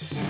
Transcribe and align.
Good 0.00 0.27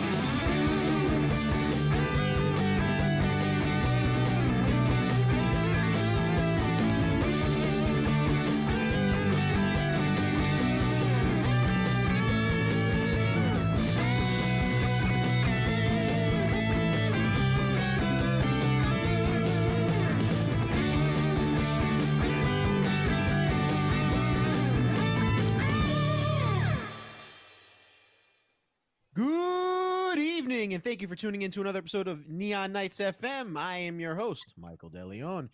evening, 30.69 30.75
and 30.75 30.85
thank 30.85 31.01
you 31.01 31.09
for 31.09 31.17
tuning 31.17 31.41
in 31.43 31.51
to 31.51 31.63
another 31.63 31.79
episode 31.79 32.09
of 32.09 32.29
Neon 32.29 32.73
Knights 32.73 32.99
FM. 32.99 33.57
I 33.57 33.79
am 33.79 33.99
your 34.01 34.15
host, 34.15 34.53
Michael 34.59 34.91
DeLeon. 34.91 35.49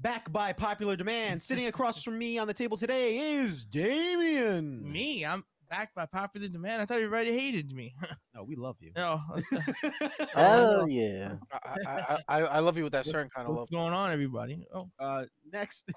Back 0.00 0.30
by 0.32 0.52
popular 0.52 0.96
demand, 0.96 1.42
sitting 1.50 1.66
across 1.66 2.02
from 2.02 2.18
me 2.18 2.36
on 2.36 2.46
the 2.46 2.52
table 2.52 2.76
today 2.76 3.16
is 3.18 3.64
Damien. 3.64 4.90
Me, 4.92 5.24
I'm 5.24 5.44
back 5.70 5.94
by 5.94 6.04
popular 6.04 6.48
demand. 6.48 6.82
I 6.82 6.84
thought 6.84 6.98
everybody 6.98 7.32
hated 7.32 7.72
me. 7.72 7.94
No, 8.34 8.44
we 8.44 8.54
love 8.54 8.76
you. 8.80 8.92
no, 8.96 9.20
Hell 10.34 10.88
yeah. 10.88 11.34
I, 11.52 11.76
I, 11.84 12.18
I, 12.28 12.40
I 12.42 12.58
love 12.60 12.76
you 12.78 12.84
with 12.84 12.92
that 12.92 13.04
certain 13.04 13.28
kind 13.34 13.46
of 13.48 13.54
love. 13.54 13.62
what's 13.62 13.72
going 13.72 13.92
on, 13.92 14.12
everybody? 14.12 14.64
Oh, 14.72 14.88
Uh, 15.00 15.24
next, 15.52 15.90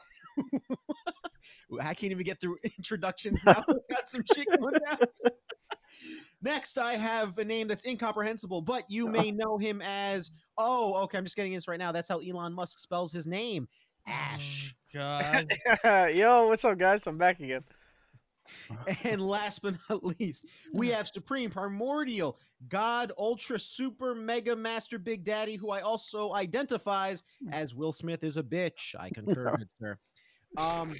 I 1.79 1.93
can't 1.93 2.11
even 2.11 2.23
get 2.25 2.41
through 2.41 2.57
introductions 2.77 3.41
now. 3.45 3.63
We 3.67 3.75
Got 3.91 4.09
some 4.09 4.23
shit 4.33 4.47
going 4.59 4.73
down. 4.85 4.97
Next, 6.43 6.77
I 6.77 6.95
have 6.95 7.37
a 7.37 7.45
name 7.45 7.69
that's 7.69 7.85
incomprehensible, 7.85 8.61
but 8.61 8.83
you 8.89 9.07
may 9.07 9.31
know 9.31 9.57
him 9.57 9.81
as. 9.81 10.29
Oh, 10.57 10.93
okay. 11.03 11.17
I'm 11.17 11.23
just 11.23 11.37
getting 11.37 11.53
this 11.53 11.67
right 11.67 11.79
now. 11.79 11.91
That's 11.91 12.09
how 12.09 12.19
Elon 12.19 12.53
Musk 12.53 12.79
spells 12.79 13.13
his 13.13 13.25
name. 13.25 13.67
Ash. 14.05 14.75
God. 14.93 15.51
Yo, 16.13 16.47
what's 16.47 16.63
up, 16.65 16.77
guys? 16.77 17.07
I'm 17.07 17.17
back 17.17 17.39
again. 17.39 17.63
And 19.05 19.21
last 19.21 19.61
but 19.61 19.75
not 19.89 20.03
least, 20.03 20.45
we 20.73 20.89
have 20.89 21.07
Supreme 21.07 21.49
Primordial 21.49 22.37
God 22.67 23.13
Ultra 23.17 23.57
Super 23.57 24.13
Mega 24.13 24.53
Master 24.53 24.99
Big 24.99 25.23
Daddy, 25.23 25.55
who 25.55 25.71
I 25.71 25.79
also 25.79 26.33
identifies 26.33 27.23
as 27.53 27.73
Will 27.73 27.93
Smith 27.93 28.21
is 28.21 28.35
a 28.35 28.43
bitch. 28.43 28.95
I 28.99 29.09
concur, 29.09 29.55
good 29.57 29.69
sir. 29.79 29.97
Um, 30.57 30.93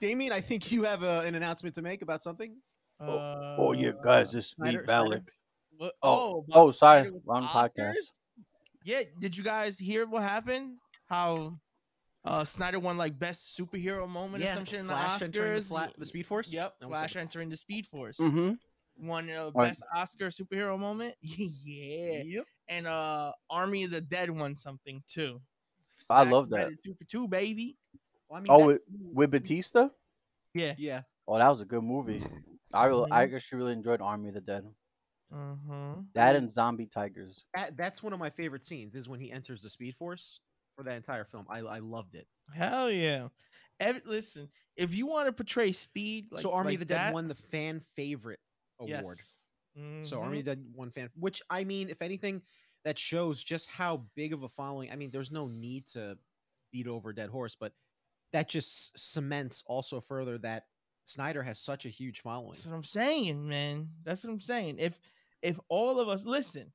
Damien, 0.00 0.32
I 0.32 0.40
think 0.40 0.72
you 0.72 0.82
have 0.84 1.02
a, 1.02 1.20
an 1.20 1.34
announcement 1.34 1.74
to 1.74 1.82
make 1.82 2.00
about 2.00 2.22
something. 2.22 2.56
Oh, 3.00 3.54
oh 3.58 3.72
yeah, 3.72 3.92
guys, 4.02 4.32
this 4.32 4.46
is 4.46 4.54
me, 4.58 4.70
Snyder- 4.72 4.84
Snyder? 4.84 5.08
Valak. 5.10 5.28
What- 5.78 5.94
Oh, 6.02 6.44
about 6.46 6.56
oh, 6.58 6.70
sorry, 6.70 7.10
wrong 7.24 7.44
Oscars? 7.44 7.72
podcast. 7.78 7.94
Yeah, 8.84 9.02
did 9.18 9.36
you 9.36 9.42
guys 9.44 9.78
hear 9.78 10.06
what 10.06 10.22
happened? 10.22 10.76
How 11.08 11.58
uh 12.24 12.44
Snyder 12.44 12.78
won 12.78 12.98
like 12.98 13.18
best 13.18 13.58
superhero 13.58 14.06
moment 14.08 14.44
or 14.44 14.46
some 14.48 14.64
shit 14.66 14.80
in 14.80 14.86
the 14.86 14.92
Flash 14.92 15.22
entering 15.22 15.52
the, 15.54 15.58
Oscars? 15.60 15.68
Fla- 15.68 15.92
the 15.96 16.04
Speed 16.04 16.26
Force. 16.26 16.52
Yep, 16.52 16.74
That 16.80 16.88
Flash 16.88 17.14
like- 17.14 17.22
entering 17.22 17.48
the 17.48 17.56
Speed 17.56 17.86
Force. 17.86 18.18
Mm-hmm. 18.18 19.06
Won 19.06 19.30
uh, 19.30 19.50
Right. 19.54 19.68
best 19.68 19.82
Oscar 19.94 20.26
superhero 20.28 20.78
moment. 20.78 21.14
yeah. 21.22 22.22
Yep. 22.22 22.44
And 22.68 22.86
uh 22.86 23.32
Army 23.48 23.84
of 23.84 23.90
the 23.92 24.00
Dead 24.02 24.30
won 24.30 24.54
something 24.54 25.02
too. 25.08 25.40
I 26.10 26.24
Zack 26.24 26.32
love 26.32 26.50
that. 26.50 26.68
Two 26.84 26.94
for 26.94 27.04
two, 27.04 27.26
baby. 27.28 27.76
Well, 28.28 28.38
I 28.38 28.42
mean, 28.42 28.50
Oh, 28.50 28.66
with, 28.66 28.80
with 28.88 29.30
Bautista? 29.30 29.90
Yeah. 30.54 30.74
yeah. 30.78 31.02
Oh, 31.26 31.38
that 31.38 31.48
was 31.48 31.60
a 31.60 31.64
good 31.64 31.82
movie. 31.82 32.22
I 32.72 32.86
really, 32.86 33.10
I 33.10 33.26
Mhm. 33.26 33.34
actually 33.34 33.58
really 33.58 33.72
enjoyed 33.72 34.00
Army 34.00 34.28
of 34.28 34.34
the 34.34 34.40
Dead. 34.40 34.64
Uh-huh. 35.32 36.02
That 36.14 36.36
and 36.36 36.50
Zombie 36.50 36.86
Tigers. 36.86 37.44
That, 37.54 37.76
that's 37.76 38.02
one 38.02 38.12
of 38.12 38.18
my 38.18 38.30
favorite 38.30 38.64
scenes. 38.64 38.94
Is 38.96 39.08
when 39.08 39.20
he 39.20 39.30
enters 39.30 39.62
the 39.62 39.70
Speed 39.70 39.96
Force 39.96 40.40
for 40.76 40.84
that 40.84 40.94
entire 40.96 41.24
film. 41.24 41.46
I, 41.48 41.58
I 41.60 41.78
loved 41.78 42.14
it. 42.14 42.26
Hell 42.54 42.90
yeah. 42.90 43.28
Ev- 43.80 44.02
listen, 44.04 44.50
if 44.76 44.94
you 44.94 45.06
want 45.06 45.26
to 45.26 45.32
portray 45.32 45.72
speed, 45.72 46.32
like, 46.32 46.42
so 46.42 46.52
Army 46.52 46.72
like 46.72 46.74
of 46.76 46.78
the 46.80 46.94
Dead 46.94 46.96
that, 47.06 47.14
won 47.14 47.28
the 47.28 47.34
fan 47.34 47.80
favorite 47.96 48.40
award. 48.78 49.18
yes. 49.18 49.36
So 50.02 50.20
Army 50.20 50.40
of 50.40 50.44
the 50.44 50.56
Dead 50.56 50.64
won 50.74 50.90
fan, 50.90 51.10
which 51.14 51.42
I 51.48 51.64
mean, 51.64 51.88
if 51.90 52.02
anything, 52.02 52.42
that 52.84 52.98
shows 52.98 53.42
just 53.42 53.68
how 53.68 54.06
big 54.14 54.32
of 54.32 54.42
a 54.42 54.48
following. 54.48 54.90
I 54.90 54.96
mean, 54.96 55.10
there's 55.10 55.30
no 55.30 55.46
need 55.46 55.86
to 55.88 56.18
beat 56.72 56.86
over 56.86 57.10
a 57.10 57.14
dead 57.14 57.30
horse, 57.30 57.56
but 57.58 57.72
that 58.32 58.48
just 58.48 58.98
cements 58.98 59.62
also 59.66 60.00
further 60.00 60.38
that 60.38 60.64
Snyder 61.10 61.42
has 61.42 61.58
such 61.58 61.86
a 61.86 61.88
huge 61.88 62.20
following. 62.20 62.52
That's 62.52 62.66
what 62.66 62.74
I'm 62.74 62.82
saying, 62.82 63.48
man. 63.48 63.88
That's 64.04 64.24
what 64.24 64.30
I'm 64.32 64.40
saying. 64.40 64.76
If 64.78 64.98
if 65.42 65.58
all 65.68 65.98
of 66.00 66.08
us 66.08 66.24
listen, 66.24 66.72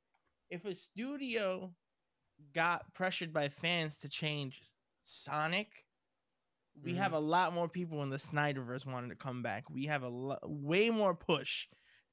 if 0.50 0.66
a 0.66 0.76
studio 0.76 1.72
got 2.54 2.94
pressured 2.94 3.32
by 3.34 3.50
fans 3.50 3.98
to 3.98 4.10
change 4.10 4.62
Sonic, 5.04 5.86
we 6.84 6.92
Mm-hmm. 6.92 7.00
have 7.02 7.14
a 7.14 7.20
lot 7.20 7.54
more 7.54 7.70
people 7.70 8.04
in 8.04 8.10
the 8.10 8.18
Snyderverse 8.18 8.86
wanting 8.86 9.10
to 9.10 9.16
come 9.16 9.42
back. 9.42 9.70
We 9.70 9.86
have 9.86 10.04
a 10.04 10.10
lo- 10.10 10.38
way 10.44 10.90
more 10.90 11.16
push 11.16 11.68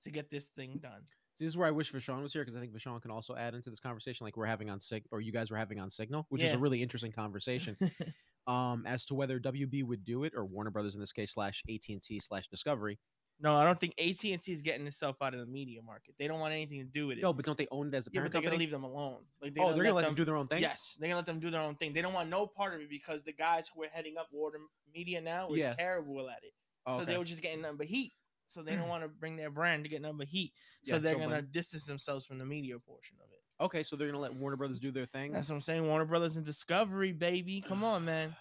to 0.05 0.11
get 0.11 0.31
this 0.31 0.47
thing 0.47 0.79
done. 0.81 1.03
See, 1.35 1.45
this 1.47 1.53
is 1.53 1.57
where 1.57 1.67
I 1.67 1.73
wish 1.73 1.91
Vashon 1.93 2.23
was 2.23 2.33
here 2.33 2.43
because 2.45 2.57
I 2.57 2.61
think 2.61 2.73
Vashon 2.73 3.01
can 3.03 3.11
also 3.11 3.35
add 3.35 3.55
into 3.55 3.71
this 3.71 3.81
conversation, 3.81 4.25
like 4.25 4.37
we're 4.37 4.47
having 4.47 4.71
on 4.71 4.79
Sig, 4.79 5.05
or 5.11 5.21
you 5.21 5.33
guys 5.33 5.51
were 5.51 5.57
having 5.57 5.81
on 5.81 5.91
Signal, 5.91 6.27
which 6.29 6.43
is 6.45 6.53
a 6.53 6.59
really 6.59 6.81
interesting 6.83 7.11
conversation. 7.11 7.77
um, 8.47 8.85
as 8.87 9.05
to 9.07 9.15
whether 9.15 9.39
WB 9.39 9.85
would 9.85 10.05
do 10.05 10.25
it 10.25 10.33
or 10.37 10.45
Warner 10.45 10.71
Brothers 10.71 10.95
in 10.95 11.01
this 11.01 11.13
case 11.13 11.33
slash 11.35 11.63
AT 11.69 11.81
and 11.89 12.03
T 12.03 12.21
slash 12.21 12.49
Discovery. 12.49 12.99
no, 13.41 13.55
I 13.57 13.65
don't 13.65 13.79
think 13.81 13.95
AT 13.99 14.23
and 14.25 14.41
T 14.41 14.53
is 14.53 14.61
getting 14.63 14.87
itself 14.87 15.17
out 15.21 15.35
of 15.35 15.41
the 15.41 15.47
media 15.47 15.81
market. 15.83 16.15
They 16.19 16.29
don't 16.29 16.39
want 16.41 16.53
anything 16.53 16.79
to 16.79 16.85
do 16.85 17.07
with 17.09 17.19
it. 17.19 17.23
No, 17.23 17.33
but 17.33 17.45
don't 17.45 17.59
they 17.59 17.67
own 17.71 17.89
it 17.89 17.95
as 17.95 18.07
a 18.07 18.11
yeah, 18.13 18.21
parent 18.21 18.33
but 18.33 18.41
they're 18.41 18.51
gonna 18.51 18.59
leave 18.59 18.71
them 18.71 18.85
alone. 18.85 19.25
Like 19.41 19.53
oh, 19.59 19.73
they're 19.73 19.83
gonna 19.83 19.95
let 19.95 20.03
them 20.03 20.11
them 20.11 20.15
do 20.15 20.25
their 20.25 20.37
own 20.37 20.49
thing. 20.49 20.61
Yes, 20.61 20.97
they're 21.01 21.09
gonna 21.09 21.19
let 21.19 21.27
them 21.27 21.41
do 21.41 21.51
their 21.51 21.63
own 21.63 21.75
thing. 21.77 21.93
They 21.93 22.03
don't 22.03 22.15
want 22.15 22.29
no 22.31 22.47
part 22.47 22.75
of 22.75 22.81
it 22.81 22.91
because 22.91 23.25
the 23.25 23.33
guys 23.33 23.69
who 23.75 23.83
are 23.83 23.89
heading 23.93 24.17
up 24.19 24.29
Warner 24.33 24.59
Media 24.95 25.21
now 25.21 25.49
are 25.49 25.57
Yeah. 25.57 25.73
terrible 25.73 26.29
at 26.29 26.43
it. 26.43 26.53
Oh, 26.87 26.93
So 26.97 27.03
okay. 27.03 27.13
they 27.13 27.19
were 27.19 27.25
just 27.25 27.43
getting 27.43 27.63
nothing 27.63 27.79
but 27.79 27.87
heat. 27.87 28.13
So 28.47 28.63
they 28.63 28.77
don't 28.77 28.89
want 28.89 29.03
to 29.03 29.09
bring 29.09 29.37
their 29.37 29.51
brand 29.51 29.85
to 29.85 29.91
get 29.91 30.03
nothing 30.03 30.19
but 30.19 30.29
heat. 30.29 30.53
So 30.85 30.95
Yeah, 30.95 30.99
they're 31.01 31.19
gonna 31.19 31.43
distance 31.43 31.85
themselves 31.87 32.27
from 32.27 32.39
the 32.39 32.45
media 32.47 32.79
portion 32.79 33.17
of 33.23 33.31
it. 33.33 33.39
Okay, 33.63 33.83
so 33.83 33.97
they're 33.97 34.09
gonna 34.09 34.19
let 34.19 34.35
Warner 34.35 34.57
Brothers 34.57 34.79
do 34.81 34.91
their 34.91 35.07
thing. 35.07 35.33
That's 35.33 35.49
what 35.49 35.55
I'm 35.55 35.61
saying. 35.61 35.87
Warner 35.87 36.05
Brothers 36.05 36.37
and 36.37 36.45
Discovery, 36.45 37.13
baby. 37.13 37.61
Come 37.67 37.85
on, 37.85 38.05
man. 38.05 38.35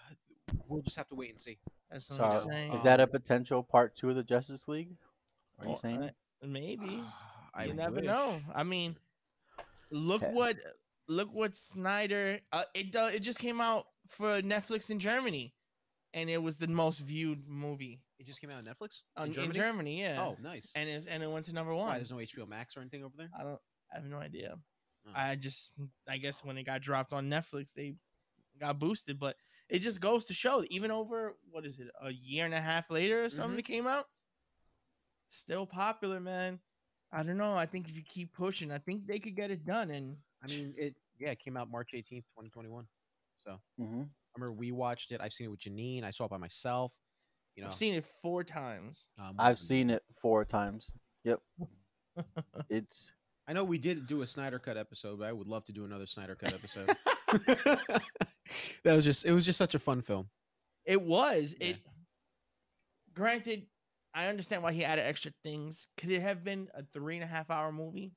We'll 0.68 0.82
just 0.82 0.96
have 0.96 1.08
to 1.08 1.14
wait 1.14 1.30
and 1.30 1.40
see. 1.40 1.58
That's 1.90 2.10
what 2.10 2.18
So, 2.18 2.24
I'm 2.24 2.48
saying. 2.50 2.72
is 2.74 2.82
that 2.82 3.00
a 3.00 3.06
potential 3.06 3.62
part 3.62 3.94
two 3.96 4.10
of 4.10 4.16
the 4.16 4.22
Justice 4.24 4.66
League? 4.66 4.90
Are 5.58 5.64
you 5.64 5.70
Well, 5.70 5.78
saying? 5.78 6.02
I- 6.02 6.46
maybe. 6.46 7.02
I 7.54 7.66
you 7.66 7.74
never 7.74 7.96
wish. 7.96 8.04
know. 8.06 8.40
I 8.54 8.62
mean, 8.64 8.96
look 9.90 10.22
Okay. 10.22 10.32
what 10.32 10.56
look 11.08 11.28
what 11.34 11.56
Snyder. 11.56 12.40
Uh, 12.50 12.64
it 12.74 12.90
do, 12.92 13.06
it 13.06 13.20
just 13.20 13.38
came 13.38 13.60
out 13.60 13.86
for 14.08 14.40
Netflix 14.42 14.90
in 14.90 14.98
Germany, 14.98 15.54
and 16.14 16.28
it 16.30 16.38
was 16.42 16.56
the 16.56 16.66
most 16.68 17.00
viewed 17.00 17.46
movie 17.46 18.00
It 18.18 18.26
just 18.26 18.40
came 18.40 18.50
out 18.50 18.56
on 18.58 18.64
Netflix 18.64 19.02
on, 19.16 19.32
in, 19.34 19.52
Germany? 19.52 20.00
Yeah. 20.00 20.24
Oh, 20.24 20.36
nice. 20.42 20.72
and 20.74 20.88
it's 20.88 21.06
and 21.06 21.22
it 21.22 21.30
went 21.30 21.44
to 21.46 21.52
number 21.52 21.74
Why, 21.74 21.82
one. 21.88 21.96
there's 21.96 22.10
no 22.10 22.16
HBO 22.16 22.48
Max 22.48 22.76
or 22.76 22.80
anything 22.80 23.04
over 23.04 23.14
there. 23.16 23.30
I 23.38 23.42
don't. 23.44 23.60
I 23.92 23.96
have 23.96 24.04
no 24.06 24.16
idea. 24.18 24.56
Oh. 25.06 25.10
I 25.14 25.36
just. 25.36 25.74
I 26.08 26.16
guess 26.18 26.44
when 26.44 26.56
it 26.58 26.64
got 26.64 26.80
dropped 26.82 27.12
on 27.12 27.28
Netflix, 27.28 27.72
they 27.74 27.94
got 28.60 28.78
boosted. 28.78 29.18
But 29.18 29.36
it 29.68 29.80
just 29.80 30.00
goes 30.00 30.26
to 30.26 30.34
show, 30.34 30.64
even 30.70 30.90
over 30.90 31.34
what 31.50 31.64
is 31.66 31.78
it, 31.80 31.88
a 32.00 32.12
year 32.12 32.44
and 32.44 32.54
a 32.54 32.60
half 32.60 32.90
later 32.90 33.24
or 33.24 33.30
something 33.30 33.54
Mhm. 33.54 33.56
that 33.56 33.64
came 33.64 33.86
out, 33.86 34.06
still 35.28 35.66
popular, 35.66 36.20
man. 36.20 36.60
I 37.10 37.22
don't 37.22 37.36
know. 37.36 37.54
I 37.54 37.66
think 37.66 37.88
if 37.88 37.96
you 37.96 38.02
keep 38.02 38.32
pushing, 38.32 38.70
I 38.72 38.78
think 38.78 39.06
they 39.06 39.18
could 39.18 39.36
get 39.36 39.50
it 39.50 39.64
done. 39.64 39.90
And 39.90 40.16
I 40.42 40.46
mean, 40.46 40.74
it 40.78 40.94
yeah, 41.18 41.30
it 41.30 41.38
came 41.38 41.56
out 41.56 41.70
March 41.70 41.90
18th, 41.94 42.24
2021. 42.34 42.86
So 43.44 43.58
hmm 43.78 44.02
I 44.02 44.38
remember 44.38 44.52
we 44.58 44.72
watched 44.72 45.12
it. 45.12 45.20
I've 45.20 45.32
seen 45.32 45.46
it 45.46 45.50
with 45.50 45.60
Janine. 45.60 46.04
I 46.04 46.10
saw 46.10 46.24
it 46.24 46.30
by 46.30 46.38
myself. 46.38 46.92
You 47.54 47.62
know, 47.62 47.68
I've 47.68 47.74
seen 47.74 47.94
it 47.94 48.06
four 48.22 48.42
times. 48.44 49.08
um, 49.18 49.34
I've 49.38 49.58
seen 49.58 49.90
it 49.90 50.02
four 50.20 50.44
times. 50.44 50.92
Yep. 51.24 51.40
It's 52.70 53.10
I 53.48 53.52
know 53.52 53.64
we 53.64 53.78
did 53.78 54.06
do 54.06 54.22
a 54.22 54.26
Snyder 54.26 54.58
Cut 54.58 54.76
episode, 54.76 55.18
but 55.18 55.28
I 55.28 55.32
would 55.32 55.48
love 55.48 55.64
to 55.64 55.72
do 55.72 55.84
another 55.84 56.06
Snyder 56.06 56.34
Cut 56.36 56.52
episode. 56.54 56.88
that 58.84 58.94
was 58.96 59.04
just 59.04 59.24
it 59.24 59.32
was 59.32 59.44
just 59.44 59.58
such 59.58 59.74
a 59.74 59.78
fun 59.78 60.02
film. 60.02 60.28
It 60.84 61.00
was. 61.00 61.54
Yeah. 61.60 61.68
It. 61.68 61.76
Granted, 63.14 63.66
I 64.14 64.26
understand 64.28 64.62
why 64.62 64.72
he 64.72 64.84
added 64.84 65.02
extra 65.06 65.32
things. 65.42 65.88
Could 65.96 66.10
it 66.10 66.22
have 66.22 66.44
been 66.44 66.68
a 66.74 66.82
three 66.92 67.16
and 67.16 67.24
a 67.24 67.26
half 67.26 67.50
hour 67.50 67.72
movie? 67.72 68.12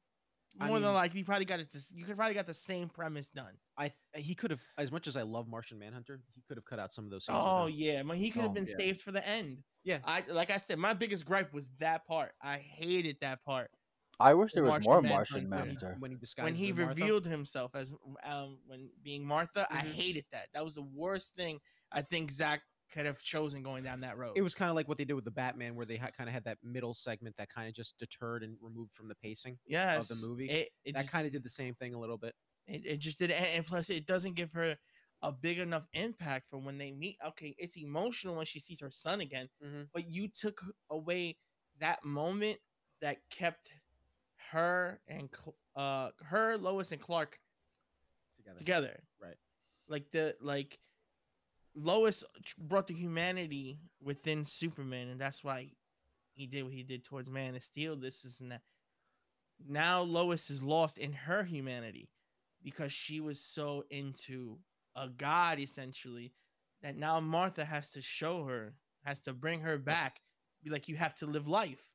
I 0.60 0.68
More 0.68 0.80
than 0.80 0.88
mean- 0.88 0.96
likely, 0.96 1.20
you 1.20 1.26
probably 1.26 1.44
got 1.44 1.60
it. 1.60 1.70
To, 1.74 1.80
you 1.94 2.06
could 2.06 2.16
probably 2.16 2.34
got 2.34 2.48
the 2.48 2.54
same 2.54 2.88
premise 2.88 3.30
done. 3.30 3.54
I 3.78 3.92
he 4.16 4.34
could 4.36 4.52
have 4.52 4.62
as 4.78 4.90
much 4.92 5.06
as 5.08 5.18
I 5.18 5.22
love 5.24 5.48
Martian 5.50 5.78
Manhunter, 5.80 6.22
he 6.34 6.42
could 6.48 6.56
have 6.58 6.66
cut 6.66 6.80
out 6.80 6.94
some 6.94 7.04
of 7.04 7.12
those 7.12 7.26
scenes. 7.26 7.40
Oh 7.42 7.68
yeah, 7.68 8.00
I 8.00 8.04
mean, 8.04 8.18
he 8.18 8.30
could 8.30 8.42
have 8.44 8.52
Oh, 8.52 8.54
been 8.54 8.66
yeah. 8.66 8.78
saved 8.78 9.02
for 9.02 9.12
the 9.12 9.28
end. 9.28 9.58
Yeah. 9.84 10.00
I 10.06 10.24
like 10.30 10.52
I 10.52 10.58
said, 10.58 10.80
my 10.80 10.94
biggest 10.94 11.26
gripe 11.26 11.52
was 11.54 11.68
that 11.80 12.08
part. 12.08 12.32
I 12.42 12.58
hated 12.58 13.18
that 13.22 13.44
part 13.44 13.70
I 14.20 14.34
wish 14.34 14.54
there 14.54 14.64
was 14.64 14.70
Martian 14.72 14.86
more 14.90 15.02
Manhunter 15.02 15.16
Martian 15.18 15.50
when 15.50 15.60
he- 15.60 15.66
Manhunter. 15.66 15.96
when 16.00 16.12
he 16.12 16.18
disguised 16.18 16.46
when 16.46 16.54
he 16.56 16.70
as 16.72 16.76
Martha. 16.78 16.90
revealed 17.02 17.26
himself 17.26 17.76
as 17.76 17.94
um 18.24 18.60
when 18.66 18.90
being 19.04 19.26
Martha. 19.26 19.68
I 19.70 19.82
Mhm. 19.82 19.92
hated 19.94 20.26
that. 20.32 20.50
That 20.54 20.64
was 20.64 20.76
the 20.76 20.84
worst 20.84 21.36
thing 21.36 21.60
I 21.92 22.02
think 22.02 22.32
Zack 22.32 22.62
could 22.92 23.06
have 23.06 23.22
chosen 23.22 23.64
going 23.64 23.84
down 23.84 24.00
that 24.02 24.18
road. 24.18 24.34
It 24.38 24.42
was 24.42 24.54
kind 24.56 24.70
of 24.70 24.76
like 24.76 24.88
what 24.88 24.98
they 24.98 25.06
did 25.06 25.14
with 25.16 25.26
the 25.26 25.32
Batman, 25.32 25.76
where 25.76 25.86
they 25.86 25.98
ha- 25.98 26.12
kind 26.12 26.30
of 26.30 26.34
had 26.34 26.44
that 26.46 26.60
middle 26.64 26.94
segment 26.94 27.36
that 27.38 27.50
kind 27.50 27.68
of 27.68 27.74
just 27.74 27.98
deterred 27.98 28.44
and 28.44 28.58
removed 28.62 28.94
from 28.94 29.08
the 29.08 29.16
pacing. 29.16 29.58
yes, 29.66 30.10
of 30.10 30.20
the 30.20 30.28
movie. 30.28 30.50
It, 30.50 30.70
it, 30.86 30.94
that 30.96 31.10
kind 31.10 31.26
of 31.26 31.34
did 31.34 31.44
the 31.44 31.50
same 31.50 31.74
thing 31.76 31.94
a 31.94 32.00
little 32.00 32.18
bit. 32.18 32.36
it, 32.68 32.86
it 32.86 32.98
just 33.00 33.20
did, 33.20 33.32
and, 33.32 33.46
and 33.48 33.66
plus 33.66 33.90
it 33.90 34.06
doesn't 34.06 34.34
give 34.36 34.52
her 34.54 34.78
a 35.22 35.32
big 35.32 35.60
enough 35.60 35.88
impact 35.94 36.48
for 36.50 36.58
when 36.60 36.78
they 36.78 36.92
meet. 36.94 37.18
Okay, 37.26 37.56
it's 37.58 37.76
emotional 37.78 38.36
when 38.36 38.46
she 38.46 38.60
sees 38.60 38.80
her 38.82 38.92
son 38.92 39.20
again, 39.22 39.50
Mhm. 39.64 39.90
but 39.94 40.08
you 40.10 40.28
took 40.28 40.62
away 40.90 41.38
that 41.80 42.04
moment 42.06 42.60
that 43.02 43.18
kept 43.30 43.72
her 44.52 45.00
and 45.08 45.30
uh 45.76 46.10
her 46.24 46.58
Lois 46.58 46.92
and 46.92 47.02
Clark 47.02 47.40
Together. 48.38 48.58
together. 48.58 49.04
Right. 49.22 49.38
Like 49.88 50.12
the 50.12 50.36
like 50.42 50.80
Lois 51.76 52.24
brought 52.58 52.88
the 52.88 52.94
humanity 52.94 53.80
within 54.02 54.46
Superman, 54.46 55.10
and 55.10 55.20
that's 55.20 55.44
why 55.44 55.72
he 56.34 56.48
did 56.48 56.64
what 56.64 56.74
he 56.74 56.84
did 56.84 57.04
towards 57.04 57.30
Man 57.30 57.56
of 57.56 57.64
Steel. 57.64 57.96
This 57.96 58.24
is 58.24 58.42
that. 58.50 58.62
Now 59.68 60.02
Lois 60.02 60.50
is 60.50 60.62
lost 60.62 60.98
in 60.98 61.14
her 61.14 61.44
humanity 61.44 62.10
because 62.64 62.92
she 62.92 63.22
was 63.22 63.40
so 63.40 63.86
into 63.90 64.58
a 64.96 65.08
god 65.08 65.60
essentially 65.60 66.34
that 66.82 66.98
now 66.98 67.20
Martha 67.20 67.64
has 67.64 67.92
to 67.92 68.02
show 68.02 68.44
her, 68.44 68.76
has 69.04 69.20
to 69.22 69.34
bring 69.34 69.62
her 69.62 69.78
back, 69.78 70.20
be 70.64 70.70
like, 70.70 70.88
you 70.88 70.96
have 70.96 71.16
to 71.16 71.26
live 71.26 71.48
life. 71.48 71.95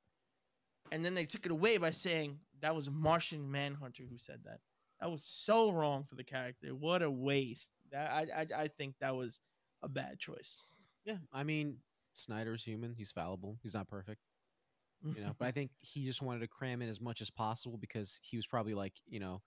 And 0.92 1.04
then 1.04 1.14
they 1.14 1.25
took 1.25 1.46
it 1.46 1.52
away 1.52 1.78
by 1.78 1.90
saying 1.92 2.38
that 2.60 2.75
was 2.75 2.90
Martian 2.90 3.50
Manhunter 3.50 4.04
who 4.10 4.19
said 4.19 4.40
that. 4.44 4.58
That 5.00 5.10
was 5.10 5.22
so 5.25 5.70
wrong 5.72 6.04
for 6.04 6.14
the 6.14 6.25
character. 6.25 6.75
What 6.75 7.02
a 7.02 7.10
waste. 7.10 7.70
That 7.90 8.10
I 8.12 8.42
I, 8.42 8.62
I 8.64 8.69
think 8.69 8.94
that 9.00 9.14
was 9.16 9.40
a 9.82 9.88
bad 9.88 10.19
choice. 10.19 10.58
Yeah, 11.04 11.16
I 11.32 11.42
mean, 11.42 11.78
Snyder's 12.14 12.62
human. 12.62 12.94
He's 12.94 13.10
fallible. 13.10 13.56
He's 13.62 13.72
not 13.75 13.88
perfect, 13.88 14.20
you 15.02 15.22
know. 15.22 15.34
but 15.38 15.48
I 15.48 15.52
think 15.52 15.70
he 15.81 16.04
just 16.04 16.20
wanted 16.20 16.40
to 16.40 16.48
cram 16.48 16.82
in 16.82 16.88
as 16.90 17.00
much 17.00 17.22
as 17.22 17.31
possible 17.31 17.78
because 17.78 18.20
he 18.22 18.37
was 18.37 18.46
probably 18.46 18.75
like, 18.75 18.92
you 19.08 19.20
know, 19.20 19.40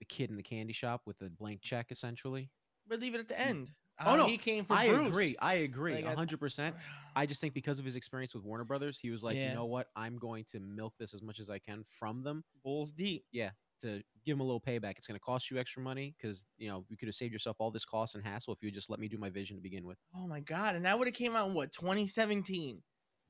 the 0.00 0.04
kid 0.04 0.28
in 0.28 0.36
the 0.36 0.42
candy 0.42 0.74
shop 0.74 1.02
with 1.06 1.20
a 1.22 1.30
blank 1.30 1.62
check, 1.62 1.86
essentially. 1.90 2.50
but 2.86 3.00
leave 3.00 3.14
it 3.14 3.20
at 3.20 3.28
the 3.28 3.40
end. 3.40 3.68
Oh, 4.06 4.16
no, 4.16 4.26
he 4.26 4.36
came 4.38 4.64
for 4.64 4.74
I 4.74 4.88
Bruce. 4.88 5.08
agree. 5.08 5.36
I 5.40 5.54
agree. 5.54 6.02
Like, 6.02 6.14
hundred 6.16 6.38
percent. 6.40 6.74
I 7.16 7.26
just 7.26 7.40
think 7.40 7.54
because 7.54 7.78
of 7.78 7.84
his 7.84 7.96
experience 7.96 8.34
with 8.34 8.44
Warner 8.44 8.64
Brothers, 8.64 8.98
he 8.98 9.10
was 9.10 9.22
like, 9.24 9.36
Yeah. 9.36 9.48
you 9.50 9.54
know 9.54 9.66
what? 9.66 9.88
I'm 9.96 10.16
going 10.18 10.44
to 10.52 10.60
milk 10.60 10.94
this 10.98 11.14
as 11.14 11.22
much 11.22 11.40
as 11.40 11.50
I 11.50 11.58
can 11.58 11.84
from 11.98 12.22
them 12.22 12.44
Bulls 12.62 12.92
deep. 12.92 13.24
Yeah. 13.32 13.50
To 13.82 14.02
give 14.26 14.34
him 14.34 14.40
a 14.40 14.44
little 14.44 14.60
payback. 14.60 14.98
It's 14.98 15.06
going 15.06 15.14
to 15.14 15.20
cost 15.24 15.50
you 15.52 15.58
extra 15.58 15.80
money 15.80 16.14
because 16.20 16.44
you 16.58 16.68
know 16.68 16.84
you 16.88 16.96
could 16.96 17.06
have 17.08 17.14
saved 17.14 17.32
yourself 17.32 17.56
all 17.60 17.70
this 17.70 17.84
cost 17.84 18.14
and 18.16 18.24
hassle 18.24 18.52
if 18.52 18.60
you 18.62 18.70
just 18.72 18.90
let 18.90 18.98
me 18.98 19.06
do 19.08 19.18
my 19.18 19.30
vision 19.30 19.56
to 19.56 19.62
begin 19.62 19.84
with. 19.86 19.98
Oh 20.16 20.26
my 20.26 20.40
god! 20.40 20.74
And 20.74 20.84
that 20.84 20.98
would 20.98 21.06
have 21.06 21.14
came 21.14 21.36
out 21.36 21.48
in 21.48 21.54
what 21.54 21.70
2017. 21.72 22.82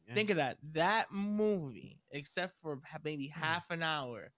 Yeah. 0.06 0.14
Think 0.14 0.30
of 0.30 0.36
that. 0.36 0.56
That 0.72 1.12
movie, 1.12 2.00
except 2.10 2.56
for 2.62 2.80
maybe 3.04 3.26
Hmm. 3.28 3.40
half 3.40 3.70
an 3.70 3.82
hour, 3.82 4.32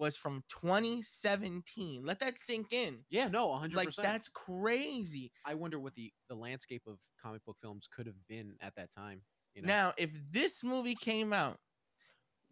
was 0.00 0.16
from 0.16 0.42
2017. 0.48 2.04
Let 2.04 2.18
that 2.20 2.40
sink 2.40 2.72
in. 2.72 2.98
Yeah, 3.10 3.28
no, 3.28 3.52
hundred 3.54 3.76
Like 3.76 3.94
that's 3.94 4.28
crazy. 4.28 5.30
I 5.44 5.54
wonder 5.54 5.78
what 5.78 5.94
the 5.94 6.12
the 6.28 6.34
landscape 6.34 6.82
of 6.86 6.98
comic 7.22 7.44
book 7.44 7.58
films 7.60 7.86
could 7.94 8.06
have 8.06 8.16
been 8.26 8.54
at 8.62 8.74
that 8.76 8.90
time. 8.90 9.20
You 9.54 9.62
know, 9.62 9.66
Now, 9.68 9.92
if 9.98 10.10
this 10.32 10.64
movie 10.64 10.94
came 10.94 11.32
out 11.32 11.58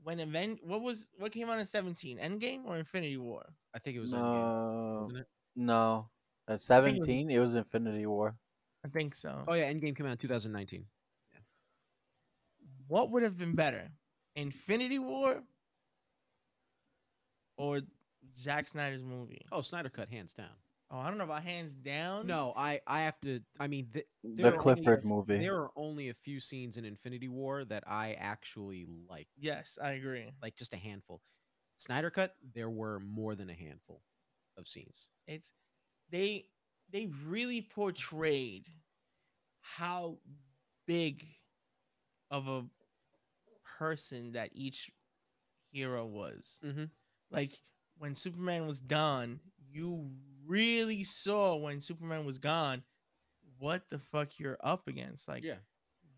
when 0.03 0.21
event, 0.21 0.61
what 0.63 0.83
was 0.83 1.09
what 1.17 1.33
came 1.33 1.49
out 1.49 1.59
in 1.59 1.67
17? 1.67 2.19
Endgame 2.19 2.65
or 2.67 2.77
Infinity 2.77 3.17
War? 3.17 3.45
I 3.75 3.79
think 3.79 3.97
it 3.97 4.01
was 4.01 4.13
Endgame, 4.13 4.21
No, 4.21 5.01
wasn't 5.05 5.21
it? 5.21 5.27
no. 5.57 6.11
At 6.49 6.61
think 6.61 6.97
it 6.97 6.99
was- 6.99 7.07
17, 7.07 7.31
it 7.31 7.39
was 7.39 7.55
Infinity 7.55 8.07
War. 8.07 8.37
I 8.85 8.89
think 8.89 9.15
so. 9.15 9.45
Oh 9.49 9.55
yeah, 9.55 9.73
Endgame 9.73 9.97
came 9.97 10.07
out 10.07 10.13
in 10.13 10.19
2019. 10.19 10.85
What 12.87 13.11
would 13.11 13.23
have 13.23 13.39
been 13.39 13.55
better, 13.55 13.91
Infinity 14.37 14.99
War 14.99 15.43
or 17.59 17.81
Zack 18.39 18.69
Snyder's 18.69 19.05
movie? 19.05 19.43
Oh, 19.53 19.61
Snyder 19.63 19.91
cut 19.91 20.09
hands 20.09 20.33
down. 20.33 20.51
Oh, 20.91 20.99
I 20.99 21.09
don't 21.09 21.19
know 21.19 21.25
about 21.25 21.43
hands 21.45 21.75
down. 21.75 22.27
No, 22.27 22.55
I 22.57 22.81
I 22.87 23.03
have 23.03 23.21
to. 23.21 23.41
I 23.61 23.67
mean, 23.69 23.89
th- 23.93 24.07
The 24.25 24.43
There 24.43 24.53
are 24.53 24.57
only 24.57 24.63
Clifford 24.63 25.05
movie. 25.05 25.39
there 25.41 25.57
are 25.57 25.71
only 25.77 26.09
a 26.09 26.15
few 26.15 26.41
scenes 26.41 26.77
in 26.79 26.85
Infinity 26.85 27.29
War 27.29 27.65
that 27.67 27.85
I 27.87 28.15
actually 28.15 28.87
like, 29.09 29.29
Yes, 29.39 29.79
I 29.83 29.93
agree. 29.93 30.31
like 30.43 30.57
just 30.57 30.73
a 30.73 30.79
handful. 30.79 31.21
Snyder 31.77 32.11
cut, 32.11 32.35
there 32.55 32.71
were 32.71 33.01
more 33.01 33.35
than 33.35 33.51
a 33.51 33.55
handful 33.55 34.03
of 34.57 34.67
scenes. 34.67 35.09
It's 35.27 35.51
they 36.11 36.47
they 36.91 37.09
really 37.27 37.61
portrayed 37.63 38.69
how 39.61 40.19
big 40.87 41.25
of 42.31 42.49
a 42.49 42.65
person 43.79 44.33
that 44.33 44.51
each 44.53 44.91
hero 45.71 46.07
was. 46.07 46.59
Mm-hmm. 46.65 46.85
Like 47.31 47.53
when 47.99 48.15
Superman 48.15 48.67
was 48.67 48.81
done, 48.81 49.41
you 49.71 50.11
really 50.47 51.05
saw 51.05 51.57
when 51.57 51.81
Superman 51.81 52.25
was 52.25 52.39
gone 52.39 52.83
what 53.59 53.91
the 53.91 53.99
fuck 53.99 54.39
you're 54.39 54.59
up 54.63 54.89
against. 54.89 55.29
Like 55.29 55.45
Yeah, 55.45 55.57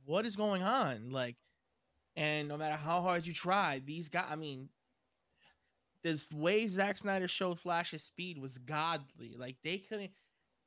what 0.04 0.26
is 0.26 0.36
going 0.36 0.62
on? 0.62 1.10
Like, 1.10 1.36
and 2.16 2.48
no 2.48 2.56
matter 2.56 2.76
how 2.76 3.00
hard 3.00 3.26
you 3.26 3.32
try, 3.32 3.80
these 3.84 4.08
guys, 4.08 4.26
I 4.30 4.36
mean, 4.36 4.68
the 6.02 6.20
way 6.34 6.66
Zack 6.66 6.98
Snyder 6.98 7.28
showed 7.28 7.60
Flash's 7.60 8.02
speed 8.02 8.38
was 8.38 8.58
godly. 8.58 9.36
Like, 9.38 9.56
they 9.62 9.78
couldn't, 9.78 10.10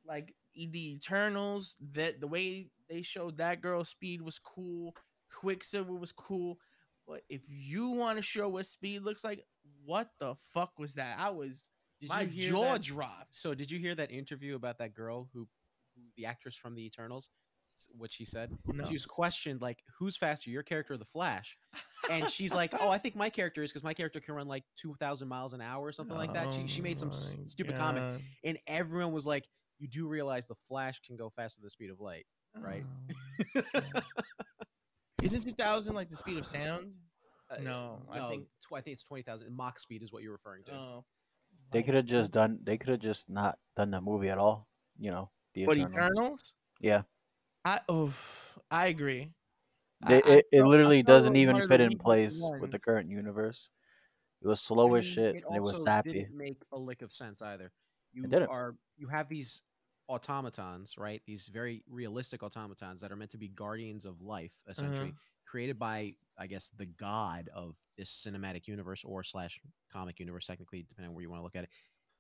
like, 0.06 0.34
the 0.56 0.94
Eternals, 0.96 1.76
that 1.94 2.22
the 2.22 2.28
way 2.28 2.68
they 2.90 3.02
showed 3.02 3.38
that 3.38 3.62
girl's 3.62 3.90
speed 3.90 4.22
was 4.22 4.40
cool. 4.40 4.96
Quicksilver 5.36 5.96
was 5.96 6.12
cool. 6.12 6.60
But 7.08 7.24
if 7.30 7.42
you 7.50 7.92
want 7.92 8.18
to 8.18 8.24
show 8.24 8.48
what 8.48 8.66
speed 8.66 9.02
looks 9.02 9.24
like, 9.24 9.44
what 9.86 10.10
the 10.20 10.36
fuck 10.54 10.72
was 10.80 10.94
that? 10.96 11.18
I 11.20 11.30
was, 11.30 11.66
did 12.02 12.10
my 12.10 12.22
you 12.22 12.50
jaw 12.52 12.74
that- 12.74 12.82
dropped. 12.82 13.36
So, 13.36 13.54
did 13.54 13.70
you 13.72 13.80
hear 13.80 13.96
that 13.96 14.12
interview 14.12 14.56
about 14.56 14.78
that 14.80 14.94
girl 14.94 15.30
who, 15.34 15.48
who 15.96 16.02
the 16.18 16.26
actress 16.26 16.56
from 16.56 16.76
the 16.76 16.86
Eternals? 16.86 17.30
What 17.98 18.12
she 18.12 18.24
said? 18.24 18.52
No. 18.68 18.86
She 18.86 18.94
was 18.94 19.06
questioned 19.08 19.60
like, 19.62 19.80
"Who's 19.98 20.16
faster, 20.16 20.52
your 20.52 20.62
character 20.62 20.94
or 20.94 20.98
the 20.98 21.06
Flash?" 21.06 21.58
And 22.12 22.30
she's 22.30 22.54
like, 22.54 22.72
"Oh, 22.80 22.90
I 22.90 22.98
think 23.00 23.16
my 23.16 23.30
character 23.32 23.64
is 23.64 23.72
because 23.72 23.84
my 23.84 23.94
character 23.96 24.20
can 24.20 24.36
run 24.36 24.48
like 24.48 24.64
two 24.78 24.94
thousand 25.00 25.28
miles 25.28 25.54
an 25.54 25.62
hour 25.62 25.84
or 25.86 25.92
something 25.92 26.16
like 26.18 26.34
that." 26.34 26.54
She, 26.54 26.68
she 26.68 26.82
made 26.82 27.00
some 27.00 27.10
s- 27.10 27.34
Oh 27.36 27.42
my 27.42 27.46
stupid 27.48 27.78
comment, 27.78 28.22
and 28.44 28.60
everyone 28.68 29.12
was 29.12 29.26
like, 29.26 29.48
"You 29.80 29.88
do 29.88 30.08
realize 30.08 30.46
the 30.46 30.56
Flash 30.68 31.00
can 31.08 31.16
go 31.16 31.32
faster 31.36 31.62
than 31.62 31.66
the 31.66 31.72
speed 31.72 31.90
of 31.90 32.00
light, 32.00 32.26
right?" 32.60 32.84
Oh. 33.56 34.02
Isn't 35.24 35.42
2000 35.44 35.96
like 35.96 36.10
the 36.10 36.16
speed 36.18 36.38
of 36.38 36.46
sound? 36.46 36.92
Uh, 37.60 37.62
No, 37.62 38.02
I 38.10 38.30
think- 38.30 38.48
tw- 38.62 38.74
I 38.74 38.82
think 38.82 38.94
it's 38.94 39.04
twenty 39.04 39.24
thousand. 39.24 39.56
Mach 39.56 39.80
speed 39.80 40.02
is 40.04 40.12
what 40.12 40.24
you're 40.24 40.32
referring 40.32 40.64
to. 40.66 40.74
Oh, 40.74 41.06
They 41.72 41.84
could 41.84 41.94
have 41.96 42.06
just 42.06 42.32
done. 42.32 42.60
They 42.64 42.78
could 42.78 42.90
have 42.90 43.00
just 43.00 43.30
not 43.30 43.60
done 43.76 43.92
the 43.92 44.02
movie 44.02 44.30
at 44.30 44.38
all. 44.38 44.68
You 44.98 45.12
know, 45.12 45.32
the 45.54 45.68
What 45.68 45.78
Eternals. 45.78 45.96
Eternals? 46.12 46.56
Yeah, 46.80 47.04
I 47.66 47.80
oh, 47.90 48.14
I 48.72 48.88
agree. 48.88 49.32
They, 50.08 50.16
I 50.16 50.18
it, 50.18 50.26
felt- 50.26 50.44
it 50.52 50.62
I 50.62 50.66
literally 50.66 51.04
doesn't 51.04 51.36
even 51.36 51.54
one 51.54 51.62
of 51.64 51.70
the 51.70 51.74
fit 51.74 51.82
in 51.82 51.88
weakest 51.90 52.04
place 52.04 52.42
with 52.60 52.72
the 52.72 52.80
current 52.80 53.10
universe. 53.10 53.70
It 54.42 54.48
was 54.48 54.60
slow 54.62 54.96
I 54.96 55.00
as 55.00 55.06
mean, 55.06 55.14
shit, 55.14 55.36
and 55.48 55.56
it 55.56 55.62
was 55.62 55.74
also 55.74 55.86
sappy. 55.86 56.14
Didn't 56.14 56.38
make 56.38 56.58
a 56.72 56.78
lick 56.78 57.02
of 57.02 57.14
sense 57.14 57.42
either. 57.42 57.72
You 58.12 58.24
didn't. 58.28 58.50
are 58.50 58.76
you 58.98 59.08
have 59.08 59.30
these 59.30 59.64
automatons, 60.10 60.96
right? 60.98 61.22
These 61.26 61.48
very 61.48 61.84
realistic 61.90 62.44
automatons 62.44 63.02
that 63.02 63.12
are 63.12 63.16
meant 63.16 63.32
to 63.32 63.38
be 63.38 63.48
guardians 63.48 64.06
of 64.06 64.22
life, 64.22 64.52
essentially 64.68 65.10
Uh-huh. 65.10 65.20
Created 65.46 65.78
by, 65.80 66.16
I 66.38 66.48
guess, 66.48 66.70
the 66.78 66.86
god 66.86 67.50
of 67.54 67.76
this 67.98 68.10
cinematic 68.10 68.68
universe 68.68 69.04
or 69.04 69.24
slash 69.24 69.60
comic 69.92 70.20
universe, 70.20 70.48
technically, 70.48 70.86
depending 70.88 71.10
on 71.10 71.16
where 71.16 71.22
you 71.22 71.30
want 71.30 71.40
to 71.40 71.44
look 71.44 71.56
at 71.56 71.64
it. 71.64 71.70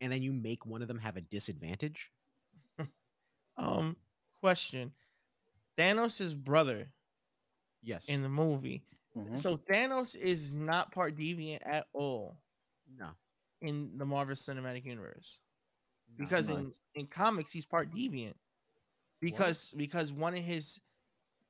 And 0.01 0.11
then 0.11 0.21
you 0.21 0.33
make 0.33 0.65
one 0.65 0.81
of 0.81 0.87
them 0.87 0.99
have 0.99 1.17
a 1.17 1.21
disadvantage. 1.21 2.11
Um, 3.57 3.95
question: 4.41 4.91
Thanos' 5.77 6.35
brother 6.35 6.91
Yes. 7.83 8.07
in 8.07 8.23
the 8.23 8.29
movie. 8.29 8.83
Mhm. 9.15 9.37
So 9.39 9.57
Thanos 9.57 10.15
is 10.15 10.53
not 10.53 10.91
part 10.91 11.15
deviant 11.15 11.59
at 11.63 11.87
all 11.93 12.35
no. 12.97 13.11
in 13.61 13.95
the 13.97 14.05
Marvel 14.05 14.35
Cinematic 14.35 14.85
Universe. 14.85 15.39
not 16.07 16.17
because 16.17 16.49
much. 16.49 16.59
in 16.59 16.73
in 16.95 17.07
comics 17.07 17.51
he's 17.51 17.65
part 17.65 17.91
deviant 17.91 18.33
because 19.19 19.69
because 19.77 20.11
one 20.11 20.33
of 20.33 20.43
his 20.43 20.79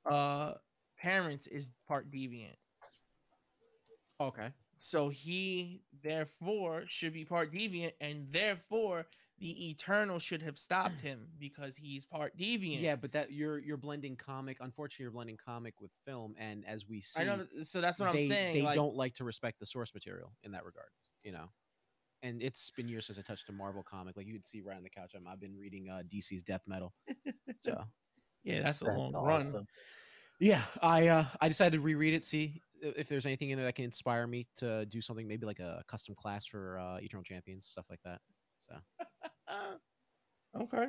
uh 0.06 0.56
parents 1.04 1.48
is 1.48 1.70
part 1.88 2.10
deviant 2.10 2.56
okay. 4.22 4.48
so 4.78 5.10
he 5.10 5.82
therefore 6.02 6.84
should 6.88 7.14
be 7.14 7.26
part 7.26 7.54
deviant 7.54 7.92
and 8.00 8.26
therefore 8.32 9.06
the 9.40 9.70
eternal 9.70 10.20
should 10.20 10.42
have 10.42 10.58
stopped 10.58 11.02
him 11.02 11.28
because 11.38 11.76
he's 11.76 12.06
part 12.06 12.38
deviant 12.38 12.82
Yeah, 12.82 12.96
but 12.96 13.12
that 13.12 13.34
you're 13.34 13.60
you're 13.60 13.78
blending 13.78 14.16
comic. 14.16 14.58
Unfortunately, 14.62 15.04
you're 15.04 15.12
blending 15.12 15.38
comic 15.44 15.74
with 15.82 15.92
film, 16.06 16.34
and 16.38 16.64
as 16.66 16.88
we 16.88 17.02
see, 17.02 17.22
i 17.22 17.26
know 17.26 17.46
so 17.62 17.82
that's 17.82 18.00
what 18.00 18.14
they, 18.14 18.24
i'm 18.24 18.30
saying 18.30 18.54
They 18.54 18.62
like, 18.62 18.76
don't 18.76 18.96
like 18.96 19.16
to 19.16 19.26
respect 19.26 19.60
the 19.60 19.66
source 19.66 19.94
material 19.94 20.32
in 20.44 20.52
that 20.52 20.64
regard, 20.64 20.88
you 21.24 21.34
know. 21.34 21.50
And 22.22 22.42
it's 22.42 22.72
been 22.72 22.88
years 22.88 23.08
since 23.08 23.20
I 23.20 23.22
touched 23.22 23.50
a 23.50 23.52
Marvel 23.52 23.84
comic. 23.84 24.16
Like 24.16 24.28
you 24.28 24.34
could 24.34 24.46
see 24.46 24.62
right 24.62 24.78
on 24.78 24.84
the 24.84 24.90
couch, 24.90 25.12
I'm, 25.14 25.28
I've 25.28 25.42
been 25.42 25.58
reading 25.58 25.90
uh, 25.90 26.04
DC's 26.08 26.42
Death 26.42 26.62
Metal. 26.66 26.94
So, 27.58 27.76
Yeah, 28.44 28.62
that's 28.62 28.82
a 28.82 28.86
That's 28.86 28.98
long 28.98 29.14
run. 29.14 29.68
Yeah, 30.44 30.62
I 30.82 31.08
uh, 31.08 31.24
I 31.40 31.48
decided 31.48 31.78
to 31.78 31.80
reread 31.80 32.14
it, 32.14 32.26
see 32.26 32.62
if 32.82 33.08
there's 33.08 33.26
anything 33.26 33.52
in 33.52 33.58
there 33.58 33.66
that 33.66 33.76
can 33.76 33.86
inspire 33.86 34.28
me 34.28 34.46
to 34.58 34.86
do 34.88 35.00
something, 35.00 35.26
maybe 35.26 35.46
like 35.46 35.60
a 35.60 35.82
custom 35.88 36.16
class 36.16 36.46
for 36.46 36.78
uh, 36.78 36.98
Eternal 36.98 37.24
Champions, 37.24 37.66
stuff 37.66 37.86
like 37.90 38.02
that. 38.04 38.20
So, 38.68 38.76
okay. 40.62 40.88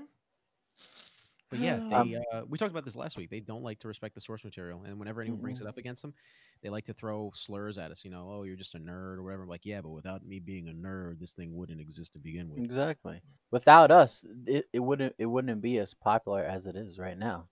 but 1.51 1.59
yeah, 1.61 1.77
Um, 1.93 2.17
uh, 2.33 2.43
we 2.49 2.59
talked 2.59 2.73
about 2.73 2.85
this 2.85 2.97
last 2.97 3.17
week. 3.17 3.31
They 3.31 3.39
don't 3.39 3.63
like 3.63 3.79
to 3.79 3.87
respect 3.87 4.17
the 4.17 4.21
source 4.21 4.43
material, 4.43 4.83
and 4.85 4.99
whenever 4.99 5.21
anyone 5.21 5.39
brings 5.41 5.61
it 5.61 5.69
up 5.69 5.79
against 5.79 6.03
them, 6.03 6.15
they 6.61 6.69
like 6.69 6.87
to 6.87 6.93
throw 6.93 7.31
slurs 7.37 7.79
at 7.79 7.93
us. 7.93 8.05
You 8.05 8.11
know, 8.11 8.29
oh, 8.29 8.43
you're 8.43 8.57
just 8.57 8.75
a 8.75 8.81
nerd 8.81 9.19
or 9.19 9.23
whatever. 9.23 9.45
I'm 9.45 9.49
like, 9.49 9.65
yeah, 9.65 9.83
but 9.83 9.91
without 9.91 10.27
me 10.27 10.41
being 10.41 10.67
a 10.67 10.73
nerd, 10.73 11.21
this 11.21 11.33
thing 11.33 11.55
wouldn't 11.55 11.81
exist 11.81 12.15
to 12.15 12.19
begin 12.19 12.51
with. 12.51 12.65
Exactly. 12.65 13.23
Without 13.53 13.93
us, 13.93 14.25
it, 14.49 14.65
it 14.73 14.81
wouldn't 14.81 15.15
it 15.17 15.27
wouldn't 15.27 15.63
be 15.63 15.79
as 15.79 15.95
popular 15.95 16.45
as 16.45 16.67
it 16.67 16.75
is 16.75 16.99
right 16.99 17.17
now. 17.17 17.47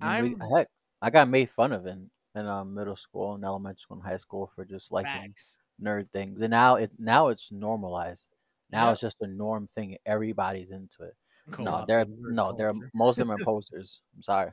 I 0.00 0.22
mean, 0.22 0.40
I'm 0.40 0.48
heck, 0.56 0.68
I 1.02 1.10
got 1.10 1.28
made 1.28 1.50
fun 1.50 1.72
of 1.72 1.86
in 1.86 2.10
in 2.34 2.46
um, 2.46 2.74
middle 2.74 2.96
school 2.96 3.34
and 3.34 3.44
elementary 3.44 3.80
school 3.80 3.96
and 3.96 4.06
high 4.06 4.16
school 4.18 4.50
for 4.54 4.64
just 4.64 4.92
liking 4.92 5.10
Facts. 5.10 5.58
nerd 5.82 6.08
things, 6.12 6.40
and 6.40 6.50
now 6.50 6.76
it 6.76 6.90
now 6.98 7.28
it's 7.28 7.50
normalized. 7.50 8.28
Now 8.70 8.86
Yep. 8.86 8.92
it's 8.92 9.00
just 9.00 9.16
a 9.22 9.26
norm 9.26 9.68
thing. 9.74 9.96
Everybody's 10.06 10.70
into 10.70 11.02
it. 11.02 11.16
No, 11.48 11.54
Co-opted 11.64 11.88
they're 11.88 12.04
nerd 12.04 12.34
no, 12.34 12.52
they're 12.52 12.74
most 12.94 13.18
of 13.18 13.26
them 13.26 13.36
are 13.36 13.38
posers. 13.44 14.02
I'm 14.14 14.22
sorry. 14.22 14.50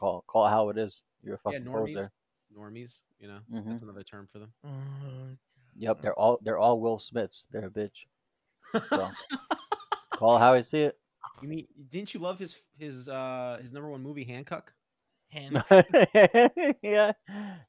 Call 0.00 0.24
call 0.26 0.46
it 0.46 0.50
how 0.50 0.68
it 0.70 0.78
is. 0.78 1.02
You're 1.22 1.34
a 1.34 1.38
yeah, 1.46 1.58
fucking 1.58 1.66
normies, 1.66 1.94
poser. 1.94 2.10
normies. 2.56 3.00
You 3.20 3.28
know, 3.28 3.38
Mhm. 3.52 3.68
that's 3.70 3.82
another 3.82 4.02
term 4.04 4.26
for 4.26 4.38
them. 4.38 4.52
Uh, 4.64 5.34
Yep, 5.80 6.00
they're 6.02 6.18
all 6.18 6.38
they're 6.42 6.58
all 6.58 6.80
Will 6.80 6.98
Smiths. 6.98 7.46
They're 7.52 7.66
a 7.66 7.70
bitch. 7.70 8.06
So 8.88 9.10
call 10.16 10.36
it 10.36 10.40
how 10.40 10.54
I 10.54 10.60
see 10.60 10.82
it. 10.82 10.98
You 11.42 11.48
mean 11.48 11.66
didn't 11.90 12.14
you 12.14 12.20
love 12.20 12.38
his 12.38 12.56
his 12.78 13.08
uh 13.08 13.58
his 13.60 13.72
number 13.72 13.88
one 13.90 14.02
movie 14.02 14.24
Hancock? 14.24 14.72
Hand- 15.30 15.62
yeah, 16.82 17.12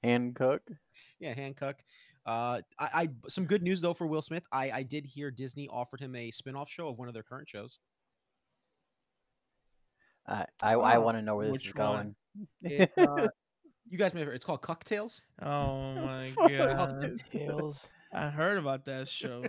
Hancock. 0.04 0.62
Yeah, 1.20 1.34
Hancock. 1.34 1.78
Uh, 2.26 2.62
I, 2.78 2.90
I 2.94 3.10
some 3.28 3.46
good 3.46 3.64
news 3.64 3.82
though 3.82 3.94
for 3.94 4.06
Will 4.08 4.22
Smith. 4.22 4.46
I 4.52 4.72
I 4.72 4.84
did 4.84 5.06
hear 5.06 5.32
Disney 5.32 5.68
offered 5.70 6.00
him 6.00 6.16
a 6.16 6.32
spin-off 6.32 6.70
show 6.70 6.88
of 6.88 6.98
one 6.98 7.08
of 7.08 7.14
their 7.14 7.24
current 7.24 7.50
shows. 7.50 7.80
I 10.28 10.46
I, 10.62 10.74
I 10.74 10.98
want 11.00 11.18
to 11.18 11.22
know 11.22 11.36
where 11.36 11.46
this 11.48 11.54
which 11.54 11.68
is 11.68 11.74
going. 11.74 12.16
It, 12.62 12.92
uh, 12.98 13.28
you 13.90 13.98
guys 13.98 14.14
may 14.14 14.20
have 14.20 14.28
heard, 14.28 14.36
it's 14.36 14.46
called 14.46 14.62
Cocktails. 14.62 15.22
oh 15.42 15.94
my 16.06 16.30
fuck? 16.32 16.52
god. 16.52 17.20
Tails. 17.32 17.90
I 18.14 18.28
heard 18.30 18.58
about 18.58 18.86
that 18.86 19.08
show. 19.08 19.44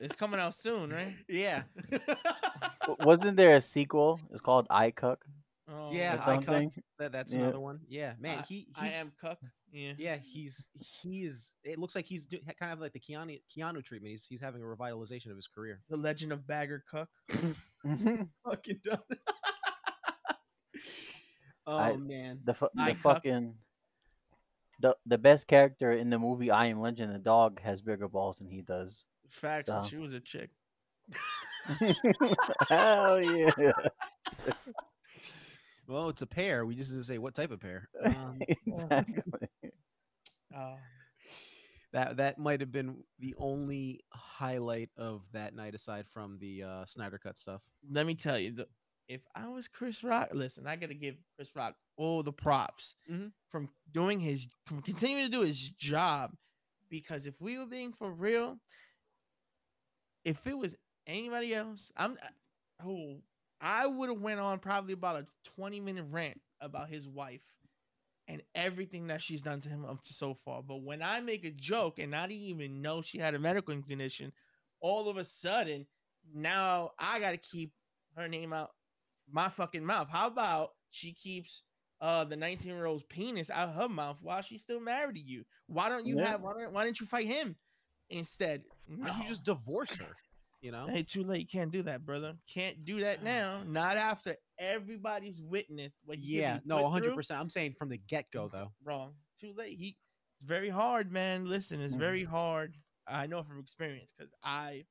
It's 0.00 0.14
coming 0.14 0.38
out 0.40 0.54
soon, 0.54 0.90
right? 0.90 1.14
Yeah. 1.28 1.62
Wasn't 3.00 3.36
there 3.36 3.56
a 3.56 3.60
sequel? 3.60 4.20
It's 4.30 4.40
called 4.40 4.66
I 4.70 4.90
Cook 4.90 5.24
Oh, 5.72 5.90
Yeah, 5.92 6.16
or 6.16 6.34
I 6.34 6.36
Cuck. 6.42 6.72
that, 6.98 7.12
that's 7.12 7.32
Yeah. 7.32 7.40
another 7.40 7.60
one. 7.60 7.80
Yeah, 7.88 8.14
man. 8.20 8.38
I- 8.40 8.42
he 8.42 8.68
I 8.76 8.84
he's, 8.86 8.94
am 8.94 9.12
Cuck. 9.20 9.38
Yeah. 9.72 9.92
Yeah, 9.96 10.16
he's 10.16 10.68
he 10.78 11.24
is. 11.24 11.52
It 11.64 11.78
looks 11.78 11.94
like 11.96 12.04
he's 12.04 12.26
do, 12.26 12.38
kind 12.60 12.72
of 12.72 12.80
like 12.80 12.92
the 12.92 13.00
Keanu 13.00 13.40
Keanu 13.56 13.82
treatment. 13.82 14.10
He's 14.10 14.26
he's 14.26 14.40
having 14.40 14.60
a 14.62 14.64
revitalization 14.66 15.30
of 15.30 15.36
his 15.36 15.48
career. 15.48 15.80
The 15.88 15.96
Legend 15.96 16.32
of 16.32 16.46
Bagger 16.46 16.84
Cuck. 16.90 17.08
Mm-hmm. 17.86 18.22
Fucking 18.44 18.80
done. 18.84 18.98
oh 21.66 21.76
I- 21.78 21.96
man. 21.96 22.40
the 22.44 22.54
fu- 22.54 22.68
I 22.78 22.90
the 22.90 22.92
Cuck. 22.94 23.00
fucking 23.16 23.54
the 24.80 24.96
the 25.06 25.18
best 25.18 25.46
character 25.48 25.90
in 25.92 26.10
the 26.10 26.18
movie 26.18 26.50
I 26.50 26.66
Am 26.66 26.80
Legend. 26.80 27.12
The 27.14 27.18
dog 27.18 27.60
has 27.62 27.80
bigger 27.82 28.08
balls 28.08 28.38
than 28.38 28.48
he 28.48 28.60
does. 28.62 29.04
Facts. 29.30 29.66
So- 29.68 29.84
She 29.88 29.96
was 29.96 30.12
a 30.12 30.20
chick. 30.20 30.50
Hell 32.68 33.20
yeah! 33.22 33.72
Well, 35.86 36.08
it's 36.08 36.22
a 36.22 36.26
pair. 36.26 36.64
We 36.64 36.74
just 36.74 36.90
didn't 36.90 37.04
say 37.04 37.18
what 37.18 37.34
type 37.34 37.50
of 37.50 37.60
pair. 37.60 37.88
Um, 38.04 38.38
exactly. 38.66 39.48
Oh, 40.54 40.76
that 41.92 42.16
that 42.18 42.38
might 42.38 42.60
have 42.60 42.70
been 42.72 43.02
the 43.18 43.34
only 43.38 44.00
highlight 44.12 44.90
of 44.96 45.22
that 45.32 45.54
night, 45.54 45.74
aside 45.74 46.06
from 46.12 46.38
the 46.40 46.62
uh, 46.62 46.84
Snyder 46.86 47.18
Cut 47.18 47.36
stuff. 47.36 47.62
let 47.90 48.06
me 48.06 48.14
tell 48.14 48.38
you, 48.38 48.52
the, 48.52 48.68
if 49.08 49.20
I 49.34 49.48
was 49.48 49.68
Chris 49.68 50.02
Rock, 50.04 50.28
listen, 50.32 50.66
I 50.66 50.76
gotta 50.76 50.94
give 50.94 51.16
Chris 51.36 51.50
Rock 51.56 51.74
all 51.96 52.22
the 52.22 52.32
props 52.32 52.94
Mhm. 53.10 53.32
from 53.50 53.68
doing 53.92 54.20
his, 54.20 54.46
from 54.66 54.80
continuing 54.82 55.24
to 55.24 55.30
do 55.30 55.40
his 55.42 55.68
job. 55.70 56.32
Because 56.88 57.26
if 57.26 57.34
we 57.40 57.58
were 57.58 57.66
being 57.66 57.92
for 57.92 58.12
real, 58.12 58.58
if 60.24 60.46
it 60.46 60.56
was 60.56 60.76
anybody 61.06 61.54
else, 61.54 61.90
I'm, 61.96 62.16
oh, 62.84 63.20
I 63.62 63.86
would 63.86 64.08
have 64.10 64.20
went 64.20 64.40
on 64.40 64.58
probably 64.58 64.92
about 64.92 65.16
a 65.22 65.26
20 65.56 65.80
minute 65.80 66.06
rant 66.10 66.40
about 66.60 66.88
his 66.88 67.08
wife 67.08 67.44
and 68.28 68.42
everything 68.54 69.06
that 69.06 69.22
she's 69.22 69.42
done 69.42 69.60
to 69.60 69.68
him 69.68 69.84
up 69.84 70.02
to 70.02 70.12
so 70.12 70.34
far. 70.34 70.62
But 70.62 70.82
when 70.82 71.00
I 71.02 71.20
make 71.20 71.44
a 71.44 71.50
joke 71.50 71.98
and 71.98 72.14
I 72.14 72.26
didn't 72.26 72.42
even 72.42 72.82
know 72.82 73.02
she 73.02 73.18
had 73.18 73.34
a 73.34 73.38
medical 73.38 73.80
condition, 73.82 74.32
all 74.80 75.08
of 75.08 75.16
a 75.16 75.24
sudden 75.24 75.86
now 76.34 76.90
I 76.98 77.20
got 77.20 77.30
to 77.32 77.36
keep 77.36 77.72
her 78.16 78.28
name 78.28 78.52
out 78.52 78.70
my 79.30 79.48
fucking 79.48 79.84
mouth. 79.84 80.08
How 80.10 80.26
about 80.26 80.70
she 80.90 81.12
keeps 81.12 81.62
uh 82.00 82.24
the 82.24 82.36
19 82.36 82.74
year 82.74 82.86
old's 82.86 83.04
penis 83.04 83.48
out 83.48 83.68
of 83.68 83.74
her 83.76 83.88
mouth 83.88 84.18
while 84.20 84.42
she's 84.42 84.62
still 84.62 84.80
married 84.80 85.14
to 85.14 85.20
you? 85.20 85.44
Why 85.68 85.88
don't 85.88 86.06
you 86.06 86.18
Yeah. 86.18 86.26
have 86.32 86.40
why 86.40 86.54
don't, 86.54 86.72
why 86.72 86.84
didn't 86.84 86.98
you 87.00 87.06
fight 87.06 87.26
him 87.26 87.56
instead? 88.10 88.64
Why 88.88 89.06
don't 89.08 89.18
you 89.18 89.26
just 89.26 89.44
divorce 89.44 89.94
her? 89.96 90.16
You 90.62 90.70
know. 90.70 90.86
Hey, 90.86 91.02
too 91.02 91.24
late. 91.24 91.50
Can't 91.50 91.72
do 91.72 91.82
that, 91.82 92.06
brother. 92.06 92.34
Can't 92.46 92.84
do 92.84 93.00
that 93.00 93.24
now. 93.24 93.62
Not 93.66 93.96
after 93.96 94.36
everybody's 94.58 95.42
witnessed 95.42 95.98
what 96.04 96.18
he 96.18 96.38
Yeah. 96.38 96.60
No, 96.64 96.78
put 96.84 96.90
hundred 96.90 97.16
percent. 97.16 97.40
I'm 97.40 97.50
saying 97.50 97.74
from 97.76 97.88
the 97.88 97.98
get 97.98 98.30
go 98.32 98.48
though. 98.48 98.70
Wrong. 98.84 99.14
Too 99.38 99.52
late. 99.56 99.76
He. 99.76 99.98
It's 100.38 100.46
very 100.48 100.70
hard, 100.70 101.12
man. 101.12 101.46
Listen, 101.46 101.80
it's 101.80 101.94
very 101.94 102.24
hard. 102.24 102.76
I 103.06 103.26
know 103.26 103.42
from 103.42 103.58
experience 103.58 104.12
because 104.16 104.32
I 104.42 104.84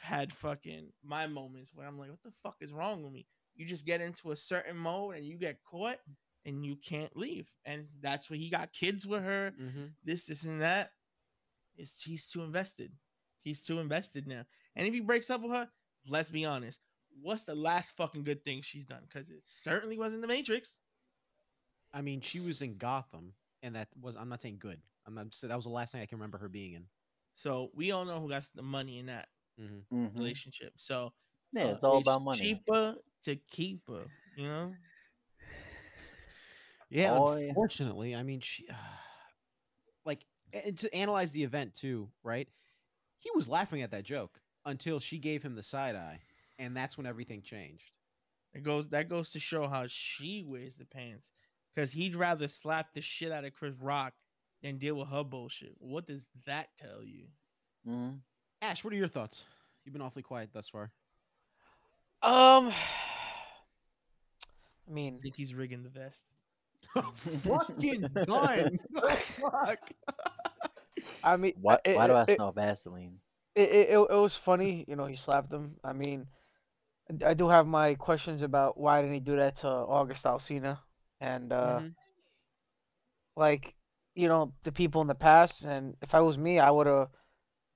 had 0.00 0.32
fucking 0.32 0.88
my 1.04 1.26
moments 1.26 1.72
where 1.74 1.86
I'm 1.86 1.98
like, 1.98 2.10
what 2.10 2.22
the 2.22 2.32
fuck 2.42 2.56
is 2.60 2.72
wrong 2.72 3.02
with 3.02 3.12
me? 3.12 3.26
You 3.54 3.66
just 3.66 3.86
get 3.86 4.00
into 4.00 4.32
a 4.32 4.36
certain 4.36 4.76
mode 4.76 5.16
and 5.16 5.24
you 5.24 5.36
get 5.36 5.62
caught 5.62 5.98
and 6.44 6.64
you 6.64 6.76
can't 6.76 7.14
leave. 7.16 7.50
And 7.64 7.86
that's 8.00 8.28
where 8.28 8.38
he 8.38 8.50
got 8.50 8.72
kids 8.72 9.06
with 9.06 9.22
her. 9.22 9.52
Mm-hmm. 9.60 9.84
This, 10.04 10.26
this, 10.26 10.44
and 10.44 10.60
that. 10.62 10.90
It's 11.76 12.02
he's 12.02 12.26
too 12.26 12.42
invested. 12.42 12.92
He's 13.42 13.62
too 13.62 13.78
invested 13.78 14.26
now. 14.26 14.44
And 14.76 14.86
if 14.86 14.94
he 14.94 15.00
breaks 15.00 15.30
up 15.30 15.42
with 15.42 15.52
her, 15.52 15.68
let's 16.08 16.30
be 16.30 16.44
honest. 16.44 16.80
What's 17.20 17.42
the 17.42 17.54
last 17.54 17.96
fucking 17.96 18.24
good 18.24 18.44
thing 18.44 18.62
she's 18.62 18.84
done? 18.86 19.02
Because 19.06 19.28
it 19.28 19.42
certainly 19.44 19.98
wasn't 19.98 20.22
the 20.22 20.28
Matrix. 20.28 20.78
I 21.92 22.00
mean, 22.00 22.20
she 22.22 22.40
was 22.40 22.62
in 22.62 22.78
Gotham, 22.78 23.34
and 23.62 23.76
that 23.76 23.88
was. 24.00 24.16
I'm 24.16 24.30
not 24.30 24.40
saying 24.40 24.56
good. 24.58 24.80
I'm 25.06 25.14
not. 25.14 25.26
Saying 25.34 25.50
that 25.50 25.56
was 25.56 25.66
the 25.66 25.70
last 25.70 25.92
thing 25.92 26.00
I 26.00 26.06
can 26.06 26.18
remember 26.18 26.38
her 26.38 26.48
being 26.48 26.72
in. 26.72 26.84
So 27.34 27.70
we 27.74 27.90
all 27.92 28.04
know 28.06 28.18
who 28.20 28.30
got 28.30 28.48
the 28.54 28.62
money 28.62 28.98
in 28.98 29.06
that 29.06 29.28
Mm-hmm. 29.60 29.94
Mhm. 30.06 30.16
relationship. 30.16 30.72
So 30.76 31.12
Yeah, 31.52 31.64
uh, 31.64 31.72
it's 31.72 31.84
all 31.84 31.98
about 31.98 32.22
money. 32.22 32.38
Cheaper 32.38 32.96
to 33.24 33.36
keep 33.36 33.86
her, 33.88 34.06
you 34.34 34.48
know. 34.48 34.74
Yeah, 36.88 37.18
Oh, 37.18 37.36
yeah. 37.36 37.48
unfortunately, 37.48 38.14
I 38.16 38.22
mean, 38.22 38.40
she, 38.40 38.66
like, 40.04 40.24
and 40.52 40.76
to 40.78 40.94
analyze 40.94 41.32
the 41.32 41.42
event 41.42 41.74
too, 41.74 42.10
right? 42.22 42.48
He 43.18 43.30
was 43.34 43.48
laughing 43.48 43.82
at 43.82 43.90
that 43.92 44.04
joke 44.04 44.40
until 44.64 45.00
she 45.00 45.18
gave 45.18 45.42
him 45.42 45.54
the 45.54 45.62
side 45.62 45.96
eye, 45.96 46.20
and 46.58 46.76
that's 46.76 46.96
when 46.96 47.06
everything 47.06 47.42
changed. 47.42 47.90
It 48.54 48.62
goes 48.62 48.88
that 48.90 49.08
goes 49.08 49.30
to 49.30 49.40
show 49.40 49.66
how 49.66 49.84
she 49.88 50.44
wears 50.46 50.76
the 50.76 50.84
pants. 50.84 51.32
Because 51.74 51.90
he'd 51.90 52.14
rather 52.14 52.48
slap 52.48 52.92
the 52.92 53.00
shit 53.00 53.32
out 53.32 53.46
of 53.46 53.54
Chris 53.54 53.74
Rock 53.80 54.12
than 54.62 54.76
deal 54.76 54.94
with 54.96 55.08
her 55.08 55.24
bullshit. 55.24 55.74
What 55.78 56.04
does 56.06 56.28
that 56.44 56.68
tell 56.76 57.02
you? 57.02 57.24
Mhm. 57.88 58.18
Ash, 58.60 58.84
what 58.84 58.92
are 58.92 58.96
your 58.96 59.08
thoughts? 59.08 59.46
You've 59.84 59.94
been 59.94 60.02
awfully 60.02 60.22
quiet 60.22 60.50
thus 60.52 60.68
far. 60.68 60.90
Um, 62.22 62.72
I 64.88 64.92
mean, 64.92 65.16
I 65.18 65.22
think 65.22 65.36
he's 65.36 65.54
rigging 65.54 65.82
the 65.82 65.88
vest. 65.88 66.24
Fucking 67.42 68.06
done. 68.26 68.78
Fuck. 69.40 69.78
I 71.24 71.36
mean, 71.36 71.54
Why, 71.60 71.78
it- 71.84 71.96
why 71.96 72.06
do 72.06 72.12
I 72.12 72.24
it- 72.28 72.36
smell 72.36 72.52
Vaseline? 72.52 73.18
It, 73.54 73.70
it, 73.70 73.90
it, 73.90 73.98
was 74.16 74.36
funny, 74.36 74.84
you 74.88 74.96
know, 74.96 75.06
he 75.06 75.16
slapped 75.16 75.52
him. 75.52 75.76
I 75.84 75.92
mean, 75.92 76.26
I- 77.24 77.34
do 77.34 77.48
have 77.48 77.66
my 77.66 77.94
questions 77.94 78.42
about 78.42 78.78
why 78.78 79.00
didn't 79.02 79.14
he 79.14 79.20
do 79.20 79.36
that 79.36 79.56
to 79.56 79.68
August 79.68 80.24
Alsina 80.24 80.78
and 81.20 81.52
uh 81.52 81.80
Mhm. 81.80 81.94
like, 83.36 83.74
you 84.14 84.28
know, 84.28 84.52
the 84.64 84.72
people 84.72 85.00
in 85.00 85.06
the 85.06 85.14
past. 85.14 85.64
And 85.64 85.96
if 86.02 86.14
I 86.14 86.20
was 86.20 86.38
me, 86.38 86.58
I 86.58 86.70
would 86.70 86.86
have 86.86 87.08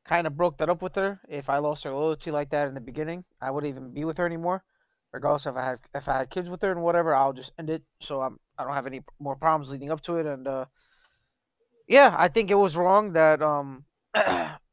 kind 0.05 0.27
of 0.27 0.37
broke 0.37 0.59
that 0.59 0.71
up 0.71 0.83
with 0.83 0.95
her. 0.97 1.21
If 1.29 1.51
I 1.51 1.59
lost 1.59 1.85
her 1.85 1.93
loyalty 1.95 2.31
like 2.31 2.51
that 2.51 2.69
in 2.69 2.75
the 2.75 2.81
beginning, 2.81 3.25
I 3.41 3.51
wouldn't 3.51 3.71
even 3.73 3.93
be 3.93 4.05
with 4.05 4.19
her 4.19 4.27
anymore. 4.27 4.65
Regardless 5.13 5.47
if 5.47 5.57
I 5.57 5.65
had 5.65 5.79
if 5.95 6.09
I 6.09 6.19
had 6.19 6.31
kids 6.31 6.51
with 6.51 6.63
her 6.63 6.73
and 6.73 6.83
whatever, 6.83 7.15
I'll 7.15 7.33
just 7.33 7.53
end 7.59 7.71
it. 7.71 7.83
So 8.01 8.23
I'm 8.23 8.39
I 8.59 8.65
don't 8.65 8.75
have 8.75 8.87
any 8.87 9.03
more 9.21 9.37
problems 9.37 9.71
leading 9.71 9.91
up 9.91 10.03
to 10.03 10.17
it. 10.17 10.27
And 10.27 10.47
uh, 10.49 10.67
yeah, 11.89 12.15
I 12.19 12.29
think 12.29 12.51
it 12.51 12.55
was 12.55 12.77
wrong 12.77 13.13
that 13.13 13.43
um 13.43 13.85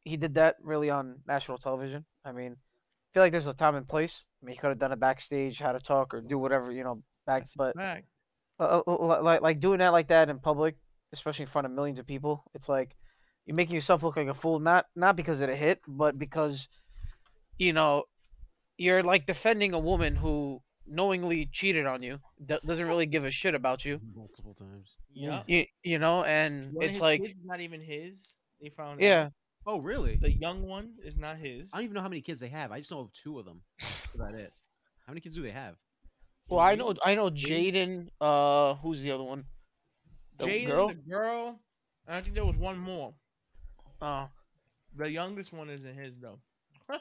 he 0.04 0.18
did 0.18 0.36
that 0.36 0.58
really 0.62 0.90
on 0.90 1.20
national 1.28 1.58
television. 1.58 2.06
I 2.26 2.32
mean, 2.32 2.52
I 2.54 3.10
feel 3.14 3.24
like 3.24 3.32
there's 3.32 3.48
a 3.48 3.54
time 3.54 3.76
and 3.76 3.88
place. 3.88 4.24
I 4.42 4.46
mean, 4.46 4.56
he 4.56 4.60
could 4.60 4.70
have 4.70 4.80
done 4.80 4.92
it 4.92 5.00
backstage, 5.00 5.60
had 5.60 5.76
a 5.76 5.80
talk, 5.80 6.14
or 6.14 6.22
do 6.22 6.38
whatever, 6.38 6.72
you 6.72 6.84
know, 6.84 7.02
back. 7.26 7.44
That's 7.44 7.56
But 7.56 7.76
fact. 7.76 8.06
like 8.60 9.42
like 9.42 9.60
doing 9.60 9.80
that 9.80 9.90
like 9.94 10.08
that 10.10 10.30
in 10.30 10.40
public, 10.40 10.76
especially 11.12 11.44
in 11.44 11.50
front 11.50 11.66
of 11.66 11.72
millions 11.72 12.00
of 12.00 12.08
people. 12.08 12.44
It's 12.54 12.70
like 12.70 12.96
you're 13.46 13.56
making 13.56 13.76
yourself 13.76 14.04
look 14.04 14.18
like 14.18 14.28
a 14.28 14.34
fool, 14.34 14.60
not 14.60 14.86
not 14.96 15.16
because 15.16 15.40
of 15.42 15.48
the 15.48 15.56
hit, 15.56 15.80
but 15.88 16.18
because 16.18 16.68
you 17.58 17.74
know 17.74 18.04
you're 18.78 19.04
like 19.04 19.26
defending 19.26 19.74
a 19.74 19.80
woman 19.80 20.16
who 20.16 20.62
knowingly 20.86 21.48
cheated 21.52 21.86
on 21.86 22.04
you, 22.04 22.20
do- 22.46 22.60
doesn't 22.66 22.88
really 22.88 23.06
give 23.06 23.24
a 23.24 23.32
shit 23.32 23.56
about 23.56 23.86
you. 23.86 24.00
multiple 24.16 24.54
times. 24.54 24.96
Yeah. 25.14 25.44
You, 25.48 25.66
you 25.84 26.00
know, 26.00 26.24
and 26.24 26.74
One 26.74 26.86
it's 26.90 27.00
like 27.00 27.36
not 27.46 27.62
even 27.62 27.80
his. 27.80 28.36
They 28.62 28.70
found 28.70 29.00
out. 29.00 29.02
Yeah, 29.66 29.74
Oh, 29.74 29.80
really? 29.80 30.18
The 30.18 30.32
young 30.32 30.68
one 30.68 30.96
is 31.04 31.18
not 31.18 31.38
his. 31.38 31.74
I 31.74 31.78
don't 31.78 31.86
even 31.86 31.94
know 31.96 32.02
how 32.02 32.10
many 32.10 32.22
kids 32.22 32.40
they 32.40 32.50
have. 32.50 32.72
I 32.72 32.80
just 32.80 32.92
know 32.92 33.00
of 33.00 33.14
two 33.14 33.40
of 33.40 33.46
them. 33.46 33.62
That's 33.80 34.16
about 34.16 34.36
it. 34.36 34.52
How 35.06 35.12
many 35.12 35.22
kids 35.22 35.36
do 35.36 35.42
they 35.42 35.52
have? 35.52 35.76
well 36.50 36.60
I 36.60 36.76
know 36.76 36.94
I 37.04 37.16
know 37.16 37.30
Jaden. 37.30 38.10
Uh, 38.22 38.76
who's 38.76 39.02
the 39.02 39.12
other 39.12 39.24
one? 39.24 39.46
The 40.38 40.46
Jaden, 40.46 40.68
girl. 40.68 40.88
the 40.90 40.94
girl. 40.96 41.60
I 42.08 42.22
think 42.22 42.36
there 42.36 42.46
was 42.46 42.58
one 42.58 42.78
more. 42.78 43.14
Uh, 44.02 44.28
The 44.96 45.12
youngest 45.12 45.54
one 45.54 45.70
isn't 45.70 45.96
his 45.96 46.20
though. 46.20 46.40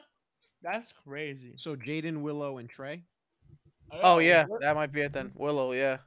That's 0.61 0.93
crazy. 0.93 1.53
So 1.57 1.75
Jaden, 1.75 2.21
Willow, 2.21 2.57
and 2.57 2.69
Trey. 2.69 3.03
oh 3.91 4.19
yeah, 4.19 4.45
that 4.61 4.75
might 4.75 4.91
be 4.91 5.01
it 5.01 5.13
then. 5.13 5.31
Willow, 5.35 5.73
yeah. 5.73 5.97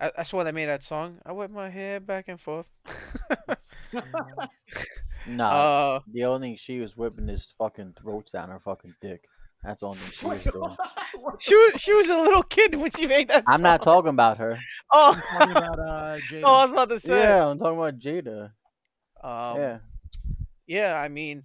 I, 0.00 0.10
that's 0.16 0.32
why 0.32 0.44
they 0.44 0.52
made 0.52 0.66
that 0.66 0.82
song. 0.82 1.20
I 1.24 1.32
whip 1.32 1.50
my 1.50 1.68
hair 1.70 2.00
back 2.00 2.28
and 2.28 2.40
forth. 2.40 2.70
Nah, 5.26 5.48
uh, 5.48 6.00
the 6.12 6.24
only 6.24 6.48
thing 6.48 6.56
she 6.56 6.80
was 6.80 6.96
whipping 6.96 7.28
his 7.28 7.52
fucking 7.58 7.94
throats 8.02 8.32
down 8.32 8.50
her 8.50 8.60
fucking 8.60 8.94
dick. 9.00 9.24
That's 9.62 9.80
the 9.80 9.86
only 9.86 9.98
thing 9.98 10.10
she 10.12 10.26
was 10.26 10.44
doing. 10.44 10.76
she 11.38 11.56
was 11.56 11.80
she 11.80 11.94
was 11.94 12.08
a 12.10 12.18
little 12.18 12.42
kid 12.42 12.74
when 12.74 12.90
she 12.90 13.06
made 13.06 13.28
that. 13.28 13.44
I'm 13.46 13.62
not 13.62 13.82
talking 13.82 14.10
about 14.10 14.38
her. 14.38 14.58
Oh, 14.96 15.18
talking 15.32 15.56
about 15.56 15.78
uh, 15.80 16.16
Jaden. 16.30 16.42
oh, 16.44 16.52
I 16.52 16.64
was 16.64 16.72
about 16.72 16.88
to 16.90 17.00
say. 17.00 17.20
Yeah, 17.20 17.48
I'm 17.48 17.58
talking 17.58 17.78
about 17.78 17.98
Jada. 17.98 18.52
Um, 19.22 19.60
yeah. 19.60 19.78
yeah, 20.66 20.94
I 20.94 21.08
mean, 21.08 21.42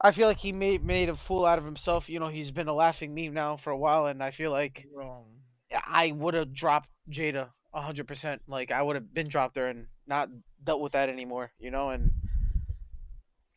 I 0.00 0.10
feel 0.10 0.26
like 0.26 0.38
he 0.38 0.52
made 0.52 0.84
made 0.84 1.08
a 1.08 1.14
fool 1.14 1.46
out 1.46 1.58
of 1.58 1.64
himself. 1.64 2.10
You 2.10 2.20
know, 2.20 2.28
he's 2.28 2.50
been 2.50 2.68
a 2.68 2.74
laughing 2.74 3.14
meme 3.14 3.32
now 3.32 3.56
for 3.56 3.70
a 3.70 3.78
while, 3.78 4.06
and 4.06 4.22
I 4.22 4.32
feel 4.32 4.50
like 4.50 4.84
Wrong. 4.92 5.24
I 5.72 6.12
would 6.12 6.34
have 6.34 6.52
dropped 6.52 6.90
Jada 7.08 7.48
hundred 7.72 8.06
percent. 8.06 8.42
Like 8.48 8.70
I 8.70 8.82
would 8.82 8.96
have 8.96 9.14
been 9.14 9.28
dropped 9.28 9.54
there 9.54 9.68
and 9.68 9.86
not 10.06 10.28
dealt 10.62 10.80
with 10.80 10.92
that 10.92 11.08
anymore. 11.08 11.52
You 11.58 11.70
know, 11.70 11.90
and 11.90 12.10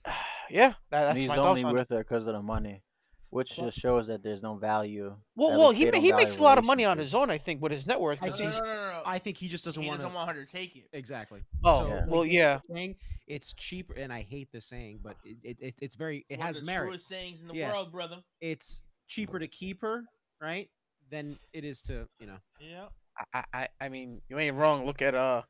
yeah, 0.49 0.73
that, 0.91 1.09
And 1.09 1.17
he's 1.17 1.27
my 1.27 1.37
only 1.37 1.61
thoughts 1.61 1.71
on 1.71 1.75
it. 1.75 1.79
with 1.79 1.89
her 1.89 1.97
because 1.99 2.27
of 2.27 2.33
the 2.33 2.41
money, 2.41 2.81
which 3.29 3.57
Well- 3.57 3.67
just 3.67 3.79
shows 3.79 4.07
that 4.07 4.23
there's 4.23 4.41
no 4.43 4.55
value. 4.55 5.15
Well, 5.35 5.57
well, 5.57 5.71
he 5.71 5.85
ma- 5.89 5.99
he 5.99 6.11
makes 6.13 6.37
a 6.37 6.41
lot 6.43 6.57
of 6.57 6.65
money 6.65 6.85
on 6.85 6.97
his 6.97 7.13
own, 7.13 7.29
I 7.29 7.37
think, 7.37 7.61
with 7.61 7.71
his 7.71 7.87
net 7.87 7.99
worth 7.99 8.19
I 8.21 8.25
because 8.27 8.39
No, 8.39 8.45
no, 8.45 8.51
he's. 8.51 8.59
no, 8.59 8.65
no, 8.65 8.75
no. 8.75 9.01
I 9.05 9.19
think 9.19 9.37
he 9.37 9.47
just 9.47 9.65
doesn't 9.65 9.81
he 9.81 9.87
want 9.87 9.99
doesn't 9.99 10.11
to. 10.11 10.15
want 10.15 10.29
her 10.35 10.45
to 10.45 10.51
take 10.51 10.75
it. 10.75 10.87
Exactly. 10.93 11.41
Oh, 11.63 11.79
So, 11.79 11.87
Yeah. 11.87 12.05
well, 12.07 12.25
yeah. 12.25 12.59
saying, 12.71 12.95
it's 13.27 13.53
cheaper, 13.53 13.93
and 13.95 14.11
I 14.13 14.21
hate 14.21 14.49
this 14.51 14.65
saying, 14.65 14.99
but 15.03 15.17
it, 15.25 15.37
it, 15.43 15.57
it 15.59 15.75
it's 15.81 15.95
very 15.95 16.25
it 16.29 16.37
One 16.39 16.47
has 16.47 16.57
of 16.57 16.63
the 16.65 16.71
merit. 16.71 16.87
truest 16.87 17.07
sayings 17.07 17.41
in 17.41 17.47
the 17.47 17.55
Yeah. 17.55 17.71
world, 17.71 17.91
brother. 17.91 18.23
It's 18.41 18.81
cheaper 19.07 19.39
to 19.39 19.47
keep 19.47 19.81
her, 19.81 20.03
right, 20.41 20.69
than 21.09 21.37
it 21.53 21.63
is 21.63 21.81
to 21.83 22.07
you 22.19 22.27
know. 22.27 22.37
Yeah. 22.59 22.87
I, 23.33 23.43
I, 23.53 23.67
I 23.79 23.87
mean, 23.89 24.21
you 24.27 24.37
ain't 24.39 24.57
wrong. 24.57 24.85
Look 24.85 25.01
at 25.01 25.15
uh, 25.15 25.43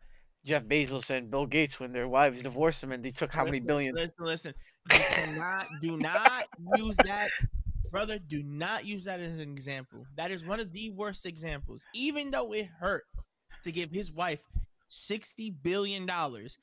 Jeff 0.45 0.63
Bezos 0.63 1.09
and 1.09 1.31
Bill 1.31 1.47
Gates 1.47 1.79
when 1.79 1.91
their 1.91 2.07
wives 2.07 2.43
divorced 2.43 2.81
them 2.81 2.91
and 2.91 3.03
they 3.03 3.09
took 3.09 3.33
how 3.33 3.43
many 3.43 3.59
billions? 3.59 3.97
Listen, 3.97 4.13
listen. 4.19 4.53
You 4.91 4.99
cannot, 4.99 5.67
do 5.81 5.97
not 5.97 6.47
use 6.77 6.95
that, 6.97 7.29
brother. 7.89 8.19
Do 8.19 8.43
not 8.43 8.85
use 8.85 9.03
that 9.05 9.19
as 9.19 9.39
an 9.39 9.49
example. 9.51 10.05
That 10.15 10.29
is 10.29 10.45
one 10.45 10.59
of 10.59 10.71
the 10.71 10.91
worst 10.91 11.25
examples. 11.25 11.83
Even 11.95 12.29
though 12.29 12.53
it 12.53 12.67
hurt 12.79 13.05
to 13.63 13.71
give 13.71 13.89
his 13.89 14.11
wife 14.11 14.43
sixty 14.87 15.49
billion 15.49 16.05
dollars, 16.05 16.59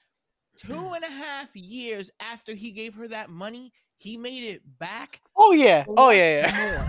two 0.57 0.75
mm. 0.75 0.95
and 0.95 1.05
a 1.05 1.11
half 1.11 1.49
years 1.55 2.09
after 2.21 2.55
he 2.55 2.71
gave 2.71 2.95
her 2.95 3.09
that 3.09 3.31
money, 3.31 3.73
he 3.99 4.17
made 4.17 4.45
it 4.45 4.63
back. 4.79 5.21
Oh 5.37 5.51
yeah, 5.51 5.85
oh 5.89 6.11
yeah, 6.11 6.89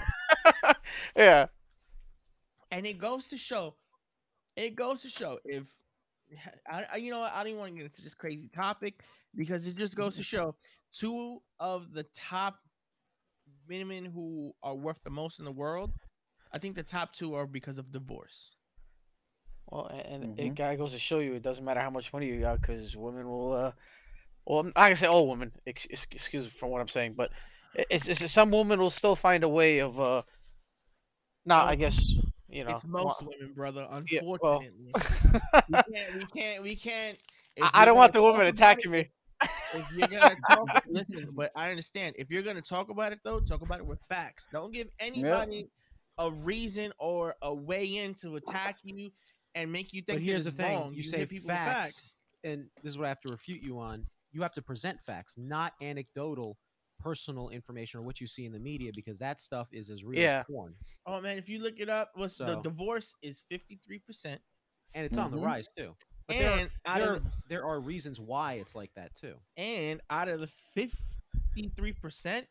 yeah, 0.62 0.73
yeah. 1.15 1.45
And 2.69 2.86
it 2.86 2.99
goes 2.99 3.29
to 3.29 3.38
show, 3.38 3.75
it 4.56 4.75
goes 4.75 5.01
to 5.01 5.08
show 5.08 5.39
if 5.43 5.63
I, 6.72 6.86
I 6.93 6.96
you 6.98 7.12
know 7.12 7.19
what, 7.19 7.34
I 7.34 7.43
don't 7.43 7.58
want 7.58 7.72
to 7.72 7.78
get 7.78 7.86
into 7.86 8.02
this 8.02 8.13
crazy 8.13 8.50
topic 8.54 9.02
because 9.36 9.67
it 9.67 9.76
just 9.76 9.96
goes 9.96 10.15
to 10.17 10.24
show 10.24 10.56
two 10.93 11.39
of 11.60 11.93
the 11.93 12.04
top 12.15 12.58
women 13.67 14.06
who 14.06 14.54
are 14.63 14.76
worth 14.76 15.02
the 15.04 15.10
most 15.10 15.39
in 15.39 15.46
the 15.46 15.52
world. 15.52 15.91
I 16.52 16.60
think 16.60 16.76
the 16.76 16.84
top 16.84 17.13
two 17.13 17.34
are 17.36 17.48
because 17.48 17.78
of 17.78 17.91
divorce. 17.91 18.52
Well, 19.67 19.88
a- 19.88 20.08
and 20.10 20.30
Mhm. 20.30 20.38
it 20.38 20.56
guy 20.56 20.76
goes 20.76 20.91
to 20.93 21.00
show 21.00 21.19
you 21.19 21.34
it 21.34 21.43
doesn't 21.43 21.63
matter 21.63 21.80
how 21.82 21.89
much 21.89 22.12
money 22.13 22.28
you 22.28 22.39
got 22.39 22.62
because 22.62 22.96
women 22.96 23.26
will. 23.28 23.54
uh 23.54 23.72
Well, 24.46 24.60
I'm 24.60 24.67
not 24.67 24.74
gonna 24.76 24.96
say 24.96 25.08
all 25.08 25.28
women. 25.30 25.52
Ex- 25.67 25.88
ex- 25.91 26.08
excuse 26.12 26.46
me 26.46 26.52
from 26.52 26.69
what 26.72 26.82
I'm 26.82 26.88
saying, 26.88 27.13
but 27.15 27.32
it's, 27.89 28.08
it's 28.08 28.32
some 28.32 28.52
women 28.52 28.80
will 28.80 28.89
still 28.91 29.15
find 29.15 29.43
a 29.43 29.50
way 29.50 29.80
of. 29.80 30.00
uh 30.00 30.24
Nah, 31.46 31.65
No, 31.65 31.65
I 31.65 31.76
guess 31.76 32.00
you 32.53 32.63
know. 32.63 32.71
it's 32.71 32.85
most 32.85 33.21
women, 33.21 33.53
brother. 33.55 33.87
Yeah, 34.09 34.21
well. 34.23 34.61
Unfortunately, 34.61 34.91
we 35.69 35.95
can't. 35.95 36.15
We 36.15 36.41
can't. 36.41 36.63
We 36.63 36.75
can't. 36.75 37.17
I, 37.61 37.69
I 37.73 37.85
don't 37.85 37.97
want 37.97 38.13
the 38.13 38.21
woman 38.21 38.47
attacking 38.47 38.93
it, 38.93 39.09
me. 39.43 39.49
if 39.73 39.85
you're 39.95 40.07
gonna 40.07 40.35
talk, 40.49 40.83
listen, 40.87 41.29
but 41.33 41.51
I 41.55 41.69
understand. 41.69 42.15
If 42.17 42.29
you're 42.29 42.41
gonna 42.41 42.61
talk 42.61 42.89
about 42.89 43.11
it 43.11 43.19
though, 43.23 43.39
talk 43.39 43.61
about 43.61 43.79
it 43.79 43.85
with 43.85 44.01
facts. 44.01 44.47
Don't 44.51 44.73
give 44.73 44.87
anybody 44.99 45.67
a 46.17 46.31
reason 46.31 46.93
or 46.99 47.35
a 47.41 47.53
way 47.53 47.85
in 47.85 48.13
to 48.15 48.35
attack 48.35 48.77
you 48.83 49.09
and 49.55 49.71
make 49.71 49.93
you 49.93 50.01
think 50.01 50.19
But 50.19 50.23
here's 50.23 50.45
the 50.45 50.51
thing: 50.51 50.79
wrong. 50.79 50.93
you 50.93 51.03
say 51.03 51.19
hit 51.19 51.29
people 51.29 51.47
with 51.47 51.57
facts, 51.57 52.15
and 52.43 52.65
this 52.83 52.91
is 52.93 52.97
what 52.97 53.05
I 53.05 53.09
have 53.09 53.21
to 53.21 53.31
refute 53.31 53.61
you 53.61 53.79
on. 53.79 54.05
You 54.31 54.41
have 54.41 54.53
to 54.53 54.61
present 54.61 54.99
facts, 55.01 55.35
not 55.37 55.73
anecdotal, 55.81 56.57
personal 57.03 57.49
information 57.49 57.99
or 57.99 58.03
what 58.03 58.21
you 58.21 58.27
see 58.27 58.45
in 58.45 58.51
the 58.53 58.59
media, 58.59 58.91
because 58.95 59.19
that 59.19 59.41
stuff 59.41 59.67
is 59.73 59.89
as 59.89 60.03
real 60.03 60.19
Yeah. 60.21 60.39
as 60.39 60.45
porn, 60.45 60.75
Oh 61.05 61.19
man, 61.19 61.37
if 61.37 61.49
you 61.49 61.59
look 61.59 61.79
it 61.79 61.89
up, 61.89 62.11
what's 62.15 62.37
the 62.37 62.61
divorce 62.61 63.13
is 63.21 63.43
fifty 63.49 63.75
three 63.85 63.99
percent, 63.99 64.41
and 64.93 65.05
it's 65.05 65.17
on 65.17 65.31
the 65.31 65.37
Mhm. 65.37 65.45
rise 65.45 65.67
too. 65.75 65.95
But 66.27 66.37
there 66.37 66.49
are- 66.51 66.59
and 66.59 66.71
there, 66.85 67.13
of 67.13 67.25
are, 67.25 67.31
there 67.49 67.65
are 67.65 67.79
reasons 67.81 68.19
why 68.19 68.53
it's 68.53 68.75
like 68.75 68.93
that 68.93 69.13
too. 69.15 69.37
and 69.57 70.01
out 70.09 70.29
of 70.29 70.39
the 70.39 70.47
fifty 70.47 71.69
three 71.75 71.91
percent 71.93 72.47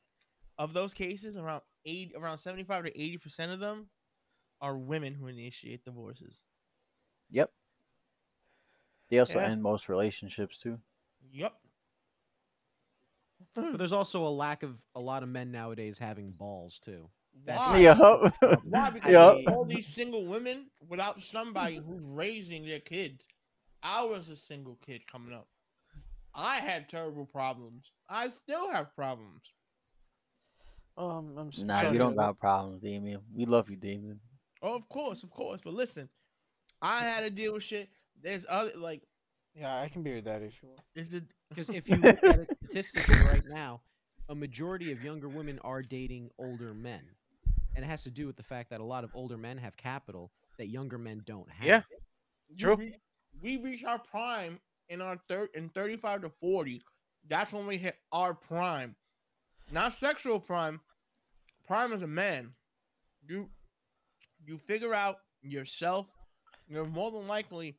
of 0.58 0.74
those 0.74 0.92
cases, 0.92 1.36
around 1.36 1.62
eight, 1.86 2.12
around 2.14 2.36
seventy 2.38 2.64
five 2.64 2.84
to 2.84 3.00
eighty 3.00 3.16
percent 3.16 3.50
of 3.50 3.58
them 3.60 3.88
are 4.60 4.76
women 4.76 5.14
who 5.14 5.26
initiate 5.28 5.84
divorces. 5.84 6.44
Yep. 7.30 7.52
They 9.08 9.18
also 9.18 9.38
Yeah. 9.40 9.48
end 9.50 9.62
most 9.62 9.88
relationships 9.88 10.58
too. 10.58 10.80
Yep. 11.30 11.58
But 13.54 13.76
there's 13.78 13.92
also 13.92 14.22
a 14.26 14.30
lack 14.30 14.62
of 14.62 14.76
a 14.94 15.00
lot 15.00 15.22
of 15.22 15.28
men 15.28 15.50
nowadays 15.52 15.98
having 15.98 16.30
balls 16.32 16.78
too. 16.78 17.08
That's- 17.44 17.68
Why? 17.68 17.78
Yep. 17.78 18.62
Why? 18.64 18.90
Because 18.94 19.12
Yep. 19.12 19.54
all 19.54 19.64
these 19.64 19.86
single 19.86 20.24
women 20.26 20.66
without 20.88 21.20
somebody 21.22 21.76
who's 21.76 22.04
raising 22.04 22.64
their 22.66 22.80
kids. 22.80 23.26
I 23.82 24.04
was 24.04 24.28
a 24.28 24.36
single 24.36 24.78
kid 24.84 25.06
coming 25.10 25.34
up. 25.34 25.48
I 26.34 26.58
had 26.58 26.88
terrible 26.88 27.26
problems. 27.26 27.90
I 28.08 28.28
still 28.30 28.70
have 28.70 28.94
problems. 28.94 29.42
Um, 30.96 31.34
I'm 31.38 31.48
s- 31.48 31.62
Nah, 31.62 31.80
sorry 31.80 31.92
you 31.94 31.98
don't 31.98 32.12
hear 32.12 32.16
got 32.22 32.38
problems, 32.38 32.82
Damien. 32.82 33.20
We 33.34 33.44
love 33.46 33.70
you, 33.70 33.76
Damien. 33.76 34.20
Oh, 34.62 34.74
of 34.76 34.88
course, 34.88 35.22
of 35.22 35.30
course. 35.30 35.60
But 35.62 35.74
listen, 35.74 36.08
I 36.80 37.00
had 37.00 37.20
to 37.22 37.30
deal 37.30 37.54
with 37.54 37.62
shit. 37.62 37.88
There's 38.22 38.46
other 38.48 38.72
like. 38.76 39.02
Yeah, 39.54 39.80
I 39.80 39.88
can 39.88 40.02
be 40.02 40.10
your 40.10 40.20
daddy 40.22 40.46
if 40.46 40.62
you 40.62 40.68
want. 40.68 40.80
is 40.94 41.10
the 41.10 41.24
Because 41.54 41.68
if 41.68 41.88
you 41.88 41.96
look 41.96 42.22
at 42.24 42.40
it 42.40 42.56
statistically 42.64 43.16
right 43.26 43.42
now, 43.50 43.82
a 44.28 44.34
majority 44.34 44.90
of 44.92 45.02
younger 45.04 45.28
women 45.28 45.58
are 45.62 45.82
dating 45.82 46.30
older 46.38 46.72
men, 46.72 47.02
and 47.76 47.84
it 47.84 47.88
has 47.88 48.02
to 48.04 48.10
do 48.10 48.26
with 48.26 48.36
the 48.36 48.42
fact 48.42 48.70
that 48.70 48.80
a 48.80 48.84
lot 48.84 49.04
of 49.04 49.10
older 49.14 49.36
men 49.36 49.58
have 49.58 49.76
capital 49.76 50.30
that 50.58 50.68
younger 50.68 50.98
men 50.98 51.22
don't 51.26 51.50
have. 51.50 51.66
Yeah. 51.66 51.82
we 52.48 52.56
True. 52.56 52.76
reach, 52.76 52.94
we 53.42 53.56
reach 53.58 53.84
our 53.84 53.98
prime 53.98 54.58
in 54.88 55.02
our 55.02 55.18
third 55.28 55.50
in 55.54 55.68
35 55.70 56.22
to 56.22 56.30
40. 56.40 56.80
That's 57.28 57.52
when 57.52 57.66
we 57.66 57.76
hit 57.76 57.96
our 58.12 58.34
prime. 58.34 58.96
Not 59.70 59.92
sexual 59.92 60.40
prime. 60.40 60.80
Prime 61.66 61.92
as 61.92 62.02
a 62.02 62.06
man. 62.06 62.52
You 63.28 63.48
you 64.44 64.56
figure 64.56 64.94
out 64.94 65.18
yourself. 65.42 66.06
You're 66.68 66.84
more 66.86 67.10
than 67.10 67.26
likely 67.26 67.76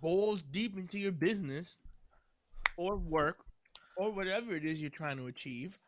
balls 0.00 0.42
deep 0.42 0.76
into 0.76 0.98
your 0.98 1.12
business 1.12 1.78
or 2.76 2.96
work 2.96 3.38
or 3.96 4.10
whatever 4.12 4.54
it 4.54 4.64
is 4.64 4.80
you're 4.80 4.90
trying 4.90 5.16
to 5.16 5.26
achieve. 5.26 5.78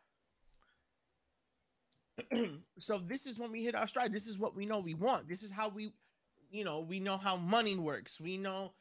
so 2.79 2.97
this 2.97 3.25
is 3.25 3.39
when 3.39 3.51
we 3.51 3.63
hit 3.63 3.75
our 3.75 3.87
stride. 3.87 4.11
This 4.11 4.27
is 4.27 4.37
what 4.39 4.55
we 4.55 4.65
know 4.65 4.79
we 4.79 4.93
want. 4.95 5.27
This 5.27 5.43
is 5.43 5.51
how 5.51 5.69
we, 5.69 5.91
you 6.49 6.63
know, 6.63 6.79
we 6.79 6.99
know 6.99 7.17
how 7.17 7.37
money 7.37 7.75
works. 7.75 8.19
We 8.19 8.37
know 8.37 8.73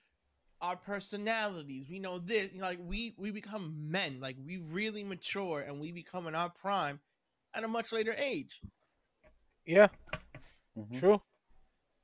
our 0.62 0.76
personalities. 0.76 1.86
We 1.90 1.98
know 1.98 2.18
this. 2.18 2.52
You 2.52 2.60
know, 2.60 2.66
like 2.66 2.78
we 2.82 3.14
we 3.18 3.30
become 3.30 3.74
men. 3.90 4.20
Like 4.20 4.36
we 4.44 4.58
really 4.70 5.04
mature 5.04 5.60
and 5.60 5.80
we 5.80 5.92
become 5.92 6.26
in 6.26 6.34
our 6.34 6.48
prime 6.50 7.00
at 7.54 7.64
a 7.64 7.68
much 7.68 7.92
later 7.92 8.14
age. 8.18 8.60
Yeah, 9.66 9.88
Mhm. 10.78 10.98
true. 10.98 11.22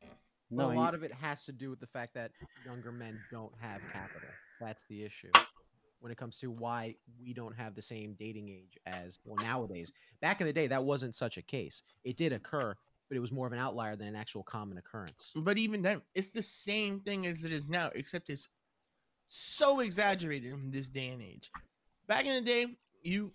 But 0.01 0.11
No, 0.51 0.71
a 0.71 0.75
you- 0.75 0.81
lot 0.81 0.95
of 0.95 1.03
it 1.03 1.13
has 1.15 1.45
to 1.45 1.53
do 1.53 1.71
with 1.71 1.81
the 1.81 1.87
fact 1.87 2.13
that 2.15 2.33
younger 2.67 2.93
men 2.93 3.19
don't 3.31 3.55
have 3.61 3.81
capital. 3.93 4.29
That's 4.61 4.83
the 4.89 5.03
issue 5.05 5.31
when 6.03 6.11
it 6.11 6.19
comes 6.19 6.39
to 6.39 6.51
why 6.51 6.97
we 7.21 7.33
don't 7.33 7.57
have 7.57 7.77
the 7.77 7.83
same 7.83 8.15
dating 8.19 8.49
age 8.49 8.77
as 8.87 9.21
well 9.25 9.37
nowadays. 9.37 9.93
Back 10.21 10.41
in 10.41 10.49
the 10.49 10.53
day, 10.53 10.67
that 10.67 10.83
wasn't 10.83 11.15
such 11.15 11.37
a 11.39 11.43
case. 11.43 11.85
It 12.03 12.17
did 12.17 12.33
occur, 12.33 12.75
but 13.09 13.17
it 13.17 13.21
was 13.21 13.31
more 13.31 13.47
of 13.47 13.53
an 13.53 13.61
outlier 13.61 13.95
than 13.95 14.09
an 14.09 14.17
actual 14.17 14.43
common 14.43 14.79
occurrence. 14.79 15.33
But 15.37 15.59
even 15.59 15.81
then, 15.81 16.03
it's 16.17 16.31
the 16.31 16.43
same 16.43 16.99
thing 17.01 17.27
as 17.27 17.45
it 17.45 17.53
is 17.53 17.69
now, 17.69 17.91
except 17.95 18.31
it's 18.31 18.49
so 19.29 19.79
exaggerated 19.79 20.53
in 20.53 20.73
this 20.73 20.89
day 20.89 21.11
and 21.11 21.23
age. 21.23 21.53
Back 22.09 22.27
in 22.27 22.35
the 22.35 22.41
day, 22.41 22.67
you 23.03 23.33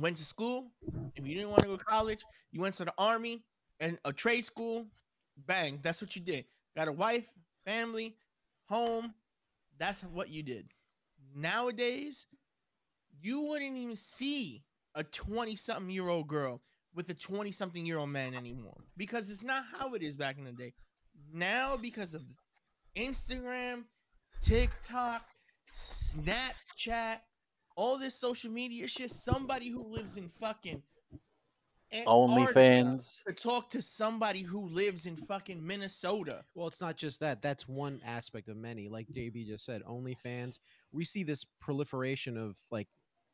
went 0.00 0.16
to 0.16 0.24
school. 0.24 0.72
If 1.14 1.24
you 1.24 1.36
didn't 1.36 1.50
want 1.50 1.62
to 1.62 1.68
go 1.68 1.76
to 1.76 1.84
college, 1.84 2.24
you 2.50 2.60
went 2.60 2.74
to 2.76 2.84
the 2.84 2.94
army 2.98 3.44
and 3.78 3.96
a 4.04 4.12
trade 4.12 4.44
school. 4.44 4.88
Bang, 5.46 5.78
that's 5.82 6.02
what 6.02 6.16
you 6.16 6.22
did. 6.22 6.46
Got 6.76 6.88
a 6.88 6.92
wife, 6.92 7.28
family, 7.64 8.16
home. 8.68 9.14
That's 9.78 10.02
what 10.02 10.30
you 10.30 10.42
did. 10.42 10.68
Nowadays, 11.34 12.26
you 13.22 13.40
wouldn't 13.42 13.76
even 13.76 13.96
see 13.96 14.62
a 14.94 15.04
20 15.04 15.56
something 15.56 15.90
year 15.90 16.08
old 16.08 16.28
girl 16.28 16.60
with 16.94 17.08
a 17.10 17.14
20 17.14 17.52
something 17.52 17.86
year 17.86 17.98
old 17.98 18.10
man 18.10 18.34
anymore 18.34 18.84
because 18.96 19.30
it's 19.30 19.44
not 19.44 19.64
how 19.72 19.94
it 19.94 20.02
is 20.02 20.16
back 20.16 20.38
in 20.38 20.44
the 20.44 20.52
day. 20.52 20.72
Now, 21.32 21.76
because 21.76 22.14
of 22.14 22.22
Instagram, 22.96 23.84
TikTok, 24.40 25.22
Snapchat, 25.72 27.18
all 27.76 27.98
this 27.98 28.14
social 28.14 28.50
media 28.50 28.88
shit, 28.88 29.10
somebody 29.10 29.68
who 29.68 29.84
lives 29.84 30.16
in 30.16 30.28
fucking 30.28 30.82
OnlyFans. 31.92 33.24
to 33.24 33.32
talk 33.32 33.68
to 33.70 33.82
somebody 33.82 34.42
who 34.42 34.66
lives 34.68 35.06
in 35.06 35.16
fucking 35.16 35.64
Minnesota. 35.64 36.44
Well, 36.54 36.66
it's 36.68 36.80
not 36.80 36.96
just 36.96 37.20
that. 37.20 37.42
That's 37.42 37.66
one 37.68 38.00
aspect 38.04 38.48
of 38.48 38.56
many. 38.56 38.88
Like 38.88 39.08
JB 39.08 39.46
just 39.46 39.64
said, 39.64 39.82
OnlyFans. 39.84 40.58
We 40.92 41.04
see 41.04 41.22
this 41.22 41.44
proliferation 41.60 42.36
of 42.36 42.56
like, 42.70 42.88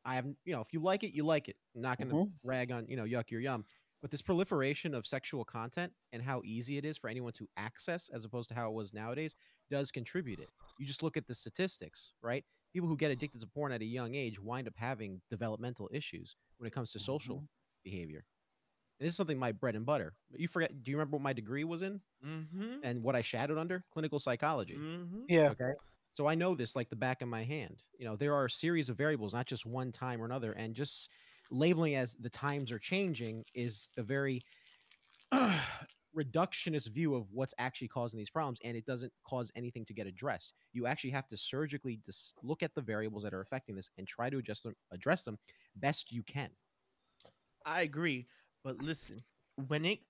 I 0.04 0.14
have, 0.14 0.26
you 0.44 0.54
know, 0.54 0.60
if 0.60 0.72
you 0.72 0.80
like 0.80 1.02
it, 1.04 1.14
you 1.14 1.24
like 1.24 1.48
it. 1.48 1.56
I'm 1.74 1.82
not 1.82 1.98
going 1.98 2.08
to 2.08 2.14
Mhm. 2.14 2.32
rag 2.44 2.70
on, 2.72 2.86
you 2.88 2.96
know, 2.96 3.04
yuck 3.04 3.30
your 3.30 3.40
yum. 3.40 3.64
But 4.02 4.10
this 4.10 4.22
proliferation 4.22 4.94
of 4.94 5.06
sexual 5.06 5.44
content 5.44 5.92
and 6.12 6.22
how 6.22 6.42
easy 6.44 6.76
it 6.76 6.84
is 6.84 6.96
for 6.96 7.08
anyone 7.08 7.32
to 7.32 7.48
access, 7.56 8.08
as 8.10 8.24
opposed 8.24 8.48
to 8.50 8.54
how 8.54 8.70
it 8.70 8.74
was 8.74 8.92
nowadays, 8.94 9.34
does 9.68 9.90
contribute 9.90 10.38
it. 10.38 10.48
You 10.78 10.86
just 10.86 11.02
look 11.02 11.16
at 11.16 11.26
the 11.26 11.34
statistics, 11.34 12.12
right? 12.22 12.44
People 12.72 12.88
who 12.88 12.96
get 12.96 13.10
addicted 13.10 13.40
to 13.40 13.46
porn 13.46 13.72
at 13.72 13.80
a 13.80 13.86
young 13.86 14.14
age 14.14 14.38
wind 14.38 14.68
up 14.68 14.74
having 14.76 15.20
developmental 15.30 15.88
issues 15.92 16.36
when 16.58 16.68
it 16.68 16.72
comes 16.72 16.92
to 16.92 16.98
social 17.00 17.48
behavior. 17.82 18.24
And 18.98 19.06
this 19.06 19.12
is 19.12 19.16
something 19.16 19.38
my 19.38 19.52
bread 19.52 19.76
and 19.76 19.84
butter. 19.84 20.14
You 20.34 20.48
forget? 20.48 20.82
Do 20.82 20.90
you 20.90 20.96
remember 20.96 21.16
what 21.16 21.22
my 21.22 21.32
degree 21.32 21.64
was 21.64 21.82
in? 21.82 22.00
Mm-hmm. 22.26 22.78
and 22.82 23.02
what 23.02 23.14
I 23.14 23.20
shadowed 23.20 23.58
under 23.58 23.84
clinical 23.92 24.18
psychology. 24.18 24.74
Mm-hmm. 24.74 25.22
Yeah. 25.28 25.50
Okay. 25.50 25.72
So 26.12 26.26
I 26.26 26.34
know 26.34 26.54
this 26.54 26.74
like 26.74 26.88
the 26.88 26.96
back 26.96 27.22
of 27.22 27.28
my 27.28 27.44
hand. 27.44 27.82
You 27.98 28.06
know, 28.06 28.16
there 28.16 28.34
are 28.34 28.46
a 28.46 28.50
series 28.50 28.88
of 28.88 28.96
variables, 28.96 29.34
not 29.34 29.46
just 29.46 29.66
one 29.66 29.92
time 29.92 30.20
or 30.20 30.24
another. 30.24 30.52
And 30.52 30.74
just 30.74 31.10
labeling 31.50 31.94
as 31.94 32.14
the 32.14 32.30
times 32.30 32.72
are 32.72 32.78
changing 32.78 33.44
is 33.54 33.88
a 33.98 34.02
very 34.02 34.40
reductionist 36.16 36.88
view 36.88 37.14
of 37.14 37.26
what's 37.30 37.54
actually 37.58 37.88
causing 37.88 38.18
these 38.18 38.30
problems. 38.30 38.58
And 38.64 38.76
it 38.76 38.86
doesn't 38.86 39.12
cause 39.28 39.52
anything 39.54 39.84
to 39.84 39.94
get 39.94 40.06
addressed. 40.06 40.54
You 40.72 40.86
actually 40.86 41.10
have 41.10 41.26
to 41.28 41.36
surgically 41.36 42.00
dis- 42.04 42.32
look 42.42 42.62
at 42.62 42.74
the 42.74 42.80
variables 42.80 43.22
that 43.24 43.34
are 43.34 43.42
affecting 43.42 43.76
this 43.76 43.90
and 43.98 44.08
try 44.08 44.30
to 44.30 44.38
adjust 44.38 44.64
them, 44.64 44.74
address 44.90 45.22
them 45.22 45.38
best 45.76 46.10
you 46.10 46.22
can. 46.22 46.48
I 47.66 47.82
agree, 47.82 48.26
but 48.66 48.82
listen, 48.82 49.22
when 49.68 49.84
it 49.84 50.00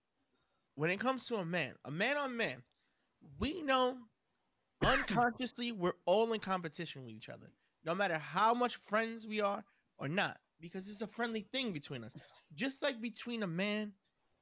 when 0.77 0.89
it 0.89 0.99
comes 0.99 1.27
to 1.27 1.37
a 1.37 1.45
man, 1.45 1.75
a 1.85 1.91
man 1.91 2.17
on 2.17 2.35
man, 2.39 2.63
we 3.39 3.61
know 3.61 3.99
unconsciously 4.83 5.73
we're 5.73 5.93
all 6.07 6.33
in 6.33 6.41
competition 6.41 7.05
with 7.05 7.13
each 7.13 7.29
other, 7.29 7.51
no 7.85 7.95
matter 7.95 8.17
how 8.17 8.55
much 8.55 8.77
friends 8.77 9.27
we 9.27 9.43
are 9.43 9.63
or 9.99 10.09
not, 10.09 10.39
because 10.59 10.89
it's 10.89 11.03
a 11.03 11.07
friendly 11.07 11.43
thing 11.53 11.73
between 11.73 12.03
us. 12.03 12.17
Just 12.55 12.83
like 12.83 12.99
between 12.99 13.43
a 13.43 13.47
man, 13.47 13.93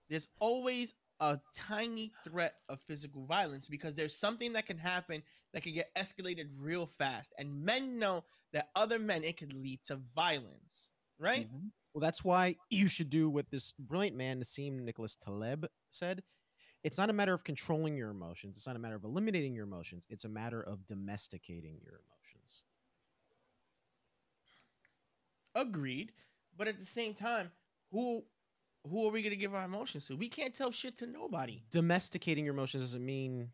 there's 0.09 0.29
always 0.39 0.95
a 1.19 1.41
tiny 1.53 2.13
threat 2.25 2.55
of 2.69 2.81
physical 2.83 3.27
violence 3.27 3.67
because 3.67 3.97
there's 3.97 4.17
something 4.17 4.53
that 4.53 4.67
can 4.67 4.79
happen 4.79 5.25
that 5.53 5.65
can 5.65 5.75
get 5.75 5.93
escalated 5.97 6.51
real 6.57 6.87
fast, 6.87 7.33
and 7.37 7.65
men 7.65 7.99
know 7.99 8.23
that 8.53 8.71
other 8.77 9.01
men 9.01 9.25
it 9.25 9.37
could 9.37 9.53
lead 9.53 9.83
to 9.83 9.97
violence, 9.97 10.91
right? 11.19 11.49
Mhm. 11.53 11.73
Well, 11.95 12.01
that's 12.01 12.25
why 12.25 12.57
you 12.71 12.89
should 12.89 13.09
do 13.09 13.31
what 13.31 13.49
this 13.51 13.73
brilliant 13.79 14.17
man, 14.17 14.41
Nassim 14.41 14.81
Nicholas 14.81 15.17
Taleb, 15.17 15.67
said. 15.91 16.23
It's 16.83 16.99
not 16.99 17.09
a 17.09 17.15
matter 17.15 17.33
of 17.33 17.45
controlling 17.45 17.97
your 17.97 18.11
emotions. 18.11 18.59
It's 18.59 18.67
not 18.67 18.77
a 18.77 18.81
matter 18.81 18.97
of 18.97 19.05
eliminating 19.05 19.55
your 19.55 19.65
emotions. 19.65 20.05
It's 20.11 20.25
a 20.25 20.29
matter 20.29 20.61
of 20.61 20.87
domesticating 20.87 21.79
your 21.83 21.95
emotions. 21.95 22.65
Agreed. 25.55 26.13
But 26.59 26.69
at 26.69 26.79
the 26.79 26.85
same 26.85 27.15
time, 27.15 27.51
who 27.91 28.25
who 28.87 29.07
are 29.09 29.13
we 29.13 29.23
gonna 29.23 29.37
give 29.37 29.55
our 29.55 29.65
emotions 29.65 30.07
to? 30.09 30.17
We 30.17 30.29
can't 30.29 30.53
tell 30.53 30.73
shit 30.73 30.99
to 30.99 31.07
nobody. 31.07 31.63
Domesticating 31.71 32.45
your 32.45 32.55
emotions 32.55 32.83
doesn't 32.83 33.05
mean 33.05 33.49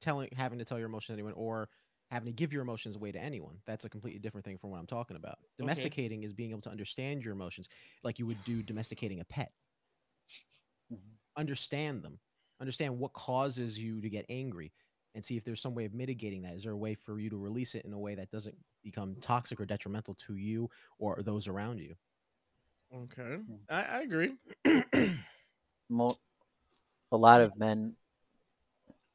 telling, 0.00 0.28
having 0.36 0.58
to 0.58 0.64
tell 0.64 0.78
your 0.78 0.88
emotions 0.88 1.06
to 1.06 1.12
anyone, 1.14 1.32
or 1.32 1.68
having 2.10 2.26
to 2.26 2.32
give 2.32 2.52
your 2.52 2.62
emotions 2.62 2.96
away 2.96 3.12
to 3.12 3.18
anyone. 3.18 3.56
That's 3.66 3.84
a 3.84 3.88
completely 3.90 4.20
different 4.20 4.44
thing 4.44 4.58
from 4.58 4.70
what 4.70 4.78
I'm 4.78 4.86
talking 4.86 5.16
about. 5.16 5.38
Domesticating 5.58 6.22
is 6.22 6.32
being 6.32 6.50
able 6.50 6.60
to 6.62 6.70
understand 6.70 7.24
your 7.24 7.32
emotions, 7.32 7.68
like 8.04 8.18
you 8.18 8.26
would 8.26 8.42
do 8.44 8.62
domesticating 8.62 9.20
a 9.20 9.24
pet. 9.24 9.52
Mhm. 10.92 10.98
understand 11.36 12.02
them 12.02 12.18
understand 12.60 12.98
what 12.98 13.12
causes 13.12 13.78
you 13.78 14.00
to 14.00 14.08
get 14.08 14.24
angry 14.28 14.72
and 15.14 15.24
see 15.24 15.36
if 15.36 15.44
there's 15.44 15.60
some 15.60 15.74
way 15.74 15.84
of 15.84 15.92
mitigating 15.92 16.42
that 16.42 16.54
is 16.54 16.62
there 16.62 16.72
a 16.72 16.76
way 16.76 16.94
for 16.94 17.18
you 17.18 17.28
to 17.28 17.36
release 17.36 17.74
it 17.74 17.84
in 17.84 17.92
a 17.92 17.98
way 17.98 18.14
that 18.14 18.30
doesn't 18.30 18.56
become 18.82 19.16
toxic 19.20 19.60
or 19.60 19.66
detrimental 19.66 20.14
to 20.14 20.36
you 20.36 20.70
or 20.98 21.22
those 21.22 21.48
around 21.48 21.78
you 21.78 21.94
Okay. 22.94 23.38
I, 23.68 23.82
I 23.82 24.00
agree. 24.02 24.34
A 27.12 27.16
lot 27.16 27.40
of 27.40 27.56
men 27.56 27.96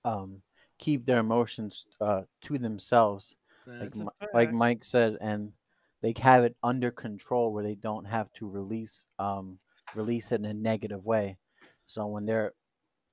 um, 0.04 0.42
keep 0.82 1.06
their 1.06 1.20
emotions 1.20 1.86
uh, 2.02 2.24
to 2.42 2.58
themselves, 2.58 3.38
like, 3.68 3.80
That's 3.80 4.00
a 4.02 4.04
Mi- 4.04 4.28
like. 4.34 4.52
Mike 4.52 4.84
said, 4.84 5.18
and 5.22 5.54
they 6.02 6.14
have 6.18 6.44
it 6.44 6.58
under 6.64 6.92
control 6.92 7.54
where 7.54 7.64
they 7.64 7.76
don't 7.76 8.06
have 8.06 8.34
to 8.34 8.50
release 8.50 9.06
um, 9.20 9.60
release 9.96 10.32
it 10.34 10.42
in 10.42 10.46
a 10.46 10.54
negative 10.54 11.06
way. 11.06 11.38
So 11.86 12.08
when 12.08 12.26
they're 12.26 12.54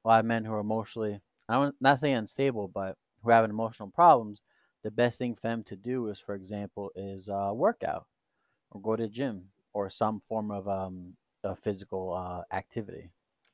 a 0.04 0.08
lot 0.08 0.20
of 0.20 0.26
men 0.26 0.44
who 0.44 0.54
are 0.54 0.60
emotionally, 0.60 1.20
I'm 1.48 1.72
not 1.80 2.00
saying 2.00 2.16
unstable, 2.16 2.68
but 2.68 2.96
who 3.22 3.30
have 3.30 3.44
emotional 3.44 3.90
problems, 3.90 4.40
the 4.82 4.90
best 4.90 5.18
thing 5.18 5.34
for 5.34 5.48
them 5.48 5.62
to 5.64 5.76
do 5.76 6.08
is, 6.08 6.18
for 6.18 6.34
example, 6.34 6.90
is 6.96 7.28
uh, 7.28 7.50
workout 7.52 8.06
or 8.70 8.80
go 8.80 8.96
to 8.96 9.02
the 9.02 9.08
gym 9.08 9.44
or 9.74 9.90
some 9.90 10.20
form 10.20 10.50
of 10.50 10.66
um, 10.68 11.14
a 11.44 11.54
physical 11.54 12.14
uh, 12.14 12.42
activity. 12.56 13.10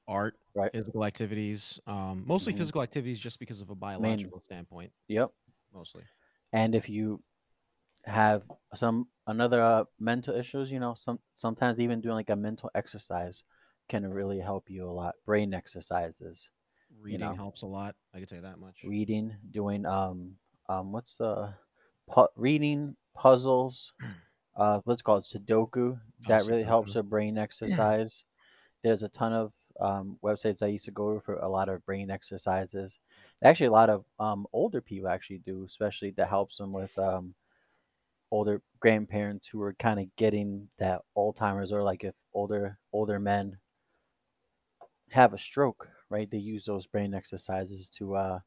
Art 0.09 0.37
Right. 0.55 0.73
physical 0.73 1.05
activities 1.05 1.81
um, 1.87 2.25
mostly 2.27 2.53
Mhm. 2.53 2.59
physical 2.59 2.83
activities 2.83 3.19
just 3.19 3.39
because 3.39 3.61
of 3.61 3.71
a 3.71 3.75
biological 3.75 4.41
standpoint 4.47 4.93
Yep. 5.09 5.33
mostly 5.73 6.05
and 6.53 6.75
if 6.75 6.89
you 6.89 7.23
have 8.05 8.43
some 8.75 9.09
another 9.27 9.63
uh, 9.63 9.85
mental 9.99 10.35
issues 10.35 10.71
you 10.71 10.79
know 10.81 10.95
some 10.95 11.19
sometimes 11.35 11.81
even 11.81 12.01
doing 12.01 12.15
like 12.17 12.31
a 12.31 12.37
mental 12.37 12.71
exercise 12.75 13.43
can 13.89 14.07
really 14.09 14.41
help 14.41 14.69
you 14.71 14.89
a 14.89 14.91
lot 14.91 15.15
brain 15.25 15.55
exercises 15.55 16.51
reading 17.01 17.19
know. 17.21 17.35
helps 17.35 17.63
a 17.63 17.67
lot 17.67 17.95
i 18.15 18.19
can 18.19 18.27
tell 18.27 18.37
you 18.37 18.43
that 18.43 18.59
much 18.59 18.77
reading 18.85 19.35
doing 19.51 19.87
um 19.87 20.37
um 20.69 20.93
what's 20.93 21.17
the 21.19 21.53
pu- 22.11 22.29
reading 22.37 22.97
puzzles 23.15 23.93
uh 24.57 24.81
what's 24.85 25.03
called 25.03 25.23
sudoku 25.25 25.99
that 26.29 26.45
really 26.47 26.63
helps 26.63 26.93
Sudoku. 26.93 26.99
a 27.01 27.03
brain 27.03 27.39
exercise 27.39 28.25
there's 28.83 29.03
a 29.03 29.09
ton 29.09 29.33
of 29.33 29.53
um, 29.81 30.17
websites 30.23 30.63
i 30.63 30.67
used 30.67 30.85
to 30.85 30.91
go 30.91 31.15
to 31.15 31.21
for 31.21 31.37
a 31.37 31.49
lot 31.49 31.69
of 31.69 31.85
brain 31.85 32.11
exercises. 32.11 32.99
Actually 33.43 33.67
a 33.67 33.73
lot 33.73 33.91
of 33.91 34.05
um, 34.19 34.47
older 34.53 34.81
people 34.81 35.09
actually 35.09 35.39
do 35.39 35.65
especially 35.65 36.11
that 36.13 36.29
helps 36.29 36.57
them 36.59 36.73
with 36.73 36.97
um, 36.99 37.35
older 38.31 38.63
grandparents 38.81 39.49
who 39.49 39.61
are 39.63 39.75
kind 39.75 40.01
of 40.01 40.07
getting 40.17 40.69
that 40.79 41.03
alzheimer's 41.17 41.73
or 41.73 41.83
like 41.83 42.05
if 42.05 42.15
older 42.33 42.79
older 42.93 43.19
men 43.19 43.57
have 45.11 45.33
a 45.33 45.39
stroke 45.39 45.89
right 46.11 46.31
they 46.31 46.39
use 46.39 46.65
those 46.65 46.87
brain 46.87 47.15
exercises 47.15 47.89
to 47.89 48.15
uh, 48.15 48.39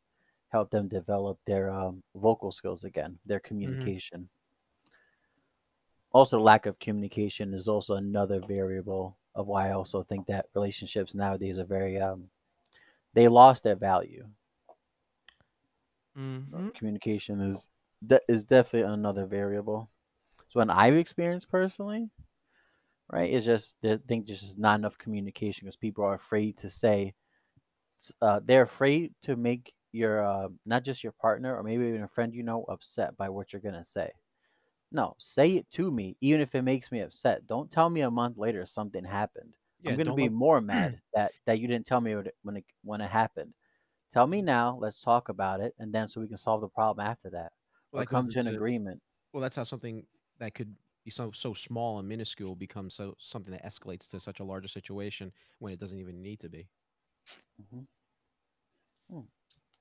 help 0.49 0.71
them 0.71 0.87
develop 0.87 1.37
their 1.45 1.69
um, 1.69 2.01
vocal 2.15 2.51
skills 2.51 2.83
again 2.83 3.17
their 3.25 3.39
communication. 3.39 4.27
Also 6.13 6.39
lack 6.39 6.65
of 6.65 6.79
communication 6.79 7.53
is 7.53 7.67
also 7.67 7.95
another 7.95 8.39
variable 8.39 9.17
of 9.37 9.47
why 9.47 9.69
i 9.69 9.73
also 9.73 10.03
think 10.03 10.27
that 10.27 10.47
relationships 10.55 11.15
nowadays 11.15 11.59
are 11.59 11.65
very 11.65 11.99
um, 12.01 12.29
they 13.13 13.27
lost 13.29 13.63
their 13.63 13.75
value 13.77 14.27
Mhm. 16.15 16.71
communication 16.75 17.41
is 17.41 17.69
de- 18.05 18.21
is 18.29 18.45
definitely 18.45 18.91
another 18.91 19.25
variable. 19.25 19.89
So 20.49 20.59
when 20.59 20.69
I've 20.71 20.95
experienced 20.95 21.49
personally, 21.49 22.09
right, 23.11 23.31
it's 23.33 23.45
just 23.45 23.77
I 23.83 23.97
think 24.07 24.27
there's 24.27 24.41
just 24.41 24.59
not 24.59 24.79
enough 24.79 24.97
communication 24.97 25.65
because 25.65 25.77
people 25.77 26.03
are 26.03 26.15
afraid 26.15 26.57
to 26.59 26.69
say 26.69 27.13
uh, 28.21 28.39
they're 28.45 28.63
afraid 28.63 29.13
to 29.21 29.35
make 29.35 29.73
your 29.91 30.25
uh, 30.25 30.49
not 30.65 30.83
just 30.83 31.03
your 31.03 31.13
partner 31.13 31.55
or 31.55 31.63
maybe 31.63 31.85
even 31.85 32.03
a 32.03 32.07
friend 32.07 32.33
you 32.33 32.43
know 32.43 32.63
upset 32.69 33.17
by 33.17 33.29
what 33.29 33.53
you're 33.53 33.61
gonna 33.61 33.83
say. 33.85 34.11
No, 34.91 35.15
say 35.17 35.51
it 35.57 35.69
to 35.71 35.91
me, 35.91 36.15
even 36.21 36.39
if 36.41 36.55
it 36.55 36.61
makes 36.61 36.91
me 36.91 37.01
upset. 37.01 37.45
Don't 37.47 37.69
tell 37.69 37.89
me 37.89 38.01
a 38.01 38.11
month 38.11 38.37
later 38.37 38.65
something 38.65 39.03
happened. 39.03 39.53
Yeah, 39.81 39.91
I'm 39.91 39.97
gonna 39.97 40.05
don't 40.09 40.15
be 40.15 40.23
let- 40.23 40.31
more 40.31 40.61
mad 40.61 40.99
that 41.13 41.33
that 41.45 41.59
you 41.59 41.67
didn't 41.67 41.85
tell 41.85 42.01
me 42.01 42.15
when 42.15 42.27
it, 42.27 42.35
when 42.43 42.57
it 42.57 42.65
when 42.83 43.01
it 43.01 43.09
happened. 43.11 43.53
Tell 44.13 44.25
me 44.27 44.41
now. 44.41 44.77
Let's 44.79 45.01
talk 45.01 45.29
about 45.29 45.59
it, 45.59 45.75
and 45.79 45.93
then 45.93 46.07
so 46.07 46.21
we 46.21 46.27
can 46.27 46.37
solve 46.37 46.61
the 46.61 46.69
problem 46.69 47.05
after 47.05 47.29
that, 47.31 47.51
Well, 47.91 48.01
or 48.01 48.05
that 48.05 48.09
come 48.09 48.29
to 48.29 48.39
an 48.39 48.47
into- 48.47 48.57
agreement. 48.57 49.01
Well, 49.33 49.41
that's 49.41 49.57
how 49.57 49.63
something 49.63 50.05
that 50.39 50.53
could 50.53 50.73
be 51.03 51.11
so 51.11 51.31
so 51.33 51.53
small 51.53 51.99
and 51.99 52.07
minuscule 52.07 52.55
becomes 52.55 52.95
so 52.95 53.13
something 53.19 53.51
that 53.51 53.65
escalates 53.65 54.07
to 54.09 54.19
such 54.19 54.39
a 54.39 54.43
larger 54.43 54.69
situation 54.69 55.31
when 55.59 55.73
it 55.73 55.79
doesn't 55.79 55.99
even 55.99 56.21
need 56.21 56.39
to 56.39 56.49
be. 56.49 56.69
Mm-hmm. 57.61 57.81
Hmm. 59.11 59.25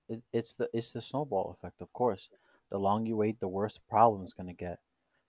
It, 0.08 0.22
it's 0.32 0.54
the 0.54 0.68
it's 0.72 0.90
the 0.92 1.00
snowball 1.00 1.56
effect, 1.56 1.80
of 1.80 1.92
course. 1.92 2.28
The 2.70 2.78
longer 2.78 3.08
you 3.08 3.16
wait, 3.16 3.38
the 3.38 3.48
worse 3.48 3.74
the 3.74 3.80
problem 3.88 4.24
is 4.24 4.32
gonna 4.32 4.52
get. 4.52 4.80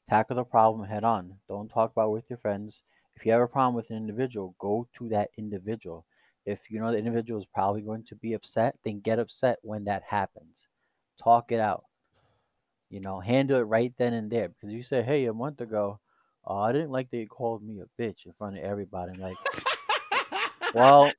Tackle 0.09 0.37
the 0.37 0.43
problem 0.43 0.87
head 0.87 1.03
on. 1.03 1.33
Don't 1.49 1.69
talk 1.69 1.91
about 1.91 2.07
it 2.07 2.13
with 2.13 2.29
your 2.29 2.37
friends. 2.37 2.83
If 3.15 3.25
you 3.25 3.31
have 3.33 3.41
a 3.41 3.47
problem 3.47 3.75
with 3.75 3.89
an 3.89 3.97
individual, 3.97 4.55
go 4.59 4.87
to 4.97 5.09
that 5.09 5.31
individual. 5.37 6.05
If 6.45 6.71
you 6.71 6.79
know 6.79 6.91
the 6.91 6.97
individual 6.97 7.39
is 7.39 7.45
probably 7.45 7.81
going 7.81 8.03
to 8.03 8.15
be 8.15 8.33
upset, 8.33 8.77
then 8.85 9.01
get 9.01 9.19
upset 9.19 9.57
when 9.63 9.83
that 9.85 10.03
happens. 10.07 10.67
Talk 11.21 11.51
it 11.51 11.59
out. 11.59 11.83
You 12.89 13.01
know, 13.01 13.19
handle 13.19 13.59
it 13.59 13.63
right 13.63 13.93
then 13.97 14.13
and 14.13 14.31
there. 14.31 14.47
Because 14.47 14.71
you 14.71 14.81
say, 14.81 15.01
"Hey, 15.03 15.25
a 15.25 15.33
month 15.33 15.59
ago, 15.59 15.99
oh, 16.45 16.57
I 16.57 16.71
didn't 16.71 16.91
like 16.91 17.09
that 17.09 17.17
you 17.17 17.27
called 17.27 17.63
me 17.63 17.81
a 17.81 18.01
bitch 18.01 18.25
in 18.25 18.33
front 18.33 18.57
of 18.57 18.63
everybody." 18.63 19.11
I'm 19.11 19.19
like, 19.19 19.35
well, 20.73 21.11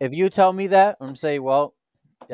if 0.00 0.12
you 0.12 0.30
tell 0.30 0.52
me 0.52 0.68
that, 0.68 0.96
I'm 1.00 1.16
say, 1.16 1.38
well, 1.38 1.74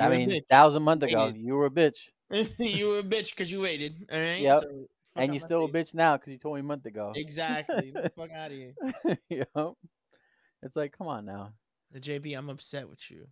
I 0.01 0.09
mean, 0.09 0.43
that 0.49 0.65
was 0.65 0.77
a 0.77 0.81
month 0.81 1.03
ago. 1.03 1.33
You 1.35 1.57
were 1.57 1.67
a 1.67 1.71
bitch, 1.71 2.11
you 2.59 2.89
were 2.89 2.99
a 3.01 3.03
bitch 3.03 3.31
because 3.31 3.51
you 3.51 3.63
waited. 3.63 4.07
All 4.13 4.19
right. 4.19 4.39
Yep. 4.39 4.63
So, 4.63 4.89
and 5.19 5.35
you're 5.35 5.41
my 5.41 5.47
still 5.47 5.65
a 5.65 5.69
bitch 5.69 5.95
now 5.95 6.17
because 6.17 6.33
you 6.33 6.39
told 6.39 6.55
me 6.57 6.61
a 6.61 6.65
month 6.65 6.87
ago. 6.87 7.13
Exactly. 7.15 7.93
Get 7.93 8.03
the 8.03 8.11
fuck 8.11 8.31
out 8.33 8.51
of 8.51 8.57
here. 8.57 8.75
you 9.29 9.45
know, 9.55 9.77
it's 10.63 10.77
like, 10.77 10.97
come 10.97 11.09
on 11.09 11.25
now. 11.25 11.53
The 11.93 12.01
JB, 12.01 12.37
I'm 12.37 12.51
upset 12.51 12.89
with 12.89 13.11
you 13.11 13.27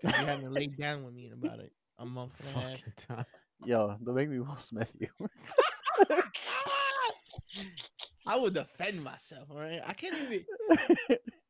because 0.00 0.18
you 0.18 0.26
haven't 0.26 0.52
laid 0.54 0.76
down 0.76 1.04
with 1.04 1.14
me 1.14 1.26
in 1.26 1.32
about 1.32 1.60
it 1.60 1.72
a 1.98 2.06
month 2.06 2.32
and 2.40 2.56
a 2.56 2.60
half. 2.68 2.80
Time. 2.96 3.26
Yo, 3.64 3.96
don't 4.04 4.14
make 4.14 4.28
me 4.28 4.40
Will 4.40 4.56
Smith 4.56 4.92
you. 4.98 5.08
I 8.26 8.36
would 8.36 8.54
defend 8.54 9.02
myself. 9.02 9.48
All 9.50 9.58
right. 9.58 9.80
I 9.86 9.92
can't 9.92 10.14
even. 10.14 10.44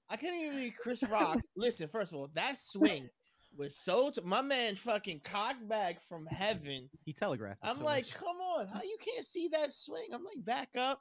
I 0.09 0.16
can't 0.16 0.37
even 0.37 0.57
be 0.57 0.70
Chris 0.70 1.03
Rock. 1.03 1.40
Listen, 1.57 1.88
first 1.88 2.12
of 2.12 2.18
all, 2.18 2.31
that 2.35 2.57
swing 2.57 3.09
was 3.56 3.76
so. 3.76 4.10
T- 4.10 4.20
my 4.24 4.42
man 4.42 4.76
fucking 4.76 5.20
cocked 5.24 5.68
back 5.68 6.00
from 6.00 6.26
heaven. 6.26 6.88
He 7.04 7.12
telegraphed. 7.12 7.60
I'm 7.62 7.76
so 7.76 7.84
like, 7.84 8.04
much. 8.04 8.14
come 8.14 8.36
on, 8.36 8.66
how 8.68 8.82
you 8.82 8.96
can't 9.00 9.24
see 9.24 9.48
that 9.48 9.72
swing? 9.72 10.08
I'm 10.12 10.24
like, 10.24 10.44
back 10.44 10.68
up, 10.76 11.00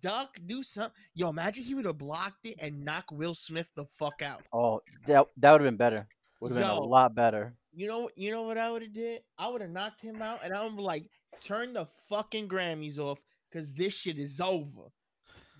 duck, 0.00 0.36
do 0.46 0.62
something. 0.62 0.92
Yo, 1.14 1.28
imagine 1.28 1.64
he 1.64 1.74
would 1.74 1.84
have 1.84 1.98
blocked 1.98 2.46
it 2.46 2.56
and 2.60 2.84
knocked 2.84 3.12
Will 3.12 3.34
Smith 3.34 3.70
the 3.74 3.84
fuck 3.84 4.22
out. 4.22 4.42
oh, 4.52 4.80
that 5.06 5.26
that 5.36 5.52
would 5.52 5.60
have 5.60 5.68
been 5.68 5.76
better. 5.76 6.06
Would 6.40 6.52
have 6.52 6.60
been 6.60 6.70
a 6.70 6.80
lot 6.80 7.14
better. 7.14 7.54
You 7.74 7.86
know, 7.88 8.10
you 8.16 8.30
know 8.30 8.42
what 8.42 8.58
I 8.58 8.70
would 8.70 8.82
have 8.82 8.92
did? 8.92 9.22
I 9.38 9.48
would 9.48 9.60
have 9.60 9.70
knocked 9.70 10.00
him 10.00 10.22
out, 10.22 10.40
and 10.44 10.52
I'm 10.52 10.76
like, 10.76 11.10
turn 11.40 11.72
the 11.72 11.86
fucking 12.08 12.48
Grammys 12.48 12.98
off, 12.98 13.20
cause 13.52 13.72
this 13.72 13.94
shit 13.94 14.18
is 14.18 14.40
over. 14.40 14.90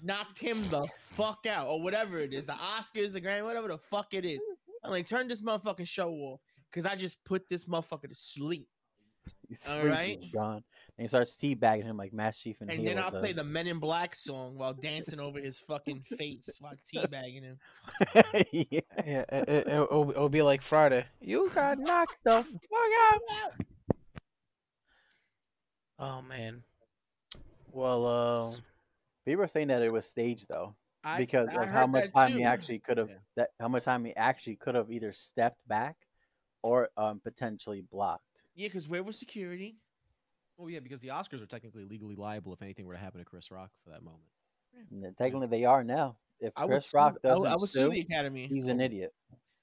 Knocked 0.03 0.39
him 0.39 0.63
the 0.71 0.87
fuck 0.95 1.47
out, 1.47 1.67
or 1.67 1.83
whatever 1.83 2.19
it 2.19 2.35
is, 2.35 2.47
the 2.47 2.53
Oscars, 2.53 3.13
the 3.13 3.21
Grammy, 3.21 3.45
whatever 3.45 3.69
the 3.69 3.79
fuck 3.79 4.13
it 4.13 4.25
is. 4.25 4.39
I'm 4.87 4.93
like, 4.93 5.07
turn 5.07 5.29
this 5.29 5.43
motherfucking 5.43 5.87
show 5.87 6.11
off, 6.11 6.41
cause 6.73 6.87
I 6.87 6.95
just 6.95 7.23
put 7.25 7.49
this 7.49 7.67
motherfucker 7.67 8.09
to 8.09 8.15
sleep. 8.15 8.69
His 9.49 9.67
All 9.67 9.81
sleep 9.81 9.93
right. 9.93 10.19
is 10.19 10.25
gone. 10.33 10.63
And 10.99 11.05
he 11.05 11.09
starts 11.09 11.37
teabagging 11.37 11.85
him 11.85 11.97
like 11.97 12.13
Master 12.13 12.45
Chief 12.45 12.57
and, 12.61 12.71
And 12.71 12.87
then 12.87 12.99
I'll 12.99 13.11
play 13.11 13.33
the. 13.33 13.45
Men 13.45 13.67
in 13.67 13.79
Black 13.79 14.15
song 14.15 14.57
while 14.57 14.73
dancing 14.83 15.21
over 15.21 15.39
his 15.39 15.59
fucking 15.59 16.01
face 16.01 16.59
while 16.61 16.75
teabagging 16.75 17.43
him. 17.43 17.59
yeah. 18.53 18.81
Yeah, 19.05 19.25
it, 19.29 19.49
it, 19.49 19.67
it'll, 19.69 20.11
it'll 20.11 20.29
be 20.29 20.43
like 20.43 20.63
Friday. 20.63 21.05
You 21.21 21.51
got 21.55 21.79
knocked 21.79 22.17
the 22.25 22.43
fuck 22.43 23.21
out. 23.29 23.53
Oh 25.99 26.23
man. 26.23 26.63
Well, 27.73 28.07
uh, 28.07 28.57
People 29.27 29.43
are 29.43 29.49
saying 29.49 29.69
that 29.69 29.83
it 29.83 29.93
was 29.93 30.07
staged 30.07 30.47
though, 30.49 30.77
I- 31.07 31.19
because 31.19 31.49
I 31.51 31.63
of 31.65 31.69
how 31.69 31.87
much 31.87 32.05
that 32.07 32.13
time 32.13 32.33
he 32.33 32.43
actually 32.45 32.79
could 32.81 32.99
have 32.99 33.09
Yeah. 33.11 33.17
that 33.37 33.51
how 33.61 33.69
much 33.69 33.85
time 33.85 34.05
he 34.05 34.15
actually 34.17 34.57
could 34.57 34.75
have 34.75 34.91
either 34.91 35.13
stepped 35.13 35.67
back 35.69 35.97
or 36.63 36.91
um, 36.97 37.21
potentially 37.21 37.81
blocked. 37.83 38.25
Yeah, 38.55 38.69
because 38.69 38.89
where 38.89 39.03
was 39.03 39.19
security? 39.19 39.79
Well, 40.57 40.71
yeah, 40.71 40.81
because 40.81 41.01
the 41.01 41.09
Oscars 41.09 41.43
are 41.43 41.47
technically 41.47 41.85
legally 41.85 42.17
liable 42.17 42.53
if 42.55 42.63
anything 42.63 42.87
were 42.87 42.95
to 42.95 42.99
happen 42.99 43.19
to 43.21 43.25
Chris 43.25 43.51
Rock 43.51 43.71
for 43.85 43.91
that 43.91 44.03
moment. 44.03 44.25
And 44.91 45.03
then 45.05 45.15
technically, 45.15 45.47
they 45.49 45.65
are 45.65 45.85
now. 45.85 46.17
If 46.41 46.53
I 46.57 46.65
would 46.65 46.73
Chris 46.73 46.93
Rock 46.95 47.11
I 47.11 47.13
would- 47.13 47.23
doesn't 47.23 47.47
I 47.47 47.57
would 47.57 47.69
sue 47.71 47.85
sue, 47.85 47.91
the 47.91 48.01
Academy. 48.01 48.47
he's 48.47 48.69
an 48.69 48.81
idiot. 48.81 49.15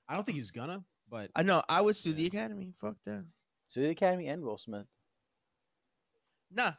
I 0.07 0.15
don't 0.15 0.23
think 0.23 0.35
he's 0.35 0.51
gonna, 0.51 0.83
but 1.09 1.29
I 1.35 1.43
know. 1.43 1.63
I 1.67 1.81
would 1.81 1.97
sue 1.97 2.11
Yeah. 2.11 2.15
the 2.17 2.25
Academy. 2.27 2.73
Fuck 2.77 2.97
that. 3.05 3.25
Sue 3.69 3.81
the 3.81 3.89
Academy 3.89 4.27
and 4.27 4.43
Will 4.43 4.57
Smith. 4.57 4.87
Nah. 6.51 6.73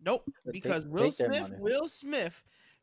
Nope. 0.00 0.30
But 0.44 0.52
Because 0.54 0.84
take- 0.84 0.92
Will 0.92 1.12
take 1.12 1.26
Smith. 1.26 1.58
Will 1.58 1.84
Smith 1.88 2.42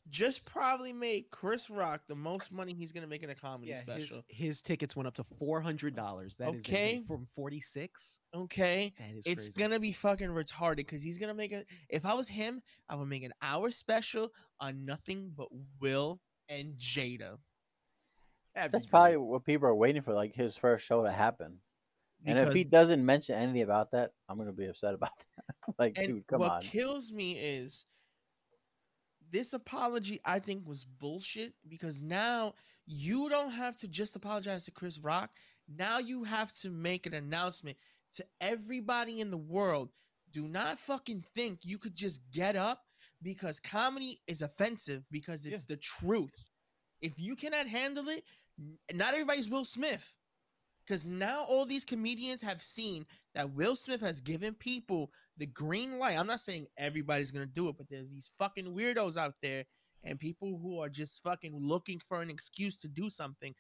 just 0.10 0.46
probably 0.46 0.93
made 0.93 1.26
Chris 1.32 1.70
Rock 1.70 2.02
the 2.08 2.15
most 2.15 2.52
money 2.52 2.74
he's 2.74 2.91
gonna 2.91 3.08
make 3.08 3.24
in 3.24 3.30
a 3.30 3.36
comedy 3.36 3.70
yeah, 3.72 3.82
special. 3.82 4.24
his 4.28 4.62
tickets 4.62 4.96
went 4.96 5.08
up 5.08 5.13
to 5.15 5.24
four 5.24 5.60
hundred 5.62 5.96
dollars. 5.96 6.36
That 6.38 6.56
is 6.56 6.65
a- 6.65 6.70
Okay. 6.70 7.04
from 7.08 7.26
forty 7.36 7.60
six. 7.60 8.22
Okay. 8.34 8.93
That 9.00 9.12
is 9.12 9.24
It's 9.26 9.46
crazy. 9.50 9.60
gonna 9.60 9.80
be 9.80 9.91
fucking 9.91 10.30
retarded 10.30 10.78
because 10.78 11.02
he's 11.02 11.17
gonna 11.17 11.34
make 11.34 11.52
a. 11.52 11.65
If 11.89 12.06
I 12.06 12.13
was 12.13 12.28
him, 12.28 12.62
I 12.89 12.96
would 12.96 13.08
make 13.08 13.24
an 13.24 13.34
hour 13.41 13.72
special 13.72 14.32
on 14.60 14.86
nothing 14.86 15.32
but 15.36 15.48
Will 15.82 16.20
and 16.50 16.74
Jada. 16.78 17.38
That'd 18.56 18.72
be 18.72 18.78
That's 18.78 18.86
great. 18.86 18.89
probably 18.89 19.17
what 19.17 19.43
people 19.46 19.67
are 19.67 19.76
waiting 19.76 20.02
for, 20.02 20.13
like 20.13 20.34
his 20.34 20.56
first 20.58 20.86
show 20.86 21.04
to 21.04 21.12
happen. 21.12 21.60
And 22.26 22.39
if 22.39 22.52
he 22.54 22.63
doesn't 22.63 23.06
mention 23.06 23.36
anything 23.36 23.62
about 23.62 23.91
that, 23.91 24.12
I'm 24.28 24.38
gonna 24.39 24.52
be 24.52 24.65
upset 24.65 24.93
about 24.96 25.12
that. 25.38 25.76
like, 25.78 25.98
and 25.98 26.08
dude, 26.08 26.28
come 26.28 26.39
what 26.39 26.52
on. 26.52 26.62
kills 26.62 27.13
me 27.13 27.34
is 27.38 27.86
this 29.32 29.54
apology 29.54 30.20
i 30.26 30.40
think 30.40 30.68
was 30.68 30.84
bullshit 30.84 31.54
because 31.68 32.02
now 32.02 32.54
you 32.88 33.30
don't 33.30 33.52
have 33.52 33.76
to 33.76 33.88
just 33.88 34.16
apologize 34.16 34.66
to 34.66 34.72
chris 34.72 34.98
rock. 34.98 35.30
Now 35.68 36.00
you 36.00 36.24
have 36.24 36.54
to 36.62 36.70
make 36.70 37.06
an 37.06 37.13
announcement 37.13 37.78
to 38.13 38.26
everybody 38.40 39.20
in 39.20 39.30
the 39.30 39.38
world. 39.38 39.90
Do 40.32 40.48
not 40.48 40.80
fucking 40.80 41.26
think 41.36 41.60
you 41.63 41.78
could 41.78 41.94
just 41.94 42.22
get 42.32 42.56
up 42.56 42.84
because 43.22 43.60
comedy 43.60 44.22
is 44.28 44.42
offensive 44.42 45.04
because 45.12 45.46
it's 45.46 45.66
the 45.66 45.76
truth. 45.76 46.34
If 47.02 47.20
you 47.20 47.36
cannot 47.36 47.68
handle 47.68 48.08
it 48.08 48.24
not 48.94 49.13
everybody's 49.13 49.50
will 49.50 49.66
smith. 49.66 50.16
Because 50.86 51.08
now 51.08 51.44
all 51.44 51.66
these 51.66 51.84
comedians 51.84 52.42
have 52.42 52.63
seen 52.63 53.06
that 53.38 53.54
Will 53.54 53.76
Smith 53.76 54.02
has 54.02 54.19
given 54.19 54.56
people 54.56 55.12
the 55.38 55.45
green 55.45 56.00
light. 56.00 56.17
I'm 56.17 56.26
not 56.26 56.39
saying 56.39 56.65
everybody's 56.76 57.30
gonna 57.30 57.45
do 57.45 57.69
it, 57.69 57.76
but 57.78 57.88
there's 57.88 58.10
these 58.10 58.32
fucking 58.39 58.65
weirdos 58.65 59.15
out 59.15 59.36
there 59.43 59.63
and 60.04 60.19
people 60.19 60.58
who 60.60 60.80
are 60.80 60.89
just 60.89 61.21
fucking 61.23 61.56
looking 61.56 62.02
for 62.08 62.23
an 62.23 62.32
excuse 62.32 62.80
to 62.80 62.88
do 62.88 63.12
something 63.12 63.54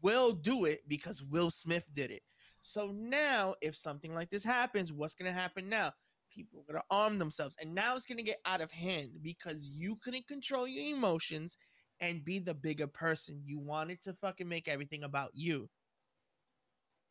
will 0.00 0.32
do 0.32 0.64
it 0.64 0.80
because 0.88 1.22
Will 1.22 1.50
Smith 1.50 1.86
did 1.92 2.10
it. 2.10 2.22
So 2.62 2.90
now, 2.90 3.54
if 3.60 3.76
something 3.76 4.14
like 4.14 4.30
this 4.30 4.44
happens, 4.44 4.94
what's 4.94 5.14
gonna 5.14 5.30
happen 5.30 5.68
now? 5.68 5.92
People 6.32 6.60
are 6.60 6.72
gonna 6.72 6.84
arm 6.90 7.18
themselves, 7.18 7.54
and 7.60 7.74
now 7.74 7.96
it's 7.96 8.06
gonna 8.06 8.22
get 8.22 8.40
out 8.46 8.62
of 8.62 8.70
hand 8.72 9.10
because 9.20 9.68
you 9.68 9.96
couldn't 10.02 10.26
control 10.26 10.66
your 10.66 10.96
emotions 10.96 11.58
and 12.00 12.24
be 12.24 12.38
the 12.38 12.54
bigger 12.54 12.86
person. 12.86 13.42
You 13.44 13.58
wanted 13.58 14.00
to 14.02 14.14
fucking 14.14 14.48
make 14.48 14.68
everything 14.68 15.02
about 15.02 15.32
you. 15.34 15.68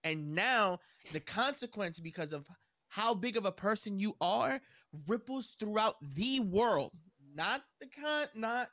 And 0.04 0.34
now 0.36 0.80
the 1.14 1.20
consequence 1.20 2.00
because 2.00 2.34
of 2.34 2.46
how 2.88 3.14
big 3.14 3.38
of 3.38 3.46
a 3.46 3.52
person 3.52 4.00
you 4.00 4.16
are 4.22 4.60
ripples 5.08 5.56
throughout 5.60 5.96
the 6.16 6.40
world 6.40 6.92
not 7.36 7.62
the 7.82 7.88
con 7.88 8.26
not 8.36 8.70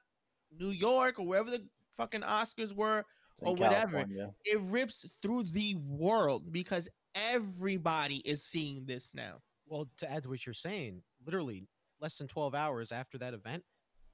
new 0.56 0.68
york 0.70 1.18
or 1.18 1.26
wherever 1.26 1.50
the 1.50 1.62
fucking 1.96 2.20
oscars 2.22 2.72
were 2.74 3.04
or 3.42 3.54
whatever. 3.56 3.98
California. 3.98 4.32
it 4.44 4.60
rips 4.60 5.04
through 5.20 5.42
the 5.42 5.74
world 5.88 6.52
because 6.52 6.88
everybody 7.14 8.18
is 8.24 8.44
seeing 8.44 8.84
this 8.86 9.12
now 9.14 9.38
Well, 9.66 9.88
to 9.98 10.10
add 10.10 10.22
to 10.22 10.28
what 10.28 10.46
you're 10.46 10.54
saying, 10.54 11.02
literally 11.26 11.66
less 12.00 12.16
than 12.18 12.28
12 12.28 12.54
hours 12.54 12.92
after 12.92 13.18
that 13.18 13.34
event, 13.34 13.64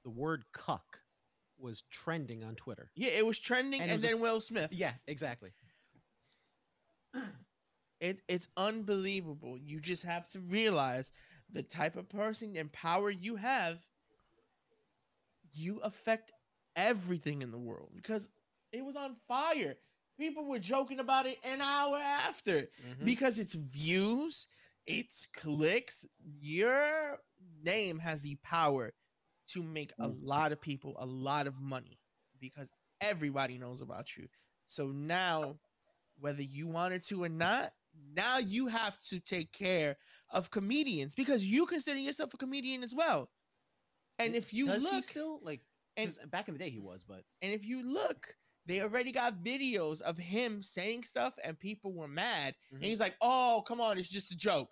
the 0.03 0.09
word 0.09 0.43
cuck 0.53 1.01
was 1.59 1.83
trending 1.91 2.43
on 2.43 2.55
Twitter. 2.55 2.89
yeah 2.95 3.09
it 3.09 3.25
was 3.25 3.37
trending 3.39 3.79
And 3.81 3.91
and, 3.91 3.91
it 3.91 3.95
was 4.01 4.03
a 4.03 4.07
then 4.07 4.19
will 4.19 4.41
smith 4.41 4.71
Yeah, 4.73 4.93
exactly. 5.07 5.51
It, 7.99 8.21
it's 8.27 8.47
unbelievable 8.57 9.57
you 9.57 9.79
just 9.79 10.03
have 10.03 10.29
to 10.31 10.39
realize 10.39 11.11
the 11.51 11.63
type 11.63 11.95
of 11.95 12.09
person 12.09 12.55
and 12.55 12.71
power 12.71 13.09
you 13.09 13.35
have 13.35 13.79
you 15.53 15.79
affect 15.79 16.31
everything 16.75 17.41
in 17.41 17.51
the 17.51 17.57
world 17.57 17.89
because 17.95 18.29
it 18.71 18.83
was 18.83 18.95
on 18.95 19.15
fire 19.27 19.75
people 20.17 20.45
were 20.45 20.59
joking 20.59 20.99
about 20.99 21.25
it 21.25 21.37
an 21.43 21.61
hour 21.61 21.97
after 21.97 22.67
Mhm. 22.85 23.05
because 23.05 23.39
it's 23.39 23.53
views, 23.53 24.47
it's 24.85 25.25
clicks. 25.33 26.05
Your 26.19 27.19
name 27.63 27.97
has 27.99 28.21
the 28.21 28.35
power 28.35 28.93
to 29.47 29.63
make 29.63 29.91
a 29.99 30.07
lot 30.07 30.51
of 30.51 30.61
people 30.61 30.95
a 30.99 31.05
lot 31.05 31.47
of 31.47 31.59
money 31.59 31.99
because 32.39 32.71
everybody 33.01 33.57
knows 33.57 33.81
about 33.81 34.15
you. 34.15 34.27
So 34.67 34.91
now, 34.91 35.59
whether 36.21 36.41
you 36.41 36.67
wanted 36.67 37.03
to 37.05 37.23
or 37.23 37.29
not, 37.29 37.73
now 38.15 38.37
you 38.37 38.67
have 38.67 38.97
to 39.01 39.19
take 39.19 39.51
care 39.51 39.97
of 40.29 40.49
comedians 40.49 41.13
because 41.15 41.43
you 41.45 41.65
consider 41.65 41.99
yourself 41.99 42.33
a 42.33 42.37
comedian 42.37 42.83
as 42.83 42.95
well. 42.95 43.29
And 44.19 44.35
if 44.35 44.53
you 44.53 44.67
Does 44.67 44.83
look, 44.83 45.03
still 45.03 45.39
like, 45.43 45.61
and- 45.97 46.15
back 46.29 46.47
in 46.47 46.53
the 46.53 46.59
day 46.59 46.69
he 46.69 46.79
was, 46.79 47.03
but 47.03 47.23
and 47.41 47.51
if 47.53 47.65
you 47.65 47.81
look, 47.83 48.33
they 48.67 48.81
already 48.81 49.11
got 49.11 49.43
videos 49.43 50.01
of 50.01 50.17
him 50.17 50.61
saying 50.61 51.03
stuff 51.03 51.33
and 51.43 51.59
people 51.59 51.91
were 51.93 52.07
mad. 52.07 52.55
Mhm. 52.71 52.75
And 52.75 52.85
he's 52.85 52.99
like, 52.99 53.15
oh, 53.19 53.63
come 53.67 53.81
on, 53.81 53.97
it's 53.97 54.09
just 54.09 54.31
a 54.31 54.37
joke 54.37 54.69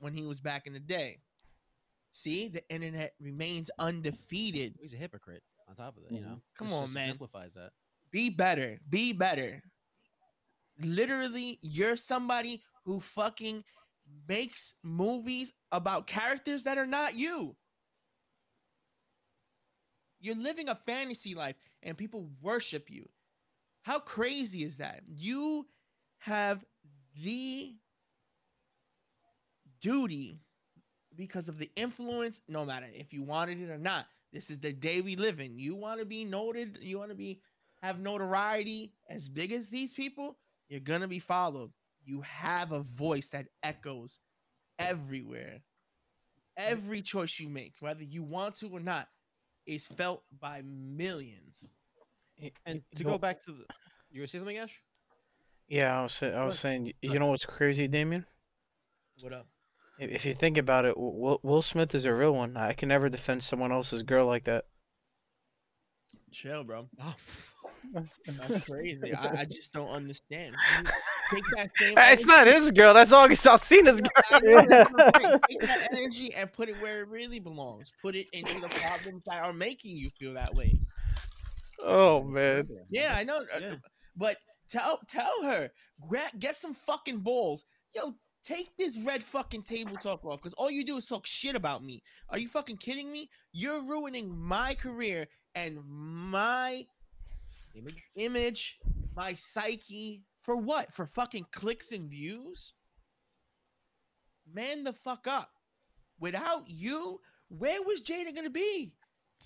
when 0.00 0.12
he 0.12 0.22
was 0.22 0.40
back 0.40 0.66
in 0.66 0.72
the 0.72 0.80
day. 0.80 1.22
See, 2.10 2.48
the 2.48 2.68
internet 2.68 3.14
remains 3.20 3.70
undefeated. 3.78 4.76
he's 4.80 4.94
a 4.94 4.96
hypocrite. 4.98 5.42
On 5.68 5.74
top 5.76 5.96
of 5.96 6.02
that, 6.04 6.12
you 6.12 6.20
know, 6.20 6.42
Come 6.56 6.66
This 6.66 6.74
on, 6.74 6.92
man. 6.92 7.04
Exemplifies 7.04 7.54
that. 7.54 7.72
Be 8.10 8.28
better. 8.28 8.78
Be 8.88 9.12
better. 9.12 9.62
Literally, 10.82 11.58
you're 11.62 11.96
somebody 11.96 12.62
who 12.84 13.00
fucking 13.00 13.64
makes 14.28 14.74
movies 14.82 15.52
about 15.72 16.06
characters 16.06 16.64
that 16.64 16.78
are 16.78 16.86
not 16.86 17.14
you. 17.14 17.56
You're 20.20 20.36
living 20.36 20.68
a 20.68 20.74
fantasy 20.74 21.34
life 21.34 21.56
and 21.82 21.96
people 21.96 22.30
worship 22.40 22.90
you. 22.90 23.08
How 23.82 23.98
crazy 23.98 24.62
is 24.64 24.78
that? 24.78 25.02
You 25.06 25.66
have 26.18 26.64
the 27.22 27.74
duty 29.80 30.40
because 31.14 31.48
of 31.48 31.58
the 31.58 31.70
influence, 31.76 32.40
no 32.48 32.64
matter 32.64 32.86
if 32.92 33.12
you 33.12 33.22
wanted 33.22 33.60
it 33.60 33.70
or 33.70 33.78
not. 33.78 34.06
This 34.32 34.50
is 34.50 34.58
the 34.58 34.72
day 34.72 35.00
we 35.00 35.14
live 35.14 35.40
in. 35.40 35.58
You 35.58 35.76
want 35.76 36.00
to 36.00 36.06
be 36.06 36.24
noted, 36.24 36.78
you 36.80 36.98
want 36.98 37.10
to 37.10 37.16
be 37.16 37.40
have 37.82 38.00
notoriety 38.00 38.94
as 39.10 39.28
big 39.28 39.52
as 39.52 39.68
these 39.68 39.92
people, 39.92 40.38
you're 40.74 40.80
gonna 40.80 41.06
be 41.06 41.20
followed. 41.20 41.70
You 42.04 42.20
have 42.22 42.72
a 42.72 42.80
voice 42.80 43.28
that 43.28 43.46
echoes 43.62 44.18
everywhere. 44.80 45.60
Every 46.56 47.00
choice 47.00 47.38
you 47.38 47.48
make, 47.48 47.74
whether 47.78 48.02
you 48.02 48.24
want 48.24 48.56
to 48.56 48.68
or 48.70 48.80
not, 48.80 49.06
is 49.66 49.86
felt 49.86 50.24
by 50.40 50.62
millions. 50.66 51.76
And 52.66 52.82
to 52.96 53.04
go 53.04 53.18
back 53.18 53.40
to 53.42 53.52
the, 53.52 53.64
you 54.10 54.16
gonna 54.18 54.26
say 54.26 54.38
something, 54.38 54.56
Ash? 54.56 54.72
Yeah, 55.68 55.96
I 55.96 56.02
was 56.02 56.12
say, 56.12 56.34
I 56.34 56.44
was 56.44 56.58
saying, 56.58 56.92
you 57.02 57.20
know 57.20 57.26
what's 57.26 57.46
crazy, 57.46 57.86
Damien? 57.86 58.26
What 59.20 59.32
up? 59.32 59.46
If, 60.00 60.10
if 60.10 60.24
you 60.24 60.34
think 60.34 60.58
about 60.58 60.86
it, 60.86 60.98
Will, 60.98 61.38
Will 61.44 61.62
Smith 61.62 61.94
is 61.94 62.04
a 62.04 62.12
real 62.12 62.34
one. 62.34 62.56
I 62.56 62.72
can 62.72 62.88
never 62.88 63.08
defend 63.08 63.44
someone 63.44 63.70
else's 63.70 64.02
girl 64.02 64.26
like 64.26 64.44
that. 64.44 64.64
Chill, 66.32 66.64
bro. 66.64 66.88
Oh, 67.00 67.14
That's 67.92 68.64
crazy. 68.66 69.14
I, 69.14 69.40
I 69.40 69.44
just 69.44 69.72
don't 69.72 69.88
understand. 69.88 70.54
Take 71.30 71.44
that 71.56 71.70
same 71.78 71.94
It's 71.96 72.26
not 72.26 72.46
his 72.46 72.70
girl. 72.70 72.94
That's 72.94 73.12
August 73.12 73.44
Alsina's 73.44 74.00
girl. 74.00 74.10
I 74.30 74.40
know, 74.40 74.66
that's 74.68 74.90
what 74.92 75.02
I'm 75.02 75.12
saying. 75.22 75.40
Take 75.50 75.60
that 75.62 75.88
energy 75.92 76.34
and 76.34 76.52
put 76.52 76.68
it 76.68 76.80
where 76.80 77.02
it 77.02 77.08
really 77.08 77.40
belongs. 77.40 77.92
Put 78.02 78.14
it 78.16 78.26
into 78.32 78.60
the 78.60 78.68
problems 78.68 79.22
that 79.26 79.42
are 79.44 79.52
making 79.52 79.96
you 79.96 80.10
feel 80.18 80.34
that 80.34 80.54
way. 80.54 80.78
Oh 81.82 82.22
man. 82.22 82.68
Yeah, 82.90 83.14
I 83.16 83.24
know. 83.24 83.38
uh, 83.54 83.58
Yeah. 83.60 83.74
But 84.16 84.36
tell 84.70 85.00
tell 85.08 85.42
her, 85.44 85.70
get 86.38 86.56
some 86.56 86.74
fucking 86.74 87.18
balls. 87.18 87.64
Yo, 87.94 88.14
take 88.44 88.76
this 88.76 88.98
red 88.98 89.22
fucking 89.22 89.62
table 89.62 89.96
talk 89.96 90.24
off 90.24 90.40
because 90.40 90.54
all 90.54 90.70
you 90.70 90.84
do 90.84 90.96
is 90.96 91.06
talk 91.06 91.26
shit 91.26 91.56
about 91.56 91.82
me. 91.84 92.02
Are 92.30 92.38
you 92.38 92.48
fucking 92.48 92.76
kidding 92.78 93.10
me? 93.10 93.28
You're 93.52 93.82
ruining 93.82 94.36
my 94.38 94.74
career 94.74 95.26
and 95.54 95.78
my 95.86 96.86
Image. 97.74 98.04
image, 98.14 98.78
my 99.16 99.34
psyche 99.34 100.22
for 100.42 100.56
what? 100.56 100.92
For 100.92 101.06
fucking 101.06 101.46
clicks 101.52 101.92
and 101.92 102.08
views? 102.08 102.74
Man, 104.52 104.84
the 104.84 104.92
fuck 104.92 105.26
up. 105.26 105.50
Without 106.20 106.68
you, 106.68 107.20
where 107.48 107.82
was 107.82 108.02
Jada 108.02 108.34
gonna 108.34 108.50
be? 108.50 108.92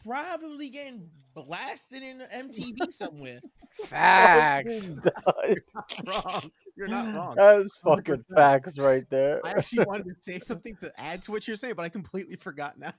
Probably 0.04 0.68
getting 0.68 1.08
blasted 1.34 2.02
in 2.02 2.22
MTV 2.34 2.90
somewhere. 2.92 3.40
Facts. 3.86 4.74
wrong. 6.06 6.50
You're 6.76 6.88
not 6.88 7.14
wrong. 7.14 7.34
That's 7.36 7.76
fucking 7.76 8.24
facts 8.34 8.78
right 8.78 9.08
there. 9.10 9.40
I 9.44 9.50
actually 9.50 9.84
wanted 9.84 10.14
to 10.16 10.22
say 10.22 10.40
something 10.40 10.76
to 10.76 10.92
add 11.00 11.22
to 11.22 11.30
what 11.30 11.48
you're 11.48 11.56
saying, 11.56 11.74
but 11.76 11.84
I 11.84 11.88
completely 11.88 12.36
forgot 12.36 12.78
now. 12.78 12.92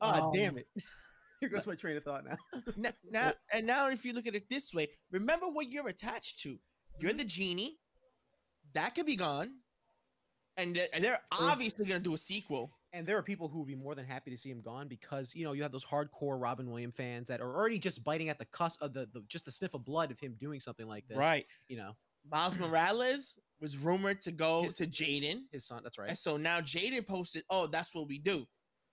Ah, 0.00 0.30
damn 0.32 0.58
it. 0.58 0.68
Here 1.42 1.48
goes 1.48 1.66
my 1.66 1.74
train 1.74 1.96
of 1.96 2.04
thought 2.04 2.24
now. 2.24 2.36
now, 2.76 2.90
now, 3.10 3.32
and 3.52 3.66
now, 3.66 3.88
if 3.88 4.04
you 4.04 4.12
look 4.12 4.28
at 4.28 4.36
it 4.36 4.48
this 4.48 4.72
way, 4.72 4.86
remember 5.10 5.46
what 5.48 5.72
you're 5.72 5.88
attached 5.88 6.38
to. 6.42 6.56
You're 7.00 7.10
mm-hmm. 7.10 7.18
the 7.18 7.24
genie. 7.24 7.78
That 8.74 8.94
could 8.94 9.06
be 9.06 9.16
gone, 9.16 9.50
and 10.56 10.76
they're, 10.76 10.86
and 10.92 11.02
they're 11.02 11.18
obviously 11.32 11.84
gonna 11.84 11.98
do 11.98 12.14
a 12.14 12.18
sequel. 12.18 12.70
And 12.92 13.04
there 13.04 13.18
are 13.18 13.24
people 13.24 13.48
who 13.48 13.58
would 13.58 13.66
be 13.66 13.74
more 13.74 13.96
than 13.96 14.04
happy 14.04 14.30
to 14.30 14.36
see 14.36 14.50
him 14.50 14.60
gone 14.60 14.86
because 14.86 15.34
you 15.34 15.44
know 15.44 15.52
you 15.52 15.62
have 15.62 15.72
those 15.72 15.84
hardcore 15.84 16.40
Robin 16.40 16.70
Williams 16.70 16.94
fans 16.96 17.26
that 17.26 17.40
are 17.40 17.52
already 17.56 17.80
just 17.80 18.04
biting 18.04 18.28
at 18.28 18.38
the 18.38 18.44
cusp 18.44 18.80
of 18.80 18.94
the, 18.94 19.08
the 19.12 19.24
just 19.26 19.44
the 19.44 19.50
sniff 19.50 19.74
of 19.74 19.84
blood 19.84 20.12
of 20.12 20.20
him 20.20 20.36
doing 20.38 20.60
something 20.60 20.86
like 20.86 21.08
this. 21.08 21.18
Right. 21.18 21.44
You 21.66 21.78
know, 21.78 21.96
Miles 22.30 22.56
Morales 22.60 23.36
was 23.60 23.76
rumored 23.76 24.20
to 24.22 24.30
go 24.30 24.62
His- 24.62 24.74
to 24.74 24.86
Jaden, 24.86 25.42
his 25.50 25.66
son. 25.66 25.80
That's 25.82 25.98
right. 25.98 26.08
and 26.08 26.18
so 26.18 26.36
now 26.36 26.60
Jaden 26.60 27.04
posted, 27.04 27.42
"Oh, 27.50 27.66
that's 27.66 27.92
what 27.96 28.06
we 28.06 28.18
do." 28.18 28.46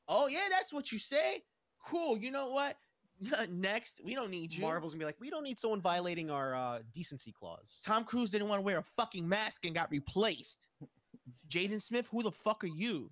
Oh 0.07 0.25
yeah, 0.25 0.47
that's 0.49 0.73
what 0.73 0.91
you 0.91 0.97
say. 0.97 1.43
Cool. 1.83 2.17
You 2.17 2.31
know 2.31 2.49
what? 2.49 2.75
Next, 3.49 4.01
we 4.03 4.15
don't 4.15 4.31
need 4.31 4.53
you. 4.53 4.61
Marvel's 4.61 4.93
gonna 4.93 4.99
be 4.99 5.05
like, 5.05 5.19
we 5.19 5.29
don't 5.29 5.43
need 5.43 5.59
someone 5.59 5.81
violating 5.81 6.29
our 6.29 6.55
uh, 6.55 6.79
decency 6.93 7.31
clause. 7.31 7.79
Tom 7.83 8.03
Cruise 8.03 8.31
didn't 8.31 8.47
want 8.47 8.59
to 8.59 8.65
wear 8.65 8.77
a 8.77 8.83
fucking 8.83 9.27
mask 9.27 9.65
and 9.65 9.75
got 9.75 9.91
replaced. 9.91 10.67
Jaden 11.49 11.81
Smith, 11.81 12.07
who 12.11 12.23
the 12.23 12.31
fuck 12.31 12.63
are 12.63 12.67
you? 12.67 13.09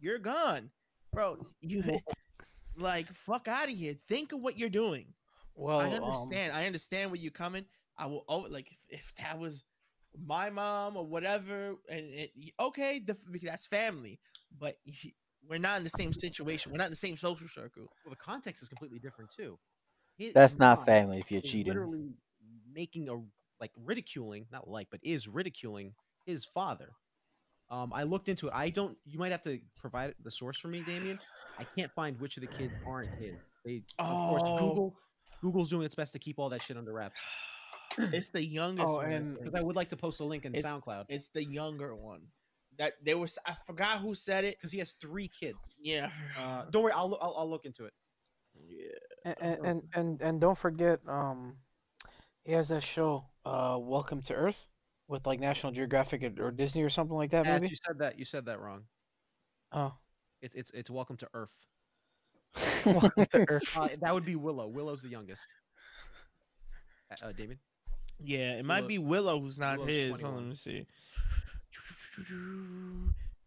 You're 0.00 0.18
gone, 0.18 0.70
bro. 1.12 1.46
You 1.60 2.00
like 2.76 3.08
fuck 3.12 3.46
out 3.48 3.68
of 3.68 3.74
here. 3.74 3.94
Think 4.08 4.32
of 4.32 4.40
what 4.40 4.58
you're 4.58 4.68
doing. 4.68 5.06
Well, 5.54 5.80
I 5.80 5.86
um, 5.86 6.02
understand. 6.04 6.52
I 6.52 6.66
understand 6.66 7.10
where 7.10 7.20
you're 7.20 7.30
coming. 7.30 7.64
I 7.96 8.06
will. 8.06 8.24
Oh, 8.28 8.46
like 8.50 8.72
if, 8.88 9.00
if 9.00 9.14
that 9.16 9.38
was 9.38 9.62
my 10.26 10.50
mom 10.50 10.96
or 10.96 11.06
whatever, 11.06 11.76
and 11.88 12.06
it, 12.06 12.32
okay, 12.58 12.98
the, 12.98 13.16
that's 13.42 13.66
family. 13.66 14.18
But 14.58 14.78
he- 14.84 15.14
we're 15.48 15.58
not 15.58 15.78
in 15.78 15.84
the 15.84 15.90
same 15.90 16.12
situation. 16.12 16.72
We're 16.72 16.78
not 16.78 16.86
in 16.86 16.92
the 16.92 16.96
same 16.96 17.16
social 17.16 17.48
circle. 17.48 17.84
Well, 18.04 18.10
the 18.10 18.16
context 18.16 18.62
is 18.62 18.68
completely 18.68 18.98
different 18.98 19.30
too. 19.36 19.58
His 20.16 20.32
That's 20.34 20.58
not 20.58 20.78
mom 20.78 20.86
family 20.86 21.18
if 21.18 21.30
you're 21.30 21.40
cheating. 21.42 21.72
Literally 21.72 22.10
making 22.72 23.08
a 23.08 23.14
like 23.60 23.72
ridiculing, 23.84 24.46
not 24.52 24.68
like, 24.68 24.88
but 24.90 25.00
is 25.02 25.28
ridiculing 25.28 25.94
his 26.26 26.44
father. 26.44 26.90
Um, 27.70 27.92
I 27.94 28.02
looked 28.02 28.28
into 28.28 28.48
it. 28.48 28.52
I 28.54 28.70
don't. 28.70 28.96
You 29.06 29.18
might 29.18 29.32
have 29.32 29.42
to 29.42 29.58
provide 29.80 30.14
the 30.22 30.30
source 30.30 30.58
for 30.58 30.68
me, 30.68 30.82
Damien. 30.86 31.18
I 31.58 31.64
can't 31.64 31.90
find 31.92 32.20
which 32.20 32.36
of 32.36 32.42
the 32.42 32.46
kids 32.46 32.72
aren't 32.86 33.10
his. 33.18 33.34
They, 33.64 33.82
of 33.98 34.06
course, 34.06 34.42
Oh. 34.44 34.58
Google. 34.68 34.96
Google's 35.42 35.70
doing 35.70 35.84
its 35.84 35.94
best 35.94 36.12
to 36.12 36.18
keep 36.18 36.38
all 36.38 36.48
that 36.50 36.62
shit 36.62 36.76
under 36.76 36.92
wraps. 36.92 37.20
It's 37.98 38.28
the 38.30 38.42
youngest. 38.44 38.86
Oh, 38.88 38.96
one, 38.96 39.06
I 39.06 39.12
and- 39.12 39.38
I 39.56 39.62
would 39.62 39.76
like 39.76 39.88
to 39.90 39.96
post 39.96 40.20
a 40.20 40.24
link 40.24 40.44
in 40.44 40.54
It's- 40.54 40.64
SoundCloud 40.70 41.06
it's 41.08 41.28
the 41.30 41.44
younger 41.44 41.94
one. 41.94 42.22
That 42.78 42.94
there 43.02 43.18
was. 43.18 43.38
I 43.46 43.54
forgot 43.66 43.98
who 43.98 44.14
said 44.14 44.44
it. 44.44 44.56
because 44.58 44.72
he 44.72 44.78
has 44.78 44.92
three 44.92 45.28
kids. 45.28 45.76
Yeah. 45.80 46.10
Uh, 46.40 46.64
don't 46.70 46.82
worry, 46.82 46.92
I'll, 46.92 47.08
loo- 47.10 47.18
I'll 47.20 47.34
I'll 47.38 47.50
look 47.50 47.64
into 47.66 47.84
it. 47.84 47.92
yeah. 48.68 48.86
and, 49.24 49.36
and 49.40 49.66
and 49.66 49.82
and 49.94 50.22
and 50.22 50.40
don't 50.40 50.58
forget, 50.58 51.00
um, 51.06 51.54
he 52.44 52.52
has 52.52 52.68
that 52.68 52.82
show, 52.82 53.24
uh, 53.44 53.78
Welcome 53.80 54.22
to 54.22 54.34
Earth, 54.34 54.66
with 55.08 55.26
like 55.26 55.38
National 55.40 55.72
Geographic 55.72 56.22
or, 56.24 56.46
or 56.46 56.50
Disney 56.50 56.82
or 56.82 56.90
something 56.90 57.16
like 57.16 57.30
that, 57.30 57.46
Ash, 57.46 57.60
maybe. 57.60 57.70
you 57.70 57.76
said 57.76 57.98
that. 57.98 58.18
You 58.18 58.24
said 58.24 58.44
that 58.46 58.60
wrong. 58.60 58.82
Oh, 59.72 59.92
It's 60.42 60.54
it's 60.54 60.70
it's 60.72 60.90
Welcome 60.90 61.16
to 61.18 61.28
Earth. 61.34 61.50
Welcome 62.86 63.26
to 63.26 63.44
Earth. 63.48 63.62
Uh, 63.76 63.88
that 64.00 64.12
would 64.14 64.24
be 64.24 64.36
Willow. 64.36 64.66
Willow's 64.68 65.02
the 65.02 65.08
youngest. 65.08 65.46
Uh, 67.10 67.26
uh, 67.26 67.32
David. 67.32 67.58
Yeah, 68.20 68.52
it 68.58 68.64
might 68.64 68.86
be 68.86 68.98
Willow 68.98 69.40
who's 69.40 69.58
not 69.58 69.78
Willow's 69.78 69.92
his. 69.94 70.20
Hold 70.20 70.24
on, 70.24 70.34
let 70.36 70.48
me 70.48 70.54
see. 70.54 70.86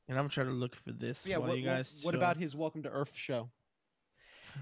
And 0.09 0.17
I'm 0.17 0.29
trying 0.29 0.47
to 0.47 0.53
look 0.53 0.75
for 0.75 0.91
this. 0.91 1.25
Yeah. 1.27 1.37
What, 1.37 1.57
you 1.57 1.63
guys 1.65 2.01
what 2.03 2.13
show. 2.13 2.17
about 2.17 2.37
his 2.37 2.55
Welcome 2.55 2.83
to 2.83 2.89
Earth 2.89 3.11
show? 3.13 3.49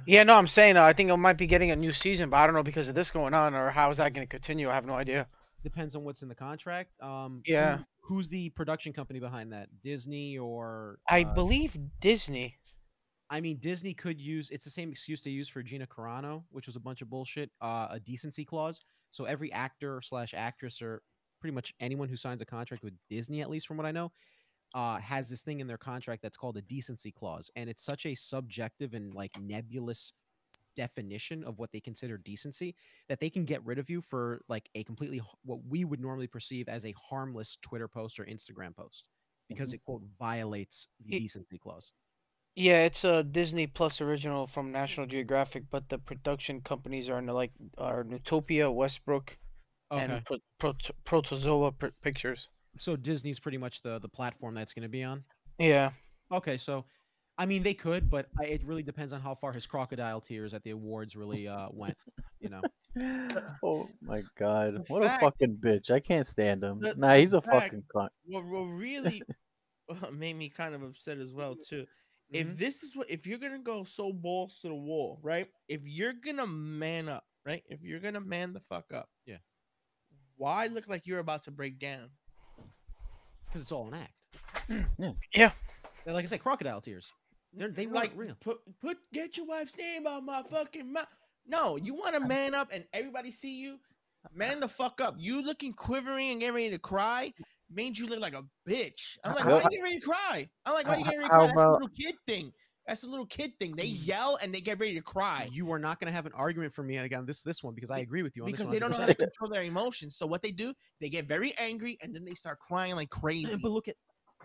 Yeah, 0.05 0.23
no, 0.23 0.35
I'm 0.35 0.47
saying 0.47 0.75
uh, 0.77 0.83
I 0.83 0.93
think 0.93 1.09
it 1.09 1.17
might 1.17 1.37
be 1.37 1.47
getting 1.47 1.71
a 1.71 1.75
new 1.75 1.93
season, 1.93 2.29
but 2.29 2.37
I 2.37 2.45
don't 2.45 2.55
know 2.55 2.63
because 2.63 2.87
of 2.87 2.95
this 2.95 3.11
going 3.11 3.33
on 3.33 3.53
or 3.55 3.69
how 3.69 3.89
is 3.91 3.97
that 3.97 4.13
going 4.13 4.27
to 4.27 4.29
continue. 4.29 4.69
I 4.69 4.75
have 4.75 4.85
no 4.85 4.93
idea. 4.93 5.27
Depends 5.63 5.95
on 5.95 6.03
what's 6.03 6.21
in 6.21 6.29
the 6.29 6.35
contract. 6.35 6.91
Um, 7.01 7.41
Yeah. 7.45 7.77
who- 7.77 7.85
who's 8.15 8.29
the 8.29 8.49
production 8.51 8.93
company 8.93 9.19
behind 9.19 9.53
that? 9.53 9.69
Disney 9.83 10.37
or? 10.37 10.99
I 11.09 11.23
uh, 11.23 11.33
believe 11.33 11.75
Disney. 12.01 12.55
I 13.29 13.41
mean, 13.41 13.57
Disney 13.57 13.93
could 13.93 14.19
use 14.21 14.51
it's 14.51 14.65
the 14.65 14.71
same 14.71 14.91
excuse 14.91 15.23
they 15.23 15.31
used 15.31 15.51
for 15.51 15.63
Gina 15.63 15.87
Carano, 15.87 16.43
which 16.51 16.67
was 16.67 16.75
a 16.75 16.79
bunch 16.79 17.01
of 17.01 17.09
bullshit, 17.09 17.49
uh, 17.61 17.87
a 17.89 17.99
decency 17.99 18.45
clause. 18.45 18.81
So 19.09 19.25
every 19.25 19.51
actor 19.51 20.01
slash 20.01 20.33
actress 20.35 20.81
or 20.81 21.01
pretty 21.45 21.53
much 21.53 21.75
anyone 21.79 22.09
who 22.09 22.15
signs 22.15 22.41
a 22.41 22.45
contract 22.45 22.83
with 22.83 22.95
Disney, 23.07 23.39
at 23.41 23.51
least 23.51 23.67
from 23.67 23.77
what 23.77 23.85
I 23.85 23.91
know, 23.91 24.11
uh, 24.73 24.97
has 24.97 25.29
this 25.29 25.43
thing 25.43 25.59
in 25.59 25.67
their 25.67 25.77
contract 25.77 26.23
that's 26.23 26.35
called 26.35 26.57
a 26.57 26.61
decency 26.63 27.11
clause, 27.11 27.51
and 27.55 27.69
it's 27.69 27.83
such 27.85 28.07
a 28.07 28.15
subjective 28.15 28.95
and 28.95 29.13
like 29.13 29.29
nebulous 29.39 30.11
definition 30.75 31.43
of 31.43 31.59
what 31.59 31.71
they 31.71 31.79
consider 31.79 32.17
decency 32.17 32.75
that 33.07 33.19
they 33.19 33.29
can 33.29 33.45
get 33.45 33.63
rid 33.63 33.77
of 33.77 33.91
you 33.91 34.01
for 34.01 34.41
like 34.49 34.67
a 34.73 34.83
completely 34.83 35.21
what 35.43 35.59
we 35.69 35.85
would 35.85 35.99
normally 36.01 36.25
perceive 36.27 36.67
as 36.67 36.83
a 36.83 36.93
harmless 37.09 37.57
Twitter 37.61 37.87
post 37.87 38.19
or 38.19 38.25
Instagram 38.25 38.75
post 38.75 39.07
because 39.47 39.71
it 39.71 39.83
quote 39.83 40.01
violates 40.19 40.87
the 41.05 41.15
It- 41.15 41.19
decency 41.19 41.59
clause. 41.59 41.93
Yeah, 42.55 42.85
it's 42.85 43.03
a 43.03 43.21
Disney 43.23 43.67
Plus 43.67 44.01
original 44.01 44.47
from 44.47 44.71
National 44.71 45.05
Geographic, 45.05 45.65
but 45.69 45.89
the 45.89 45.99
production 45.99 46.61
companies 46.61 47.07
are 47.07 47.17
n- 47.19 47.27
like 47.27 47.51
are 47.77 48.03
Nutopia, 48.03 48.73
Westbrook, 48.73 49.37
Okay. 49.91 50.03
and 50.03 50.25
Pro- 50.25 50.37
Prot- 50.59 50.91
Protozoa 51.05 51.71
Pr- 51.71 51.87
Pictures. 52.01 52.49
so 52.75 52.95
Disney's 52.95 53.39
pretty 53.39 53.57
much 53.57 53.81
the 53.81 53.99
the 53.99 54.09
platform 54.09 54.55
that's 54.55 54.73
going 54.73 54.83
to 54.83 54.89
be 54.89 55.03
on. 55.03 55.23
Yeah. 55.59 55.91
Okay, 56.31 56.57
so 56.57 56.85
I 57.37 57.45
mean 57.45 57.61
they 57.63 57.73
could, 57.75 58.09
but 58.09 58.27
I, 58.39 58.45
it 58.45 58.63
really 58.65 58.83
depends 58.83 59.13
on 59.13 59.21
how 59.21 59.35
far 59.35 59.53
his 59.53 59.67
crocodile 59.67 60.19
tears 60.21 60.53
at 60.53 60.63
the 60.63 60.71
awards 60.71 61.15
really 61.15 61.47
uh 61.47 61.67
went. 61.71 61.95
You 62.39 62.49
know, 62.49 62.61
oh 63.63 63.87
my 64.01 64.21
god, 64.37 64.75
The 64.77 64.83
what 64.93 65.03
fact- 65.03 65.21
a 65.21 65.25
fucking 65.25 65.57
bitch! 65.63 65.91
I 65.91 65.99
can't 65.99 66.25
stand 66.27 66.63
him. 66.63 66.79
The- 66.79 66.95
nah, 66.95 67.15
he's 67.15 67.33
a 67.33 67.41
fact- 67.41 67.65
fucking 67.65 67.83
cunt. 67.95 68.09
what, 68.25 68.45
what 68.45 68.63
really 68.63 69.21
uh, 69.89 70.09
made 70.13 70.35
me 70.35 70.49
kind 70.49 70.73
of 70.75 70.81
upset 70.83 71.19
as 71.19 71.31
well 71.33 71.55
too. 71.55 71.85
If 72.31 72.57
this 72.57 72.81
is 72.81 72.95
what 72.95 73.09
if 73.09 73.27
you're 73.27 73.37
gonna 73.37 73.59
go 73.59 73.83
so 73.83 74.11
balls 74.11 74.57
to 74.61 74.67
the 74.69 74.73
wall, 74.75 75.19
right? 75.21 75.47
If 75.67 75.81
you're 75.85 76.13
gonna 76.13 76.47
man 76.47 77.07
up, 77.07 77.23
right? 77.45 77.61
If 77.69 77.83
you're 77.83 77.99
gonna 77.99 78.19
man 78.19 78.51
the 78.51 78.59
fuck 78.59 78.91
up, 78.93 79.09
Yeah. 79.27 79.37
Why 80.37 80.67
look 80.67 80.87
like 80.87 81.07
you're 81.07 81.19
about 81.19 81.43
to 81.43 81.51
break 81.51 81.79
down? 81.79 82.09
because 83.55 83.61
it's 83.61 83.71
all 83.71 83.87
an 83.87 83.93
act. 83.93 84.11
Yeah. 84.99 85.11
Yeah. 85.33 85.51
They're, 86.03 86.13
like 86.13 86.25
I 86.25 86.27
said, 86.27 86.41
crocodile 86.41 86.81
tears. 86.81 87.11
They're, 87.53 87.69
they 87.69 87.85
like 87.85 88.15
weren't 88.15 88.27
real. 88.27 88.37
put 88.41 88.59
put 88.81 88.97
get 89.13 89.37
your 89.37 89.45
wife's 89.45 89.77
name 89.77 90.05
on 90.05 90.25
my 90.25 90.43
fucking 90.43 90.91
mouth. 90.91 91.07
No, 91.47 91.77
you 91.77 91.93
want 91.93 92.15
to 92.15 92.19
man 92.19 92.53
up 92.53 92.69
and 92.73 92.83
everybody 92.91 93.31
see 93.31 93.61
you. 93.61 93.79
Man 94.33 94.59
the 94.59 94.67
fuck 94.67 94.99
up. 94.99 95.15
You 95.17 95.41
looking 95.41 95.71
quivering 95.71 96.31
and 96.31 96.39
getting 96.41 96.55
ready 96.55 96.71
to 96.71 96.79
cry 96.79 97.31
made 97.71 97.97
you 97.97 98.07
look 98.07 98.19
like 98.19 98.33
a 98.33 98.43
bitch. 98.67 99.17
I'm 99.23 99.33
like, 99.33 99.45
Well, 99.45 99.57
why 99.57 99.63
you 99.63 99.69
getting 99.69 99.83
ready 99.83 99.99
to 99.99 100.05
cry? 100.05 100.49
I'm 100.65 100.73
like, 100.73 100.87
why 100.87 100.97
you 100.97 101.03
getting 101.05 101.19
ready 101.19 101.29
to 101.29 101.35
cry? 101.35 101.47
how 101.47 101.47
That's 101.47 101.63
a 101.63 101.71
little 101.71 101.89
kid 101.89 102.15
thing. 102.27 102.51
That's 102.87 103.03
a 103.03 103.07
little 103.07 103.25
kid 103.25 103.57
thing. 103.59 103.75
They 103.75 103.87
mm. 103.87 104.07
yell 104.07 104.37
and 104.41 104.53
they 104.53 104.61
get 104.61 104.79
ready 104.79 104.93
to 104.93 105.01
cry 105.01 105.49
You 105.51 105.71
are 105.71 105.79
not 105.79 105.99
going 105.99 106.07
to 106.07 106.13
have 106.13 106.25
an 106.25 106.33
argument 106.33 106.73
for 106.73 106.83
me 106.83 106.97
again 106.97 107.25
this 107.25 107.41
this 107.41 107.63
one 107.63 107.73
because 107.73 107.91
I 107.91 107.99
agree 107.99 108.21
with 108.21 108.35
you 108.35 108.43
on 108.43 108.51
because 108.51 108.67
this 108.67 108.73
they 108.73 108.79
don't 108.79 108.91
know 108.91 108.97
how 108.97 109.07
to 109.07 109.15
control 109.15 109.49
their 109.49 109.63
emotions. 109.63 110.15
So 110.15 110.27
what 110.27 110.41
they 110.41 110.51
do, 110.51 110.73
they 111.01 111.09
get 111.09 111.27
very 111.27 111.53
angry 111.57 111.97
and 112.01 112.15
then 112.15 112.25
they 112.25 112.33
start 112.33 112.59
crying 112.59 112.95
like 112.95 113.09
crazy. 113.09 113.57
But 113.61 113.71
look 113.71 113.87
at, 113.87 113.95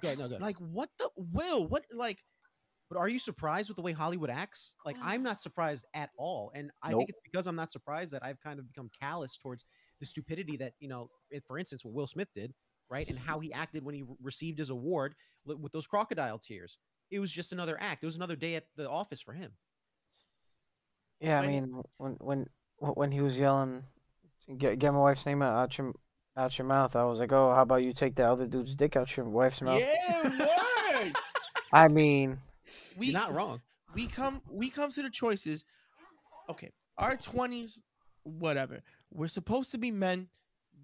go 0.01 0.14
no, 0.14 0.38
like 0.38 0.57
what 0.57 0.88
the 0.99 1.11
will? 1.16 1.66
What 1.68 1.84
like 1.93 2.18
But 2.88 2.99
are 2.99 3.09
you 3.09 3.18
surprised 3.18 3.68
with 3.68 3.76
the 3.76 3.82
way 3.82 3.93
Hollywood 3.93 4.30
acts? 4.30 4.74
Like 4.86 4.97
mm. 4.97 5.03
I'm 5.05 5.22
not 5.22 5.41
surprised 5.41 5.84
at 5.95 6.11
all, 6.16 6.51
and 6.55 6.70
I 6.82 6.93
Nope. 6.93 7.01
think 7.01 7.11
it's 7.11 7.20
because 7.22 7.47
I'm 7.47 7.57
not 7.57 7.70
surprised 7.70 8.12
that 8.12 8.24
I've 8.24 8.41
kind 8.41 8.59
of 8.59 8.66
become 8.66 8.91
callous 8.99 9.36
towards 9.36 9.66
the 10.01 10.07
stupidity 10.07 10.57
that 10.57 10.72
you 10.80 10.88
know, 10.88 11.11
if, 11.30 11.45
for 11.45 11.59
instance, 11.59 11.84
what 11.84 11.93
Will 11.93 12.07
Smith 12.07 12.28
did, 12.34 12.55
right, 12.88 13.09
and 13.09 13.18
how 13.18 13.38
he 13.38 13.53
acted 13.53 13.84
when 13.84 13.95
he 13.95 14.03
re- 14.03 14.16
received 14.22 14.59
his 14.59 14.70
award 14.70 15.14
with 15.45 15.72
those 15.72 15.86
crocodile 15.86 16.38
tears. 16.38 16.78
It 17.11 17.18
was 17.18 17.30
just 17.30 17.52
another 17.52 17.76
act. 17.80 18.02
It 18.02 18.06
was 18.06 18.16
another 18.16 18.36
day 18.36 18.54
at 18.54 18.66
the 18.76 18.88
office 18.88 19.20
for 19.20 19.32
him. 19.32 19.52
Yeah, 21.20 21.40
I 21.40 21.46
mean, 21.46 21.82
when 21.98 22.16
when 22.20 22.46
when 22.78 23.12
he 23.12 23.20
was 23.20 23.36
yelling, 23.36 23.84
"Get 24.56 24.78
get 24.78 24.92
my 24.92 25.00
wife's 25.00 25.26
name 25.26 25.42
out, 25.42 25.54
out 25.54 25.76
your 25.76 25.92
out 26.36 26.56
your 26.58 26.66
mouth," 26.66 26.96
I 26.96 27.04
was 27.04 27.20
like, 27.20 27.32
"Oh, 27.32 27.52
how 27.54 27.62
about 27.62 27.82
you 27.82 27.92
take 27.92 28.14
that 28.16 28.28
other 28.28 28.46
dude's 28.46 28.74
dick 28.74 28.96
out 28.96 29.16
your 29.16 29.26
wife's 29.26 29.61
mouth?" 29.61 29.80
yeah, 29.80 31.02
word. 31.02 31.12
I 31.72 31.88
mean, 31.88 32.38
we 32.96 33.06
You're 33.06 33.20
not 33.20 33.34
wrong. 33.34 33.61
we 33.94 34.06
come 34.06 34.40
we 34.48 34.70
come 34.70 34.90
to 34.92 35.02
the 35.02 35.11
choices. 35.11 35.64
Okay, 36.48 36.72
our 36.96 37.16
twenties, 37.16 37.82
whatever. 38.22 38.80
We're 39.12 39.28
supposed 39.28 39.72
to 39.72 39.78
be 39.78 39.90
men. 39.90 40.28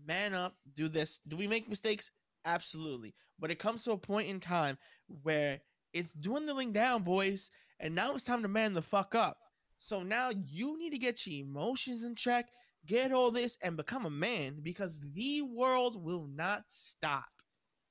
Man 0.06 0.34
up, 0.34 0.54
do 0.74 0.88
this. 0.88 1.20
Do 1.26 1.36
we 1.36 1.48
make 1.48 1.68
mistakes? 1.68 2.10
Absolutely. 2.44 3.14
But 3.40 3.50
it 3.50 3.58
comes 3.58 3.82
to 3.84 3.92
a 3.92 3.98
point 3.98 4.28
in 4.28 4.38
time 4.38 4.78
where 5.22 5.60
it's 5.96 6.12
dwindling 6.12 6.72
down, 6.72 7.02
boys, 7.02 7.50
and 7.80 7.94
now 7.94 8.14
it's 8.14 8.24
time 8.24 8.42
to 8.42 8.48
man 8.48 8.74
the 8.74 8.82
fuck 8.82 9.14
up. 9.14 9.38
So 9.78 10.02
now 10.02 10.30
you 10.46 10.78
need 10.78 10.90
to 10.90 10.98
get 10.98 11.26
your 11.26 11.46
emotions 11.46 12.04
in 12.04 12.14
check, 12.14 12.50
get 12.84 13.12
all 13.12 13.30
this, 13.30 13.56
and 13.62 13.78
become 13.78 14.04
a 14.04 14.10
man 14.10 14.58
because 14.62 15.00
the 15.00 15.40
world 15.40 16.02
will 16.04 16.26
not 16.26 16.64
stop 16.68 17.30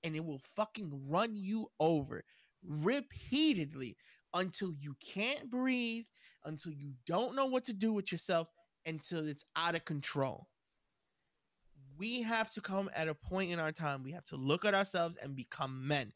and 0.04 0.16
it 0.16 0.24
will 0.24 0.42
fucking 0.56 0.92
run 1.08 1.36
you 1.36 1.68
over 1.80 2.24
repeatedly 2.64 3.98
until 4.36 4.72
you 4.80 4.96
can't 5.04 5.50
breathe, 5.50 6.06
until 6.46 6.74
you 6.74 6.94
don't 7.08 7.36
know 7.36 7.48
what 7.48 7.66
to 7.66 7.74
do 7.74 7.92
with 7.92 8.12
yourself, 8.12 8.48
until 8.86 9.28
it's 9.28 9.46
out 9.56 9.74
of 9.74 9.84
control. 9.84 10.48
We 11.98 12.22
have 12.22 12.52
to 12.52 12.62
come 12.62 12.88
at 12.96 13.08
a 13.08 13.16
point 13.16 13.52
in 13.52 13.60
our 13.60 13.72
time, 13.72 14.04
we 14.04 14.12
have 14.12 14.26
to 14.26 14.36
look 14.36 14.64
at 14.64 14.76
ourselves 14.76 15.16
and 15.24 15.36
become 15.36 15.88
men. 15.88 16.14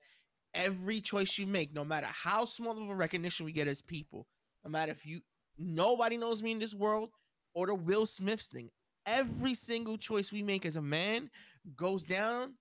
Every 0.53 0.99
choice 1.01 1.37
you 1.37 1.45
make, 1.45 1.73
no 1.73 1.85
matter 1.85 2.07
how 2.07 2.45
small 2.45 2.71
of 2.71 2.89
a 2.89 2.95
recognition 2.95 3.45
we 3.45 3.51
get 3.51 3.67
as 3.67 3.81
people, 3.81 4.27
no 4.63 4.71
matter 4.71 4.91
if 4.91 5.05
you 5.05 5.21
nobody 5.57 6.17
knows 6.17 6.41
me 6.41 6.51
in 6.51 6.59
this 6.59 6.73
world 6.73 7.09
or 7.53 7.67
the 7.67 7.75
Will 7.75 8.05
Smith 8.05 8.41
thing, 8.41 8.69
every 9.05 9.53
single 9.53 9.97
choice 9.97 10.31
we 10.31 10.41
make 10.41 10.65
as 10.65 10.75
a 10.75 10.81
man 10.81 11.29
goes 11.75 12.03
down 12.03 12.53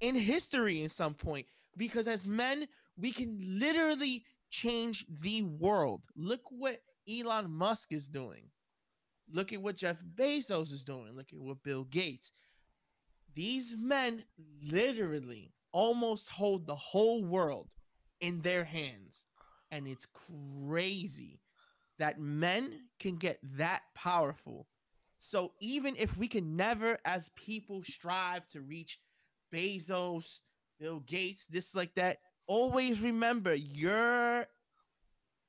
in 0.00 0.14
history 0.14 0.82
in 0.82 0.88
some 0.88 1.14
point 1.14 1.46
because 1.76 2.06
as 2.06 2.26
men 2.26 2.66
we 2.96 3.12
can 3.12 3.38
literally 3.40 4.24
change 4.50 5.06
the 5.08 5.42
world. 5.42 6.02
Look 6.16 6.42
what 6.50 6.82
elon 7.08 7.50
musk 7.50 7.92
is 7.92 8.08
doing. 8.08 8.50
Look 9.32 9.52
at 9.52 9.62
what 9.62 9.76
jeff 9.76 9.96
bezos 10.14 10.72
is 10.72 10.84
doing. 10.84 11.16
Look 11.16 11.32
at 11.32 11.38
what 11.38 11.62
bill 11.62 11.84
gates. 11.84 12.32
These 13.34 13.76
men 13.78 14.24
literally 14.70 15.52
almost 15.72 16.28
hold 16.28 16.66
the 16.66 16.74
whole 16.74 17.24
world 17.24 17.68
in 18.20 18.40
their 18.42 18.64
hands 18.64 19.26
and 19.70 19.86
it's 19.86 20.06
crazy 20.06 21.40
that 21.98 22.20
men 22.20 22.80
can 22.98 23.16
get 23.16 23.38
that 23.42 23.82
powerful 23.94 24.66
so 25.18 25.52
even 25.60 25.94
if 25.96 26.16
we 26.16 26.26
can 26.26 26.56
never 26.56 26.98
as 27.04 27.30
people 27.36 27.82
strive 27.84 28.44
to 28.48 28.60
reach 28.60 28.98
Bezos, 29.52 30.40
Bill 30.80 31.00
Gates, 31.00 31.46
this 31.46 31.76
like 31.76 31.94
that. 31.94 32.18
Always 32.48 33.00
remember 33.00 33.54
your 33.54 34.46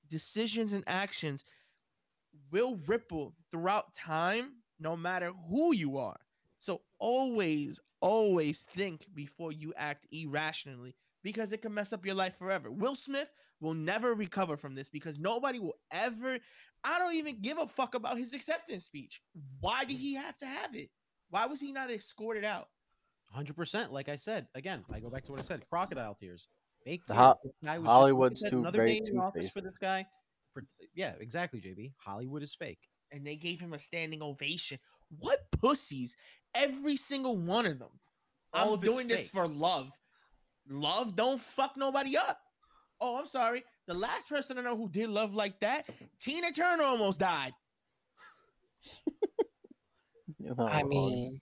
decisions 0.09 0.73
and 0.73 0.83
actions 0.85 1.43
will 2.51 2.77
ripple 2.85 3.33
throughout 3.49 3.93
time, 3.95 4.57
no 4.79 4.95
matter 4.95 5.31
who 5.49 5.73
you 5.73 5.97
are. 5.97 6.19
So 7.03 7.07
always, 7.09 7.79
always 8.01 8.61
think 8.63 9.05
before 9.13 9.51
you 9.51 9.73
act 9.77 10.07
irrationally 10.11 10.95
because 11.23 11.51
it 11.51 11.61
can 11.61 11.73
mess 11.73 11.91
up 11.93 12.05
your 12.05 12.15
life 12.15 12.37
forever. 12.37 12.71
Will 12.71 12.95
Smith 12.95 13.31
will 13.59 13.73
never 13.73 14.13
recover 14.13 14.55
from 14.57 14.73
this 14.75 14.89
because 14.89 15.19
nobody 15.19 15.59
will 15.59 15.75
ever. 15.91 16.39
I 16.83 16.99
don't 16.99 17.13
even 17.15 17.41
give 17.41 17.57
a 17.57 17.67
fuck 17.67 17.95
about 17.95 18.17
his 18.17 18.33
acceptance 18.33 18.85
speech. 18.85 19.21
Why 19.59 19.83
did 19.85 19.97
he 19.97 20.13
have 20.15 20.37
to 20.37 20.45
have 20.45 20.75
it? 20.75 20.89
Why 21.29 21.45
was 21.45 21.59
he 21.59 21.71
not 21.71 21.91
escorted 21.91 22.43
out? 22.45 22.67
Hundred 23.31 23.55
percent. 23.55 23.91
Like 23.91 24.09
I 24.09 24.15
said, 24.15 24.47
again, 24.55 24.83
I 24.91 24.99
go 24.99 25.09
back 25.09 25.23
to 25.25 25.31
what 25.31 25.39
I 25.39 25.43
said: 25.43 25.67
crocodile 25.69 26.15
tears, 26.15 26.47
fake 26.85 27.01
The 27.07 27.13
tears. 27.15 27.23
Ho- 27.23 27.39
guy 27.63 27.79
was 27.79 27.85
just- 27.85 27.93
Hollywood's 27.93 28.39
said, 28.41 28.49
too 28.51 28.59
another 28.59 28.77
very 28.77 28.99
day 28.99 29.11
in 29.11 29.19
office 29.19 29.49
for 29.49 29.61
this 29.61 29.77
guy. 29.79 30.05
For- 30.53 30.63
yeah, 30.93 31.13
exactly, 31.19 31.59
JB. 31.61 31.93
Hollywood 31.97 32.43
is 32.43 32.53
fake. 32.55 32.79
and 33.11 33.25
they 33.27 33.35
gave 33.35 33.59
him 33.59 33.73
a 33.73 33.79
standing 33.79 34.23
ovation. 34.23 34.79
What 35.19 35.39
pussies? 35.59 36.15
Every 36.55 36.95
single 36.95 37.37
one 37.37 37.65
of 37.65 37.79
them. 37.79 37.89
All 38.53 38.67
I'm 38.67 38.73
of 38.73 38.83
it's 38.83 38.93
doing 38.93 39.07
this 39.07 39.29
for 39.29 39.47
love. 39.47 39.91
Love 40.69 41.15
don't 41.15 41.41
fuck 41.41 41.75
nobody 41.77 42.17
up. 42.17 42.39
Oh, 43.01 43.17
I'm 43.17 43.25
sorry. 43.25 43.63
The 43.87 43.93
last 43.93 44.29
person 44.29 44.57
I 44.57 44.61
know 44.61 44.77
who 44.77 44.87
did 44.87 45.09
love 45.09 45.33
like 45.33 45.59
that, 45.59 45.89
Tina 46.19 46.51
Turner 46.51 46.83
almost 46.83 47.19
died. 47.19 47.51
You're 50.39 50.55
not 50.55 50.71
I 50.71 50.81
wrong. 50.81 50.89
mean, 50.89 51.41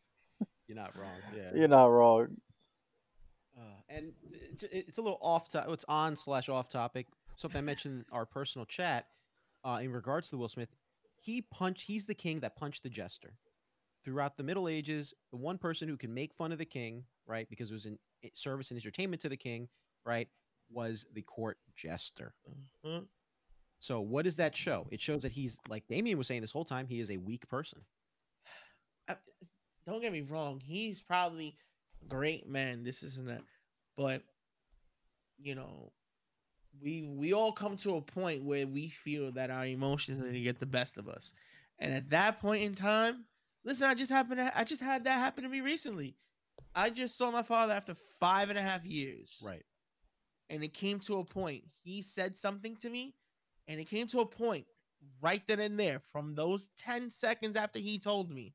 You're 0.68 0.78
not 0.78 0.96
wrong. 0.98 1.12
Yeah. 1.36 1.52
you're 1.56 1.68
not 1.68 1.86
wrong. 1.86 2.28
Uh, 3.58 3.64
and 3.90 4.12
it's, 4.32 4.64
it's 4.72 4.98
a 4.98 5.02
little 5.02 5.20
off. 5.22 5.50
To, 5.50 5.66
it's 5.70 5.86
on 5.88 6.16
slash 6.16 6.50
off 6.50 6.70
topic. 6.70 7.08
Something 7.36 7.60
I 7.60 7.62
mentioned 7.62 8.00
in 8.00 8.06
our 8.12 8.26
personal 8.26 8.66
chat 8.66 9.08
uh, 9.64 9.80
in 9.82 9.92
regards 9.92 10.30
to 10.30 10.38
Will 10.38 10.50
Smith. 10.50 10.70
He 11.20 11.42
punched. 11.42 11.84
He's 11.84 12.06
the 12.06 12.16
king 12.16 12.40
that 12.42 12.56
punched 12.56 12.84
the 12.84 12.90
jester. 12.90 13.34
Throughout 14.04 14.36
the 14.38 14.44
Middle 14.44 14.68
Ages, 14.68 15.14
the 15.32 15.38
one 15.38 15.58
person 15.58 15.88
who 15.88 15.98
can 15.98 16.14
make 16.14 16.34
fun 16.34 16.52
of 16.52 16.58
the 16.58 16.66
king, 16.66 17.04
right, 17.28 17.48
because 17.50 17.70
it 17.70 17.74
was 17.74 17.86
in 17.86 17.98
service 18.34 18.72
and 18.72 18.80
entertainment 18.80 19.22
to 19.22 19.30
the 19.30 19.38
king, 19.38 19.68
right, 20.06 20.28
was 20.72 21.06
the 21.14 21.22
court 21.22 21.58
jester. 21.76 22.34
Uh-huh. 22.84 23.02
So 23.80 24.02
what 24.02 24.26
does 24.26 24.36
that 24.38 24.56
show? 24.56 24.88
It 24.92 25.02
shows 25.02 25.24
that 25.24 25.32
he's 25.32 25.60
like 25.68 25.84
Damien 25.88 26.18
was 26.18 26.28
saying 26.28 26.42
this 26.42 26.52
whole 26.52 26.66
time. 26.66 26.88
He 26.88 27.00
is 27.00 27.10
a 27.12 27.18
weak 27.18 27.48
person. 27.48 27.82
I- 29.08 29.18
don't 29.88 30.02
get 30.02 30.14
me 30.14 30.22
wrong, 30.22 30.60
he's 30.64 31.02
probably 31.02 31.56
a 32.02 32.06
great 32.06 32.48
man. 32.48 32.84
This 32.84 33.04
isn't 33.04 33.28
that, 33.28 33.42
but 33.98 34.24
you 35.40 35.56
know, 35.56 35.92
we 36.82 37.04
we 37.04 37.34
all 37.34 37.52
come 37.52 37.78
to 37.78 37.96
a 37.96 38.02
point 38.02 38.44
where 38.44 38.68
we 38.68 38.90
feel 38.90 39.32
that 39.34 39.50
our 39.50 39.66
emotions 39.66 40.22
are 40.22 40.28
gonna 40.28 40.40
get 40.40 40.60
the 40.60 40.66
best 40.66 40.98
of 40.98 41.10
us, 41.10 41.34
and 41.80 41.94
at 41.94 42.10
that 42.12 42.40
point 42.40 42.64
in 42.64 42.76
time, 42.76 43.26
listen, 43.64 43.88
I 43.88 43.94
just 43.94 44.12
happened 44.12 44.40
to 44.40 44.58
I 44.58 44.64
just 44.64 44.82
had 44.82 45.04
that 45.06 45.18
happen 45.20 45.44
to 45.44 45.50
me 45.50 45.62
recently. 45.62 46.16
I 46.76 46.90
just 46.90 47.18
saw 47.18 47.32
my 47.32 47.44
father 47.44 47.74
after 47.74 47.96
five 48.20 48.50
and 48.50 48.58
a 48.58 48.62
half 48.62 48.86
years, 48.86 49.42
Right. 49.46 49.64
and 50.50 50.64
it 50.64 50.74
came 50.74 51.00
to 51.02 51.18
a 51.20 51.26
point. 51.26 51.64
He 51.84 52.02
said 52.02 52.38
something 52.38 52.76
to 52.78 52.90
me, 52.90 53.16
and 53.68 53.80
it 53.80 53.86
came 53.90 54.08
to 54.08 54.20
a 54.22 54.26
point 54.26 54.66
right 55.22 55.46
then 55.48 55.60
and 55.60 55.80
there. 55.80 56.00
From 56.00 56.36
those 56.36 56.70
ten 56.78 57.10
seconds 57.10 57.56
after 57.58 57.80
he 57.80 58.00
told 58.00 58.30
me, 58.32 58.54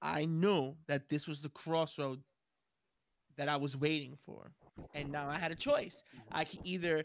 I 0.00 0.24
knew 0.24 0.74
that 0.86 1.08
this 1.08 1.26
was 1.26 1.40
the 1.42 1.48
crossroad 1.50 2.22
that 3.36 3.48
I 3.48 3.56
was 3.56 3.76
waiting 3.76 4.16
for. 4.26 4.52
And 4.94 5.10
now 5.12 5.28
I 5.28 5.38
had 5.38 5.52
a 5.52 5.56
choice. 5.56 6.04
Mm-hmm. 6.14 6.38
I 6.38 6.44
could 6.44 6.60
either 6.64 7.04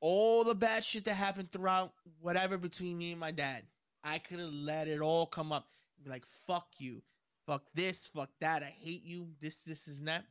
all 0.00 0.44
the 0.44 0.54
bad 0.54 0.84
shit 0.84 1.04
that 1.04 1.14
happened 1.14 1.50
throughout 1.52 1.92
whatever 2.20 2.56
between 2.56 2.96
me 2.98 3.10
and 3.12 3.20
my 3.20 3.30
dad, 3.32 3.64
I 4.04 4.18
could 4.18 4.38
have 4.38 4.52
let 4.52 4.88
it 4.88 5.00
all 5.00 5.26
come 5.26 5.52
up. 5.52 5.68
Be 6.02 6.10
like, 6.10 6.26
fuck 6.26 6.68
you. 6.78 7.02
Fuck 7.46 7.64
this, 7.74 8.06
fuck 8.06 8.30
that. 8.40 8.62
I 8.62 8.74
hate 8.78 9.04
you. 9.04 9.28
This, 9.40 9.60
this 9.60 9.88
is 9.88 10.00
that. 10.02 10.24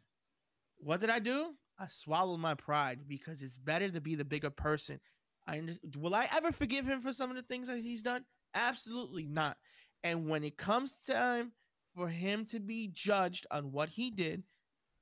What 0.78 0.99
did 0.99 1.09
I 1.09 1.20
do? 1.20 1.55
I 1.80 1.88
swallowed 1.88 2.39
my 2.39 2.53
pride 2.53 2.99
because 3.07 3.41
it's 3.41 3.57
better 3.57 3.89
to 3.89 4.01
be 4.01 4.15
the 4.15 4.26
bigger 4.26 4.49
person. 4.49 4.99
I 5.47 5.61
will 5.97 6.13
I 6.13 6.28
ever 6.36 6.51
forgive 6.51 6.86
him 6.86 7.01
for 7.01 7.13
some 7.13 7.30
of 7.30 7.36
the 7.36 7.41
things 7.41 7.68
that 7.68 7.80
he's 7.80 8.03
done? 8.03 8.26
Absolutely 8.53 9.26
not. 9.26 9.57
And 10.03 10.28
when 10.28 10.43
it 10.43 10.57
comes 10.57 10.97
time 10.97 11.53
for 11.95 12.07
him 12.09 12.45
to 12.45 12.59
be 12.59 12.89
judged 12.93 13.47
on 13.49 13.72
what 13.72 13.89
he 13.89 14.11
did, 14.11 14.43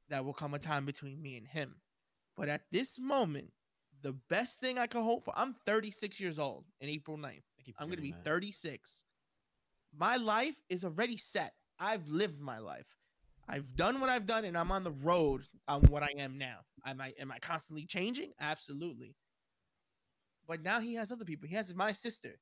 that 0.10 0.24
will 0.24 0.34
come 0.34 0.54
a 0.54 0.60
time 0.60 0.86
between 0.86 1.22
me 1.22 1.38
and 1.38 1.48
him. 1.48 1.76
But 2.38 2.50
at 2.50 2.62
this 2.72 3.00
moment, 3.00 3.52
the 4.02 4.14
best 4.30 4.60
thing 4.60 4.78
I 4.78 4.88
can 4.88 5.04
hope 5.04 5.26
for, 5.26 5.34
I'm 5.36 5.56
36 5.66 6.20
years 6.20 6.38
old 6.38 6.66
in 6.80 6.90
April 6.90 7.18
9th. 7.18 7.42
I'm 7.80 7.88
going 7.88 7.98
to 7.98 8.02
be 8.02 8.12
that. 8.12 8.24
36. 8.24 9.04
My 9.98 10.18
life 10.18 10.62
is 10.70 10.84
already 10.84 11.18
set. 11.18 11.54
I've 11.80 12.08
lived 12.10 12.40
my 12.42 12.60
life. 12.60 12.96
I've 13.48 13.76
done 13.76 14.00
what 14.00 14.10
I've 14.10 14.26
done 14.26 14.44
and 14.46 14.58
I'm 14.58 14.72
on 14.72 14.84
the 14.84 14.92
road 14.92 15.44
on 15.68 15.82
what 15.84 16.02
I 16.04 16.10
am 16.18 16.38
now. 16.38 16.60
Am 16.86 17.00
I 17.00 17.14
am 17.20 17.32
I 17.32 17.38
constantly 17.40 17.86
changing? 17.86 18.32
Absolutely. 18.40 19.16
But 20.48 20.62
now 20.64 20.80
he 20.80 20.96
has 20.96 21.12
other 21.12 21.26
people. 21.26 21.48
He 21.48 21.56
has 21.56 21.74
my 21.76 21.92
sister. 21.92 22.40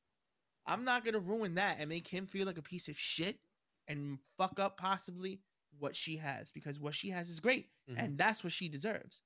I'm 0.66 0.84
not 0.86 1.04
going 1.04 1.14
to 1.14 1.20
ruin 1.20 1.56
that 1.56 1.78
and 1.80 1.90
make 1.90 2.08
him 2.08 2.26
feel 2.26 2.46
like 2.46 2.58
a 2.58 2.62
piece 2.64 2.88
of 2.88 2.98
shit 2.98 3.40
and 3.88 4.18
fuck 4.38 4.60
up 4.60 4.78
possibly 4.78 5.42
what 5.80 5.96
she 5.96 6.16
has 6.18 6.52
because 6.52 6.80
what 6.80 6.96
she 6.96 7.10
has 7.10 7.30
is 7.30 7.40
great 7.40 7.70
Mhm. 7.90 7.96
and 7.98 8.18
that's 8.18 8.44
what 8.44 8.54
she 8.54 8.70
deserves. 8.70 9.24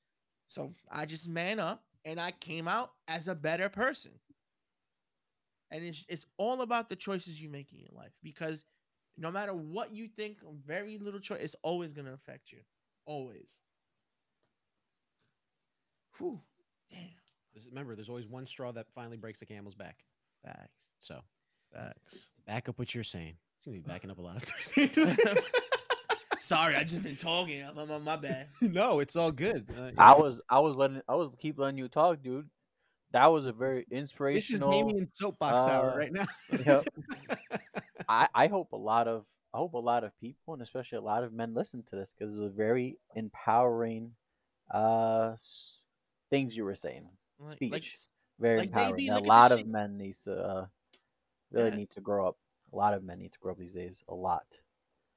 So 0.47 0.73
I 0.89 1.05
just 1.05 1.27
man 1.27 1.59
up 1.59 1.85
and 2.05 2.19
I 2.19 2.31
came 2.31 2.67
out 2.67 2.93
as 3.07 3.27
a 3.27 3.35
better 3.35 3.69
person. 3.69 4.19
And 5.71 5.83
it's, 5.83 6.05
it's 6.07 6.25
all 6.37 6.61
about 6.61 6.89
the 6.89 6.95
choices 6.95 7.41
you 7.41 7.49
make 7.49 7.73
in 7.73 7.79
your 7.79 7.89
life 7.93 8.13
because 8.23 8.63
no 9.17 9.31
matter 9.31 9.53
what 9.53 9.93
you 9.93 10.07
think, 10.07 10.37
very 10.65 10.97
little 10.97 11.19
choice, 11.19 11.41
it's 11.41 11.55
always 11.63 11.93
going 11.93 12.05
to 12.05 12.13
affect 12.13 12.51
you. 12.51 12.59
Always. 13.05 13.61
Whew. 16.17 16.39
Damn. 16.89 16.99
Remember, 17.69 17.95
there's 17.95 18.09
always 18.09 18.27
one 18.27 18.45
straw 18.45 18.71
that 18.71 18.85
finally 18.93 19.17
breaks 19.17 19.39
the 19.39 19.45
camel's 19.45 19.75
back. 19.75 20.03
Facts. 20.45 20.91
So 20.99 21.19
Facts. 21.73 22.29
back 22.45 22.69
up 22.69 22.77
what 22.79 22.93
you're 22.93 23.03
saying. 23.03 23.33
It's 23.57 23.65
gonna 23.65 23.77
be 23.77 23.83
backing 23.87 24.11
up 24.11 24.19
a 24.19 24.21
lot 24.21 24.35
of 24.35 24.43
stuff. 24.43 24.85
Sorry, 26.39 26.75
I 26.75 26.83
just 26.83 27.01
been 27.01 27.15
talking. 27.15 27.63
I'm, 27.63 27.77
I'm- 27.89 28.03
my 28.03 28.15
bad. 28.15 28.47
no, 28.61 28.99
it's 28.99 29.15
all 29.15 29.31
good. 29.31 29.65
Uh, 29.75 29.89
I 29.97 30.13
was 30.15 30.39
I 30.49 30.59
was 30.59 30.77
letting 30.77 31.01
I 31.09 31.15
was 31.15 31.35
keep 31.39 31.57
letting 31.57 31.77
you 31.79 31.87
talk, 31.87 32.21
dude. 32.21 32.47
That 33.11 33.27
was 33.27 33.45
a 33.45 33.53
very 33.53 33.85
inspirational. 33.89 34.69
this 34.71 34.77
is. 34.81 34.87
Damien 34.87 35.09
soapbox 35.13 35.61
hour 35.63 35.91
uh, 35.91 35.97
right 35.97 36.11
now. 36.11 36.25
Yep. 36.65 36.87
I, 38.09 38.27
I 38.35 38.47
hope 38.47 38.71
a 38.73 38.77
lot 38.77 39.07
of 39.07 39.25
I 39.53 39.57
hope 39.57 39.73
a 39.73 39.77
lot 39.77 40.03
of 40.03 40.11
people 40.19 40.53
and 40.53 40.61
especially 40.61 40.97
a 40.97 41.01
lot 41.01 41.23
of 41.23 41.31
men 41.33 41.53
listen 41.53 41.83
to 41.89 41.95
this 41.95 42.13
because 42.17 42.35
it's 42.35 42.43
a 42.43 42.49
very 42.49 42.97
empowering 43.15 44.11
uh 44.73 45.33
things 46.29 46.55
you 46.57 46.65
were 46.65 46.75
saying. 46.75 47.07
Speech. 47.47 47.71
like 47.71 47.83
Very 48.39 48.57
Like, 48.59 48.67
empowering. 48.67 48.95
baby, 48.95 49.07
a 49.09 49.19
lot 49.19 49.51
of 49.51 49.59
shit- 49.59 49.67
men 49.67 49.97
needs 49.97 50.23
to 50.23 50.35
uh, 50.35 50.65
really 51.51 51.69
Yeah. 51.69 51.75
need 51.75 51.89
to 51.91 52.01
grow 52.01 52.27
up. 52.27 52.37
A 52.73 52.75
lot 52.75 52.93
of 52.93 53.03
men 53.03 53.19
need 53.19 53.31
to 53.31 53.39
grow 53.39 53.53
up 53.53 53.57
these 53.57 53.73
days. 53.73 54.03
A 54.09 54.13
lot. 54.13 54.45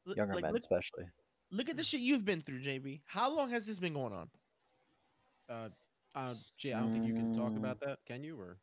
look- 0.04 0.16
Younger 0.16 0.34
like, 0.34 0.42
men 0.44 0.52
look, 0.52 0.60
especially. 0.62 1.04
look 1.50 1.68
at 1.68 1.76
the 1.76 1.82
shit 1.82 2.00
you've 2.00 2.24
been 2.24 2.40
through, 2.40 2.60
JB. 2.60 3.00
How 3.06 3.28
long 3.34 3.50
has 3.50 3.66
this 3.66 3.80
been 3.80 3.94
going 3.94 4.12
on? 4.12 4.30
uh, 5.48 5.68
uh, 6.14 6.34
gee, 6.58 6.72
I 6.72 6.80
don't 6.80 6.92
think 6.92 7.06
you 7.06 7.14
can 7.14 7.34
talk 7.34 7.56
about 7.56 7.80
that, 7.80 7.98
can 8.06 8.24
you? 8.24 8.38
Or 8.38 8.58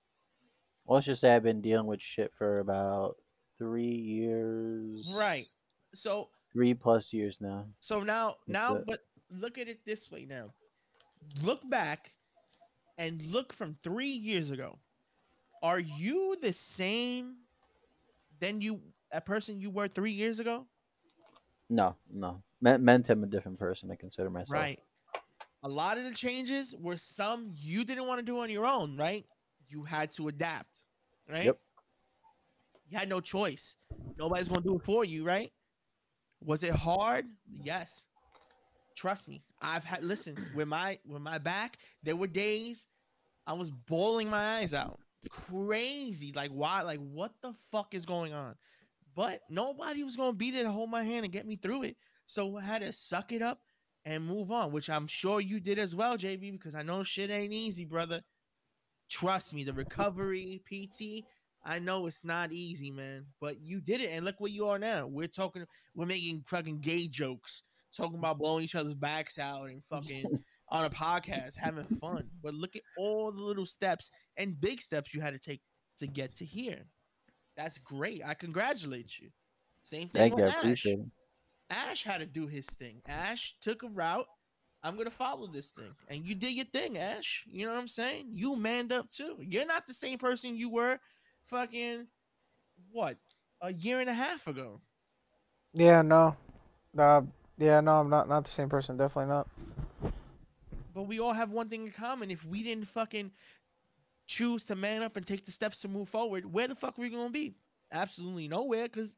Well, 0.85 0.95
let's 0.95 1.05
just 1.05 1.21
say 1.21 1.35
I've 1.35 1.43
been 1.43 1.61
dealing 1.61 1.87
with 1.87 2.01
shit 2.01 2.33
for 2.33 2.59
about 2.59 3.17
three 3.57 3.95
years. 3.95 5.11
Right. 5.13 5.47
So 5.93 6.29
Three 6.51 6.73
plus 6.73 7.13
years 7.13 7.41
now. 7.41 7.65
So 7.79 8.01
now, 8.01 8.37
now, 8.47 8.81
but 8.85 9.01
look 9.29 9.57
at 9.57 9.67
it 9.67 9.85
this 9.85 10.11
way 10.11 10.25
now. 10.25 10.53
Look 11.43 11.67
back 11.69 12.13
and 12.97 13.21
look 13.31 13.53
from 13.53 13.77
three 13.83 14.07
years 14.07 14.49
ago. 14.49 14.79
Are 15.61 15.79
you 15.79 16.37
the 16.41 16.53
same 16.53 17.35
than 18.39 18.61
you 18.61 18.79
a 19.11 19.21
person 19.21 19.59
you 19.59 19.69
were 19.69 19.87
three 19.87 20.11
years 20.11 20.39
ago? 20.39 20.65
No, 21.69 21.95
no. 22.11 22.41
Me- 22.61 22.77
meant 22.77 23.09
I'm 23.09 23.23
a 23.23 23.27
different 23.27 23.59
person. 23.59 23.91
I 23.91 23.95
consider 23.95 24.29
myself. 24.29 24.61
Right. 24.61 24.79
A 25.64 25.70
lot 25.70 25.97
of 25.97 26.03
the 26.03 26.12
changes 26.12 26.76
were 26.80 26.97
some 26.97 27.51
you 27.55 27.84
didn't 27.84 28.08
want 28.08 28.20
to 28.20 28.26
do 28.26 28.39
on 28.39 28.49
your 28.49 28.66
own, 28.66 28.95
right? 28.95 29.26
You 29.68 29.84
had 29.84 30.12
to 30.12 30.28
adapt, 30.28 30.82
right? 31.30 31.45
Yep. 31.45 31.60
You 32.89 32.97
had 32.97 33.10
no 33.10 33.20
choice. 33.20 33.78
Nobody's 34.18 34.47
gonna 34.47 34.62
do 34.62 34.76
it 34.76 34.84
for 34.84 35.03
you, 35.03 35.26
right? 35.26 35.51
Was 36.41 36.64
it 36.64 36.72
hard? 36.72 37.26
Yes. 37.64 38.05
Trust 38.95 39.28
me. 39.28 39.43
I've 39.62 39.84
had 39.84 40.03
listen, 40.03 40.38
with 40.55 40.68
my 40.68 40.99
with 41.05 41.22
my 41.22 41.38
back, 41.38 41.78
there 42.03 42.16
were 42.16 42.28
days 42.28 42.88
I 43.45 43.53
was 43.53 43.72
bawling 43.72 44.30
my 44.30 44.58
eyes 44.58 44.74
out. 44.74 44.99
Crazy. 45.30 46.32
Like 46.34 46.51
why? 46.51 46.84
Like 46.84 46.99
what 46.99 47.34
the 47.41 47.53
fuck 47.72 47.93
is 47.93 48.05
going 48.05 48.34
on? 48.34 48.55
But 49.16 49.41
nobody 49.49 50.03
was 50.03 50.16
gonna 50.16 50.34
be 50.34 50.51
there 50.51 50.64
to 50.64 50.72
hold 50.72 50.91
my 50.91 51.03
hand 51.03 51.26
and 51.26 51.34
get 51.34 51.47
me 51.47 51.55
through 51.55 51.84
it. 51.84 51.97
So 52.28 52.58
I 52.58 52.62
had 52.62 52.82
to 52.82 52.93
suck 52.93 53.32
it 53.32 53.41
up 53.41 53.62
and 54.08 54.26
move 54.26 54.51
on, 54.51 54.72
which 54.72 54.89
I'm 54.89 55.05
sure 55.05 55.41
you 55.41 55.60
did 55.60 55.78
as 55.78 55.93
well, 55.93 56.18
JB, 56.18 56.53
because 56.53 56.76
I 56.76 56.82
know 56.82 57.03
shit 57.03 57.30
ain't 57.30 57.51
easy, 57.51 57.84
brother. 57.84 58.22
Trust 59.10 59.53
me, 59.53 59.66
the 59.66 59.74
recovery, 59.74 60.62
PT, 60.66 61.26
I 61.66 61.80
know 61.80 62.08
it's 62.08 62.24
not 62.24 62.53
easy, 62.53 62.89
man. 62.89 63.26
But 63.41 63.60
you 63.60 63.82
did 63.82 63.99
it, 63.99 64.12
and 64.12 64.24
look 64.24 64.36
where 64.39 64.49
you 64.49 64.66
are 64.68 64.80
now. 64.80 65.08
We're 65.08 65.28
talking, 65.28 65.66
we're 65.93 66.05
making 66.05 66.43
fucking 66.47 66.80
gay 66.80 67.08
jokes, 67.08 67.64
talking 67.95 68.18
about 68.18 68.38
blowing 68.38 68.64
each 68.64 68.76
other's 68.76 68.93
backs 68.93 69.38
out 69.38 69.66
and 69.66 69.84
fucking 69.84 70.24
on 70.70 70.86
a 70.86 70.89
podcast, 70.89 71.58
having 71.58 71.84
fun. 71.84 72.30
But 72.41 72.53
look 72.53 72.78
at 72.78 72.84
all 72.97 73.34
the 73.34 73.43
little 73.43 73.66
steps 73.66 74.10
and 74.38 74.60
big 74.60 74.80
steps 74.80 75.14
you 75.14 75.20
had 75.20 75.34
to 75.34 75.39
take 75.39 75.62
to 75.99 76.08
get 76.08 76.34
to 76.38 76.45
here. 76.45 76.86
That's 77.58 77.78
great. 77.78 78.22
I 78.26 78.36
congratulate 78.36 79.20
you. 79.20 79.32
Same 79.84 80.08
thing 80.08 80.32
Thank 80.32 80.38
you. 80.38 80.45
with 80.45 80.55
I 80.64 80.72
Ash. 80.72 80.86
Ash 81.70 82.03
had 82.03 82.20
to 82.20 82.26
do 82.26 82.47
his 82.47 82.65
thing. 82.65 83.01
Ash 83.07 83.55
took 83.61 83.84
a 83.84 83.89
route. 83.89 84.28
I'm 84.84 84.95
gonna 84.95 85.11
follow 85.11 85.47
this 85.47 85.72
thing, 85.72 85.93
and 86.07 86.24
you 86.24 86.36
did 86.36 86.53
your 86.53 86.65
thing, 86.65 86.97
Ash. 86.97 87.43
You 87.47 87.65
know 87.65 87.74
what 87.74 87.80
I'm 87.80 87.88
saying? 87.88 88.28
You 88.32 88.55
manned 88.55 88.91
up 88.93 89.09
too. 89.09 89.38
You're 89.39 89.65
not 89.65 89.88
the 89.88 89.93
same 89.93 90.18
person 90.18 90.55
you 90.55 90.70
were, 90.70 90.99
fucking, 91.43 92.07
what, 92.91 93.18
a 93.61 93.74
year 93.74 93.99
and 93.99 94.09
a 94.09 94.13
half 94.13 94.47
ago. 94.47 94.80
Yeah, 95.74 96.03
no. 96.03 96.36
Uh, 96.97 97.22
yeah, 97.57 97.82
no, 97.82 97.99
I'm 97.99 98.09
not 98.09 98.30
not 98.30 98.45
the 98.45 98.51
same 98.51 98.70
person. 98.70 98.97
Definitely 98.97 99.30
not. 99.30 99.47
But 100.93 101.03
we 101.03 101.20
all 101.20 101.34
have 101.34 101.51
one 101.51 101.70
thing 101.70 101.86
in 101.86 101.91
common. 101.91 102.32
If 102.32 102.45
we 102.45 102.63
didn't 102.63 102.88
fucking 102.88 103.32
choose 104.28 104.63
to 104.65 104.76
man 104.76 105.01
up 105.01 105.18
and 105.18 105.26
take 105.26 105.45
the 105.45 105.51
steps 105.51 105.82
to 105.82 105.88
move 105.88 106.07
forward, 106.07 106.51
where 106.51 106.68
the 106.68 106.76
fuck 106.76 106.97
are 106.97 107.01
we 107.01 107.09
gonna 107.09 107.30
be? 107.30 107.55
Absolutely 107.91 108.47
nowhere, 108.47 108.84
because 108.84 109.15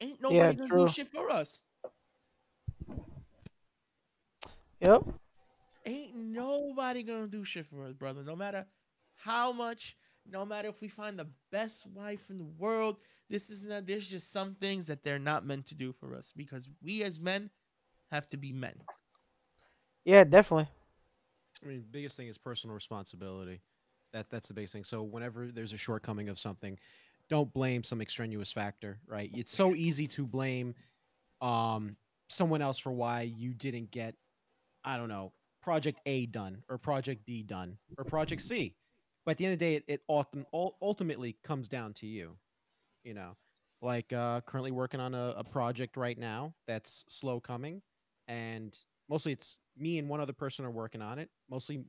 ain't 0.00 0.20
nobody 0.20 0.36
Yeah, 0.36 0.52
gonna 0.52 0.68
true. 0.68 0.86
do 0.86 0.92
shit 0.92 1.08
for 1.08 1.30
us. 1.30 1.62
Yep. 4.80 5.02
ain't 5.86 6.14
nobody 6.14 7.02
gonna 7.02 7.26
do 7.26 7.44
shit 7.44 7.66
for 7.66 7.84
us, 7.84 7.92
brother. 7.92 8.22
No 8.22 8.36
matter 8.36 8.66
how 9.14 9.52
much, 9.52 9.96
no 10.30 10.44
matter 10.44 10.68
if 10.68 10.80
we 10.80 10.88
find 10.88 11.18
the 11.18 11.28
best 11.50 11.86
wife 11.86 12.28
in 12.30 12.38
the 12.38 12.44
world, 12.44 12.98
this 13.30 13.50
is 13.50 13.66
not. 13.66 13.86
There's 13.86 14.08
just 14.08 14.32
some 14.32 14.54
things 14.54 14.86
that 14.86 15.02
they're 15.02 15.18
not 15.18 15.46
meant 15.46 15.66
to 15.66 15.74
do 15.74 15.92
for 15.92 16.14
us 16.14 16.32
because 16.36 16.68
we 16.82 17.02
as 17.02 17.18
men 17.18 17.50
have 18.10 18.26
to 18.28 18.36
be 18.36 18.52
men. 18.52 18.74
Yeah, 20.04 20.24
definitely. 20.24 20.68
I 21.62 21.66
mean, 21.66 21.84
biggest 21.90 22.16
thing 22.16 22.28
is 22.28 22.38
personal 22.38 22.74
responsibility. 22.74 23.60
That 24.12 24.30
that's 24.30 24.48
the 24.48 24.54
basic 24.54 24.72
thing. 24.72 24.84
So 24.84 25.02
whenever 25.02 25.48
there's 25.48 25.72
a 25.72 25.78
shortcoming 25.78 26.28
of 26.28 26.38
something, 26.38 26.78
don't 27.28 27.52
blame 27.52 27.82
some 27.82 28.00
extraneous 28.00 28.52
factor, 28.52 28.98
right? 29.06 29.30
It's 29.34 29.54
so 29.54 29.74
easy 29.74 30.06
to 30.08 30.26
blame 30.26 30.74
um 31.40 31.96
someone 32.28 32.62
else 32.62 32.78
for 32.78 32.92
why 32.92 33.22
you 33.22 33.54
didn't 33.54 33.90
get 33.90 34.14
I 34.86 34.96
don't 34.96 35.08
know, 35.08 35.32
project 35.62 36.00
A 36.06 36.26
done 36.26 36.62
or 36.68 36.78
project 36.78 37.26
B 37.26 37.42
done 37.42 37.76
or 37.98 38.04
project 38.04 38.40
C. 38.40 38.74
But 39.24 39.32
at 39.32 39.38
the 39.38 39.46
end 39.46 39.52
of 39.54 39.58
the 39.58 39.64
day 39.64 39.74
it, 39.74 39.84
it 39.88 40.00
ultim- 40.08 40.46
ul- 40.54 40.76
ultimately 40.80 41.36
comes 41.42 41.68
down 41.68 41.92
to 41.94 42.06
you. 42.06 42.36
You 43.04 43.14
know, 43.14 43.36
like 43.82 44.12
uh 44.12 44.40
currently 44.42 44.70
working 44.70 45.00
on 45.00 45.14
a, 45.14 45.34
a 45.36 45.44
project 45.44 45.96
right 45.96 46.18
now 46.18 46.54
that's 46.66 47.04
slow 47.08 47.40
coming 47.40 47.82
and 48.28 48.78
mostly 49.08 49.32
it's 49.32 49.58
me 49.76 49.98
and 49.98 50.08
one 50.08 50.20
other 50.20 50.32
person 50.32 50.64
are 50.64 50.70
working 50.70 51.02
on 51.02 51.18
it. 51.18 51.28
Mostly 51.50 51.84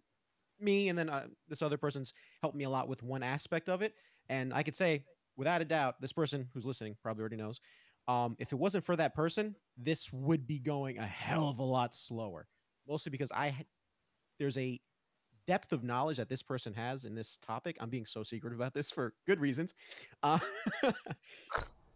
me 0.59 0.89
and 0.89 0.97
then 0.97 1.09
uh, 1.09 1.27
this 1.47 1.61
other 1.61 1.77
person's 1.77 2.13
helped 2.41 2.57
me 2.57 2.63
a 2.63 2.69
lot 2.69 2.87
with 2.87 3.03
one 3.03 3.23
aspect 3.23 3.69
of 3.69 3.81
it 3.81 3.93
and 4.29 4.53
i 4.53 4.63
could 4.63 4.75
say 4.75 5.03
without 5.35 5.61
a 5.61 5.65
doubt 5.65 5.99
this 6.01 6.13
person 6.13 6.47
who's 6.53 6.65
listening 6.65 6.95
probably 7.03 7.21
already 7.21 7.35
knows 7.35 7.59
um, 8.07 8.35
if 8.39 8.53
it 8.53 8.55
wasn't 8.55 8.83
for 8.85 8.95
that 8.95 9.13
person 9.13 9.55
this 9.77 10.11
would 10.11 10.47
be 10.47 10.59
going 10.59 10.97
a 10.97 11.05
hell 11.05 11.49
of 11.49 11.59
a 11.59 11.63
lot 11.63 11.93
slower 11.93 12.47
mostly 12.87 13.09
because 13.09 13.31
i 13.31 13.53
there's 14.39 14.57
a 14.57 14.79
depth 15.45 15.71
of 15.71 15.83
knowledge 15.83 16.17
that 16.17 16.29
this 16.29 16.43
person 16.43 16.73
has 16.73 17.05
in 17.05 17.15
this 17.15 17.37
topic 17.45 17.77
i'm 17.79 17.89
being 17.89 18.05
so 18.05 18.23
secretive 18.23 18.59
about 18.59 18.73
this 18.73 18.91
for 18.91 19.13
good 19.25 19.39
reasons 19.39 19.73
uh, 20.23 20.39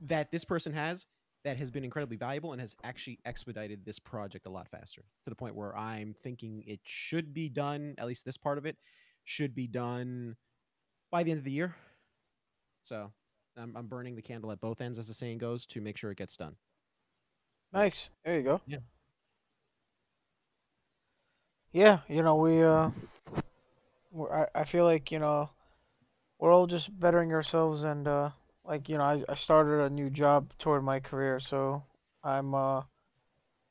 that 0.01 0.31
this 0.31 0.45
person 0.45 0.73
has 0.73 1.05
that 1.43 1.57
has 1.57 1.71
been 1.71 1.83
incredibly 1.83 2.17
valuable 2.17 2.51
and 2.51 2.61
has 2.61 2.75
actually 2.83 3.19
expedited 3.25 3.83
this 3.83 3.99
project 3.99 4.45
a 4.45 4.49
lot 4.49 4.67
faster 4.69 5.03
to 5.23 5.29
the 5.29 5.35
point 5.35 5.55
where 5.55 5.75
I'm 5.75 6.13
thinking 6.13 6.63
it 6.67 6.79
should 6.83 7.33
be 7.33 7.49
done, 7.49 7.95
at 7.97 8.05
least 8.05 8.25
this 8.25 8.37
part 8.37 8.57
of 8.57 8.65
it 8.65 8.77
should 9.23 9.55
be 9.55 9.67
done 9.67 10.35
by 11.11 11.23
the 11.23 11.31
end 11.31 11.39
of 11.39 11.43
the 11.43 11.51
year. 11.51 11.75
So 12.83 13.11
I'm, 13.57 13.75
I'm 13.75 13.87
burning 13.87 14.15
the 14.15 14.21
candle 14.21 14.51
at 14.51 14.61
both 14.61 14.81
ends, 14.81 14.99
as 14.99 15.07
the 15.07 15.13
saying 15.13 15.39
goes, 15.39 15.65
to 15.67 15.81
make 15.81 15.97
sure 15.97 16.11
it 16.11 16.17
gets 16.17 16.37
done. 16.37 16.55
Nice. 17.73 18.09
There 18.23 18.35
you 18.35 18.43
go. 18.43 18.61
Yeah. 18.67 18.79
Yeah, 21.73 21.99
you 22.09 22.21
know, 22.21 22.35
we 22.35 22.61
uh 22.61 22.89
we're, 24.11 24.43
I 24.43 24.61
I 24.61 24.63
feel 24.65 24.83
like, 24.83 25.11
you 25.11 25.19
know, 25.19 25.49
we're 26.39 26.51
all 26.51 26.67
just 26.67 26.87
bettering 26.99 27.31
ourselves 27.31 27.83
and 27.83 28.07
uh 28.07 28.31
like, 28.65 28.89
you 28.89 28.97
know, 28.97 29.03
I 29.03 29.23
I 29.29 29.35
started 29.35 29.81
a 29.81 29.89
new 29.89 30.09
job 30.09 30.51
toward 30.59 30.83
my 30.83 30.99
career, 30.99 31.39
so 31.39 31.83
I'm 32.23 32.53
uh 32.53 32.81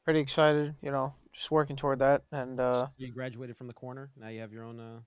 pretty 0.05 0.20
excited, 0.20 0.74
you 0.80 0.90
know, 0.90 1.12
just 1.32 1.51
working 1.51 1.76
toward 1.76 1.98
that 1.98 2.22
and 2.32 2.59
uh 2.59 2.86
You 2.96 3.12
graduated 3.12 3.59
from 3.59 3.66
the 3.66 3.74
corner. 3.74 4.11
Now 4.16 4.28
you 4.28 4.40
have 4.40 4.53
your 4.53 4.64
own. 4.64 4.80
Uh... 4.80 5.01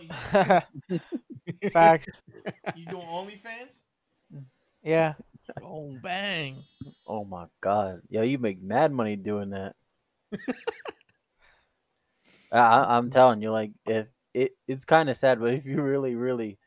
You, 0.00 1.70
facts. 1.70 2.22
you 2.74 2.86
doing 2.86 3.06
OnlyFans? 3.06 3.82
Yeah. 4.82 5.14
Oh, 5.62 5.96
bang. 6.02 6.64
Oh 7.06 7.24
my 7.24 7.46
god, 7.60 8.02
Yeah, 8.08 8.22
you 8.22 8.38
make 8.38 8.60
mad 8.60 8.90
money 8.90 9.14
doing 9.14 9.50
that. 9.50 9.76
I, 12.52 12.58
I- 12.58 12.96
I'm 12.98 13.10
telling 13.10 13.42
you, 13.42 13.50
like, 13.50 13.72
if 13.86 14.08
it, 14.34 14.52
it's 14.68 14.84
kind 14.84 15.10
of 15.10 15.16
sad, 15.16 15.40
but 15.40 15.54
if 15.54 15.66
you 15.66 15.82
really, 15.82 16.14
really, 16.14 16.58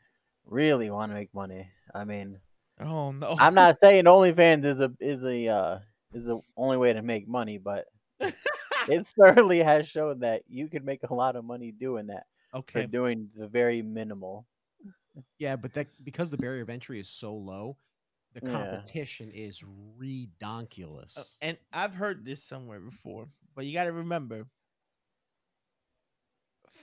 really 0.44 0.90
want 0.90 1.10
to 1.10 1.14
make 1.14 1.34
money, 1.34 1.68
I 1.94 2.04
mean, 2.04 2.40
Oh, 2.80 3.10
no. 3.12 3.36
I'm 3.38 3.54
not 3.54 3.76
saying 3.76 4.04
OnlyFans 4.04 4.64
is 4.64 4.80
a 4.80 4.92
is 5.00 5.24
a 5.24 5.48
uh, 5.48 5.78
is 6.12 6.26
the 6.26 6.40
only 6.56 6.76
way 6.76 6.92
to 6.92 7.02
make 7.02 7.26
money, 7.28 7.58
but 7.58 7.86
it 8.88 9.06
certainly 9.06 9.58
has 9.60 9.88
shown 9.88 10.20
that 10.20 10.42
you 10.48 10.68
can 10.68 10.84
make 10.84 11.02
a 11.02 11.14
lot 11.14 11.36
of 11.36 11.44
money 11.44 11.72
doing 11.72 12.08
that 12.08 12.26
for 12.72 12.82
okay. 12.82 12.86
doing 12.86 13.30
the 13.36 13.46
very 13.48 13.82
minimal. 13.82 14.46
Yeah, 15.38 15.56
but 15.56 15.72
that 15.74 15.86
because 16.04 16.30
the 16.30 16.36
barrier 16.36 16.62
of 16.62 16.70
entry 16.70 17.00
is 17.00 17.08
so 17.08 17.34
low, 17.34 17.76
the 18.34 18.40
Yeah. 18.42 18.50
competition 18.50 19.30
is 19.30 19.62
redonkulous. 19.98 21.16
Uh, 21.16 21.24
and 21.40 21.58
I've 21.72 21.94
heard 21.94 22.24
this 22.24 22.42
somewhere 22.42 22.80
before, 22.80 23.28
but 23.54 23.64
you 23.66 23.72
got 23.72 23.84
to 23.84 23.92
remember 23.92 24.46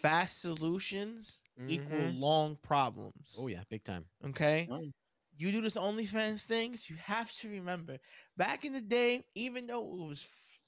fast 0.02 0.42
solutions 0.42 1.40
equal 1.68 2.12
Mhm. 2.12 2.20
long 2.20 2.56
problems. 2.58 3.36
Oh 3.38 3.48
yeah, 3.48 3.64
big 3.70 3.84
time. 3.84 4.06
Okay. 4.26 4.68
Mm. 4.70 4.92
You 5.38 5.52
do 5.52 5.62
this 5.62 5.76
OnlyFans 5.76 6.44
things, 6.44 6.90
you 6.90 6.96
have 6.98 7.32
to 7.38 7.50
remember 7.50 7.98
back 8.38 8.66
in 8.66 8.74
the 8.74 8.82
day, 8.82 9.26
even 9.36 9.68
though 9.68 9.82
it 9.82 10.08
was 10.08 10.28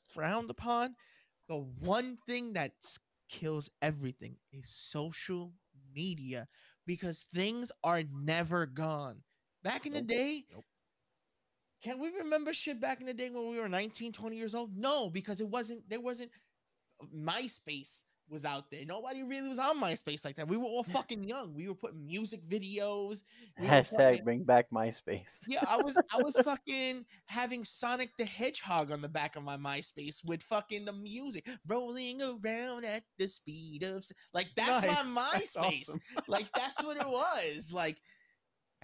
frowned 0.10 0.50
upon, 0.50 0.96
the 1.48 1.58
one 1.58 2.18
thing 2.28 2.54
that 2.54 2.74
kills 3.30 3.70
everything 3.82 4.38
is 4.52 4.70
social 4.70 5.54
media 5.94 6.48
because 6.86 7.26
things 7.34 7.72
are 7.84 8.04
never 8.12 8.66
gone. 8.66 9.24
Back 9.64 9.86
in 9.86 9.94
the 9.94 10.02
day, 10.02 10.46
Nope. 10.52 10.66
can 11.82 12.00
we 12.00 12.10
remember 12.12 12.54
shit 12.54 12.80
back 12.80 13.00
in 13.00 13.06
the 13.08 13.14
day 13.14 13.30
when 13.30 13.50
we 13.50 13.60
were 13.60 13.70
19, 13.70 14.12
20 14.12 14.38
years 14.38 14.56
old? 14.56 14.76
No, 14.76 15.10
because 15.10 15.40
it 15.42 15.48
wasn't, 15.48 15.88
there 15.90 16.02
wasn't, 16.02 16.32
uh, 17.02 17.06
MySpace 17.16 18.04
was 18.30 18.44
out 18.46 18.72
there. 18.72 18.84
Nobody 18.86 19.24
really 19.24 19.48
was 19.50 19.60
on 19.60 19.80
MySpace 19.80 20.26
like 20.26 20.36
that. 20.38 20.48
We 20.48 20.58
were 20.58 20.66
all 20.66 20.84
fucking 20.84 21.24
young. 21.24 21.54
We 21.54 21.68
were 21.68 21.76
putting 21.76 22.06
music 22.06 22.42
videos. 22.50 23.24
we 23.60 23.68
Hashtag 23.68 23.98
fucking- 23.98 24.24
bring 24.24 24.44
back 24.44 24.66
MySpace. 24.74 25.42
yeah, 25.48 25.64
I 25.68 25.78
was 25.78 25.96
I 26.12 26.22
was 26.24 26.36
fucking 26.44 27.06
having 27.28 27.64
Sonic 27.64 28.10
the 28.18 28.26
Hedgehog 28.26 28.92
on 28.92 29.02
the 29.02 29.10
back 29.10 29.36
of 29.36 29.44
my 29.44 29.58
MySpace 29.58 30.26
with 30.26 30.42
fucking 30.44 30.86
the 30.86 30.94
music 30.94 31.48
rolling 31.68 32.22
around 32.22 32.84
at 32.86 33.04
the 33.20 33.28
speed 33.28 33.84
of 33.84 34.04
like 34.34 34.48
that's 34.56 34.86
Nice. 34.86 35.14
my 35.14 35.30
That's 35.34 35.56
MySpace. 35.56 35.60
awesome. 35.90 36.00
Like 36.28 36.48
that's 36.56 36.84
what 36.84 36.98
it 36.98 37.08
was. 37.08 37.72
Like 37.74 37.98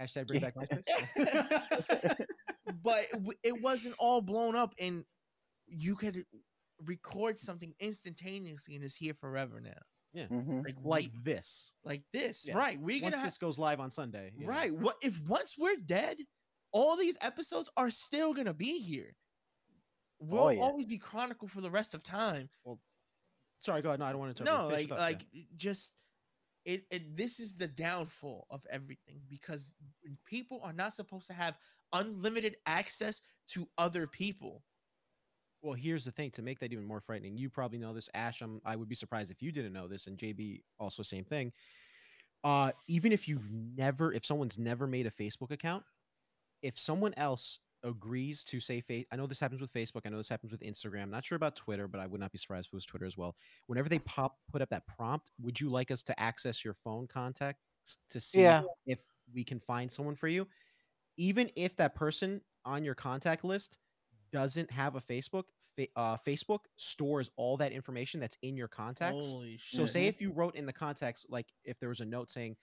Hashtag 0.00 0.26
bring 0.28 0.40
back 0.40 0.54
MySpace. 0.54 0.84
Oh. 1.18 2.24
but 2.82 3.06
it 3.42 3.60
wasn't 3.60 3.94
all 3.98 4.20
blown 4.20 4.56
up 4.56 4.74
and 4.80 5.04
you 5.66 5.94
could 5.96 6.24
record 6.84 7.38
something 7.40 7.74
instantaneously 7.80 8.74
and 8.74 8.84
is 8.84 8.96
here 8.96 9.14
forever 9.14 9.60
now. 9.60 10.26
hmm 10.28 10.60
Like 10.64 10.76
like 10.82 11.10
we- 11.14 11.20
this. 11.22 11.72
like 11.84 12.02
this. 12.12 12.46
Yeah. 12.46 12.56
Right. 12.56 12.78
We're 12.80 13.02
Once 13.02 13.14
gonna 13.14 13.24
this 13.24 13.38
goes 13.38 13.58
live 13.58 13.80
on 13.80 13.90
Sunday. 13.90 14.32
you 14.36 14.42
know. 14.46 14.48
Right. 14.52 14.74
What 14.74 14.96
if 15.02 15.20
once 15.28 15.56
we're 15.58 15.76
dead, 15.76 16.16
all 16.72 16.96
these 16.96 17.16
episodes 17.20 17.70
are 17.76 17.90
still 17.90 18.32
gonna 18.34 18.54
be 18.54 18.78
here. 18.80 19.14
We'll 20.18 20.42
Oh, 20.44 20.48
yeah. 20.50 20.60
always 20.62 20.86
be 20.86 20.98
chronicle 20.98 21.48
for 21.48 21.60
the 21.60 21.70
rest 21.70 21.94
of 21.94 22.04
time. 22.04 22.48
Well, 22.64 22.78
sorry, 23.58 23.82
go 23.82 23.88
ahead. 23.88 24.00
No, 24.00 24.06
I 24.06 24.10
don't 24.12 24.20
want 24.20 24.36
to. 24.36 24.44
Talk. 24.44 24.54
No, 24.54 24.68
like 24.68 24.90
like 24.90 25.22
it 25.32 25.46
just 25.56 25.92
it, 26.64 26.84
it 26.90 27.16
this 27.16 27.40
is 27.40 27.54
the 27.54 27.66
downfall 27.66 28.46
of 28.50 28.64
everything 28.70 29.20
because 29.28 29.74
people 30.26 30.60
are 30.62 30.72
not 30.72 30.94
supposed 30.94 31.26
to 31.26 31.32
have 31.32 31.58
unlimited 31.92 32.56
access 32.66 33.20
to 33.48 33.68
other 33.78 34.06
people. 34.06 34.62
Well, 35.62 35.74
here's 35.74 36.04
the 36.04 36.10
thing 36.10 36.30
to 36.32 36.42
make 36.42 36.58
that 36.60 36.72
even 36.72 36.84
more 36.84 37.00
frightening. 37.00 37.36
You 37.36 37.48
probably 37.48 37.78
know 37.78 37.94
this, 37.94 38.08
Ash. 38.14 38.42
I'm, 38.42 38.60
I 38.64 38.74
would 38.74 38.88
be 38.88 38.96
surprised 38.96 39.30
if 39.30 39.40
you 39.40 39.52
didn't 39.52 39.72
know 39.72 39.86
this, 39.86 40.08
and 40.08 40.18
JB 40.18 40.62
also 40.80 41.02
same 41.02 41.24
thing. 41.24 41.52
Uh, 42.42 42.72
even 42.88 43.12
if 43.12 43.28
you've 43.28 43.48
never, 43.50 44.12
if 44.12 44.26
someone's 44.26 44.58
never 44.58 44.88
made 44.88 45.06
a 45.06 45.10
Facebook 45.10 45.52
account, 45.52 45.84
if 46.62 46.76
someone 46.76 47.14
else 47.16 47.60
agrees 47.84 48.44
to 48.44 48.60
say, 48.60 48.82
I 49.12 49.16
know 49.16 49.26
this 49.26 49.40
happens 49.40 49.60
with 49.60 49.72
Facebook. 49.72 50.02
I 50.04 50.08
know 50.08 50.16
this 50.16 50.28
happens 50.28 50.52
with 50.52 50.60
Instagram. 50.62 51.10
Not 51.10 51.24
sure 51.24 51.36
about 51.36 51.56
Twitter, 51.56 51.88
but 51.88 52.00
I 52.00 52.06
would 52.06 52.20
not 52.20 52.32
be 52.32 52.38
surprised 52.38 52.68
if 52.68 52.72
it 52.72 52.76
was 52.76 52.84
Twitter 52.86 53.06
as 53.06 53.16
well. 53.16 53.36
Whenever 53.66 53.88
they 53.88 53.98
pop, 54.00 54.38
put 54.50 54.62
up 54.62 54.70
that 54.70 54.86
prompt, 54.86 55.30
would 55.40 55.60
you 55.60 55.68
like 55.68 55.90
us 55.90 56.02
to 56.04 56.20
access 56.20 56.64
your 56.64 56.74
phone 56.74 57.06
contacts 57.06 57.60
to 58.10 58.20
see 58.20 58.42
Yeah. 58.42 58.62
if 58.86 58.98
we 59.32 59.44
can 59.44 59.60
find 59.60 59.90
someone 59.90 60.14
for 60.14 60.28
you? 60.28 60.46
Even 61.16 61.50
if 61.56 61.76
that 61.76 61.94
person 61.94 62.40
on 62.64 62.84
your 62.84 62.94
contact 62.94 63.44
list 63.44 63.78
doesn't 64.32 64.70
have 64.70 64.96
a 64.96 65.00
Facebook, 65.00 65.44
uh, 65.96 66.16
Facebook 66.26 66.60
stores 66.76 67.30
all 67.36 67.56
that 67.56 67.72
information 67.72 68.20
that's 68.20 68.36
in 68.42 68.56
your 68.56 68.68
contacts. 68.68 69.32
Holy 69.32 69.56
shit. 69.58 69.76
So 69.76 69.86
say 69.86 70.06
if 70.06 70.20
you 70.20 70.32
wrote 70.32 70.56
in 70.56 70.66
the 70.66 70.72
context, 70.72 71.26
like 71.28 71.46
if 71.64 71.78
there 71.78 71.88
was 71.88 72.00
a 72.00 72.04
note 72.04 72.30
saying, 72.30 72.56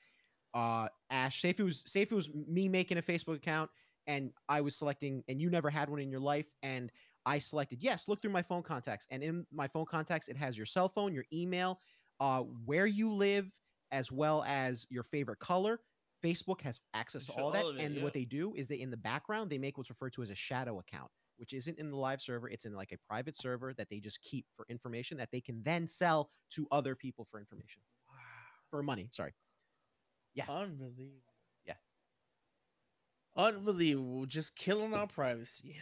uh, 0.54 0.88
Ash, 1.10 1.42
say 1.42 1.50
if 1.50 1.60
it 1.60 1.64
was 1.64 1.84
say 1.86 2.02
if 2.02 2.12
it 2.12 2.16
was 2.16 2.30
me 2.48 2.68
making 2.68 2.98
a 2.98 3.02
Facebook 3.02 3.36
account 3.36 3.70
and 4.08 4.32
I 4.48 4.62
was 4.62 4.76
selecting 4.76 5.24
and 5.28 5.40
you 5.40 5.50
never 5.50 5.70
had 5.70 5.90
one 5.90 6.00
in 6.00 6.10
your 6.10 6.20
life 6.20 6.48
and 6.64 6.92
I 7.26 7.38
selected 7.38 7.82
yes, 7.82 8.08
look 8.08 8.22
through 8.22 8.32
my 8.32 8.42
phone 8.42 8.64
contacts. 8.64 9.08
And 9.12 9.24
in 9.24 9.46
my 9.52 9.68
phone 9.68 9.86
contacts, 9.86 10.30
it 10.30 10.38
has 10.38 10.58
your 10.58 10.66
cell 10.66 10.90
phone, 10.90 11.14
your 11.14 11.26
email, 11.32 11.80
uh, 12.20 12.42
where 12.66 12.88
you 12.88 13.12
live, 13.12 13.52
as 13.92 14.12
well 14.12 14.44
as 14.48 14.88
your 14.90 15.04
favorite 15.04 15.40
color. 15.40 15.80
Facebook 16.24 16.62
has 16.62 16.80
access 16.94 17.26
to 17.26 17.32
Show 17.32 17.40
all 17.40 17.52
that. 17.52 17.66
it, 17.66 17.78
and 17.78 17.96
yeah. 17.96 18.04
what 18.04 18.14
they 18.14 18.26
do 18.26 18.54
is 18.56 18.68
they 18.68 18.82
in 18.82 18.92
the 18.92 18.98
background, 18.98 19.50
they 19.50 19.58
make 19.58 19.78
what's 19.78 19.90
referred 19.90 20.14
to 20.14 20.22
as 20.22 20.30
a 20.30 20.36
shadow 20.36 20.80
account, 20.80 21.10
which 21.40 21.54
isn't 21.54 21.80
in 21.80 21.90
the 21.90 21.98
live 21.98 22.22
server. 22.22 22.50
It's 22.50 22.66
in 22.66 22.74
like 22.74 22.92
a 22.92 22.98
private 23.08 23.36
server 23.36 23.74
that 23.74 23.90
they 23.90 24.00
just 24.00 24.22
keep 24.22 24.46
for 24.56 24.66
information 24.70 25.18
that 25.18 25.30
they 25.32 25.42
can 25.42 25.64
then 25.64 25.88
sell 25.88 26.30
to 26.52 26.68
other 26.72 26.96
people 26.96 27.26
for 27.32 27.40
information. 27.40 27.82
For 28.70 28.84
money. 28.84 29.10
Sorry. 29.12 29.34
Yeah. 30.36 30.46
Unbelievable. 30.48 31.34
Yeah. 31.66 31.74
Unbelievable. 33.36 34.26
Just 34.26 34.56
killing 34.56 34.94
our 34.94 35.08
privacy. 35.08 35.78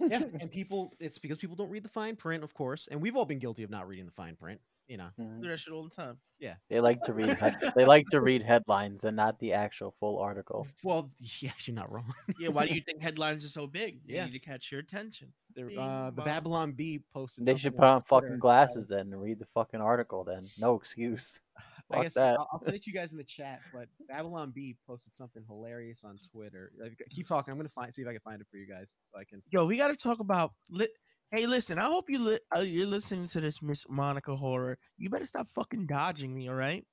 yeah 0.00 0.22
and 0.40 0.50
people 0.50 0.92
it's 0.98 1.18
because 1.18 1.38
people 1.38 1.56
don't 1.56 1.70
read 1.70 1.84
the 1.84 1.88
fine 1.88 2.16
print 2.16 2.42
of 2.42 2.54
course 2.54 2.88
and 2.90 3.00
we've 3.00 3.16
all 3.16 3.24
been 3.24 3.38
guilty 3.38 3.62
of 3.62 3.70
not 3.70 3.86
reading 3.86 4.06
the 4.06 4.12
fine 4.12 4.34
print 4.34 4.60
you 4.88 4.96
know. 4.96 5.08
Mhm. 5.18 5.42
do 5.42 5.48
that 5.48 5.58
shit 5.58 5.72
all 5.72 5.84
the 5.84 5.90
time. 5.90 6.18
Yeah. 6.38 6.56
They 6.68 6.80
like 6.80 7.00
to 7.04 7.12
read. 7.14 7.30
Head- 7.38 7.56
they 7.74 7.84
like 7.86 8.06
to 8.10 8.20
read 8.20 8.42
headlines 8.42 9.04
and 9.04 9.16
not 9.16 9.38
the 9.38 9.52
actual 9.54 9.94
full 9.98 10.18
article. 10.18 10.66
Well, 10.84 11.10
yeah, 11.40 11.52
you're 11.64 11.74
not 11.74 11.90
wrong. 11.90 12.12
Yeah, 12.38 12.50
why 12.50 12.66
do 12.66 12.74
you 12.74 12.80
think 12.86 13.02
headlines 13.02 13.44
are 13.44 13.48
so 13.48 13.66
big? 13.66 14.00
They 14.06 14.14
Yeah. 14.14 14.26
need 14.26 14.32
to 14.32 14.38
catch 14.38 14.70
your 14.70 14.80
attention. 14.80 15.32
They're, 15.54 15.70
uh, 15.78 16.10
the. 16.10 16.22
Babylon 16.22 16.72
Bee 16.72 17.02
posted. 17.14 17.46
They 17.46 17.56
should 17.56 17.74
put 17.74 17.84
on 17.84 18.02
Twitter. 18.02 18.26
fucking 18.26 18.38
glasses 18.40 18.88
then 18.88 19.12
and 19.12 19.20
read 19.22 19.38
the 19.38 19.46
fucking 19.46 19.80
article. 19.80 20.22
Then 20.24 20.44
no 20.58 20.74
excuse. 20.74 21.40
I 21.90 22.02
guess 22.02 22.14
that. 22.14 22.36
I'll, 22.38 22.48
I'll 22.52 22.62
send 22.62 22.76
it 22.76 22.82
to 22.82 22.90
you 22.90 22.94
guys 22.96 23.12
in 23.12 23.18
the 23.18 23.24
chat. 23.24 23.60
But 23.72 23.88
Babylon 24.08 24.50
Bee 24.50 24.76
posted 24.86 25.14
something 25.14 25.42
hilarious 25.48 26.04
on 26.04 26.18
Twitter. 26.32 26.72
Keep 27.10 27.28
talking. 27.28 27.52
I'm 27.52 27.58
gonna 27.58 27.68
find 27.70 27.94
see 27.94 28.02
if 28.02 28.08
I 28.08 28.12
can 28.12 28.20
find 28.20 28.40
it 28.40 28.46
for 28.50 28.56
you 28.58 28.66
guys 28.66 28.96
so 29.04 29.18
I 29.18 29.24
can. 29.24 29.40
Yo, 29.50 29.64
we 29.66 29.76
got 29.78 29.88
to 29.88 29.96
talk 29.96 30.18
about. 30.20 30.52
Li- 30.70 30.88
hey, 31.30 31.46
listen. 31.46 31.78
I 31.78 31.84
hope 31.84 32.08
you 32.08 32.18
li- 32.18 32.40
uh, 32.56 32.60
you're 32.60 32.86
listening 32.86 33.28
to 33.28 33.40
this, 33.40 33.62
Miss 33.62 33.86
Monica 33.88 34.34
Horror. 34.34 34.78
You 34.98 35.10
better 35.10 35.26
stop 35.26 35.48
fucking 35.48 35.86
dodging 35.86 36.34
me, 36.34 36.48
all 36.48 36.54
right? 36.54 36.84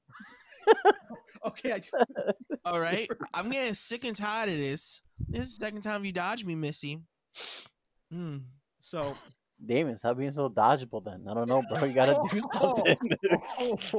Okay, 1.45 1.73
I 1.73 1.79
just, 1.79 1.93
All 2.65 2.79
right. 2.79 3.09
I'm 3.33 3.49
getting 3.49 3.73
sick 3.73 4.05
and 4.05 4.15
tired 4.15 4.49
of 4.49 4.57
this. 4.57 5.01
This 5.27 5.47
is 5.47 5.57
the 5.57 5.65
second 5.65 5.81
time 5.81 6.05
you 6.05 6.11
dodge 6.11 6.45
me, 6.45 6.55
Missy. 6.55 6.99
Hmm. 8.11 8.37
so 8.79 9.15
Damon, 9.65 9.97
stop 9.97 10.17
being 10.17 10.31
so 10.31 10.49
dodgeable. 10.49 11.03
Then 11.03 11.25
I 11.29 11.33
don't 11.33 11.49
know, 11.49 11.63
bro. 11.69 11.85
You 11.85 11.93
gotta 11.93 12.17
do 12.29 12.39
something. 12.53 12.95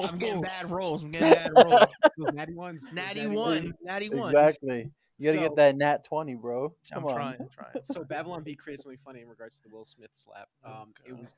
I'm 0.00 0.18
getting 0.18 0.40
bad 0.40 0.70
rolls. 0.70 1.04
I'm 1.04 1.10
getting 1.10 1.32
bad 1.32 1.50
rolls. 1.54 1.86
Natty 2.32 2.54
ones. 2.54 2.82
those 2.82 2.92
Natty 2.92 3.26
ones. 3.26 3.62
one. 3.62 3.74
Natty 3.82 4.08
one. 4.10 4.28
exactly. 4.28 4.90
You 5.18 5.26
gotta 5.32 5.38
So- 5.44 5.48
get 5.48 5.56
that 5.56 5.76
nat 5.76 6.04
twenty, 6.04 6.34
bro. 6.34 6.74
I'm 6.92 7.04
on. 7.04 7.14
trying. 7.14 7.40
I'm 7.40 7.48
trying. 7.48 7.82
So 7.82 8.04
Babylon 8.04 8.42
Bee 8.42 8.54
created 8.56 8.82
something 8.82 8.98
funny 9.04 9.20
in 9.22 9.28
regards 9.28 9.56
to 9.58 9.62
the 9.68 9.74
Will 9.74 9.84
Smith 9.84 10.10
slap. 10.14 10.48
Oh, 10.64 10.72
Um, 10.82 10.94
it 11.06 11.12
was 11.16 11.34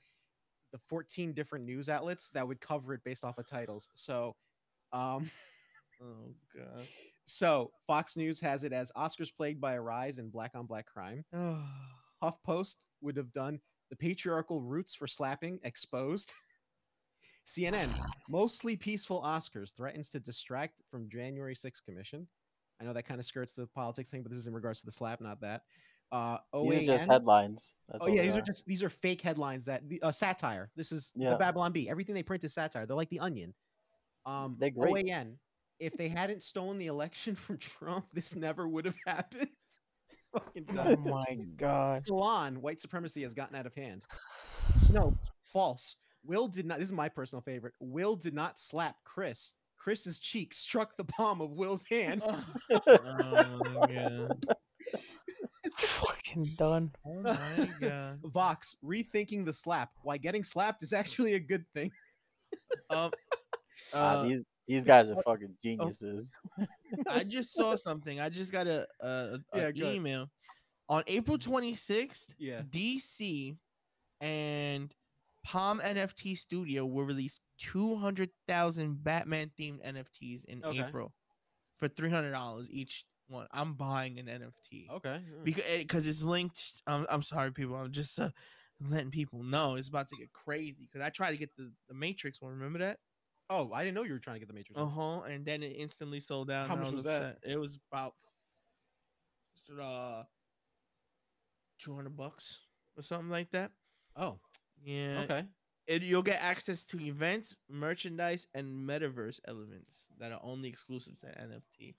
the 0.72 0.78
14 0.88 1.32
different 1.32 1.64
news 1.64 1.88
outlets 1.88 2.28
that 2.30 2.46
would 2.46 2.60
cover 2.60 2.92
it 2.94 3.04
based 3.04 3.24
off 3.24 3.38
of 3.38 3.46
titles. 3.46 3.88
So, 3.94 4.34
um, 4.92 5.30
Oh 6.02 6.34
god. 6.54 6.86
so 7.24 7.72
Fox 7.86 8.16
News 8.16 8.40
has 8.40 8.64
it 8.64 8.72
as 8.72 8.92
Oscars 8.96 9.34
plagued 9.34 9.60
by 9.60 9.74
a 9.74 9.80
rise 9.80 10.18
in 10.18 10.28
black 10.28 10.54
on 10.54 10.66
black 10.66 10.86
crime. 10.86 11.24
HuffPost 12.22 12.76
would 13.00 13.16
have 13.16 13.32
done 13.32 13.60
the 13.90 13.96
patriarchal 13.96 14.60
roots 14.60 14.94
for 14.94 15.06
slapping 15.06 15.58
exposed. 15.62 16.32
CNN, 17.46 17.90
mostly 18.28 18.76
peaceful 18.76 19.22
Oscars 19.22 19.74
threatens 19.76 20.08
to 20.10 20.18
distract 20.20 20.82
from 20.90 21.08
January 21.08 21.54
6th 21.54 21.84
commission. 21.84 22.26
I 22.80 22.84
know 22.84 22.92
that 22.92 23.04
kind 23.04 23.18
of 23.18 23.26
skirts 23.26 23.54
the 23.54 23.66
politics 23.66 24.10
thing, 24.10 24.22
but 24.22 24.30
this 24.30 24.38
is 24.38 24.46
in 24.46 24.54
regards 24.54 24.80
to 24.80 24.86
the 24.86 24.92
slap, 24.92 25.20
not 25.20 25.40
that. 25.40 25.62
Uh, 26.12 26.38
These 26.54 26.88
are 26.88 26.92
just 26.92 27.04
OAN 27.04 27.10
headlines. 27.10 27.74
That's 27.88 28.04
Oh 28.04 28.08
yeah, 28.08 28.22
these 28.22 28.36
are 28.36 28.42
just 28.42 28.64
these 28.66 28.82
are 28.82 28.88
fake 28.88 29.20
headlines 29.20 29.64
that 29.64 29.82
uh, 30.02 30.12
satire. 30.12 30.70
This 30.76 30.92
is 30.92 31.12
the 31.16 31.36
Babylon 31.36 31.72
Bee. 31.72 31.88
Everything 31.88 32.14
they 32.14 32.22
print 32.22 32.44
is 32.44 32.54
satire. 32.54 32.86
They're 32.86 32.96
like 32.96 33.10
the 33.10 33.20
Onion. 33.20 33.54
Um, 34.24 34.56
They're 34.58 34.70
great. 34.70 35.06
OAN. 35.06 35.34
If 35.78 35.96
they 35.96 36.08
hadn't 36.08 36.42
stolen 36.42 36.78
the 36.78 36.86
election 36.86 37.34
from 37.46 37.58
Trump, 37.58 38.06
this 38.12 38.36
never 38.36 38.68
would 38.68 38.84
have 38.84 38.96
happened. 39.06 39.48
Fucking 40.32 40.66
Oh 40.78 40.96
my 40.96 41.38
god. 41.56 42.04
Salon, 42.04 42.60
white 42.60 42.80
supremacy 42.80 43.22
has 43.22 43.34
gotten 43.34 43.56
out 43.56 43.66
of 43.66 43.74
hand. 43.74 44.02
Snopes, 44.76 45.30
false. 45.44 45.96
Will 46.24 46.48
did 46.48 46.66
not. 46.66 46.78
This 46.78 46.88
is 46.88 46.92
my 46.92 47.08
personal 47.08 47.40
favorite. 47.40 47.74
Will 47.80 48.16
did 48.16 48.34
not 48.34 48.58
slap 48.58 48.96
Chris. 49.04 49.54
Chris's 49.87 50.18
cheek 50.18 50.53
struck 50.53 50.97
the 50.97 51.05
palm 51.05 51.41
of 51.41 51.53
Will's 51.53 51.84
hand. 51.89 52.20
oh 52.26 53.61
god. 53.89 54.47
Fucking 55.78 56.45
done. 56.59 56.91
Oh 57.07 57.22
my 57.22 57.68
god. 57.80 58.18
Vox, 58.24 58.74
rethinking 58.84 59.45
the 59.45 59.53
slap. 59.53 59.91
Why 60.03 60.16
getting 60.18 60.43
slapped 60.43 60.82
is 60.82 60.93
actually 60.93 61.34
a 61.34 61.39
good 61.39 61.64
thing. 61.72 61.93
Um. 62.91 63.12
Ah, 63.95 64.16
Uh, 64.16 64.22
these 64.24 64.45
these 64.66 64.82
guys 64.82 65.09
are 65.09 65.22
fucking 65.22 65.55
geniuses. 65.62 66.34
I 67.09 67.22
just 67.22 67.55
saw 67.55 67.76
something. 67.76 68.18
I 68.18 68.28
just 68.28 68.51
got 68.51 68.66
a, 68.66 68.84
a, 69.01 69.07
a 69.07 69.39
Yeah, 69.55 69.66
an 69.68 69.74
go 69.78 69.84
ahead. 69.84 69.95
email 69.95 70.26
on 70.89 71.05
April 71.07 71.39
26th. 71.39 72.30
Yeah. 72.41 72.62
DC 72.70 73.57
and 74.20 74.93
Palm 75.45 75.78
NFT 75.78 76.37
Studio 76.37 76.84
will 76.87 77.05
release 77.05 77.39
200,000 77.59 79.02
Batman 79.02 79.50
themed 79.59 79.84
NFTs 79.86 80.44
in 80.44 80.62
Okay. 80.64 80.80
April 80.80 81.12
for 81.78 81.88
$300 81.88 82.68
each 82.70 83.04
one. 83.28 83.46
I'm 83.52 83.74
buying 83.74 84.18
an 84.18 84.26
NFT 84.28 84.90
Okay. 84.90 85.20
because 85.44 85.64
because 85.78 86.07
it's 86.07 86.22
linked. 86.22 86.82
Um, 86.86 87.07
I'm 87.11 87.22
sorry, 87.22 87.52
people. 87.52 87.76
I'm 87.76 87.92
just 87.92 88.18
uh, 88.18 88.30
letting 88.80 89.11
people 89.11 89.42
know 89.42 89.74
it's 89.74 89.88
about 89.88 90.09
to 90.09 90.16
get 90.16 90.32
crazy. 90.32 90.88
Because 90.90 91.04
I 91.04 91.11
tried 91.11 91.32
to 91.32 91.36
get 91.36 91.54
the 91.57 91.72
the 91.88 91.94
Matrix 91.94 92.40
one. 92.40 92.52
Remember 92.52 92.78
that? 92.80 92.98
Oh, 93.48 93.72
I 93.72 93.84
didn't 93.84 93.94
know 93.94 94.02
you 94.02 94.12
were 94.12 94.18
trying 94.18 94.36
to 94.36 94.40
get 94.40 94.48
the 94.48 94.54
Matrix. 94.54 94.80
Uh 94.80 94.86
huh. 94.86 95.20
And 95.22 95.44
then 95.44 95.62
it 95.62 95.72
instantly 95.76 96.20
sold 96.20 96.50
out. 96.50 96.68
How 96.68 96.76
much 96.76 96.92
was 96.92 97.04
that? 97.04 97.38
It 97.42 97.59
was 97.59 97.78
about 97.90 98.14
uh 99.80 100.22
200 101.78 102.16
bucks 102.16 102.61
or 102.96 103.02
something 103.02 103.30
like 103.30 103.50
that. 103.50 103.70
Oh, 104.16 104.38
Yeah. 104.84 105.22
okay. 105.22 105.44
It, 105.87 106.03
you'll 106.03 106.22
get 106.22 106.43
access 106.43 106.84
to 106.87 107.01
events, 107.01 107.57
merchandise, 107.68 108.49
and 108.55 108.89
metaverse 108.89 109.39
elements 109.47 110.09
that 110.18 110.32
are 110.32 110.41
only 110.43 110.68
exclusive 110.68 111.18
to 111.20 111.26
NFT. 111.26 111.95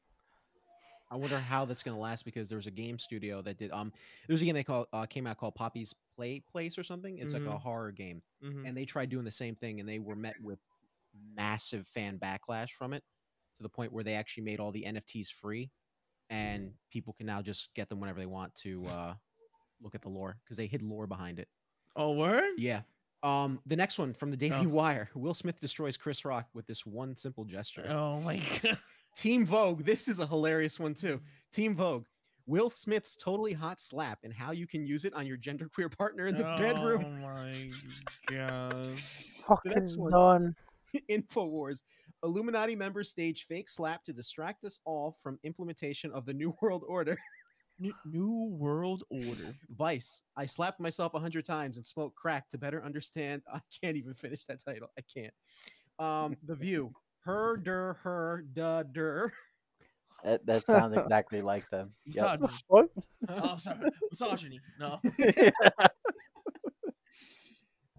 I 1.09 1.15
wonder 1.15 1.37
how 1.39 1.63
that's 1.63 1.83
gonna 1.83 1.97
last 1.99 2.25
because 2.25 2.49
there 2.49 2.57
was 2.57 2.67
a 2.67 2.71
game 2.71 2.97
studio 2.99 3.41
that 3.43 3.57
did 3.57 3.71
um 3.71 3.93
there 4.27 4.33
was 4.33 4.41
a 4.41 4.45
game 4.45 4.53
they 4.55 4.63
call 4.63 4.87
uh, 4.91 5.05
came 5.05 5.25
out 5.25 5.37
called 5.37 5.55
Poppy's 5.55 5.93
Play 6.15 6.41
Place 6.41 6.77
or 6.77 6.83
something. 6.83 7.17
It's 7.19 7.33
like 7.33 7.45
a 7.45 7.49
Mhm. 7.49 7.61
horror 7.61 7.91
game, 7.91 8.21
Mhm. 8.43 8.67
and 8.67 8.75
they 8.75 8.83
tried 8.83 9.09
doing 9.09 9.23
the 9.23 9.31
same 9.31 9.55
thing, 9.55 9.79
and 9.79 9.87
they 9.87 9.99
were 9.99 10.17
met 10.17 10.35
with 10.41 10.59
massive 11.13 11.87
fan 11.87 12.19
backlash 12.19 12.71
from 12.71 12.93
it 12.93 13.03
to 13.55 13.63
the 13.63 13.69
point 13.69 13.93
where 13.93 14.03
they 14.03 14.15
actually 14.15 14.43
made 14.43 14.59
all 14.59 14.71
the 14.73 14.83
NFTs 14.85 15.29
free, 15.31 15.71
and 16.29 16.77
people 16.91 17.13
can 17.13 17.25
now 17.25 17.41
just 17.41 17.73
get 17.73 17.87
them 17.87 18.01
whenever 18.01 18.19
they 18.19 18.25
want 18.25 18.53
to 18.55 18.85
uh 18.87 19.15
look 19.79 19.95
at 19.95 20.01
the 20.01 20.09
lore 20.09 20.37
because 20.43 20.57
they 20.57 20.67
hid 20.67 20.81
lore 20.81 21.07
behind 21.07 21.39
it. 21.39 21.47
Oh, 21.95 22.11
word? 22.11 22.55
Yeah. 22.57 22.81
Um, 23.27 23.59
the 23.65 23.75
next 23.75 23.99
one 23.99 24.13
from 24.13 24.31
the 24.31 24.37
Daily 24.37 24.65
Oh. 24.65 24.69
Wire: 24.69 25.09
Will 25.15 25.33
Smith 25.33 25.59
destroys 25.59 25.97
Chris 25.97 26.23
Rock 26.23 26.47
with 26.53 26.65
this 26.65 26.85
one 26.85 27.15
simple 27.15 27.43
gesture. 27.43 27.85
Oh 27.89 28.21
my 28.21 28.37
god. 28.63 28.77
Teen 29.15 29.45
Vogue. 29.45 29.83
This 29.83 30.07
is 30.07 30.19
a 30.19 30.27
hilarious 30.27 30.79
one 30.79 30.93
too. 30.93 31.19
Teen 31.51 31.75
Vogue. 31.75 32.05
Will 32.45 32.69
Smith's 32.69 33.17
totally 33.17 33.51
hot 33.51 33.81
slap 33.81 34.19
and 34.23 34.31
how 34.31 34.51
you 34.51 34.65
can 34.65 34.85
use 34.85 35.03
it 35.03 35.13
on 35.13 35.25
your 35.27 35.37
genderqueer 35.37 35.91
partner 35.97 36.27
in 36.27 36.37
the 36.37 36.43
bedroom. 36.57 37.03
Oh 37.19 37.21
my 37.21 37.69
god. 38.27 38.97
Fucking 39.47 39.71
next 39.73 39.97
one. 39.97 40.11
done. 40.11 40.55
Infowars. 41.09 41.81
Illuminati 42.23 42.75
members 42.75 43.09
stage 43.09 43.45
fake 43.47 43.67
slap 43.67 44.03
to 44.05 44.13
distract 44.13 44.63
us 44.63 44.79
all 44.85 45.17
from 45.21 45.37
implementation 45.43 46.11
of 46.13 46.25
the 46.25 46.33
New 46.33 46.55
World 46.61 46.83
Order. 46.87 47.17
New, 47.79 47.93
new 48.05 48.49
world 48.57 49.03
order. 49.09 49.53
Vice. 49.77 50.21
I 50.35 50.45
slapped 50.45 50.79
myself 50.79 51.13
a 51.13 51.19
hundred 51.19 51.45
times 51.45 51.77
and 51.77 51.85
smoked 51.85 52.15
crack 52.15 52.49
to 52.49 52.57
better 52.57 52.83
understand. 52.83 53.41
I 53.53 53.59
can't 53.83 53.97
even 53.97 54.13
finish 54.13 54.45
that 54.45 54.63
title. 54.63 54.89
I 54.97 55.03
can't. 55.13 55.33
Um, 55.99 56.35
the 56.45 56.55
View. 56.55 56.91
Her 57.21 57.57
der 57.63 57.97
her 58.03 58.45
da 58.53 58.83
der. 58.83 59.31
That, 60.23 60.45
that 60.47 60.65
sounds 60.65 60.97
exactly 60.97 61.41
like 61.41 61.69
them. 61.69 61.93
Yep. 62.05 62.41
Misogyny. 62.41 62.59
What? 62.67 62.89
Oh, 63.29 63.57
sorry. 63.57 63.91
Misogyny. 64.11 64.59
No. 64.79 64.99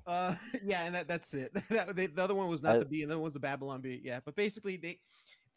Uh, 0.08 0.34
yeah, 0.64 0.84
and 0.84 0.94
that 0.94 1.06
that's 1.06 1.34
it. 1.34 1.52
that, 1.68 1.94
they, 1.94 2.06
the 2.06 2.24
other 2.24 2.34
one 2.34 2.48
was 2.48 2.62
not 2.62 2.76
Uh, 2.76 2.78
the 2.80 2.86
Bee, 2.86 3.02
and 3.02 3.10
the 3.10 3.14
other 3.14 3.20
one 3.20 3.24
was 3.24 3.34
the 3.34 3.40
Babylon 3.40 3.82
Bee. 3.82 4.00
Yeah, 4.02 4.20
but 4.24 4.34
basically 4.34 4.78
they, 4.78 4.98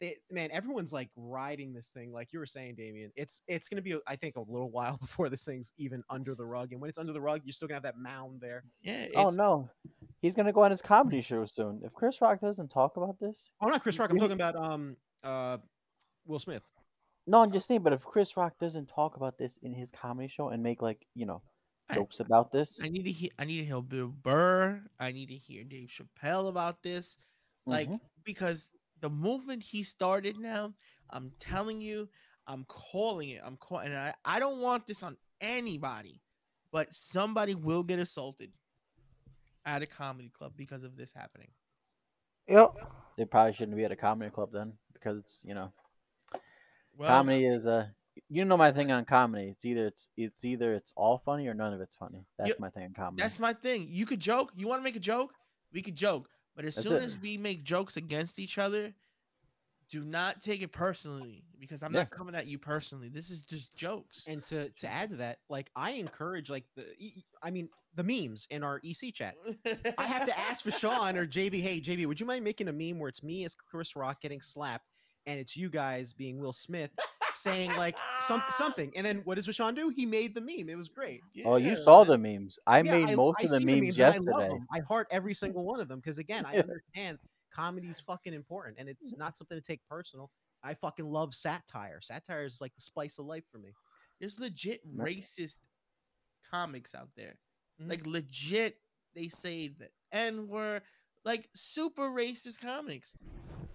they, 0.02 0.16
man, 0.30 0.50
everyone's 0.50 0.92
like 0.92 1.08
riding 1.16 1.72
this 1.72 1.88
thing, 1.90 2.12
like 2.12 2.32
you 2.32 2.40
were 2.40 2.44
saying, 2.46 2.74
Damien. 2.74 3.10
It's 3.16 3.40
it's 3.46 3.68
gonna 3.68 3.80
be, 3.82 3.96
I 4.06 4.16
think, 4.16 4.34
a 4.36 4.40
little 4.40 4.70
while 4.70 4.96
before 5.00 5.28
this 5.30 5.44
thing's 5.44 5.72
even 5.78 6.02
under 6.10 6.34
the 6.34 6.44
rug, 6.44 6.72
and 6.72 6.80
when 6.80 6.88
it's 6.90 6.98
under 6.98 7.12
the 7.12 7.20
rug, 7.20 7.40
you're 7.44 7.52
still 7.52 7.68
gonna 7.68 7.76
have 7.76 7.84
that 7.84 7.96
mound 7.98 8.40
there. 8.40 8.64
Yeah. 8.82 9.06
Oh 9.14 9.30
no, 9.30 9.70
he's 10.20 10.34
gonna 10.34 10.52
go 10.52 10.64
on 10.64 10.70
his 10.72 10.82
comedy 10.82 11.22
show 11.22 11.44
soon. 11.46 11.80
If 11.84 11.92
Chris 11.94 12.20
Rock 12.20 12.40
doesn't 12.40 12.68
talk 12.68 12.96
about 12.96 13.18
this, 13.20 13.50
Oh, 13.62 13.68
not 13.68 13.82
Chris 13.82 13.98
Rock. 13.98 14.10
I'm 14.10 14.18
talking 14.18 14.32
about 14.32 14.56
um 14.56 14.96
uh 15.22 15.58
Will 16.26 16.40
Smith. 16.40 16.62
no, 17.28 17.40
I'm 17.42 17.52
just 17.52 17.68
saying. 17.68 17.82
But 17.82 17.92
if 17.92 18.02
Chris 18.02 18.36
Rock 18.36 18.54
doesn't 18.60 18.86
talk 18.88 19.16
about 19.16 19.38
this 19.38 19.56
in 19.62 19.72
his 19.72 19.90
comedy 19.92 20.28
show 20.28 20.48
and 20.48 20.62
make 20.62 20.82
like 20.82 21.06
you 21.14 21.26
know 21.26 21.42
I- 21.88 21.94
jokes 21.94 22.18
about 22.20 22.50
this, 22.50 22.80
I 22.82 22.88
need 22.88 23.04
to 23.04 23.12
hear. 23.12 23.30
I 23.38 23.44
need 23.44 23.58
to 23.60 23.64
hear 23.66 23.80
Bill 23.82 24.08
Burr. 24.08 24.82
I 24.98 25.12
need 25.12 25.26
to 25.28 25.34
hear 25.36 25.62
Dave 25.62 25.90
Chappelle 25.90 26.48
about 26.48 26.82
this, 26.82 27.16
like 27.66 27.88
Mhm. 27.88 28.00
because 28.24 28.68
the 29.02 29.10
movement 29.10 29.62
he 29.62 29.82
started 29.82 30.38
now. 30.38 30.72
I'm 31.10 31.32
telling 31.38 31.82
you, 31.82 32.08
I'm 32.46 32.64
calling 32.68 33.30
it. 33.30 33.42
I'm 33.44 33.56
calling, 33.58 33.88
and 33.88 33.96
I, 33.98 34.14
I 34.24 34.40
don't 34.40 34.60
want 34.60 34.86
this 34.86 35.02
on 35.02 35.18
anybody, 35.40 36.22
but 36.70 36.94
somebody 36.94 37.54
will 37.54 37.82
get 37.82 37.98
assaulted 37.98 38.52
at 39.66 39.82
a 39.82 39.86
comedy 39.86 40.30
club 40.30 40.52
because 40.56 40.84
of 40.84 40.96
this 40.96 41.12
happening. 41.12 41.48
Yep. 42.48 42.74
they 43.16 43.24
probably 43.24 43.52
shouldn't 43.52 43.76
be 43.76 43.84
at 43.84 43.92
a 43.92 43.96
comedy 43.96 44.30
club 44.30 44.50
then 44.52 44.72
because 44.92 45.16
it's 45.18 45.42
you 45.44 45.54
know 45.54 45.72
Well, 46.98 47.08
comedy 47.08 47.46
is 47.46 47.68
uh 47.68 47.86
you 48.28 48.44
know 48.44 48.56
my 48.56 48.72
thing 48.72 48.90
on 48.90 49.04
comedy. 49.04 49.48
It's 49.50 49.64
either 49.64 49.86
it's 49.86 50.08
it's 50.16 50.44
either 50.44 50.74
it's 50.74 50.92
all 50.96 51.22
funny 51.24 51.46
or 51.46 51.54
none 51.54 51.72
of 51.72 51.80
it's 51.80 51.94
funny. 51.94 52.26
That's 52.38 52.58
my 52.58 52.68
thing 52.70 52.84
on 52.84 52.94
comedy. 52.94 53.22
That's 53.22 53.38
my 53.38 53.52
thing. 53.52 53.86
You 53.90 54.06
could 54.06 54.20
joke. 54.20 54.52
You 54.56 54.66
want 54.66 54.80
to 54.80 54.84
make 54.84 54.96
a 54.96 55.00
joke? 55.00 55.32
We 55.72 55.82
could 55.82 55.94
joke. 55.94 56.28
But 56.54 56.64
as 56.66 56.74
That's 56.74 56.86
soon 56.86 56.96
it. 56.98 57.04
as 57.04 57.18
we 57.18 57.36
make 57.38 57.64
jokes 57.64 57.96
against 57.96 58.38
each 58.38 58.58
other, 58.58 58.92
do 59.90 60.04
not 60.04 60.40
take 60.40 60.62
it 60.62 60.72
personally 60.72 61.44
because 61.58 61.82
I'm 61.82 61.92
Yeah. 61.94 62.00
not 62.00 62.10
coming 62.10 62.34
at 62.34 62.46
you 62.46 62.58
personally. 62.58 63.08
This 63.08 63.30
is 63.30 63.42
just 63.42 63.74
jokes. 63.74 64.24
And 64.26 64.42
to 64.44 64.70
to 64.70 64.88
add 64.88 65.10
to 65.10 65.16
that, 65.16 65.38
like 65.48 65.70
I 65.76 65.92
encourage 65.92 66.48
like 66.50 66.64
the 66.76 66.82
y- 67.00 67.12
y- 67.16 67.22
I 67.42 67.50
mean 67.50 67.68
the 67.94 68.02
memes 68.02 68.46
in 68.50 68.62
our 68.62 68.80
EC 68.82 69.12
chat. 69.12 69.36
I 69.98 70.04
have 70.06 70.24
to 70.26 70.38
ask 70.38 70.64
for 70.64 70.70
Sean 71.10 71.16
or 71.16 71.26
JB. 71.26 71.60
Hey 71.60 71.80
JB, 71.80 72.06
would 72.06 72.18
you 72.20 72.26
mind 72.26 72.42
making 72.44 72.68
a 72.68 72.72
meme 72.72 72.98
where 72.98 73.08
it's 73.08 73.22
me 73.22 73.44
as 73.44 73.54
Chris 73.54 73.94
Rock 73.96 74.20
getting 74.22 74.40
slapped, 74.40 74.88
and 75.26 75.38
it's 75.38 75.56
you 75.56 75.68
guys 75.68 76.12
being 76.14 76.38
Will 76.38 76.54
Smith 76.54 76.90
saying 77.34 77.70
like 77.76 77.96
some 78.20 78.42
something, 78.50 78.92
and 78.96 79.04
then 79.04 79.22
what 79.24 79.36
does 79.36 79.46
Rashawn 79.46 79.74
do? 79.74 79.88
He 79.88 80.06
made 80.06 80.34
the 80.34 80.40
meme. 80.40 80.68
It 80.68 80.76
was 80.76 80.88
great. 80.88 81.22
Oh, 81.44 81.56
you 81.56 81.76
saw 81.76 82.04
the 82.04 82.18
memes. 82.18 82.58
I 82.66 82.82
Yeah, 82.82 83.04
made 83.04 83.16
most 83.16 83.38
I 83.40 83.44
of 83.44 83.50
the 83.50 83.60
memes, 83.60 83.98
and 83.98 84.06
I 84.08 84.18
love 84.18 84.24
yesterday. 84.24 84.48
them. 84.50 84.66
I 84.72 84.80
heart 84.80 85.06
every 85.10 85.34
single 85.42 85.64
one 85.64 85.80
of 85.80 85.88
them 85.88 85.98
because 86.00 86.18
again, 86.18 86.44
I 86.46 86.54
Yeah. 86.54 86.62
understand 86.62 87.18
comedy's 87.54 88.00
fucking 88.00 88.32
important 88.32 88.78
and 88.78 88.88
it's 88.88 89.14
not 89.18 89.36
something 89.36 89.58
to 89.58 89.62
take 89.62 89.80
personal. 89.88 90.30
I 90.64 90.74
fucking 90.74 91.04
love 91.10 91.34
satire. 91.34 92.00
Satire 92.00 92.44
is 92.44 92.60
like 92.60 92.74
the 92.74 92.80
spice 92.80 93.18
of 93.18 93.26
life 93.26 93.44
for 93.50 93.58
me. 93.58 93.72
There's 94.20 94.38
legit 94.40 94.80
racist 94.96 95.58
comics 96.50 96.94
out 96.94 97.10
there. 97.16 97.38
Mhm. 97.80 97.90
Like 97.90 98.06
legit, 98.06 98.78
they 99.14 99.28
say 99.28 99.68
the 99.68 99.90
N 100.12 100.48
word, 100.48 100.82
like 101.24 101.48
super 101.54 102.10
racist 102.10 102.60
comics. 102.60 103.14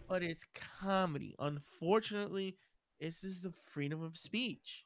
But 0.08 0.24
it's 0.24 0.46
comedy. 0.80 1.36
Unfortunately, 1.40 2.58
this 3.00 3.24
is 3.24 3.42
the 3.42 3.52
freedom 3.52 4.02
of 4.04 4.18
speech. 4.18 4.84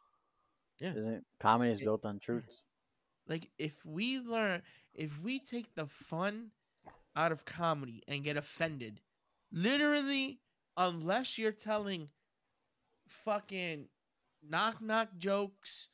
Yeah. 0.79 0.93
Isn't 0.95 1.25
comedy 1.39 1.71
is 1.71 1.79
It- 1.81 1.85
built 1.85 2.05
on 2.05 2.19
truths? 2.19 2.63
Like 3.27 3.49
if 3.57 3.85
we 3.85 4.19
learn, 4.19 4.63
if 4.93 5.19
we 5.21 5.39
take 5.39 5.73
the 5.75 5.87
fun 5.87 6.51
out 7.15 7.31
of 7.31 7.45
comedy 7.45 8.03
and 8.07 8.23
get 8.23 8.35
offended, 8.37 8.99
literally, 9.51 10.39
unless 10.75 11.37
you're 11.37 11.51
telling 11.51 12.09
fucking 13.07 13.87
knock 14.41 14.81
knock 14.81 15.09
jokes 15.17 15.89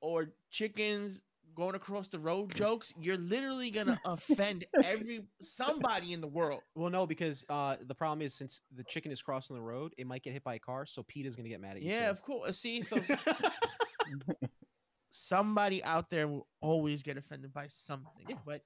or 0.00 0.32
chickens 0.50 1.22
going 1.58 1.74
across 1.74 2.08
the 2.08 2.18
road 2.18 2.54
jokes, 2.54 2.94
you're 2.98 3.16
literally 3.18 3.70
gonna 3.70 4.00
offend 4.06 4.64
every 4.84 5.24
somebody 5.40 6.12
in 6.12 6.20
the 6.20 6.26
world. 6.28 6.62
Well, 6.74 6.90
no, 6.90 7.06
because 7.06 7.44
uh, 7.50 7.76
the 7.86 7.94
problem 7.94 8.22
is 8.22 8.32
since 8.34 8.62
the 8.74 8.84
chicken 8.84 9.10
is 9.12 9.20
crossing 9.20 9.56
the 9.56 9.62
road, 9.62 9.92
it 9.98 10.06
might 10.06 10.22
get 10.22 10.32
hit 10.32 10.44
by 10.44 10.54
a 10.54 10.58
car, 10.58 10.86
so 10.86 11.02
PETA 11.02 11.28
is 11.28 11.36
gonna 11.36 11.48
get 11.48 11.60
mad 11.60 11.76
at 11.76 11.82
you. 11.82 11.90
Yeah, 11.90 12.06
too. 12.06 12.10
of 12.10 12.22
course. 12.22 12.58
See, 12.58 12.82
so 12.82 12.98
somebody 15.10 15.82
out 15.84 16.08
there 16.10 16.28
will 16.28 16.46
always 16.60 17.02
get 17.02 17.16
offended 17.16 17.52
by 17.52 17.66
something, 17.68 18.26
Yeah. 18.28 18.36
but 18.46 18.62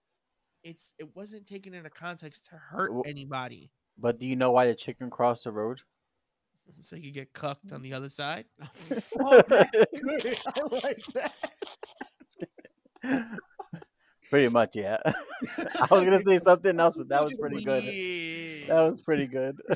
it's 0.62 0.92
it 0.98 1.08
wasn't 1.16 1.46
taken 1.46 1.74
into 1.74 1.90
context 1.90 2.46
to 2.50 2.56
hurt 2.56 2.92
Well- 2.92 3.02
anybody. 3.06 3.70
But 3.98 4.18
do 4.18 4.26
you 4.26 4.36
know 4.36 4.52
why 4.52 4.66
the 4.66 4.74
chicken 4.74 5.10
crossed 5.10 5.44
the 5.44 5.52
road? 5.52 5.80
So 6.80 6.96
you 6.96 7.10
get 7.10 7.32
cucked 7.34 7.72
on 7.72 7.82
the 7.82 7.92
other 7.92 8.08
side. 8.08 8.46
oh. 9.20 9.42
I 9.50 10.62
like 10.70 11.04
that. 11.14 11.34
pretty 14.30 14.48
much, 14.48 14.70
yeah. 14.74 14.98
I 15.04 15.86
was 15.90 16.04
gonna 16.04 16.22
say 16.22 16.38
something 16.38 16.78
else, 16.78 16.96
but 16.96 17.08
that 17.08 17.22
was 17.24 17.34
pretty 17.34 17.62
good. 17.64 17.82
That 18.68 18.82
was 18.82 19.00
pretty 19.02 19.26
good. 19.26 19.60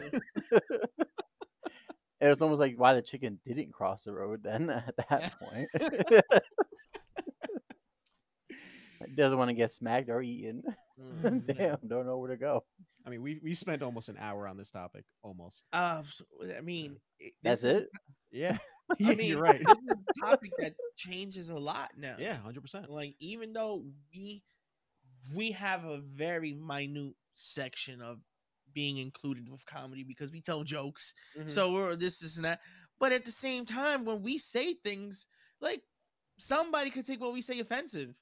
it 2.21 2.29
was 2.29 2.41
almost 2.43 2.61
like 2.61 2.75
why 2.79 2.95
the 2.95 3.03
chicken 3.03 3.39
didn't 3.47 3.73
cross 3.73 4.05
the 4.05 4.13
road 4.13 4.43
then 4.43 4.71
at 4.71 4.95
that 5.11 5.33
point. 5.41 5.69
It 9.03 9.15
doesn't 9.15 9.39
want 9.39 9.51
to 9.51 9.55
get 9.55 9.71
smacked 9.71 10.09
or 10.09 10.23
eaten. 10.23 10.63
Mm, 10.99 11.47
Damn, 11.57 11.77
don't 11.87 12.07
know 12.07 12.17
where 12.19 12.31
to 12.31 12.37
go. 12.37 12.65
I 13.07 13.11
mean, 13.11 13.23
we 13.23 13.39
we 13.43 13.55
spent 13.55 13.83
almost 13.83 14.09
an 14.09 14.17
hour 14.19 14.49
on 14.49 14.57
this 14.57 14.71
topic, 14.71 15.05
almost. 15.23 15.63
Uh, 15.73 16.03
s- 16.03 16.23
I 16.57 16.63
mean, 16.63 16.97
it- 17.21 17.35
That's 17.43 17.63
it. 17.65 17.89
Yeah, 18.33 18.57
I 19.05 19.15
mean, 19.15 19.29
you're 19.29 19.41
right. 19.41 19.59
This 19.59 19.79
is 19.79 19.93
a 19.93 20.27
topic 20.27 20.53
that 20.59 20.75
changes 20.97 21.49
a 21.49 21.59
lot 21.59 21.91
now. 21.97 22.15
Yeah, 22.19 22.37
hundred 22.37 22.63
percent. 22.63 22.91
like 22.91 23.15
even 23.19 23.53
though 23.53 23.85
we 24.15 24.43
we 25.35 25.51
have 25.53 25.85
a 25.85 25.99
very 25.99 26.55
minute 26.55 27.15
section 27.35 28.01
of 28.01 28.19
being 28.75 28.99
included 28.99 29.49
with 29.49 29.65
comedy 29.67 30.05
because 30.05 30.31
we 30.33 30.41
tell 30.41 30.63
jokes 30.63 31.15
Mm-hmm. 31.37 31.49
so 31.49 31.73
we're 31.73 31.97
this 31.97 32.19
this 32.21 32.37
and 32.37 32.45
that 32.45 32.61
but 32.99 33.13
at 33.13 33.25
the 33.25 33.33
same 33.33 33.65
time 33.65 34.05
when 34.05 34.23
we 34.23 34.39
say 34.39 34.75
things 34.75 35.27
like 35.61 35.83
somebody 36.39 36.91
could 36.91 37.07
take 37.07 37.21
what 37.21 37.33
we 37.33 37.43
say 37.43 37.59
offensive 37.61 38.17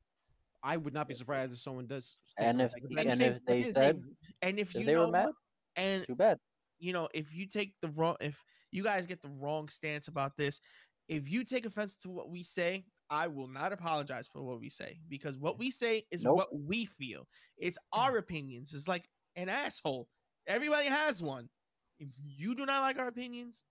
I 0.62 0.76
would 0.76 0.94
not 0.94 1.08
be 1.08 1.14
surprised 1.14 1.52
if 1.52 1.60
someone 1.60 1.86
does. 1.86 2.18
And 2.38 2.60
if 2.62 2.72
like 2.72 2.82
and 2.96 3.08
and 3.10 3.20
if 3.22 3.44
they 3.44 3.62
and 3.62 3.74
said 3.74 4.02
and 4.42 4.58
if 4.58 4.74
if 4.74 4.80
you 4.80 4.86
they 4.86 4.94
know 4.94 5.06
were 5.06 5.12
mad, 5.12 5.28
and 5.76 6.06
too 6.06 6.14
bad. 6.14 6.38
you 6.78 6.92
know 6.92 7.08
if 7.14 7.34
you 7.34 7.46
take 7.46 7.74
the 7.82 7.88
wrong 7.88 8.16
if 8.20 8.42
you 8.74 8.82
guys 8.82 9.06
get 9.06 9.22
the 9.22 9.30
wrong 9.40 9.68
stance 9.68 10.08
about 10.08 10.36
this. 10.36 10.60
If 11.08 11.30
you 11.30 11.44
take 11.44 11.64
offense 11.64 11.96
to 11.98 12.10
what 12.10 12.28
we 12.30 12.42
say 12.42 12.84
i 13.10 13.26
will 13.26 13.46
not 13.48 13.70
apologize 13.70 14.26
for 14.32 14.42
what 14.42 14.58
we 14.58 14.70
say 14.70 14.98
because 15.10 15.36
what 15.38 15.58
we 15.58 15.70
say 15.70 16.06
is 16.10 16.24
Nope. 16.24 16.36
what 16.36 16.48
we 16.58 16.86
feel. 16.86 17.26
It's 17.58 17.76
our 17.92 18.16
opinions. 18.16 18.72
It's 18.72 18.88
like 18.88 19.08
an 19.36 19.50
asshole. 19.50 20.08
Everybody 20.46 20.88
has 20.88 21.22
one. 21.22 21.50
If 21.98 22.08
you 22.24 22.54
do 22.54 22.64
not 22.64 22.80
like 22.80 22.98
our 22.98 23.08
opinions 23.08 23.62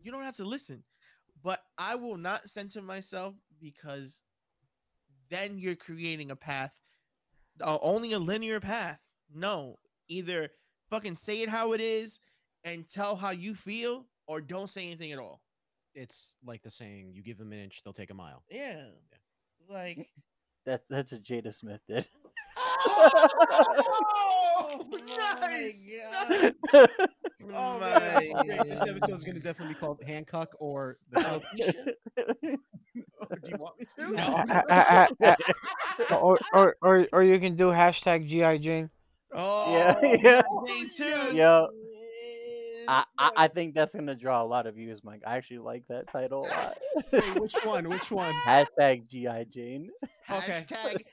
you 0.00 0.10
don't 0.10 0.22
have 0.24 0.36
to 0.36 0.44
listen. 0.44 0.82
But 1.42 1.60
i 1.78 1.94
will 1.94 2.16
not 2.16 2.48
censor 2.48 2.82
myself 2.82 3.34
because 3.60 4.22
then 5.30 5.58
you're 5.58 5.76
creating 5.76 6.30
a 6.30 6.36
path 6.36 6.74
uh, 7.60 7.78
only 7.82 8.12
a 8.12 8.18
linear 8.18 8.58
path. 8.58 8.98
No 9.32 9.76
either 10.08 10.48
fucking 10.88 11.16
say 11.16 11.42
it 11.42 11.48
how 11.48 11.72
it 11.72 11.80
is 11.80 12.18
and 12.64 12.86
tell 12.88 13.16
how 13.16 13.30
you 13.30 13.54
feel 13.54 14.06
or 14.26 14.40
don't 14.40 14.68
say 14.68 14.86
anything 14.86 15.12
at 15.12 15.18
all. 15.18 15.40
it's 15.94 16.36
like 16.44 16.62
the 16.62 16.70
saying, 16.70 17.12
"You 17.14 17.22
give 17.22 17.38
them 17.38 17.52
an 17.52 17.58
inch, 17.58 17.82
they'll 17.84 17.92
take 17.92 18.10
a 18.10 18.14
mile." 18.14 18.42
Yeah. 18.50 18.84
Like 19.68 20.08
That's 20.66 20.88
that's 20.88 21.12
what 21.12 21.22
Jada 21.22 21.52
Smith 21.54 21.80
did. 21.88 22.06
Oh, 24.62 24.86
nice, 25.40 25.86
my 26.72 26.72
Oh, 26.72 26.86
oh 27.54 27.78
God. 27.78 27.80
man, 27.80 28.14
this 28.20 28.32
My 28.32 28.42
great. 28.44 28.64
This 28.64 28.82
episode 28.82 29.14
is 29.14 29.24
going 29.24 29.34
to 29.36 29.40
definitely 29.42 29.74
be 29.74 29.80
called 29.80 30.00
Hancock 30.06 30.54
or 30.58 30.98
the. 31.10 31.20
Oh, 31.20 31.40
Alopecia? 31.40 31.94
Or 33.20 33.28
oh, 33.32 33.36
do 33.42 33.50
you 33.50 33.56
want 33.58 33.78
me 33.78 33.86
to? 33.98 34.10
No. 36.10 36.16
Or, 36.18 36.38
or 36.54 36.76
or 36.82 37.06
or 37.12 37.22
you 37.22 37.38
can 37.38 37.54
do 37.56 37.66
hashtag 37.68 38.26
GI 38.26 38.58
Jane. 38.60 38.90
Oh, 39.32 39.72
Yeah, 39.72 40.16
yeah. 40.22 40.42
me 40.64 40.88
too. 40.88 41.04
yes. 41.34 41.68
Yo, 42.90 42.96
I, 42.96 43.04
I 43.18 43.30
I 43.44 43.48
think 43.48 43.74
that's 43.74 43.94
gonna 43.94 44.14
draw 44.14 44.42
a 44.42 44.44
lot 44.44 44.66
of 44.66 44.74
views, 44.74 45.02
Mike. 45.04 45.22
I 45.26 45.36
actually 45.36 45.58
like 45.58 45.84
that 45.88 46.10
title 46.10 46.46
a 46.46 46.48
lot. 46.48 46.78
Wait, 47.12 47.40
which 47.40 47.54
one? 47.64 47.88
Which 47.88 48.10
one? 48.10 48.34
Hashtag 48.46 49.06
GI 49.08 49.46
Jane. 49.50 49.90
Okay. 50.30 50.64
Hashtag 50.68 51.04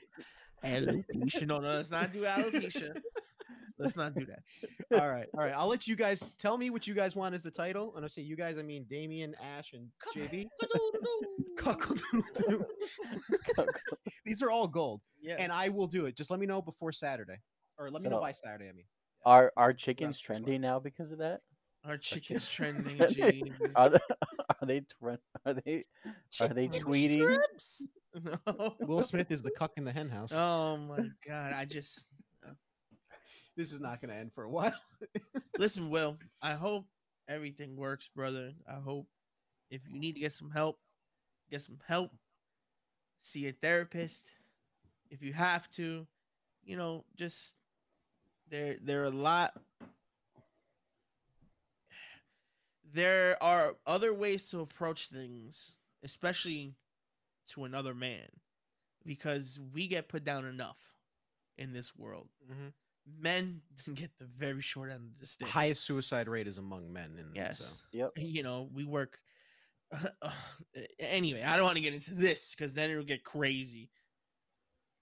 alopecia. 0.64 1.46
No, 1.46 1.58
no, 1.60 1.68
let's 1.68 1.90
not 1.90 2.12
do 2.12 2.22
alopecia. 2.22 3.00
Let's 3.78 3.96
not 3.96 4.12
do 4.14 4.26
that. 4.26 5.00
all 5.00 5.08
right, 5.08 5.28
all 5.34 5.40
right. 5.44 5.54
I'll 5.56 5.68
let 5.68 5.86
you 5.86 5.94
guys 5.94 6.24
tell 6.36 6.58
me 6.58 6.70
what 6.70 6.88
you 6.88 6.94
guys 6.94 7.14
want 7.14 7.32
as 7.34 7.44
the 7.44 7.50
title, 7.50 7.94
and 7.94 8.04
I 8.04 8.08
say 8.08 8.22
you 8.22 8.34
guys. 8.34 8.58
I 8.58 8.62
mean 8.62 8.84
Damien, 8.90 9.36
Ash, 9.56 9.72
and 9.72 9.86
JB. 10.16 10.46
Cuckold-doodle-doo. 11.56 12.64
These 14.24 14.42
are 14.42 14.50
all 14.50 14.66
gold, 14.66 15.00
and 15.38 15.52
I 15.52 15.68
will 15.68 15.86
do 15.86 16.06
it. 16.06 16.16
Just 16.16 16.30
let 16.30 16.40
me 16.40 16.46
know 16.46 16.60
before 16.60 16.90
Saturday, 16.90 17.36
or 17.78 17.88
let 17.90 18.02
me 18.02 18.08
know 18.10 18.20
by 18.20 18.32
Saturday. 18.32 18.68
I 18.68 18.72
mean, 18.72 18.84
Are 19.24 19.52
are 19.56 19.72
chickens 19.72 20.16
That's 20.16 20.20
trending 20.20 20.60
now 20.60 20.80
because 20.80 21.12
of 21.12 21.18
that? 21.18 21.40
Our 21.84 21.96
chicken's 21.96 22.48
trending. 22.50 23.00
Are 23.00 23.08
they- 23.12 23.32
Jesus. 23.32 23.72
Are 23.74 23.88
they 23.90 23.98
are 24.60 24.66
they 24.66 24.82
are 25.46 25.54
they 25.54 25.84
are 26.40 26.48
they 26.48 26.68
tweeting? 26.68 27.22
strips? 27.32 27.86
No. 28.46 28.74
Will 28.80 29.02
Smith 29.02 29.30
is 29.30 29.42
the 29.42 29.50
cuck 29.50 29.72
in 29.76 29.84
the 29.84 29.92
hen 29.92 30.08
house. 30.08 30.32
Oh 30.34 30.76
my 30.78 31.04
god! 31.26 31.52
I 31.52 31.64
just 31.66 32.08
uh 32.44 32.52
This 33.56 33.70
is 33.72 33.80
not 33.80 34.00
going 34.00 34.08
to 34.10 34.16
end 34.16 34.32
for 34.32 34.44
a 34.44 34.50
while. 34.50 34.74
listen, 35.58 35.88
Will. 35.90 36.16
I 36.42 36.54
hope 36.54 36.86
everything 37.28 37.76
works, 37.76 38.08
brother. 38.08 38.54
I 38.68 38.80
hope 38.80 39.06
if 39.70 39.82
you 39.88 40.00
need 40.00 40.14
to 40.14 40.20
get 40.20 40.32
some 40.32 40.50
help, 40.50 40.78
get 41.50 41.60
some 41.62 41.78
help. 41.86 42.10
See 43.22 43.46
a 43.46 43.52
therapist 43.52 44.26
if 45.10 45.22
you 45.22 45.32
have 45.34 45.68
to. 45.72 46.06
You 46.64 46.76
know, 46.76 47.04
just 47.14 47.54
there. 48.50 48.76
There 48.82 49.02
are 49.02 49.04
a 49.04 49.10
lot. 49.10 49.52
There 52.92 53.42
are 53.42 53.76
other 53.86 54.14
ways 54.14 54.48
to 54.50 54.60
approach 54.60 55.08
things, 55.08 55.78
especially 56.02 56.74
to 57.48 57.64
another 57.64 57.94
man, 57.94 58.28
because 59.04 59.60
we 59.72 59.86
get 59.86 60.08
put 60.08 60.24
down 60.24 60.44
enough 60.44 60.94
in 61.56 61.72
this 61.72 61.96
world. 61.96 62.28
Mhm. 62.50 62.72
Men 63.20 63.62
get 63.94 64.16
the 64.18 64.26
very 64.26 64.60
short 64.60 64.90
end 64.90 65.10
of 65.12 65.18
the 65.18 65.26
stick. 65.26 65.48
Highest 65.48 65.84
suicide 65.84 66.28
rate 66.28 66.46
is 66.46 66.58
among 66.58 66.92
men. 66.92 67.16
In 67.18 67.34
Yes. 67.34 67.60
So. 67.60 67.74
Yep. 67.92 68.10
you 68.16 68.42
know, 68.42 68.68
we 68.72 68.84
work. 68.84 69.18
anyway, 70.98 71.42
I 71.42 71.56
don't 71.56 71.64
want 71.64 71.76
to 71.76 71.82
get 71.82 71.94
into 71.94 72.14
this 72.14 72.54
because 72.54 72.74
then 72.74 72.90
it'll 72.90 73.04
get 73.04 73.24
crazy. 73.24 73.90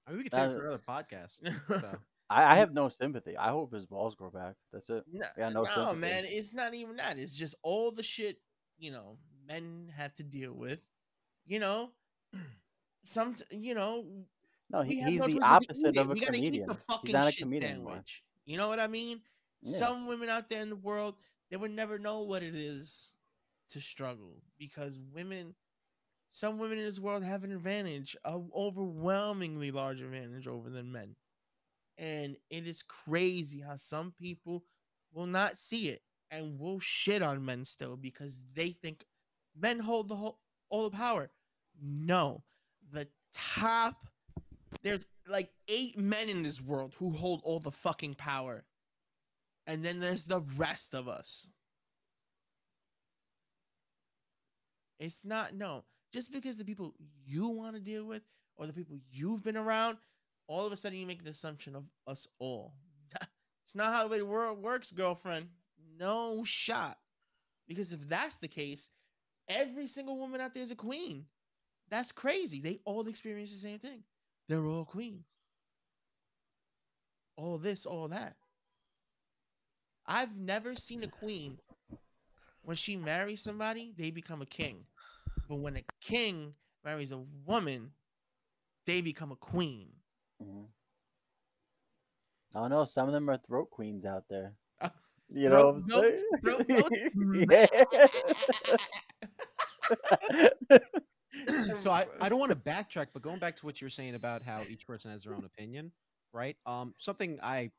I 0.07 0.11
mean, 0.11 0.19
we 0.19 0.25
could 0.25 0.33
take 0.33 0.43
it 0.43 0.55
for 0.55 0.61
another 0.61 0.79
podcast. 0.79 1.41
So. 1.81 1.99
I, 2.29 2.55
I 2.55 2.55
have 2.57 2.73
no 2.73 2.89
sympathy. 2.89 3.37
I 3.37 3.51
hope 3.51 3.73
his 3.73 3.87
balls 3.87 4.15
grow 4.15 4.31
back. 4.31 4.55
That's 4.73 4.91
it. 4.91 5.05
No, 5.13 5.27
Yeah, 5.39 5.49
no 5.51 5.65
no 5.77 5.95
man, 5.95 6.25
it's 6.27 6.53
not 6.53 6.75
even 6.75 6.97
that. 6.97 7.19
It's 7.19 7.37
just 7.37 7.55
all 7.63 7.91
the 7.93 8.03
shit 8.03 8.39
you 8.79 8.91
know 8.91 9.19
men 9.47 9.91
have 9.97 10.15
to 10.17 10.25
deal 10.25 10.53
with. 10.53 10.81
You 11.47 11.61
know, 11.61 11.91
some 13.05 13.37
you 13.51 13.75
know 13.75 14.05
No, 14.71 14.83
he, 14.83 15.01
he's 15.03 15.21
no 15.21 15.27
the 15.27 15.35
choice 15.35 15.35
but 15.35 15.41
to 15.41 15.47
opposite 15.47 15.97
of 15.97 16.11
a 16.11 16.15
We 16.15 16.21
gotta 16.21 16.37
eat 16.37 16.65
comedian. 16.65 16.67
the 16.67 16.99
He's 17.03 17.13
not 17.13 17.29
a 17.29 17.31
shit 17.31 17.43
comedian 17.43 17.73
anymore. 17.73 18.03
You 18.45 18.57
know 18.59 18.69
what 18.69 18.81
I 18.81 18.87
mean? 18.89 19.21
Yeah. 19.63 19.79
Some 19.79 20.07
women 20.07 20.29
out 20.29 20.49
there 20.49 20.63
in 20.63 20.69
the 20.71 20.77
world, 20.77 21.15
they 21.51 21.57
would 21.57 21.71
never 21.71 21.99
know 21.99 22.23
what 22.23 22.43
it 22.43 22.55
is 22.55 23.13
to 23.71 23.81
struggle 23.81 24.43
because 24.59 24.99
women, 25.13 25.55
some 26.31 26.59
women 26.59 26.79
in 26.79 26.85
this 26.85 27.01
world 27.01 27.25
have 27.25 27.45
an 27.45 27.53
advantage, 27.53 28.17
a 28.25 28.41
overwhelmingly 28.55 29.71
large 29.71 30.01
advantage 30.01 30.47
over 30.47 30.71
than 30.71 30.93
men. 30.93 31.17
And 31.99 32.37
it 32.51 32.67
is 32.67 32.83
crazy 32.83 33.61
how 33.61 33.77
some 33.77 34.13
people 34.19 34.65
will 35.13 35.27
not 35.27 35.57
see 35.57 35.89
it 35.89 36.03
and 36.31 36.59
will 36.59 36.81
shit 36.81 37.23
on 37.23 37.45
men 37.45 37.65
still 37.65 37.97
because 37.97 38.39
they 38.55 38.71
think 38.71 39.05
men 39.59 39.79
hold 39.79 40.09
the 40.09 40.17
whole 40.17 40.39
all 40.69 40.89
the 40.89 40.97
power. 40.97 41.31
No, 41.81 42.43
the 42.93 43.09
top 43.33 44.09
there's 44.83 45.07
like 45.29 45.51
eight 45.69 45.99
men 45.99 46.29
in 46.29 46.43
this 46.43 46.61
world 46.61 46.95
who 46.99 47.11
hold 47.11 47.41
all 47.45 47.61
the 47.61 47.71
fucking 47.71 48.15
power. 48.15 48.65
And 49.67 49.85
then 49.85 49.99
there's 49.99 50.25
the 50.25 50.43
rest 50.57 50.95
of 50.95 51.09
us. 51.09 51.49
It's 54.99 55.25
not 55.25 55.55
no. 55.55 55.85
Just 56.13 56.33
because 56.33 56.57
the 56.57 56.65
people 56.65 56.95
you 57.25 57.49
want 57.49 57.75
to 57.75 57.81
deal 57.81 58.05
with 58.05 58.23
or 58.57 58.67
the 58.67 58.73
people 58.73 58.97
you've 59.11 59.43
been 59.43 59.57
around, 59.57 59.99
all 60.49 60.67
of 60.67 60.73
a 60.73 60.77
sudden 60.77 60.99
you 60.99 61.07
make 61.07 61.23
an 61.23 61.29
assumption 61.29 61.77
of 61.77 61.85
us 62.07 62.27
all. 62.39 62.75
It's 63.65 63.75
not 63.75 63.93
how 63.93 64.07
the 64.07 64.25
world 64.25 64.63
works, 64.63 64.93
girlfriend. 64.93 65.49
No 65.99 66.45
shot. 66.45 66.99
Because 67.67 67.93
if 67.93 68.09
that's 68.09 68.37
the 68.37 68.47
case, 68.47 68.91
every 69.49 69.89
single 69.89 70.17
woman 70.17 70.41
out 70.41 70.55
there 70.55 70.63
is 70.63 70.71
a 70.71 70.77
queen. 70.77 71.25
That's 71.91 72.13
crazy. 72.13 72.61
They 72.61 72.79
all 72.85 73.09
experience 73.09 73.51
the 73.51 73.57
same 73.57 73.81
thing. 73.81 74.05
They're 74.49 74.65
all 74.65 74.85
queens. 74.85 75.25
All 77.37 77.59
this, 77.59 77.87
all 77.87 78.07
that. 78.07 78.37
I've 80.07 80.37
never 80.37 80.77
seen 80.77 81.03
a 81.03 81.09
queen 81.09 81.59
when 82.67 82.77
she 82.77 82.97
marries 82.97 83.43
somebody, 83.43 83.95
they 83.97 84.11
become 84.11 84.43
a 84.43 84.47
king. 84.47 84.87
But 85.49 85.57
when 85.57 85.77
a 85.77 85.85
king 86.01 86.55
marries 86.85 87.13
a 87.13 87.23
woman, 87.47 87.93
they 88.87 89.01
become 89.01 89.31
a 89.31 89.37
queen. 89.37 89.89
Mhm. 90.43 90.67
I 92.55 92.61
don't 92.61 92.71
know. 92.71 92.85
Some 92.85 93.09
of 93.09 93.13
them 93.13 93.29
are 93.29 93.37
throat 93.39 93.71
queens 93.71 94.05
out 94.07 94.25
there. 94.29 94.55
Uh, 94.81 94.89
You 95.29 95.49
know 95.49 95.73
what 95.73 95.83
I'm 95.83 95.87
notes, 95.89 96.23
saying? 96.23 96.43
throat 96.45 96.69
notes. 97.51 98.07
yeah. 101.51 101.75
so 101.75 101.91
I, 101.91 102.07
I 102.21 102.29
don't 102.29 102.39
want 102.45 102.51
to 102.51 102.57
backtrack, 102.57 103.09
but 103.13 103.23
going 103.23 103.39
back 103.39 103.57
to 103.57 103.67
what 103.67 103.81
you 103.81 103.87
were 103.87 103.91
saying 103.91 104.15
about 104.15 104.43
how 104.43 104.63
each 104.69 104.87
person 104.87 105.11
has 105.11 105.25
their 105.25 105.35
own 105.35 105.45
opinion, 105.45 105.93
right? 106.33 106.57
Um, 106.67 106.95
something 106.99 107.39
I 107.43 107.71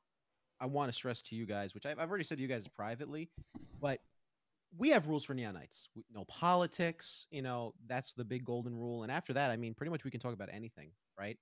I 0.59 0.65
want 0.65 0.89
to 0.89 0.93
stress 0.93 1.21
to 1.23 1.35
you 1.35 1.45
guys, 1.45 1.73
which 1.75 1.85
I've, 1.85 1.99
I've 1.99 2.09
already 2.09 2.23
said 2.23 2.37
to 2.39 2.41
you 2.41 2.47
guys 2.47 2.67
privately, 2.67 3.29
but 3.79 3.99
we 4.75 4.89
have 4.89 5.07
rules 5.07 5.23
for 5.23 5.33
Neon 5.35 5.53
Knights. 5.53 5.89
We- 5.95 6.03
No 6.13 6.25
politics, 6.25 7.27
you 7.31 7.41
know, 7.43 7.73
that's 7.87 8.13
the 8.13 8.25
big 8.25 8.43
golden 8.43 8.75
rule. 8.75 9.03
And 9.03 9.11
after 9.11 9.33
that, 9.33 9.51
I 9.51 9.55
mean, 9.57 9.73
pretty 9.75 9.91
much 9.91 10.03
we 10.03 10.09
can 10.11 10.19
talk 10.19 10.33
about 10.33 10.49
anything, 10.51 10.89
right? 11.17 11.37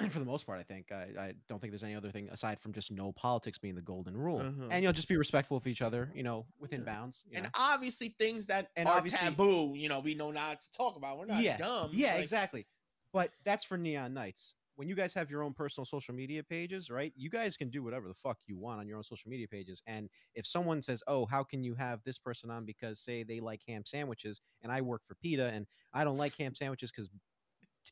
for 0.10 0.18
the 0.18 0.24
most 0.24 0.46
part, 0.46 0.58
I 0.58 0.62
think 0.62 0.90
I, 0.92 1.08
I 1.18 1.32
don't 1.48 1.60
think 1.60 1.72
there's 1.72 1.82
any 1.84 1.94
other 1.94 2.10
thing 2.10 2.28
aside 2.30 2.60
from 2.60 2.72
just 2.72 2.90
no 2.90 3.12
politics 3.12 3.58
being 3.58 3.74
the 3.74 3.82
golden 3.82 4.16
rule. 4.16 4.40
Uh-huh. 4.40 4.68
And 4.70 4.82
you 4.82 4.88
know, 4.88 4.92
just 4.92 5.08
be 5.08 5.16
respectful 5.16 5.56
of 5.56 5.66
each 5.66 5.82
other, 5.82 6.10
you 6.14 6.22
know, 6.22 6.46
within 6.58 6.80
Yeah. 6.80 6.86
bounds. 6.86 7.22
You 7.28 7.36
and 7.36 7.44
know? 7.44 7.50
obviously 7.54 8.14
things 8.18 8.46
that 8.46 8.70
And 8.76 8.88
are 8.88 8.96
obviously- 8.96 9.18
taboo, 9.18 9.74
you 9.76 9.88
know, 9.88 10.00
we 10.00 10.14
know 10.14 10.30
not 10.30 10.60
to 10.60 10.70
talk 10.72 10.96
about. 10.96 11.18
We're 11.18 11.26
not 11.26 11.42
yeah, 11.42 11.56
dumb. 11.56 11.90
Yeah, 11.92 12.14
like, 12.14 12.22
exactly. 12.22 12.66
But 13.12 13.30
that's 13.44 13.64
for 13.64 13.76
Neon 13.76 14.14
Knights. 14.14 14.54
When 14.76 14.88
you 14.88 14.94
guys 14.94 15.12
have 15.12 15.30
your 15.30 15.42
own 15.42 15.52
personal 15.52 15.84
social 15.84 16.14
media 16.14 16.42
pages, 16.42 16.88
right? 16.88 17.12
You 17.14 17.28
guys 17.28 17.54
can 17.54 17.68
do 17.68 17.82
whatever 17.82 18.08
the 18.08 18.14
fuck 18.14 18.38
you 18.46 18.56
want 18.56 18.80
on 18.80 18.88
your 18.88 18.96
own 18.96 19.02
social 19.02 19.28
media 19.28 19.46
pages. 19.46 19.82
And 19.86 20.08
if 20.34 20.46
someone 20.46 20.80
says, 20.80 21.02
"Oh, 21.06 21.26
how 21.26 21.42
can 21.44 21.62
you 21.62 21.74
have 21.74 22.02
this 22.04 22.16
person 22.18 22.50
on 22.50 22.64
because 22.64 22.98
say 22.98 23.22
they 23.22 23.40
like 23.40 23.60
ham 23.68 23.84
sandwiches 23.84 24.40
and 24.62 24.72
I 24.72 24.80
work 24.80 25.02
for 25.06 25.16
PETA 25.16 25.48
and 25.48 25.66
I 25.92 26.04
don't 26.04 26.16
like 26.16 26.34
ham 26.38 26.54
sandwiches 26.54 26.90
because 26.90 27.10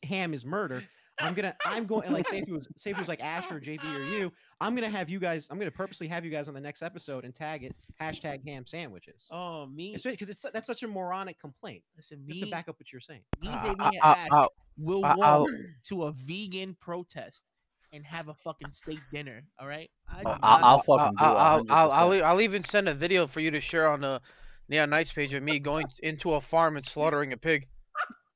ham 0.03 0.33
is 0.33 0.45
murder," 0.45 0.83
I'm 1.19 1.33
gonna, 1.33 1.55
I'm 1.65 1.85
going, 1.85 2.05
and 2.05 2.13
like 2.13 2.27
say 2.29 2.37
if 2.39 2.47
it 2.47 2.51
was, 2.51 2.67
say 2.77 2.91
if 2.91 2.97
it 2.97 2.99
was 2.99 3.07
like 3.09 3.21
Ash 3.21 3.51
or 3.51 3.59
JB 3.59 3.83
or 3.95 4.03
you, 4.03 4.31
I'm 4.61 4.73
gonna 4.75 4.89
have 4.89 5.09
you 5.09 5.19
guys, 5.19 5.47
I'm 5.51 5.59
gonna 5.59 5.69
purposely 5.71 6.07
have 6.07 6.23
you 6.23 6.31
guys 6.31 6.47
on 6.47 6.53
the 6.53 6.61
next 6.61 6.81
episode 6.81 7.25
and 7.25 7.35
tag 7.35 7.63
it 7.63 7.75
hashtag 8.01 8.47
ham 8.47 8.65
sandwiches. 8.65 9.27
Oh, 9.31 9.65
me. 9.67 9.95
because 10.01 10.29
it's 10.29 10.45
that's 10.53 10.67
such 10.67 10.83
a 10.83 10.87
moronic 10.87 11.39
complaint. 11.39 11.83
Listen, 11.97 12.23
Just 12.27 12.39
me, 12.41 12.45
to 12.47 12.51
back 12.51 12.69
up 12.69 12.79
what 12.79 12.91
you're 12.91 13.01
saying. 13.01 13.21
me, 13.41 13.49
Uh, 13.49 13.63
Davey, 13.63 13.79
uh, 13.79 13.85
and 13.93 13.97
Ash 14.03 14.27
uh, 14.31 14.47
will 14.77 15.03
I- 15.05 15.15
walk 15.15 15.27
I'll- 15.27 15.47
to 15.87 16.03
a 16.03 16.11
vegan 16.13 16.75
protest 16.79 17.43
and 17.91 18.05
have 18.05 18.27
a 18.29 18.33
fucking 18.35 18.69
steak 18.71 18.99
dinner. 19.11 19.41
All 19.59 19.67
right. 19.67 19.89
I 20.07 20.17
do 20.19 20.23
not- 20.25 20.39
I'll, 20.43 20.57
I'll 20.57 20.65
I'll, 20.65 20.81
fucking 20.83 21.15
do 21.17 21.23
it. 21.23 21.27
I'll, 21.27 21.37
I'll, 21.37 21.65
I'll, 21.69 21.91
I'll, 21.91 22.09
100%. 22.11 22.21
I'll 22.23 22.41
even 22.41 22.63
send 22.63 22.87
a 22.87 22.93
video 22.93 23.25
for 23.27 23.39
you 23.39 23.49
to 23.51 23.59
share 23.59 23.89
on 23.89 23.99
the 24.01 24.21
Neon 24.69 24.91
Knights 24.91 25.11
page 25.11 25.33
of 25.33 25.41
me 25.41 25.57
going 25.59 25.87
into 26.03 26.33
a 26.33 26.39
farm 26.41 26.77
and 26.77 26.85
slaughtering 26.85 27.33
a 27.33 27.37
pig. 27.37 27.67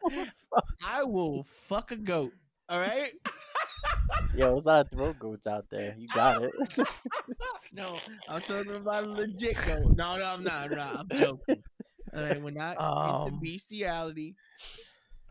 I 0.85 1.03
will 1.03 1.43
fuck 1.43 1.91
a 1.91 1.95
goat. 1.95 2.31
All 2.69 2.79
right. 2.79 3.09
Yo, 4.35 4.51
there's 4.51 4.65
a 4.65 4.69
lot 4.69 4.85
of 4.85 4.91
throat 4.91 5.19
goats 5.19 5.47
out 5.47 5.65
there. 5.69 5.95
You 5.97 6.07
got 6.09 6.43
it. 6.43 6.53
No, 7.75 7.97
I'm 8.29 8.39
talking 8.39 8.75
about 8.75 9.03
a 9.05 9.09
legit 9.09 9.55
goat. 9.65 9.95
No, 9.97 10.15
no, 10.17 10.25
I'm 10.25 10.43
not. 10.43 10.71
I'm 10.71 10.77
not. 10.77 10.99
I'm 10.99 11.17
joking. 11.17 11.63
All 12.15 12.21
right, 12.21 12.39
we're 12.39 12.51
not 12.51 12.73
into 12.73 13.33
Um, 13.33 13.39
bestiality. 13.41 14.35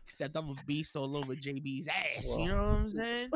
Except 0.03 0.35
I'm 0.35 0.49
a 0.49 0.55
beast 0.67 0.97
all 0.97 1.15
over 1.15 1.35
JB's 1.35 1.87
ass. 1.87 2.27
Well. 2.27 2.39
You 2.39 2.47
know 2.49 2.57
what 2.57 2.79
I'm 2.81 2.89
saying? 2.89 3.29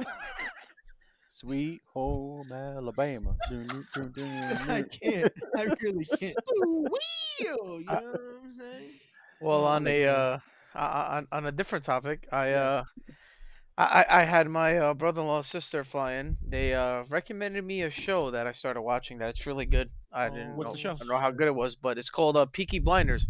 Sweet 1.30 1.82
home 1.94 2.52
Alabama. 2.52 3.36
I 3.50 4.84
can't. 4.84 5.32
I 5.58 5.64
really 5.82 6.04
can't. 6.04 6.36
Squeal, 6.36 7.80
You 7.80 7.86
know 7.86 8.02
what 8.02 8.22
I'm 8.44 8.52
saying? 8.52 8.90
Well, 9.40 9.64
on 9.66 9.84
my 9.86 9.92
a 9.92 10.08
uh, 10.08 10.40
o- 10.78 11.16
on 11.18 11.28
on 11.32 11.46
a 11.48 11.52
different 11.52 11.86
topic, 11.86 12.28
I 12.32 12.54
uh, 12.54 12.84
I 13.78 14.06
I 14.10 14.22
I 14.22 14.24
had 14.24 14.48
my 14.50 14.78
uh, 14.78 14.94
brother-in-law 14.94 15.42
sister 15.44 15.84
fly 15.84 16.14
in. 16.14 16.38
They 16.48 16.74
uh 16.76 17.04
recommended 17.10 17.64
me 17.66 17.82
a 17.84 17.92
show 17.92 18.32
that 18.32 18.48
I 18.48 18.52
started 18.54 18.82
watching. 18.82 19.18
That's 19.20 19.46
really 19.48 19.66
good. 19.66 19.92
I 20.12 20.30
Oh, 20.30 20.30
didn't 20.30 20.58
What's 20.58 20.72
know, 20.72 20.74
the 20.74 20.78
show? 20.78 20.98
I 21.00 21.04
don't 21.04 21.10
know 21.10 21.20
how 21.20 21.32
good 21.32 21.48
it 21.48 21.56
was, 21.56 21.76
but 21.76 21.98
it's 21.98 22.10
called 22.10 22.38
uh, 22.38 22.46
Peaky 22.48 22.80
Blinders. 22.80 23.28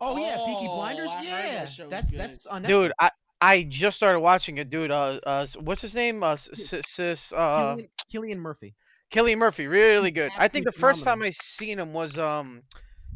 Oh 0.00 0.16
yeah, 0.16 0.38
Peaky 0.38 0.68
Oh, 0.68 0.68
Blinders. 0.68 1.14
I 1.14 1.22
heard 1.24 1.52
that 1.52 1.68
Yeah, 1.68 1.68
show's 1.68 1.90
that's 1.90 2.04
good. 2.04 2.18
that's 2.18 2.46
on 2.46 2.62
Netflix. 2.62 2.66
Dude, 2.66 2.92
I 3.00 3.10
I 3.40 3.62
just 3.64 3.96
started 3.96 4.20
watching 4.20 4.58
it, 4.58 4.70
dude. 4.70 4.90
Uh, 4.90 5.20
uh, 5.26 5.46
what's 5.60 5.82
his 5.82 5.94
name? 5.94 6.22
Uh, 6.22 6.32
s- 6.34 6.72
s- 6.72 6.86
sis, 6.88 7.32
uh, 7.32 7.76
Killian, 7.76 7.88
Cillian 8.10 8.38
Murphy. 8.38 8.74
Cillian 9.12 9.38
Murphy, 9.38 9.66
really 9.66 10.10
good. 10.10 10.32
I 10.36 10.48
think 10.48 10.64
the 10.64 10.72
absolutely 10.72 10.72
first 10.72 11.04
time. 11.04 11.22
I 11.22 11.30
seen 11.30 11.78
him 11.78 11.92
was 11.92 12.18
um 12.18 12.62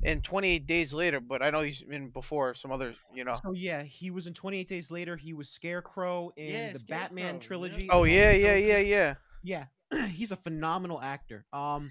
in 0.03 0.21
28 0.21 0.67
Days 0.67 0.93
Later, 0.93 1.21
but 1.21 1.43
I 1.43 1.51
know 1.51 1.61
he's 1.61 1.83
been 1.83 2.09
before 2.11 2.55
some 2.55 2.73
other, 2.73 2.95
you 3.15 3.25
know. 3.25 3.35
So 3.45 3.53
yeah, 3.53 3.83
he 3.83 4.11
was 4.11 4.27
in 4.27 4.35
28 4.35 4.69
Days 4.69 4.91
Later. 4.91 5.17
He 5.17 5.33
was 5.33 5.49
Scarecrow 5.49 6.31
in 6.37 6.49
Yeah, 6.53 6.73
the 6.73 6.79
Scarecrow, 6.81 7.05
Batman 7.05 7.35
yeah. 7.35 7.41
trilogy. 7.41 7.89
Oh 7.91 8.05
yeah, 8.05 8.33
yeah, 8.33 8.57
yeah, 8.57 8.79
yeah. 8.79 9.15
Yeah, 9.45 9.65
he's 10.07 10.31
a 10.31 10.37
phenomenal 10.37 11.01
actor. 11.01 11.45
Um, 11.53 11.91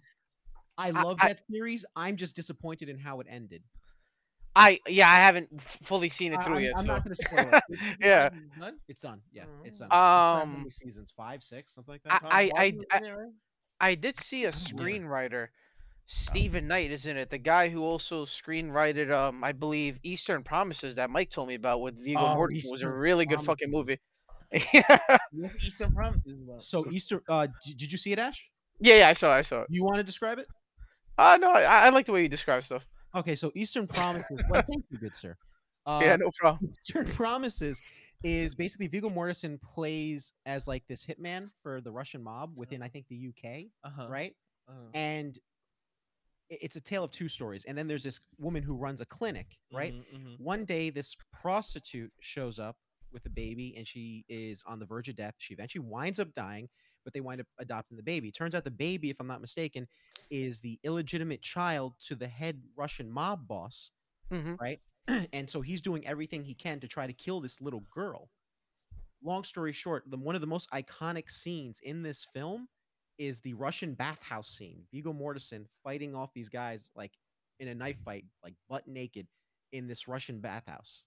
I 0.77 0.87
I- 0.87 0.91
love 0.91 1.17
I- 1.19 1.27
that 1.27 1.41
series. 1.51 1.83
I'm 1.95 2.15
just 2.15 2.35
disappointed 2.35 2.87
in 2.89 2.97
how 2.97 3.19
it 3.19 3.27
ended. 3.29 3.61
I 4.55 4.79
yeah, 4.87 5.09
I 5.09 5.15
haven't 5.15 5.61
fully 5.83 6.09
seen 6.09 6.33
it 6.33 6.43
through 6.43 6.57
I'm, 6.57 6.63
yet. 6.63 6.73
I'm 6.77 6.85
so. 6.85 6.91
not 6.93 7.03
going 7.05 7.15
to 7.15 7.23
spoil 7.25 7.49
it. 7.69 7.79
yeah. 8.01 8.29
Done? 8.59 8.79
It's 8.89 8.99
done. 9.01 9.21
Yeah, 9.31 9.45
it's 9.63 9.79
done. 9.79 9.87
It's 9.87 9.95
Um, 9.95 10.67
seasons? 10.69 11.13
Five, 11.15 11.41
six, 11.41 11.73
something 11.73 11.93
like 11.93 12.03
that. 12.03 12.21
Tom 12.21 12.29
I- 12.31 12.51
I- 12.55 12.63
I- 12.63 12.65
in 12.65 13.05
it, 13.05 13.11
right? 13.11 13.31
I 13.79 13.95
did 13.95 14.19
see 14.19 14.43
a 14.43 14.47
yeah. 14.47 14.51
screenwriter, 14.51 15.47
Stephen 16.11 16.67
Knight, 16.67 16.91
isn't 16.91 17.17
it? 17.17 17.29
The 17.29 17.37
guy 17.37 17.69
who 17.69 17.83
also 17.83 18.25
screenwrited, 18.25 19.11
um, 19.11 19.43
I 19.43 19.53
believe, 19.53 19.97
Eastern 20.03 20.43
Promises 20.43 20.95
that 20.95 21.09
Mike 21.09 21.29
told 21.29 21.47
me 21.47 21.55
about 21.55 21.81
with 21.81 21.97
Viggo 22.03 22.19
Oh, 22.19 22.35
Mortensen 22.35 22.69
was 22.71 22.83
a 22.83 22.89
really 22.89 23.25
good 23.25 23.41
Promises. 23.41 23.47
fucking 23.47 23.71
movie. 23.71 23.99
yeah, 24.73 25.17
Eastern 25.65 25.93
Promises 25.93 26.41
about? 26.43 26.61
So 26.61 26.85
Easter. 26.91 27.23
Uh, 27.29 27.47
d- 27.65 27.73
did 27.75 27.91
you 27.91 27.97
see 27.97 28.11
it, 28.11 28.19
Ash? 28.19 28.49
yeah, 28.81 28.95
yeah, 28.95 29.07
I 29.07 29.13
saw, 29.13 29.33
it, 29.35 29.39
I 29.39 29.41
saw 29.41 29.61
it. 29.61 29.67
You 29.69 29.83
want 29.85 29.97
to 29.97 30.03
describe 30.03 30.37
it? 30.37 30.47
Uh 31.17 31.37
no, 31.39 31.51
I, 31.51 31.85
I 31.85 31.89
like 31.89 32.05
the 32.05 32.11
way 32.11 32.23
you 32.23 32.29
describe 32.29 32.63
stuff. 32.63 32.85
Okay, 33.15 33.35
so 33.35 33.51
Eastern 33.55 33.87
Promises. 33.95 34.41
Well, 34.49 34.63
thank 34.69 34.83
you, 34.89 34.97
good 34.97 35.15
sir. 35.15 35.37
Uh, 35.85 35.99
yeah, 36.01 36.15
no 36.17 36.29
problem. 36.37 36.69
Eastern 36.69 37.05
Promises 37.07 37.81
is 38.23 38.53
basically 38.53 38.87
Viggo 38.87 39.09
Mortensen 39.09 39.59
plays 39.61 40.33
as 40.45 40.67
like 40.67 40.83
this 40.87 41.05
hitman 41.05 41.49
for 41.63 41.79
the 41.81 41.91
Russian 41.91 42.21
mob 42.23 42.51
within 42.55 42.81
I 42.83 42.87
think 42.89 43.05
the 43.07 43.15
UK, 43.29 43.67
Uh-huh. 43.83 44.07
right? 44.09 44.35
uh-huh. 44.69 44.79
And 44.93 45.37
i- 45.37 45.41
it's 46.51 46.75
a 46.75 46.81
tale 46.81 47.03
of 47.03 47.11
two 47.11 47.29
stories. 47.29 47.65
And 47.65 47.77
then 47.77 47.87
there's 47.87 48.03
this 48.03 48.21
woman 48.37 48.63
who 48.63 48.75
runs 48.75 49.01
a 49.01 49.05
clinic, 49.05 49.57
right? 49.71 49.95
Mhm, 49.95 50.05
mhm. 50.13 50.37
One 50.37 50.65
day 50.65 50.89
this 50.89 51.15
prostitute 51.31 52.11
shows 52.19 52.59
up 52.59 52.77
with 53.11 53.25
a 53.25 53.29
baby 53.29 53.75
and 53.77 53.87
she 53.87 54.25
is 54.29 54.63
on 54.65 54.79
the 54.79 54.85
verge 54.85 55.09
of 55.09 55.15
death. 55.15 55.35
She 55.37 55.53
eventually 55.53 55.85
winds 55.85 56.19
up 56.19 56.33
dying, 56.33 56.69
but 57.03 57.13
they 57.13 57.21
wind 57.21 57.41
up 57.41 57.47
adopting 57.59 57.97
the 57.97 58.03
baby. 58.03 58.31
Turns 58.31 58.55
out 58.55 58.63
the 58.63 58.71
baby, 58.71 59.09
if 59.09 59.19
I'm 59.19 59.27
not 59.27 59.41
mistaken, 59.41 59.87
is 60.29 60.61
the 60.61 60.79
illegitimate 60.83 61.41
child 61.41 61.95
to 62.07 62.15
the 62.15 62.27
head 62.27 62.61
Russian 62.75 63.09
mob 63.09 63.47
boss, 63.47 63.91
hmm 64.31 64.55
right? 64.59 64.79
and 65.33 65.49
so 65.49 65.61
he's 65.61 65.81
doing 65.81 66.05
everything 66.07 66.43
he 66.43 66.55
can 66.55 66.79
to 66.81 66.87
try 66.87 67.07
to 67.07 67.13
kill 67.13 67.41
this 67.41 67.61
little 67.61 67.85
girl. 67.91 68.29
Long 69.23 69.43
story 69.43 69.71
short, 69.73 70.03
the 70.09 70.17
one 70.17 70.35
of 70.35 70.41
the 70.41 70.47
most 70.47 70.69
iconic 70.71 71.29
scenes 71.29 71.79
in 71.81 72.03
this 72.03 72.25
film 72.33 72.67
is 73.21 73.39
the 73.39 73.53
Russian 73.53 73.93
bathhouse 73.93 74.49
scene. 74.49 74.81
Viggo 74.91 75.13
Mortensen 75.13 75.65
fighting 75.83 76.15
off 76.15 76.33
these 76.33 76.49
guys 76.49 76.89
like 76.95 77.11
in 77.59 77.67
a 77.67 77.75
knife 77.75 77.99
fight, 78.03 78.25
like 78.43 78.55
butt 78.67 78.87
naked 78.87 79.27
in 79.71 79.85
this 79.87 80.07
Russian 80.07 80.39
bathhouse. 80.39 81.03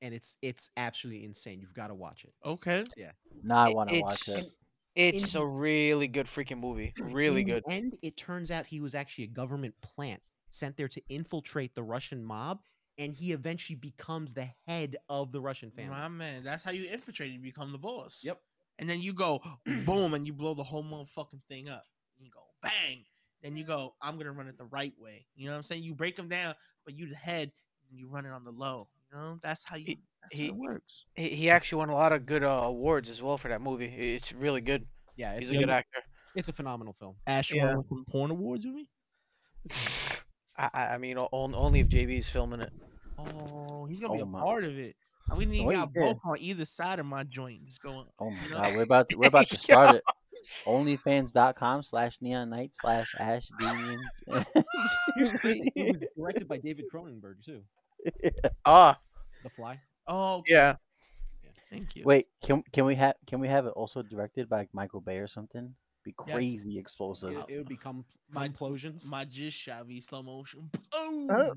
And 0.00 0.14
it's 0.14 0.36
it's 0.40 0.70
absolutely 0.76 1.24
insane. 1.24 1.60
You've 1.60 1.74
got 1.74 1.88
to 1.88 1.94
watch 1.94 2.22
it. 2.22 2.32
Okay. 2.46 2.84
Yeah. 2.96 3.10
Now 3.42 3.66
I 3.66 3.70
want 3.70 3.90
to 3.90 4.00
watch 4.00 4.28
it. 4.28 4.52
It's 4.94 5.34
In- 5.34 5.40
a 5.40 5.44
really 5.44 6.06
good 6.06 6.26
freaking 6.26 6.60
movie. 6.60 6.94
Really 7.00 7.42
good. 7.42 7.64
And 7.68 7.98
it 8.02 8.16
turns 8.16 8.52
out 8.52 8.64
he 8.64 8.80
was 8.80 8.94
actually 8.94 9.24
a 9.24 9.28
government 9.28 9.74
plant 9.82 10.22
sent 10.50 10.76
there 10.76 10.88
to 10.88 11.02
infiltrate 11.08 11.74
the 11.74 11.82
Russian 11.82 12.24
mob, 12.24 12.60
and 12.98 13.12
he 13.12 13.32
eventually 13.32 13.76
becomes 13.76 14.32
the 14.32 14.48
head 14.68 14.96
of 15.08 15.32
the 15.32 15.40
Russian 15.40 15.72
family. 15.72 15.90
My 15.90 16.06
man, 16.06 16.44
that's 16.44 16.62
how 16.62 16.70
you 16.70 16.88
infiltrate. 16.88 17.32
You 17.32 17.40
become 17.40 17.72
the 17.72 17.78
boss. 17.78 18.22
Yep. 18.24 18.40
And 18.78 18.88
then 18.88 19.00
you 19.00 19.12
go 19.12 19.40
boom, 19.84 20.14
and 20.14 20.26
you 20.26 20.32
blow 20.32 20.54
the 20.54 20.62
whole 20.62 20.84
motherfucking 20.84 21.42
thing 21.48 21.68
up. 21.68 21.84
You 22.18 22.30
go 22.30 22.40
bang. 22.62 23.04
Then 23.42 23.56
you 23.56 23.64
go, 23.64 23.94
I'm 24.02 24.16
gonna 24.18 24.32
run 24.32 24.48
it 24.48 24.58
the 24.58 24.64
right 24.66 24.92
way. 24.98 25.26
You 25.36 25.46
know 25.46 25.52
what 25.52 25.56
I'm 25.58 25.62
saying? 25.62 25.82
You 25.82 25.94
break 25.94 26.16
them 26.16 26.28
down, 26.28 26.54
but 26.84 26.96
you 26.96 27.08
the 27.08 27.14
head, 27.16 27.50
and 27.90 27.98
you 27.98 28.08
run 28.08 28.26
it 28.26 28.30
on 28.30 28.44
the 28.44 28.50
low. 28.52 28.88
You 29.12 29.18
know, 29.18 29.38
that's 29.42 29.64
how 29.64 29.76
you. 29.76 29.96
That's 30.22 30.36
he- 30.36 30.46
how 30.48 30.52
it 30.54 30.56
works. 30.56 31.04
He, 31.14 31.28
he 31.30 31.50
actually 31.50 31.78
won 31.78 31.88
a 31.88 31.94
lot 31.94 32.12
of 32.12 32.26
good 32.26 32.42
uh, 32.44 32.62
awards 32.64 33.08
as 33.10 33.22
well 33.22 33.38
for 33.38 33.48
that 33.48 33.60
movie. 33.62 33.86
It's 33.86 34.32
really 34.32 34.60
good. 34.60 34.86
Yeah, 35.16 35.32
it's 35.32 35.48
He's 35.48 35.50
a 35.52 35.56
a, 35.56 35.64
good 35.64 35.70
actor. 35.70 35.98
it's 36.36 36.48
a 36.48 36.52
phenomenal 36.52 36.92
film. 36.92 37.14
Ash 37.26 37.52
Yeah. 37.52 37.74
won 37.76 38.04
porn 38.10 38.30
awards 38.30 38.64
with 38.66 38.74
me. 38.74 38.88
I, 40.56 40.70
I 40.72 40.86
I 40.94 40.98
mean, 40.98 41.16
only 41.32 41.80
if 41.80 41.88
JB's 41.88 42.28
filming 42.28 42.60
it. 42.60 42.72
Oh, 43.18 43.86
he's 43.86 44.00
gonna 44.00 44.14
be 44.14 44.20
Oh 44.20 44.24
a 44.24 44.26
my- 44.26 44.40
part 44.40 44.64
of 44.64 44.78
it. 44.78 44.94
I'm 45.30 45.36
gonna 45.36 45.46
need 45.46 45.66
Oh, 45.66 45.68
he 45.70 45.76
y'all 45.76 45.86
both 45.86 46.18
on 46.24 46.36
either 46.38 46.64
side 46.64 46.98
of 46.98 47.06
my 47.06 47.22
joint. 47.24 47.66
Just 47.66 47.82
going. 47.82 48.06
Oh 48.18 48.30
my 48.30 48.44
you 48.44 48.50
know? 48.50 48.56
god, 48.58 48.74
we're 48.74 48.82
about 48.82 49.08
to, 49.10 49.16
we're 49.16 49.28
about 49.28 49.48
to 49.48 49.58
start 49.58 49.96
it. 49.96 50.02
Onlyfans.com 50.66 51.82
slash 51.82 52.18
neon 52.20 52.50
knight 52.50 52.72
slash 52.80 53.14
ash 53.18 53.48
dean. 53.58 54.00
Here's 55.16 55.32
the 55.32 55.38
thing, 55.38 55.70
it 55.74 55.96
was 55.98 56.08
directed 56.16 56.48
by 56.48 56.58
David 56.58 56.86
Cronenberg 56.92 57.44
too. 57.44 57.62
Ah, 58.64 58.98
The 59.42 59.50
Fly. 59.50 59.80
Oh, 60.06 60.42
yeah. 60.46 60.76
thank 61.70 61.96
you. 61.96 62.04
Wait, 62.04 62.28
can 62.42 62.62
can 62.72 62.84
we 62.84 62.94
have 62.94 63.14
can 63.26 63.40
we 63.40 63.48
have 63.48 63.66
it 63.66 63.70
also 63.70 64.02
directed 64.02 64.48
by 64.48 64.68
Michael 64.72 65.00
Bay 65.00 65.18
or 65.18 65.26
something? 65.26 65.74
Be 66.08 66.14
Yes. 66.26 66.34
crazy 66.34 66.78
explosive. 66.78 67.32
It, 67.32 67.44
it 67.50 67.58
would 67.58 67.68
become 67.68 68.02
My- 68.30 68.48
implosions. 68.48 69.06
my 69.10 69.26
jizz 69.26 69.52
shot 69.52 69.86
be 69.86 70.00
slow 70.00 70.22
motion. 70.22 70.70
Uh, 71.30 71.50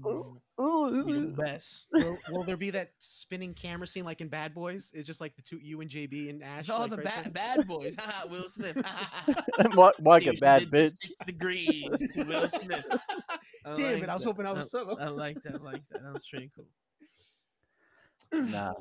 Oh, 0.57 1.03
be 1.05 1.13
the 1.21 1.27
best. 1.27 1.87
will, 1.93 2.17
will 2.29 2.43
there 2.43 2.57
be 2.57 2.69
that 2.71 2.91
spinning 2.97 3.53
camera 3.53 3.87
scene 3.87 4.03
like 4.05 4.19
in 4.21 4.27
Bad 4.27 4.53
Boys? 4.53 4.91
It's 4.93 5.07
just 5.07 5.19
like 5.21 5.35
the 5.37 5.41
two 5.41 5.57
you 5.61 5.79
and 5.81 5.89
JB 5.89 6.29
and 6.29 6.43
Ash. 6.43 6.67
No, 6.67 6.79
like, 6.79 6.89
the 6.89 6.97
right 6.97 7.05
bad 7.05 7.33
bad 7.33 7.67
boys. 7.67 7.95
Will 8.29 8.43
Smith. 8.43 8.81
Mark, 9.73 9.99
Mark 10.01 10.23
See 10.23 10.29
a 10.29 10.33
bad 10.33 10.63
bitch. 10.69 10.93
Six 11.01 11.15
degrees 11.25 11.85
to 12.13 12.23
Will 12.23 12.47
Smith. 12.49 12.85
I 13.65 13.75
Damn 13.75 13.93
like 13.93 14.03
it! 14.03 14.09
I 14.09 14.13
was 14.13 14.23
that. 14.23 14.29
hoping 14.29 14.45
I 14.45 14.51
was 14.51 14.69
subtle. 14.69 14.97
I 14.99 15.07
like 15.07 15.41
that. 15.43 15.55
I 15.55 15.57
like 15.63 15.81
that. 15.91 16.03
That 16.03 16.13
was 16.13 16.27
pretty 16.27 16.51
cool. 16.55 16.67
Nah, 18.33 18.73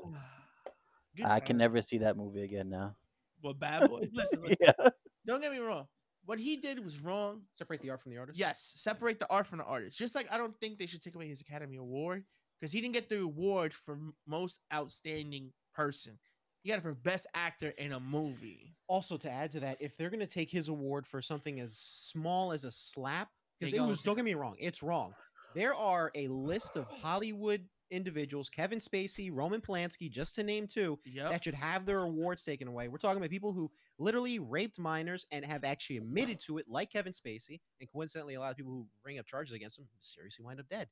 I 1.25 1.41
can 1.41 1.57
never 1.57 1.81
see 1.83 1.99
that 1.99 2.17
movie 2.17 2.43
again 2.43 2.69
now. 2.69 2.95
Well, 3.43 3.55
bad 3.55 3.89
boys. 3.89 4.11
Listen, 4.13 4.43
listen. 4.43 4.57
Yeah. 4.61 4.89
Don't 5.27 5.41
get 5.41 5.53
me 5.53 5.59
wrong. 5.59 5.87
What 6.27 6.39
he 6.39 6.57
did 6.57 6.83
was 6.83 7.01
wrong. 7.01 7.43
Separate 7.57 7.81
the 7.81 7.91
art 7.91 8.03
from 8.03 8.13
the 8.13 8.19
artist. 8.19 8.39
Yes, 8.39 8.73
separate 8.77 9.19
the 9.19 9.31
art 9.31 9.47
from 9.47 9.59
the 9.59 9.65
artist. 9.65 9.97
Just 9.99 10.15
like 10.15 10.27
I 10.31 10.37
don't 10.37 10.59
think 10.61 10.79
they 10.79 10.87
should 10.87 11.03
take 11.03 11.15
away 11.15 11.29
his 11.29 11.41
Academy 11.41 11.77
Award 11.77 12.25
because 12.61 12.73
he 12.73 12.81
didn't 12.81 12.95
get 12.95 13.09
the 13.09 13.21
award 13.21 13.73
for 13.73 13.99
most 14.27 14.61
outstanding 14.73 15.53
person. 15.75 16.19
He 16.63 16.69
got 16.69 16.79
it 16.79 16.83
for 16.83 16.95
best 16.95 17.27
actor 17.35 17.73
in 17.79 17.93
a 17.93 18.01
movie. 18.01 18.77
Also, 18.87 19.17
to 19.17 19.31
add 19.31 19.51
to 19.53 19.61
that, 19.61 19.79
if 19.81 19.97
they're 19.97 20.11
going 20.11 20.21
to 20.21 20.27
take 20.27 20.51
his 20.51 20.69
award 20.69 21.07
for 21.07 21.23
something 21.23 21.59
as 21.61 21.79
small 21.79 22.53
as 22.53 22.65
a 22.65 22.71
slap, 22.71 23.29
because 23.59 23.73
it 23.73 23.81
was, 23.81 24.03
don't 24.03 24.17
get 24.17 24.25
me 24.25 24.35
wrong, 24.35 24.57
it's 24.59 24.83
wrong. 24.83 25.15
There 25.55 25.75
are 25.75 26.11
a 26.15 26.29
list 26.29 26.77
of 26.77 26.87
Hollywood 27.03 27.65
individuals, 27.91 28.49
Kevin 28.49 28.79
Spacey, 28.79 29.31
Roman 29.33 29.61
Polanski, 29.61 30.11
just 30.11 30.35
to 30.37 30.43
name 30.43 30.67
two, 30.67 30.99
Yep. 31.05 31.31
that 31.31 31.45
should 31.45 31.55
have 31.55 31.87
their 31.87 32.01
awards 32.01 32.45
taken 32.45 32.69
away. 32.69 32.89
We're 32.89 32.99
talking 32.99 33.19
about 33.19 33.31
people 33.31 33.53
who 33.53 33.71
literally 33.99 34.39
raped 34.39 34.79
minors 34.79 35.27
and 35.31 35.45
have 35.45 35.65
actually 35.65 35.99
admitted 35.99 36.39
to 36.47 36.59
it, 36.59 36.67
like 36.69 36.91
Kevin 36.93 37.13
Spacey. 37.13 37.61
And 37.81 37.91
coincidentally, 37.93 38.35
a 38.35 38.41
lot 38.41 38.51
of 38.51 38.57
people 38.57 38.73
who 38.73 38.87
bring 39.03 39.19
up 39.19 39.27
charges 39.27 39.55
against 39.55 39.79
him 39.79 39.87
seriously 40.01 40.45
wind 40.45 40.61
up 40.61 40.69
dead. 40.69 40.89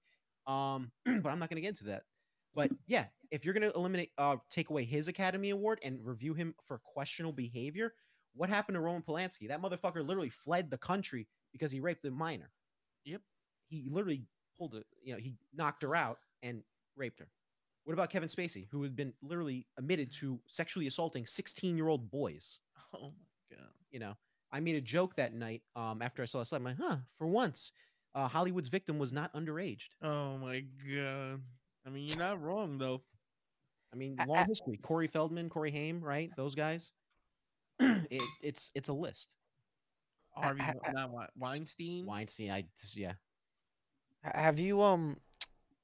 Um, 0.47 0.91
but 1.05 1.31
I'm 1.31 1.39
not 1.39 1.49
going 1.51 1.57
to 1.57 1.61
get 1.63 1.69
into 1.69 1.85
that. 1.85 2.03
But 2.55 2.71
yeah, 2.87 3.05
if 3.31 3.45
you're 3.45 3.55
going 3.55 3.71
to 3.71 3.77
eliminate, 3.77 4.11
uh, 4.19 4.37
take 4.51 4.71
away 4.71 4.85
his 4.85 5.07
Academy 5.09 5.51
Award 5.51 5.81
and 5.85 5.99
review 6.03 6.35
him 6.35 6.55
for 6.67 6.81
questionable 6.85 7.35
behavior, 7.35 7.93
what 8.35 8.49
happened 8.49 8.77
to 8.77 8.81
Roman 8.81 9.03
Polanski? 9.03 9.49
That 9.49 9.63
motherfucker 9.63 10.07
literally 10.07 10.31
fled 10.31 10.71
the 10.71 10.79
country 10.79 11.29
because 11.53 11.71
he 11.71 11.81
raped 11.81 12.05
a 12.05 12.11
minor. 12.11 12.51
Yep. 13.05 13.21
He 13.69 13.87
literally 13.91 14.25
pulled 14.59 14.75
it. 14.75 14.87
You 15.03 15.13
know, 15.15 15.19
he 15.21 15.37
knocked 15.55 15.83
her 15.83 15.95
out 15.95 16.19
and 16.43 16.63
raped 16.99 17.21
her. 17.21 17.29
What 17.85 17.95
about 17.95 18.11
Kevin 18.11 18.29
Spacey, 18.29 18.67
who 18.71 18.83
had 18.83 18.95
been 18.95 19.15
literally 19.23 19.67
admitted 19.79 20.13
to 20.21 20.39
sexually 20.47 20.87
assaulting 20.87 21.25
16 21.27 21.77
year 21.77 21.89
old 21.89 22.11
boys? 22.11 22.59
Oh 22.95 23.13
my 23.51 23.57
god. 23.57 23.69
You 23.91 23.99
know, 24.01 24.15
I 24.53 24.61
made 24.61 24.77
a 24.77 24.81
joke 24.81 25.17
that 25.17 25.35
night 25.35 25.63
um, 25.77 26.01
after 26.03 26.23
I 26.23 26.27
saw 26.27 26.39
this. 26.41 26.53
I'm 26.53 26.65
like, 26.65 26.77
huh, 26.81 26.97
for 27.19 27.27
once, 27.27 27.73
uh, 28.15 28.29
Hollywood's 28.29 28.69
victim 28.69 28.99
was 28.99 29.13
not 29.13 29.33
underaged. 29.35 29.89
Oh 30.03 30.39
my 30.39 30.65
god. 30.95 31.41
I 31.87 31.91
mean, 31.91 32.09
you're 32.09 32.19
not 32.19 32.43
wrong 32.43 32.79
though. 32.79 33.03
I 33.93 33.97
mean, 33.97 34.17
long 34.27 34.39
I- 34.39 34.45
history. 34.45 34.79
Corey 34.83 35.07
Feldman, 35.07 35.49
Corey 35.49 35.71
Haim, 35.71 36.01
right? 36.03 36.31
Those 36.37 36.55
guys. 36.55 36.93
it, 37.81 38.23
it's 38.43 38.71
it's 38.75 38.89
a 38.89 38.93
list. 38.93 39.37
Harvey, 40.31 40.61
I- 40.63 40.75
I- 40.89 40.93
not 40.93 41.11
Weinstein. 41.37 42.07
Weinstein, 42.07 42.51
I 42.51 42.65
yeah. 42.95 43.13
Have 44.23 44.59
you 44.59 44.83
um, 44.83 45.17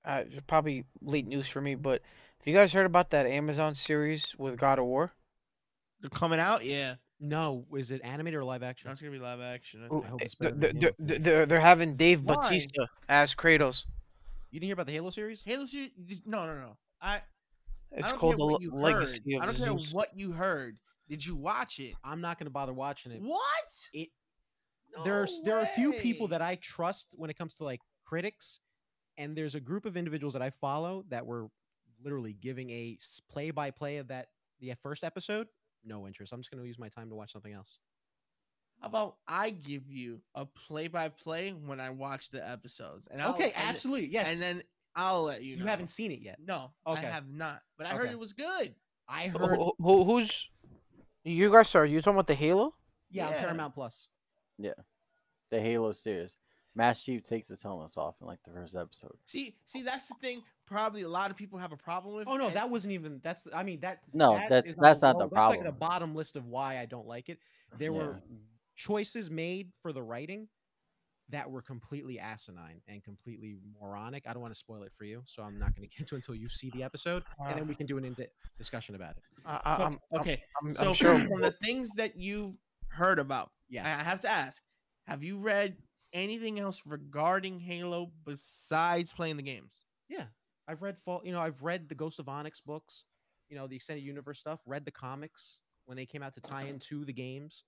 uh, 0.05 0.23
it's 0.31 0.43
probably 0.47 0.85
late 1.03 1.27
news 1.27 1.49
for 1.49 1.61
me, 1.61 1.75
but 1.75 2.03
have 2.39 2.47
you 2.47 2.55
guys 2.55 2.73
heard 2.73 2.87
about 2.87 3.11
that 3.11 3.27
Amazon 3.27 3.75
series 3.75 4.35
with 4.39 4.59
God 4.59 4.79
of 4.79 4.85
War? 4.85 5.13
They're 6.01 6.11
coming 6.11 6.39
out. 6.41 6.65
Yeah, 6.65 6.97
No, 7.21 7.65
is 7.77 7.91
it 7.91 8.01
animated 8.05 8.39
or 8.39 8.45
live 8.45 8.63
action? 8.63 8.89
that's 8.89 9.01
gonna 9.01 9.13
be 9.13 9.19
live 9.19 9.41
action. 9.41 9.83
I 9.83 9.87
Ooh, 9.87 10.01
think. 10.01 10.05
hope 10.11 10.23
it's 10.23 10.35
They're, 10.39 10.53
better 10.53 10.73
they're, 10.79 10.93
they're, 10.99 11.19
they're, 11.19 11.47
they're 11.47 11.61
having 11.61 11.97
Dave 11.97 12.23
Why? 12.23 12.35
Bautista 12.35 12.87
as 13.09 13.35
Kratos. 13.35 13.85
You 14.51 14.61
didn't 14.61 14.69
hear 14.69 14.75
about 14.75 14.87
the 14.87 14.93
Halo 14.93 15.11
series? 15.11 15.43
Halo 15.43 15.65
series? 15.65 15.91
No, 16.27 16.47
no, 16.47 16.55
no. 16.55 16.77
I. 17.01 17.23
It's 17.91 18.07
I 18.07 18.11
don't 18.11 18.19
called 18.19 18.33
care 18.35 18.39
the 18.39 18.45
what 18.45 18.61
Le- 18.61 18.61
you 18.61 18.71
Legacy 18.73 19.35
heard. 19.35 19.43
I 19.43 19.47
of 19.49 19.57
don't 19.57 19.64
care 19.67 19.79
Zeus. 19.79 19.95
what 19.95 20.09
you 20.14 20.33
heard. 20.33 20.76
Did 21.09 21.25
you 21.25 21.37
watch 21.37 21.79
it? 21.79 21.95
I'm 22.05 22.21
not 22.21 22.39
going 22.39 22.47
to 22.47 22.51
bother 22.53 22.72
watching 22.72 23.13
it. 23.13 23.21
What? 23.22 23.41
It 23.93 24.09
there's 25.05 25.43
there 25.45 25.57
are 25.57 25.63
a 25.63 25.67
few 25.67 25.93
people 25.93 26.29
that 26.29 26.41
I 26.43 26.57
trust 26.57 27.14
when 27.17 27.31
it 27.31 27.37
comes 27.39 27.55
to 27.57 27.64
like 27.64 27.81
critics, 28.05 28.61
and 29.18 29.36
there's 29.36 29.54
a 29.54 29.61
group 29.61 29.86
of 29.86 29.96
individuals 29.96 30.32
that 30.34 30.42
I 30.42 30.50
follow 30.50 31.04
that 31.08 31.24
were 31.26 31.49
literally 32.03 32.34
giving 32.34 32.70
a 32.70 32.99
play 33.30 33.50
by 33.50 33.70
play 33.70 33.96
of 33.99 34.08
that 34.08 34.28
the 34.61 34.74
first 34.82 35.04
episode. 35.04 35.49
No 35.84 36.07
interest. 36.07 36.32
I'm 36.32 36.41
just 36.41 36.50
going 36.50 36.62
to 36.62 36.66
use 36.66 36.78
my 36.78 36.88
time 36.88 37.08
to 37.11 37.14
watch 37.14 37.32
something 37.32 37.53
else. 37.53 37.78
How 38.80 38.88
about 38.88 39.16
I 39.28 39.50
give 39.50 39.88
you 39.91 40.20
a 40.34 40.45
play-by-play 40.45 41.50
when 41.53 41.80
I 41.80 41.91
watch 41.91 42.30
the 42.30 42.46
episodes? 42.46 43.07
And 43.11 43.22
I'll, 43.22 43.30
okay, 43.30 43.53
and, 43.57 43.68
absolutely. 43.68 44.08
Yes. 44.08 44.30
And 44.32 44.41
then 44.41 44.62
I'll 44.96 45.24
let 45.24 45.42
you. 45.42 45.57
you 45.57 45.64
haven't 45.64 45.86
seen 45.88 46.11
it 46.11 46.20
yet. 46.20 46.38
No, 46.45 46.72
Okay. 46.86 47.07
I 47.07 47.11
have 47.11 47.28
not. 47.28 47.62
But 47.78 47.86
I 47.86 47.91
heard 47.91 48.11
it 48.11 48.18
was 48.18 48.32
good. 48.32 48.74
I 49.08 49.28
heard. 49.28 49.57
who- 49.57 49.74
who- 49.78 50.04
who's 50.04 50.49
you 51.24 51.50
guys 51.50 51.74
are 51.74 51.86
you 51.86 52.00
talking 52.03 52.16
about 52.16 52.26
the 52.26 52.34
Halo? 52.34 52.74
Yeah, 53.11 53.30
Yeah. 53.30 53.41
Paramount 53.41 53.74
Plus. 53.74 54.08
Yeah, 54.58 54.72
the 55.50 55.61
Halo 55.61 55.92
series. 55.92 56.36
Master 56.76 57.05
Chief 57.13 57.22
takes 57.22 57.49
his 57.49 57.63
helmet 57.63 57.92
off 57.96 58.17
in 58.21 58.26
like 58.26 58.38
the 58.45 58.53
first 58.53 58.75
episode. 58.76 59.13
See, 59.26 59.57
see, 59.67 59.83
that's 59.83 60.07
the 60.09 60.14
thing. 60.21 60.42
Probably 60.67 61.03
a 61.03 61.09
lot 61.09 61.30
of 61.30 61.37
people 61.37 61.59
have 61.59 61.72
a 61.72 61.76
problem 61.76 62.14
with. 62.17 62.26
Oh 62.29 62.37
no, 62.37 62.51
that 62.51 62.68
wasn't 62.71 62.92
even. 62.95 63.21
That's. 63.22 63.46
I 63.55 63.63
mean 63.63 63.80
that. 63.80 64.01
No, 64.13 64.34
that 64.34 64.49
that's- 64.49 64.71
is 64.72 64.76
that's 64.80 65.01
the 65.01 65.13
not 65.13 65.18
the 65.18 65.29
problem. 65.29 65.57
That's 65.59 65.64
like 65.67 65.75
the 65.75 65.79
bottom 65.79 66.14
list 66.14 66.37
of 66.37 66.46
why 66.46 66.79
I 66.79 66.87
don't 66.87 67.07
like 67.07 67.29
it. 67.29 67.38
There 67.79 67.92
were 67.92 68.21
choices 68.76 69.30
made 69.30 69.71
for 69.83 69.92
the 69.92 70.03
writing 70.03 70.49
that 71.30 71.51
were 71.51 71.63
completely 71.63 72.18
asinine 72.18 72.80
and 72.87 73.03
completely 73.03 73.57
moronic. 73.80 74.25
I 74.26 74.33
don't 74.33 74.42
want 74.42 74.53
to 74.53 74.59
spoil 74.59 74.83
it 74.83 74.92
for 74.96 75.05
you, 75.05 75.22
so 75.26 75.42
I'm 75.42 75.59
not 75.59 75.75
going 75.75 75.88
to 75.88 75.96
get 75.96 76.07
to 76.09 76.14
it 76.14 76.18
until 76.18 76.34
you 76.34 76.49
see 76.49 76.71
the 76.71 76.83
episode, 76.83 77.22
and 77.46 77.57
then 77.59 77.67
we 77.67 77.75
can 77.75 77.87
do 77.87 77.96
an 77.99 78.05
in 78.05 78.17
discussion 78.59 78.95
about 78.95 79.13
it. 79.17 79.22
I, 79.46 79.61
I, 79.64 79.76
So- 79.79 79.84
I'm, 79.84 79.92
I'm- 80.13 80.21
okay. 80.21 80.42
I'm, 80.63 80.68
I'm 80.71 80.75
So 80.76 80.92
sure. 80.95 81.18
from 81.26 81.41
the 81.41 81.53
things 81.63 81.91
that 81.96 82.17
you've 82.17 82.57
heard 82.88 83.18
about, 83.18 83.51
Yes. 83.68 83.87
I 83.87 83.91
I 83.91 84.03
have 84.05 84.21
to 84.21 84.29
ask: 84.30 84.63
Have 85.07 85.25
you 85.25 85.38
read 85.38 85.76
anything 86.14 86.58
else 86.58 86.82
regarding 86.86 87.61
Halo 87.61 88.12
besides 88.24 89.12
playing 89.12 89.36
the 89.36 89.42
games? 89.42 89.84
Yeah, 90.08 90.24
I've 90.66 90.80
read 90.80 90.96
fall. 90.99 91.20
You 91.24 91.32
know, 91.32 91.41
I've 91.41 91.62
read 91.62 91.88
the 91.91 91.95
Ghost 91.95 92.18
of 92.18 92.28
Onyx 92.28 92.61
books. 92.61 93.04
You 93.50 93.57
know, 93.57 93.66
the 93.66 93.76
extended 93.76 94.03
universe 94.04 94.38
stuff. 94.38 94.61
Read 94.66 94.84
the 94.86 94.91
comics 94.91 95.61
when 95.84 95.96
they 95.96 96.07
came 96.07 96.22
out 96.22 96.32
to 96.34 96.41
tie 96.41 96.62
into 96.62 97.04
the 97.04 97.12
games. 97.12 97.64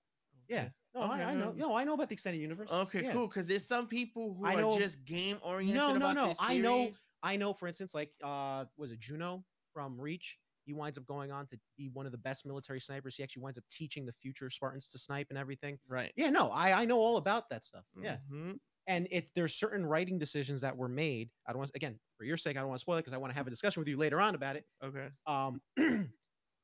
Yeah. 0.47 0.69
No, 0.95 1.03
Okay, 1.03 1.21
I, 1.23 1.31
I 1.31 1.35
know. 1.35 1.51
no. 1.55 1.75
I 1.75 1.83
know 1.83 1.93
about 1.93 2.07
the 2.09 2.13
extended 2.13 2.39
universe. 2.41 2.71
Okay, 2.71 3.03
Yeah. 3.03 3.11
cool. 3.13 3.27
Because 3.27 3.45
there's 3.47 3.65
some 3.65 3.85
people 3.85 4.33
who 4.33 4.45
I 4.45 4.55
are 4.55 4.61
know- 4.61 4.79
just 4.79 5.03
game 5.05 5.37
oriented. 5.43 5.75
No, 5.75 5.89
no, 5.89 5.95
about 5.97 6.15
no. 6.15 6.27
this 6.29 6.37
I 6.41 6.57
know- 6.57 6.89
I 7.21 7.35
know, 7.35 7.53
for 7.53 7.67
instance, 7.67 7.93
like 7.93 8.11
uh 8.23 8.65
was 8.77 8.91
it 8.91 8.99
Juno 8.99 9.43
from 9.73 9.99
Reach? 9.99 10.39
He 10.67 10.73
winds 10.73 10.97
up 10.97 11.05
going 11.05 11.31
on 11.31 11.47
to 11.47 11.57
be 11.77 11.87
one 11.93 12.05
of 12.05 12.11
the 12.11 12.17
best 12.17 12.45
military 12.45 12.81
snipers. 12.81 13.15
He 13.15 13.23
actually 13.23 13.41
winds 13.43 13.57
up 13.57 13.63
teaching 13.71 14.05
the 14.05 14.11
future 14.11 14.49
Spartans 14.49 14.89
to 14.89 14.99
snipe 14.99 15.27
and 15.29 15.37
everything. 15.39 15.79
Right. 15.87 16.11
Yeah, 16.17 16.29
no, 16.29 16.49
I 16.49 16.81
I 16.81 16.85
know 16.85 16.97
all 16.99 17.15
about 17.17 17.49
that 17.49 17.63
stuff. 17.63 17.85
Yeah. 17.99 18.17
Mhm. 18.29 18.59
And 18.85 19.07
if 19.09 19.33
there's 19.33 19.53
certain 19.55 19.85
writing 19.85 20.17
decisions 20.19 20.61
that 20.61 20.75
were 20.77 20.89
made, 20.89 21.29
I 21.45 21.51
don't 21.53 21.59
want 21.59 21.71
again, 21.73 21.97
for 22.17 22.25
your 22.25 22.35
sake, 22.37 22.57
I 22.57 22.59
don't 22.59 22.67
want 22.69 22.79
to 22.79 22.81
spoil 22.81 22.97
it 22.97 23.01
because 23.01 23.13
I 23.13 23.17
want 23.17 23.31
to 23.31 23.37
have 23.37 23.47
a 23.47 23.49
discussion 23.49 23.79
with 23.81 23.87
you 23.87 23.97
later 23.97 24.19
on 24.19 24.35
about 24.35 24.57
it. 24.57 24.65
Okay. 24.83 25.07
Um 25.25 25.61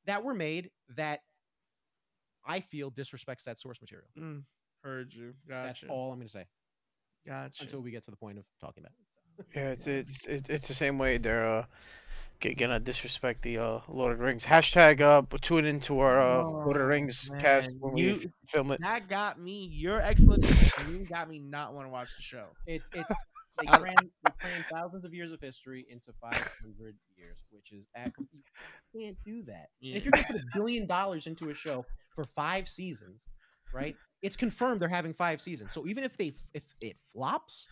that 0.06 0.22
were 0.22 0.34
made 0.34 0.70
that 0.96 1.20
I 2.46 2.60
feel 2.60 2.90
disrespects 2.90 3.44
that 3.44 3.58
source 3.58 3.80
material. 3.80 4.08
Mm, 4.18 4.44
heard 4.82 5.14
you. 5.14 5.34
Gotcha. 5.48 5.66
That's 5.66 5.84
all 5.84 6.12
I'm 6.12 6.18
gonna 6.18 6.28
say 6.28 6.46
Gotcha. 7.26 7.62
until 7.62 7.80
we 7.80 7.90
get 7.90 8.02
to 8.04 8.10
the 8.10 8.16
point 8.18 8.38
of 8.38 8.44
talking 8.60 8.82
about 8.84 8.92
it. 8.92 9.46
Yeah, 9.54 9.70
it's 9.70 9.86
it's 9.86 10.26
it's, 10.26 10.48
it's 10.48 10.68
the 10.68 10.74
same 10.74 10.98
way 10.98 11.18
there 11.18 11.44
are 11.46 11.58
uh 11.60 11.62
g- 11.62 11.68
gonna 12.52 12.78
disrespect 12.80 13.40
the 13.42 13.56
uh 13.58 13.80
Lord 13.88 14.12
of 14.12 14.18
the 14.18 14.24
Rings 14.24 14.44
hashtag. 14.44 15.00
Uh, 15.00 15.22
b- 15.22 15.38
tune 15.40 15.64
into 15.64 16.00
our 16.00 16.20
uh 16.20 16.42
Lord 16.44 16.66
of 16.68 16.74
the 16.74 16.80
Oh, 16.84 16.86
Rings 16.88 17.30
cast 17.40 17.70
when 17.80 17.96
you- 17.96 18.14
we 18.16 18.26
film 18.48 18.70
it. 18.72 18.80
that 18.82 19.08
got 19.08 19.40
me. 19.40 19.68
Your 19.72 20.00
explanation 20.02 20.54
for 20.68 20.90
me 20.90 21.04
got 21.10 21.28
me 21.30 21.38
not 21.38 21.72
want 21.72 21.86
to 21.86 21.90
watch 21.90 22.10
the 22.16 22.22
show. 22.22 22.48
It, 22.66 22.82
it's 22.92 23.14
they 23.60 23.66
I- 23.68 23.78
cram, 23.78 23.94
they 24.24 24.30
cram 24.40 24.64
thousands 24.70 25.04
of 25.04 25.14
years 25.14 25.32
of 25.32 25.40
history 25.40 25.86
into 25.88 26.12
500 26.20 26.94
years, 27.16 27.38
which 27.50 27.72
is 27.72 27.86
at, 27.96 28.12
you 28.18 29.00
can't 29.00 29.16
do 29.24 29.42
that. 29.44 29.68
And 29.82 29.96
if 29.96 30.04
you're 30.04 30.12
gonna 30.12 30.24
put 30.26 30.36
a 30.36 30.44
billion 30.54 30.86
dollars 30.86 31.26
into 31.26 31.48
a 31.50 31.54
show 31.54 31.86
for 32.14 32.24
five 32.24 32.68
seasons, 32.68 33.26
right? 33.72 33.96
It's 34.22 34.36
confirmed 34.36 34.80
they're 34.80 34.88
having 34.88 35.14
five 35.14 35.40
seasons. 35.40 35.72
So 35.72 35.86
even 35.86 36.02
if 36.04 36.16
they 36.16 36.32
if 36.52 36.62
it 36.80 36.96
flops, 37.12 37.68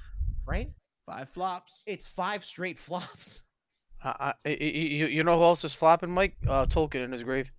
right? 0.46 0.70
Five 1.06 1.28
flops. 1.30 1.82
It's 1.86 2.06
five 2.06 2.44
straight 2.44 2.78
flops. 2.78 3.42
I, 4.04 4.08
I, 4.08 4.28
I- 4.28 4.34
I- 4.44 4.48
you, 4.62 5.06
you 5.06 5.24
know 5.24 5.36
who 5.38 5.44
else 5.44 5.64
is 5.64 5.74
flopping, 5.74 6.10
Mike? 6.10 6.36
Uh, 6.48 6.66
Tolkien 6.66 7.04
in 7.04 7.12
his 7.12 7.22
grave. 7.22 7.50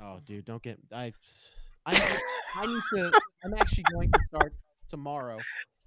Oh, 0.00 0.18
dude, 0.24 0.44
don't 0.44 0.62
get 0.62 0.78
I. 0.92 1.12
I 1.86 2.18
I 2.56 2.66
need 2.66 2.82
to. 2.94 3.12
I'm 3.44 3.54
actually 3.54 3.84
going 3.92 4.10
to 4.12 4.18
start 4.28 4.52
tomorrow. 4.88 5.38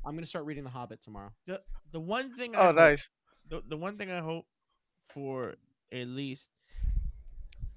I'm 0.05 0.15
gonna 0.15 0.25
start 0.27 0.45
reading 0.45 0.63
The 0.63 0.69
Hobbit 0.69 1.01
tomorrow. 1.01 1.31
The 1.45 1.61
the 1.91 1.99
one 1.99 2.33
thing. 2.35 2.55
I 2.55 2.59
Oh, 2.59 2.65
hope- 2.67 2.75
nice. 2.75 3.09
The, 3.49 3.63
the 3.67 3.77
one 3.77 3.97
thing 3.97 4.11
I 4.11 4.19
hope 4.19 4.45
for 5.09 5.55
at 5.93 6.07
least, 6.07 6.49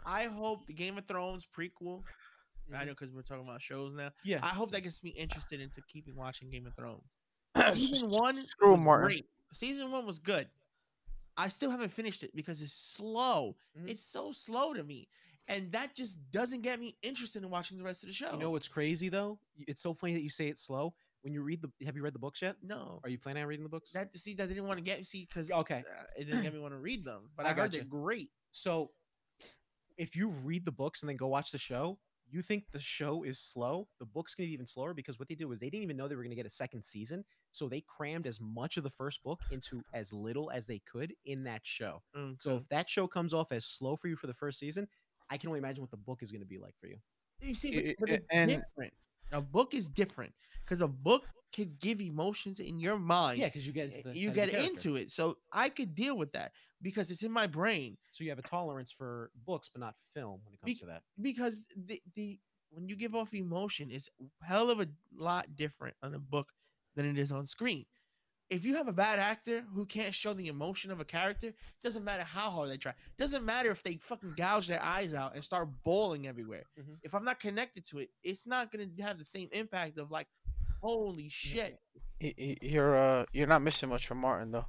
I 0.04 0.24
hope 0.24 0.66
the 0.66 0.72
Game 0.72 0.98
of 0.98 1.06
Thrones 1.06 1.46
prequel. 1.56 2.02
I 2.76 2.84
know 2.84 2.90
because 2.92 3.12
we're 3.12 3.22
talking 3.22 3.44
about 3.44 3.60
shows 3.62 3.94
now. 3.94 4.10
Yeah. 4.24 4.38
I 4.42 4.48
hope 4.48 4.70
that 4.72 4.82
gets 4.82 5.02
me 5.02 5.10
interested 5.10 5.60
into 5.60 5.80
keeping 5.88 6.14
watching 6.16 6.50
Game 6.50 6.66
of 6.66 6.74
Thrones. 6.74 7.02
Season 7.74 8.08
one 8.10 8.46
Screw 8.46 8.72
was 8.72 8.80
Martin. 8.80 9.06
great. 9.08 9.26
Season 9.52 9.90
one 9.90 10.06
was 10.06 10.18
good. 10.20 10.46
I 11.40 11.48
still 11.48 11.70
haven't 11.70 11.90
finished 11.90 12.22
it 12.22 12.34
because 12.34 12.60
it's 12.60 12.72
slow. 12.72 13.56
Mhm. 13.78 13.88
It's 13.88 14.02
so 14.02 14.30
slow 14.30 14.74
to 14.74 14.82
me, 14.84 15.08
and 15.48 15.72
that 15.72 15.94
just 15.94 16.18
doesn't 16.30 16.60
get 16.60 16.78
me 16.78 16.96
interested 17.02 17.42
in 17.42 17.50
watching 17.50 17.78
the 17.78 17.84
rest 17.84 18.02
of 18.02 18.08
the 18.08 18.12
show. 18.12 18.32
You 18.32 18.38
know 18.38 18.50
what's 18.50 18.68
crazy 18.68 19.08
though? 19.08 19.40
It's 19.66 19.80
so 19.82 19.94
funny 19.94 20.12
that 20.12 20.22
you 20.22 20.28
say 20.30 20.48
it's 20.48 20.62
slow. 20.62 20.94
When 21.22 21.32
you 21.34 21.42
read 21.42 21.60
the, 21.60 21.70
have 21.84 21.96
you 21.96 22.02
read 22.02 22.14
the 22.14 22.18
books 22.18 22.40
yet? 22.40 22.56
no, 22.62 23.00
Are 23.04 23.10
you 23.10 23.18
planning 23.18 23.42
on 23.42 23.48
reading 23.48 23.62
the 23.64 23.68
books? 23.70 23.92
that 23.92 24.16
see 24.16 24.34
that 24.34 24.48
didn't 24.48 24.66
want 24.66 24.78
to 24.78 24.82
get 24.84 25.04
see 25.06 25.26
because 25.26 25.50
okay. 25.50 25.82
it 26.16 26.24
didn't 26.24 26.42
get 26.42 26.54
me 26.54 26.60
want 26.60 26.72
to 26.72 26.78
read 26.78 27.04
them. 27.04 27.30
But 27.36 27.46
I 27.46 27.50
I, 27.50 27.52
heard 27.52 27.56
gotcha. 27.56 27.78
they're 27.78 27.84
great. 27.84 28.30
So 28.52 28.90
if 29.98 30.16
you 30.16 30.28
read 30.28 30.64
the 30.64 30.72
books 30.72 31.02
and 31.02 31.08
then 31.08 31.16
go 31.16 31.28
watch 31.28 31.52
the 31.52 31.58
show, 31.58 31.98
you 32.30 32.42
think 32.42 32.64
the 32.72 32.78
show 32.80 33.22
is 33.24 33.38
slow. 33.38 33.88
The 33.98 34.06
book's 34.06 34.34
gonna 34.34 34.46
be 34.48 34.52
even 34.52 34.66
slower 34.66 34.94
because 34.94 35.18
what 35.18 35.28
they 35.28 35.34
did 35.34 35.46
was 35.46 35.58
they 35.58 35.70
didn't 35.70 35.82
even 35.82 35.96
know 35.96 36.08
they 36.08 36.16
were 36.16 36.22
gonna 36.22 36.34
get 36.34 36.46
a 36.46 36.50
second 36.50 36.82
season. 36.84 37.24
So 37.52 37.68
they 37.68 37.80
crammed 37.82 38.26
as 38.26 38.40
much 38.40 38.76
of 38.76 38.84
the 38.84 38.90
first 38.90 39.22
book 39.22 39.40
into 39.50 39.82
as 39.92 40.12
little 40.12 40.50
as 40.50 40.66
they 40.66 40.78
could 40.80 41.14
in 41.24 41.42
that 41.44 41.62
show. 41.64 42.02
So 42.38 42.56
if 42.56 42.68
that 42.68 42.88
show 42.88 43.06
comes 43.06 43.34
off 43.34 43.52
as 43.52 43.64
slow 43.66 43.96
for 43.96 44.08
you 44.08 44.16
for 44.16 44.26
the 44.26 44.34
first 44.34 44.58
season, 44.58 44.86
I 45.30 45.36
can 45.36 45.48
only 45.48 45.58
imagine 45.58 45.82
what 45.82 45.90
the 45.90 45.96
book 45.96 46.22
is 46.22 46.30
gonna 46.30 46.44
be 46.44 46.58
like 46.58 46.74
for 46.80 46.86
you. 46.86 46.96
You 47.40 47.54
see, 47.54 47.76
I- 47.78 47.94
but, 47.98 48.08
but 48.08 48.10
it's 48.10 48.26
and- 48.30 48.50
different. 48.50 48.94
A 49.32 49.40
book 49.40 49.74
is 49.74 49.88
different 49.88 50.32
because 50.64 50.80
a 50.80 50.88
book 50.88 51.22
can 51.52 51.76
give 51.80 52.00
emotions 52.00 52.60
in 52.60 52.78
your 52.78 52.98
mind. 52.98 53.38
Yeah, 53.38 53.46
because 53.46 53.66
you 53.66 53.72
get 53.72 53.92
into 53.92 54.08
the, 54.08 54.16
you 54.16 54.30
get 54.30 54.50
into 54.50 54.96
it. 54.96 55.10
So 55.10 55.38
I 55.52 55.68
could 55.68 55.94
deal 55.94 56.16
with 56.16 56.32
that 56.32 56.52
because 56.82 57.10
it's 57.10 57.22
in 57.22 57.32
my 57.32 57.46
brain. 57.46 57.96
So 58.12 58.24
you 58.24 58.30
have 58.30 58.38
a 58.38 58.42
tolerance 58.42 58.92
for 58.92 59.30
books, 59.46 59.68
but 59.72 59.80
not 59.80 59.94
film 60.14 60.40
when 60.44 60.54
it 60.54 60.60
comes 60.60 60.72
Be- 60.74 60.80
to 60.80 60.86
that. 60.86 61.02
Because 61.20 61.62
the 61.76 62.00
the 62.14 62.38
when 62.70 62.88
you 62.88 62.96
give 62.96 63.14
off 63.14 63.34
emotion, 63.34 63.90
is 63.90 64.08
hell 64.42 64.70
of 64.70 64.80
a 64.80 64.86
lot 65.16 65.56
different 65.56 65.96
on 66.02 66.14
a 66.14 66.18
book 66.18 66.52
than 66.94 67.04
it 67.04 67.18
is 67.18 67.32
on 67.32 67.46
screen. 67.46 67.84
If 68.48 68.64
you 68.64 68.74
have 68.74 68.88
a 68.88 68.92
bad 68.92 69.20
actor 69.20 69.64
who 69.72 69.86
can't 69.86 70.12
show 70.12 70.32
the 70.32 70.48
emotion 70.48 70.90
of 70.90 71.00
a 71.00 71.04
character, 71.04 71.52
doesn't 71.84 72.02
matter 72.02 72.24
how 72.24 72.50
hard 72.50 72.68
they 72.68 72.76
try. 72.76 72.92
Doesn't 73.16 73.44
matter 73.44 73.70
if 73.70 73.84
they 73.84 73.94
fucking 73.94 74.34
gouge 74.36 74.66
their 74.66 74.82
eyes 74.82 75.14
out 75.14 75.36
and 75.36 75.44
start 75.44 75.68
bawling 75.84 76.26
everywhere. 76.26 76.64
Mhm. 76.76 76.98
If 77.04 77.14
I'm 77.14 77.24
not 77.24 77.38
connected 77.38 77.84
to 77.86 78.00
it, 78.00 78.10
it's 78.24 78.46
not 78.48 78.72
gonna 78.72 78.88
have 79.00 79.18
the 79.18 79.24
same 79.24 79.48
impact 79.52 79.98
of 79.98 80.10
like, 80.10 80.26
holy 80.82 81.28
shit. 81.28 81.78
You're 82.20 82.96
uh, 82.96 83.24
you're 83.32 83.46
not 83.46 83.62
missing 83.62 83.88
much 83.88 84.06
from 84.06 84.18
Martin 84.18 84.50
though. 84.52 84.66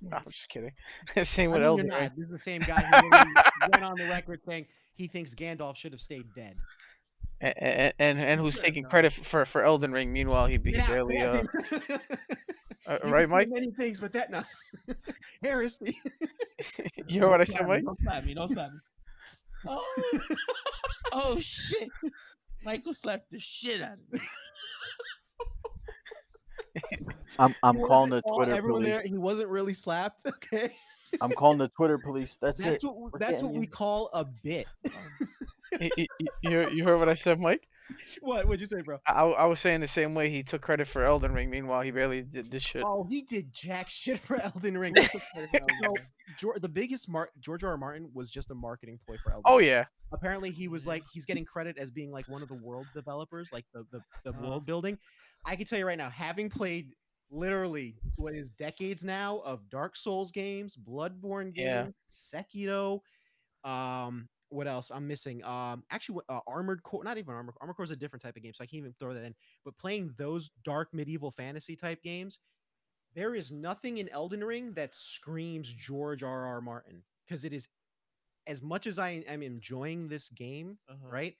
no, 0.00 0.16
I'm 0.16 0.24
just 0.30 0.48
kidding. 0.48 0.72
Same 1.24 1.50
I 1.50 1.52
with 1.54 1.62
mean, 1.62 1.66
Elden 1.66 1.90
Ring. 1.90 2.10
This 2.16 2.24
is 2.26 2.30
the 2.30 2.38
same 2.38 2.62
guy 2.62 2.80
who 2.82 3.10
went 3.72 3.84
on 3.84 3.94
the 3.96 4.06
record 4.08 4.40
saying 4.48 4.66
he 4.94 5.08
thinks 5.08 5.34
Gandalf 5.34 5.76
should 5.76 5.92
have 5.92 6.00
stayed 6.00 6.32
dead. 6.34 6.56
and 7.40 7.92
and, 7.98 8.20
and 8.20 8.40
who's 8.40 8.54
Sure, 8.54 8.62
taking 8.62 8.84
no. 8.84 8.88
credit 8.88 9.12
for 9.12 9.44
for 9.44 9.62
Elden 9.64 9.92
Ring. 9.92 10.12
Meanwhile, 10.12 10.46
he, 10.46 10.58
Get 10.58 10.78
out, 10.78 10.88
barely 10.88 11.16
get 11.16 11.34
uh, 11.34 11.38
uh, 12.86 12.98
right, 13.04 13.28
Mike. 13.28 13.48
Many 13.50 13.70
things, 13.72 14.00
but 14.00 14.12
that 14.12 14.30
no. 14.30 14.42
Heresy. 15.42 15.98
You 17.06 17.20
know 17.20 17.28
what 17.28 17.40
I 17.40 17.44
said, 17.44 17.66
Mike? 17.66 17.84
Don't 17.84 17.98
slap 18.02 18.24
me. 18.24 18.34
Don't 18.34 18.50
slap 18.50 18.70
me. 18.72 18.78
Oh, 19.66 19.84
oh 21.12 21.40
shit. 21.40 21.90
Michael 22.66 22.92
slapped 22.92 23.30
the 23.30 23.38
shit 23.38 23.80
out 23.80 23.92
of 23.92 24.12
me. 24.12 24.20
I'm 27.38 27.54
I'm 27.62 27.76
He 27.76 27.82
calling 27.84 28.10
the 28.10 28.22
Twitter 28.22 28.54
Everyone 28.54 28.82
police. 28.82 28.94
there, 28.96 29.04
he 29.04 29.16
wasn't 29.16 29.48
really 29.48 29.72
slapped. 29.72 30.26
Okay, 30.28 30.72
I'm 31.20 31.30
calling 31.30 31.56
the 31.58 31.68
Twitter 31.68 31.96
police. 31.98 32.36
That's, 32.42 32.60
that's 32.62 32.82
it. 32.82 32.86
what 32.88 33.12
We're 33.12 33.18
that's 33.18 33.40
what 33.42 33.54
you. 33.54 33.60
we 33.60 33.66
call 33.66 34.10
a 34.12 34.24
bit. 34.24 34.66
Um. 34.84 34.92
Y- 35.80 35.90
y- 35.98 36.06
y- 36.20 36.26
you 36.42 36.68
you 36.70 36.84
heard 36.84 36.98
what 36.98 37.08
I 37.08 37.14
said, 37.14 37.38
Mike? 37.40 37.66
What? 38.20 38.46
What'd 38.46 38.60
you 38.60 38.66
say, 38.66 38.80
bro? 38.82 38.98
I, 39.06 39.12
I 39.12 39.24
I 39.30 39.44
was 39.46 39.60
saying 39.60 39.80
the 39.80 39.88
same 39.88 40.14
way. 40.14 40.30
He 40.30 40.42
took 40.42 40.62
credit 40.62 40.88
for 40.88 41.04
Elden 41.04 41.32
Ring. 41.32 41.50
Meanwhile, 41.50 41.82
he 41.82 41.90
barely 41.90 42.22
did 42.22 42.50
this 42.50 42.62
shit. 42.62 42.82
Oh, 42.84 43.06
he 43.08 43.22
did 43.22 43.52
jack 43.52 43.88
shit 44.00 44.18
for 44.18 44.40
Elden 44.40 44.76
Ring. 44.78 44.94
That's 44.94 45.14
a- 45.14 45.18
so, 45.84 45.94
George, 46.38 46.60
the 46.60 46.68
biggest 46.68 47.08
Mar- 47.08 47.30
George 47.40 47.62
R. 47.64 47.70
R. 47.70 47.76
Martin 47.76 48.10
was 48.14 48.30
just 48.30 48.50
a 48.50 48.54
marketing 48.54 48.98
ploy 49.06 49.16
for 49.22 49.30
Elden. 49.32 49.42
Oh 49.46 49.58
Ring. 49.58 49.66
yeah, 49.68 49.84
apparently 50.12 50.50
he 50.50 50.68
was 50.68 50.86
like 50.86 51.02
he's 51.12 51.24
getting 51.24 51.44
credit 51.44 51.76
as 51.78 51.90
being 51.90 52.10
like 52.10 52.28
one 52.28 52.42
of 52.42 52.48
the 52.48 52.54
world 52.54 52.86
developers 52.94 53.50
like 53.52 53.64
the 53.72 53.84
the, 53.92 54.00
the 54.24 54.30
Uh-huh. 54.30 54.48
world 54.48 54.66
building 54.66 54.98
i 55.44 55.54
can 55.56 55.66
tell 55.66 55.78
you 55.78 55.86
right 55.86 55.98
now 55.98 56.08
having 56.10 56.48
played 56.48 56.90
literally 57.30 57.96
what 58.16 58.34
is 58.34 58.50
decades 58.50 59.04
now 59.04 59.38
of 59.44 59.68
dark 59.68 59.96
souls 59.96 60.30
games 60.30 60.76
bloodborne 60.76 61.52
games 61.52 61.92
Yeah. 62.32 62.40
sekiro 62.40 63.00
um 63.64 64.28
what 64.50 64.66
else 64.66 64.90
i'm 64.90 65.06
missing 65.06 65.42
um 65.44 65.84
actually 65.90 66.22
uh, 66.28 66.40
armored 66.46 66.82
core 66.82 67.04
not 67.04 67.18
even 67.18 67.34
armored 67.34 67.54
armored 67.60 67.76
core 67.76 67.84
is 67.84 67.90
a 67.90 67.96
different 67.96 68.22
type 68.22 68.36
of 68.36 68.42
game 68.42 68.54
so 68.54 68.62
i 68.64 68.66
can't 68.66 68.78
even 68.80 68.94
throw 68.94 69.14
that 69.14 69.24
in 69.24 69.34
but 69.64 69.76
playing 69.78 70.14
those 70.18 70.50
dark 70.64 70.92
medieval 70.94 71.30
fantasy 71.30 71.76
type 71.76 72.02
games 72.02 72.38
there 73.14 73.34
is 73.34 73.52
nothing 73.52 73.98
in 73.98 74.08
elden 74.10 74.44
ring 74.44 74.74
that 74.74 74.94
screams 74.94 75.72
george 75.72 76.22
r 76.22 76.46
r 76.46 76.60
martin 76.60 77.04
because 77.26 77.44
it 77.44 77.52
is 77.52 77.68
as 78.46 78.62
much 78.62 78.86
as 78.86 78.98
I 78.98 79.10
am 79.10 79.42
enjoying 79.42 80.08
this 80.08 80.28
game, 80.28 80.78
Uh-huh. 80.88 81.12
right? 81.12 81.36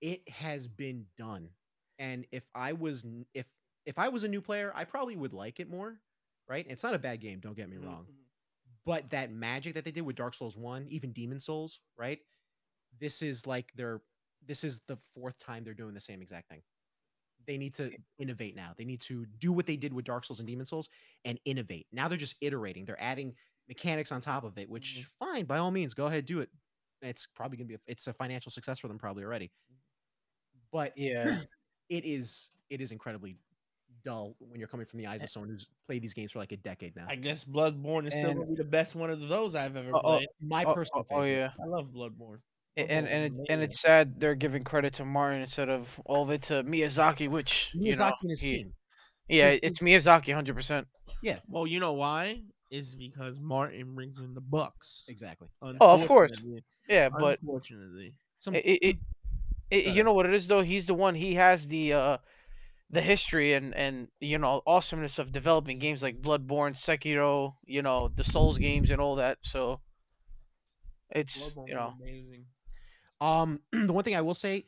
It 0.00 0.28
has 0.28 0.68
been 0.68 1.08
done. 1.16 1.54
And 1.98 2.26
if 2.30 2.48
I 2.54 2.72
was 2.72 3.04
if 3.34 3.58
if 3.84 3.98
I 3.98 4.08
was 4.08 4.22
a 4.24 4.28
new 4.28 4.40
player, 4.42 4.72
I 4.74 4.84
probably 4.84 5.16
would 5.16 5.32
like 5.32 5.58
it 5.58 5.68
more, 5.68 6.02
right? 6.46 6.64
It's 6.68 6.82
not 6.82 6.94
a 6.94 6.98
bad 6.98 7.20
game, 7.20 7.40
don't 7.40 7.54
get 7.54 7.68
me 7.68 7.78
Mhm, 7.78 7.78
wrong. 7.78 8.08
But 8.88 9.10
that 9.10 9.30
magic 9.30 9.74
that 9.74 9.84
they 9.84 9.90
did 9.90 10.00
with 10.06 10.16
Dark 10.16 10.32
Souls 10.34 10.56
1, 10.56 10.86
even 10.88 11.12
Demon's 11.12 11.44
Souls, 11.44 11.80
right? 11.98 12.18
This 12.98 13.20
is 13.20 13.46
like 13.46 13.70
their 13.74 14.00
this 14.46 14.64
is 14.64 14.80
the 14.88 14.96
fourth 15.14 15.38
time 15.38 15.62
they're 15.62 15.74
doing 15.74 15.92
the 15.92 16.00
same 16.00 16.22
exact 16.22 16.48
thing. 16.48 16.62
They 17.46 17.58
need 17.58 17.74
to 17.74 17.90
innovate 18.18 18.56
now. 18.56 18.72
They 18.78 18.86
need 18.86 19.02
to 19.02 19.26
do 19.40 19.52
what 19.52 19.66
they 19.66 19.76
did 19.76 19.92
with 19.92 20.06
Dark 20.06 20.24
Souls 20.24 20.38
and 20.38 20.48
Demon's 20.48 20.70
Souls 20.70 20.88
and 21.26 21.38
innovate. 21.44 21.86
Now 21.92 22.08
they're 22.08 22.16
just 22.16 22.36
iterating. 22.40 22.86
They're 22.86 23.00
adding 23.00 23.34
mechanics 23.68 24.10
on 24.10 24.22
top 24.22 24.44
of 24.44 24.56
it, 24.56 24.70
which 24.70 25.00
mm-hmm. 25.00 25.32
fine, 25.32 25.44
by 25.44 25.58
all 25.58 25.70
means, 25.70 25.92
go 25.92 26.06
ahead, 26.06 26.24
do 26.24 26.40
it. 26.40 26.48
It's 27.02 27.26
probably 27.26 27.58
gonna 27.58 27.68
be 27.68 27.74
a, 27.74 27.80
it's 27.86 28.06
a 28.06 28.14
financial 28.14 28.50
success 28.50 28.78
for 28.78 28.88
them 28.88 28.98
probably 28.98 29.22
already. 29.22 29.50
But 30.72 30.96
yeah. 30.96 31.40
it 31.90 32.04
is 32.04 32.50
it 32.70 32.80
is 32.80 32.90
incredibly 32.92 33.36
dull 34.08 34.34
when 34.38 34.58
you're 34.58 34.68
coming 34.68 34.86
from 34.86 34.98
the 34.98 35.06
eyes 35.06 35.22
of 35.22 35.28
someone 35.28 35.50
who's 35.50 35.66
played 35.86 36.02
these 36.02 36.14
games 36.14 36.32
for 36.32 36.38
like 36.38 36.52
a 36.52 36.56
decade 36.56 36.96
now. 36.96 37.04
I 37.08 37.16
guess 37.16 37.44
Bloodborne 37.44 38.06
is 38.06 38.12
still 38.14 38.30
And- 38.30 38.38
gonna 38.40 38.50
be 38.50 38.56
the 38.56 38.64
best 38.64 38.94
one 38.94 39.10
of 39.10 39.28
those 39.28 39.54
I've 39.54 39.76
ever 39.76 39.90
Oh, 39.92 40.00
oh, 40.02 40.16
played. 40.16 40.28
My 40.40 40.64
Oh, 40.64 40.74
personal 40.74 41.00
oh, 41.10 41.14
oh, 41.14 41.20
favorite. 41.22 41.36
yeah. 41.36 41.50
I 41.62 41.66
love 41.66 41.88
Bloodborne. 41.92 42.38
A- 42.76 42.82
Bloodborne 42.84 42.88
and 42.90 43.08
and 43.08 43.24
it, 43.36 43.46
and 43.50 43.62
it's 43.62 43.80
sad 43.80 44.18
they're 44.20 44.34
giving 44.34 44.64
credit 44.64 44.94
to 44.94 45.04
Martin 45.04 45.42
instead 45.42 45.68
of 45.68 45.88
all 46.06 46.22
of 46.22 46.30
it 46.30 46.42
to 46.42 46.62
Miyazaki, 46.64 47.28
which 47.28 47.70
you 47.74 47.90
know, 47.92 47.96
Miyazaki 47.96 48.12
and 48.22 48.30
his 48.30 48.40
he- 48.40 48.56
team. 48.58 48.72
yeah, 49.28 49.56
it's 49.62 49.80
Miyazaki, 49.80 50.32
hundred 50.32 50.54
percent. 50.56 50.86
Yeah. 51.22 51.38
Well, 51.48 51.66
you 51.66 51.78
know 51.80 51.92
why? 51.92 52.42
Is 52.70 52.94
because 52.94 53.40
Martin 53.40 53.94
brings 53.94 54.18
in 54.18 54.32
the 54.34 54.40
bucks. 54.42 55.04
Exactly. 55.08 55.48
Oh, 55.62 55.74
of 55.80 56.06
course. 56.06 56.32
Yeah, 56.88 57.08
but 57.10 57.38
unfortunately, 57.40 58.14
Some 58.38 58.54
it, 58.54 58.64
it, 58.64 58.78
it, 58.84 58.96
it- 59.70 59.84
Go 59.86 59.92
you 59.92 60.02
know 60.04 60.12
what 60.14 60.26
it 60.26 60.34
is 60.34 60.46
though. 60.46 60.62
He's 60.62 60.86
the 60.86 60.94
one. 60.94 61.14
He 61.14 61.34
has 61.34 61.66
the 61.68 61.92
uh, 61.92 62.16
the 62.90 63.00
history 63.02 63.54
and 63.54 63.74
and 63.74 64.08
you 64.20 64.38
know 64.38 64.62
awesomeness 64.66 65.18
of 65.18 65.32
developing 65.32 65.78
games 65.78 66.02
like 66.02 66.20
Bloodborne, 66.22 66.74
Sekiro, 66.76 67.54
you 67.64 67.82
know 67.82 68.08
the 68.08 68.24
Souls 68.24 68.58
games 68.58 68.90
and 68.90 69.00
all 69.00 69.16
that. 69.16 69.38
So 69.42 69.80
it's 71.10 71.54
Bloodborne 71.54 71.66
you 71.66 71.74
know 71.74 71.94
amazing. 72.00 72.46
Um, 73.20 73.60
the 73.72 73.92
one 73.92 74.04
thing 74.04 74.16
I 74.16 74.20
will 74.22 74.34
say, 74.34 74.66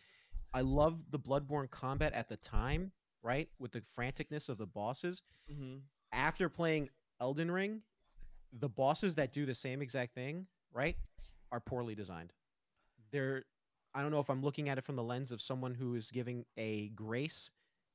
I 0.53 0.61
love 0.61 0.99
the 1.11 1.19
Bloodborne 1.19 1.71
combat 1.71 2.13
at 2.13 2.29
the 2.29 2.37
time, 2.37 2.93
right? 3.23 3.49
With 3.59 3.73
the 3.73 3.83
franticness 3.97 4.49
of 4.49 4.59
the 4.59 4.67
bosses. 4.67 5.23
hmm 5.49 5.79
After 6.13 6.49
playing 6.49 6.91
Elden 7.21 7.51
Ring, 7.51 7.83
the 8.53 8.69
bosses 8.69 9.15
that 9.17 9.33
do 9.33 9.47
the 9.47 9.55
same 9.55 9.83
exact 9.83 10.15
thing, 10.15 10.47
right, 10.73 10.97
are 11.53 11.61
poorly 11.61 11.95
designed. 11.95 12.33
They're, 13.11 13.45
I 13.95 14.03
don't 14.03 14.11
know 14.11 14.21
if 14.21 14.31
I'm 14.31 14.43
looking 14.43 14.69
at 14.69 14.79
it 14.79 14.85
from 14.85 14.97
the 14.97 15.03
lens 15.03 15.33
of 15.33 15.41
someone 15.41 15.75
who 15.75 15.95
is 15.95 16.11
giving 16.11 16.45
a 16.57 16.89
grace 16.91 17.51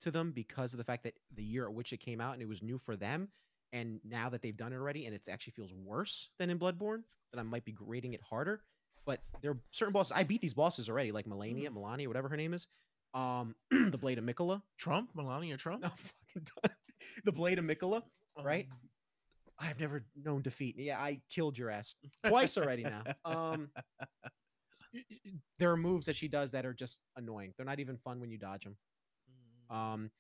to 0.06 0.12
them 0.12 0.32
because 0.32 0.74
of 0.74 0.78
the 0.80 0.84
fact 0.84 1.04
that 1.04 1.14
the 1.36 1.44
year 1.44 1.66
at 1.66 1.74
which 1.74 1.94
it 1.94 1.98
came 1.98 2.20
out 2.20 2.34
and 2.34 2.42
it 2.42 2.48
was 2.48 2.64
new 2.64 2.80
for 2.80 2.96
them. 2.96 3.30
And 3.74 4.00
now 4.04 4.30
that 4.30 4.42
they've 4.42 4.56
done 4.56 4.74
it 4.74 4.78
already 4.78 5.06
and 5.06 5.14
it 5.14 5.28
actually 5.30 5.54
feels 5.54 5.74
worse 5.74 6.30
than 6.40 6.50
in 6.50 6.58
Bloodborne, 6.58 7.04
then 7.34 7.40
I 7.40 7.44
might 7.44 7.66
be 7.66 7.74
grading 7.74 8.14
it 8.14 8.22
harder 8.22 8.62
but 9.06 9.22
there 9.42 9.52
are 9.52 9.60
certain 9.72 9.94
bosses. 9.94 10.12
I 10.14 10.24
beat 10.24 10.42
these 10.42 10.54
bosses 10.54 10.90
already, 10.90 11.12
like 11.12 11.28
Melania, 11.28 11.70
Melania, 11.70 12.08
whatever 12.08 12.28
her 12.30 12.38
name 12.38 12.54
is. 12.54 12.68
Um, 13.14 13.56
the 13.72 13.98
Blade 13.98 14.18
of 14.18 14.24
Miquella. 14.24 14.62
Trump, 14.78 15.12
Melania 15.16 15.58
Trump, 15.58 15.84
No, 15.84 15.90
fucking 16.34 16.48
done. 16.64 16.76
The 17.24 17.32
Blade 17.32 17.60
of 17.60 17.66
Miquella. 17.66 18.02
right? 18.44 18.68
Um, 18.72 18.78
I've 19.58 19.80
never 19.80 20.04
known 20.22 20.42
defeat. 20.42 20.76
Yeah, 20.78 21.00
I 21.00 21.22
killed 21.30 21.58
your 21.58 21.70
ass 21.70 21.96
twice 22.26 22.58
already 22.58 22.84
now. 22.84 23.04
Um, 23.26 23.70
there 25.60 25.72
are 25.72 25.78
moves 25.78 26.06
that 26.06 26.16
she 26.16 26.30
does 26.30 26.52
that 26.52 26.66
are 26.66 26.74
just 26.74 27.00
annoying. 27.18 27.54
They're 27.58 27.66
not 27.66 27.82
even 27.82 27.98
fun 27.98 28.22
when 28.22 28.32
you 28.32 28.38
dodge 28.38 28.64
them. 28.64 28.78
Um, 29.70 30.12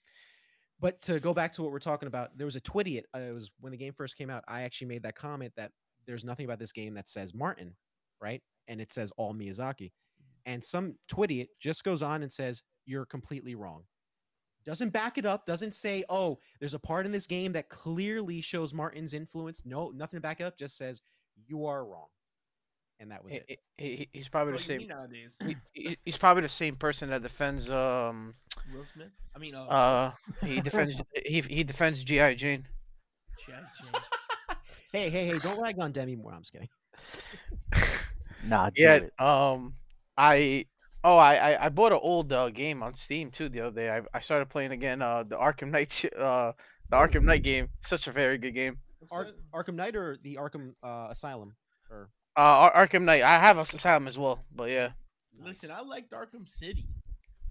but 0.80 1.02
to 1.04 1.20
go 1.20 1.34
back 1.34 1.54
to 1.54 1.62
what 1.64 1.72
we're 1.72 1.80
talking 1.80 2.08
about, 2.08 2.38
there 2.38 2.46
was 2.46 2.56
a 2.56 2.62
Twitty. 2.62 3.02
Uh, 3.16 3.20
it 3.20 3.34
was 3.34 3.52
when 3.60 3.72
the 3.72 3.78
game 3.78 3.94
first 3.94 4.18
came 4.18 4.30
out. 4.30 4.44
I 4.48 4.64
actually 4.64 4.88
made 4.88 5.04
that 5.04 5.16
comment 5.16 5.54
that 5.56 5.72
there's 6.06 6.26
nothing 6.26 6.46
about 6.46 6.60
this 6.60 6.72
game 6.72 6.94
that 6.96 7.08
says 7.08 7.34
Martin, 7.34 7.76
right? 8.22 8.42
And 8.68 8.82
it 8.82 8.92
says 8.92 9.12
all 9.18 9.34
Miyazaki. 9.34 9.92
And 10.46 10.64
some 10.64 10.96
Twitty 11.12 11.48
just 11.60 11.84
goes 11.84 12.02
on 12.02 12.24
and 12.24 12.32
says 12.32 12.62
you're 12.86 13.06
completely 13.06 13.56
wrong. 13.56 13.84
Doesn't 14.66 14.90
back 14.90 15.18
it 15.18 15.26
up. 15.26 15.46
Doesn't 15.46 15.76
say, 15.76 16.04
oh, 16.10 16.40
there's 16.60 16.74
a 16.74 16.80
part 16.80 17.06
in 17.06 17.12
this 17.12 17.28
game 17.28 17.52
that 17.54 17.70
clearly 17.70 18.42
shows 18.42 18.74
Martin's 18.74 19.14
influence. 19.14 19.62
No, 19.64 19.92
nothing 19.92 20.18
to 20.18 20.22
back 20.22 20.42
it 20.42 20.46
up. 20.46 20.58
Just 20.58 20.78
says 20.78 21.02
you 21.48 21.66
are 21.66 21.86
wrong. 21.86 22.08
And 23.00 23.12
that 23.12 23.24
was 23.24 23.34
he- 23.34 23.40
it. 23.48 23.60
he- 23.78 23.96
he- 23.98 24.10
he's 24.14 24.28
probably 24.30 24.54
what 24.54 24.62
the 24.62 24.68
same. 24.68 24.88
nowadays? 24.88 25.36
he- 25.46 25.58
he- 25.74 25.98
He's 26.06 26.18
probably 26.18 26.44
the 26.44 26.50
same 26.50 26.76
person 26.76 27.10
that 27.10 27.22
defends 27.24 27.70
um 27.70 28.36
Will 28.74 28.86
Smith. 28.86 29.12
I 29.36 29.40
mean, 29.40 29.54
uh, 29.56 29.66
uh 29.66 30.12
he 30.46 30.62
defends 30.62 31.02
he 31.26 31.42
he 31.42 31.64
defends 31.64 32.04
GI 32.04 32.36
Jane. 32.36 32.68
G.I. 33.46 33.56
Jane. 33.60 34.02
Hey, 34.92 35.10
hey, 35.10 35.26
hey! 35.28 35.40
Don't 35.40 35.60
rag 35.62 35.78
on 35.78 35.92
Demi 35.92 36.16
Moore. 36.16 36.32
I'm 36.34 36.40
just 36.42 36.54
kidding. 36.54 36.70
Nah, 38.46 38.70
Yeah, 38.76 38.96
it. 38.96 39.14
um, 39.20 39.74
I 40.18 40.68
oh 41.04 41.18
I 41.18 41.36
I, 41.54 41.66
I 41.66 41.70
bought 41.70 41.92
an 41.92 42.00
old 42.02 42.32
uh, 42.32 42.50
game 42.50 42.82
on 42.84 42.96
Steam 42.96 43.30
too 43.32 43.50
the 43.50 43.62
other 43.62 43.76
day. 43.76 43.90
I, 43.90 44.02
I 44.14 44.22
started 44.22 44.50
playing 44.50 44.72
again 44.72 45.02
uh 45.02 45.24
the 45.24 45.36
Arkham 45.36 45.72
Knight 45.72 46.06
uh 46.18 46.54
the 46.90 46.96
Arkham 46.96 47.24
Knight 47.24 47.44
game. 47.44 47.70
Such 47.86 48.08
a 48.08 48.12
very 48.12 48.38
good 48.38 48.54
game. 48.54 48.78
What's 49.00 49.14
Ar- 49.14 49.64
Arkham 49.64 49.76
Knight 49.76 49.96
or 49.96 50.18
the 50.24 50.36
Arkham 50.36 50.76
uh, 50.84 51.08
Asylum? 51.12 51.56
Or 51.90 52.10
Uh, 52.38 52.70
Ar- 52.74 52.88
Arkham 52.88 53.04
Knight. 53.04 53.22
I 53.24 53.40
have 53.40 53.58
Asylum 53.58 54.08
as 54.08 54.18
well, 54.18 54.40
but 54.56 54.70
yeah. 54.70 54.90
Listen, 55.42 55.72
I 55.72 55.82
liked 55.82 56.12
Arkham 56.12 56.48
City. 56.48 56.86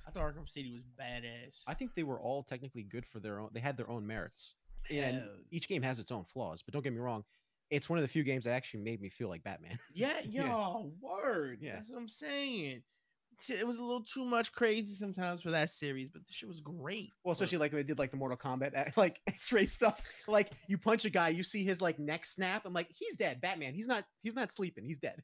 I 0.06 0.10
thought 0.10 0.22
Arkham 0.22 0.48
City 0.48 0.72
was 0.72 0.82
badass. 1.00 1.62
I 1.66 1.74
think 1.74 1.94
they 1.94 2.02
were 2.02 2.20
all 2.20 2.42
technically 2.42 2.82
good 2.82 3.06
for 3.06 3.20
their 3.20 3.40
own. 3.40 3.48
They 3.52 3.60
had 3.60 3.76
their 3.76 3.88
own 3.90 4.06
merits. 4.06 4.56
And 4.90 5.16
Hell, 5.16 5.28
each 5.50 5.66
game 5.68 5.82
has 5.82 5.98
its 5.98 6.12
own 6.12 6.24
flaws. 6.24 6.62
But 6.62 6.74
don't 6.74 6.82
get 6.82 6.92
me 6.92 6.98
wrong, 6.98 7.24
it's 7.70 7.88
one 7.88 7.98
of 7.98 8.02
the 8.02 8.08
few 8.08 8.22
games 8.22 8.44
that 8.44 8.52
actually 8.52 8.80
made 8.82 9.00
me 9.00 9.08
feel 9.08 9.28
like 9.28 9.42
Batman. 9.42 9.78
Yeah, 9.94 10.12
Yeah. 10.28 10.46
yo, 10.48 10.92
word. 11.00 11.58
Yeah. 11.62 11.76
That's 11.76 11.88
what 11.88 11.98
I'm 11.98 12.08
saying. 12.08 12.82
It 13.48 13.66
was 13.66 13.78
a 13.78 13.82
little 13.82 14.02
too 14.02 14.24
much 14.24 14.52
crazy 14.52 14.94
sometimes 14.94 15.42
for 15.42 15.50
that 15.50 15.70
series, 15.70 16.10
but 16.10 16.26
the 16.26 16.32
shit 16.32 16.48
was 16.48 16.60
great. 16.60 17.10
Well, 17.24 17.32
especially 17.32 17.58
like 17.58 17.72
they 17.72 17.82
did 17.82 17.98
like 17.98 18.10
the 18.10 18.16
Mortal 18.16 18.38
Kombat 18.38 18.76
uh, 18.76 18.90
like 18.96 19.20
X-ray 19.26 19.66
stuff. 19.66 20.02
Like 20.26 20.50
you 20.68 20.78
punch 20.78 21.04
a 21.04 21.10
guy, 21.10 21.30
you 21.30 21.42
see 21.42 21.64
his 21.64 21.80
like 21.80 21.98
neck 21.98 22.24
snap. 22.24 22.62
I'm 22.64 22.72
like, 22.72 22.88
he's 22.90 23.16
dead. 23.16 23.40
Batman. 23.40 23.74
He's 23.74 23.88
not. 23.88 24.04
He's 24.22 24.34
not 24.34 24.52
sleeping. 24.52 24.84
He's 24.84 24.98
dead. 24.98 25.20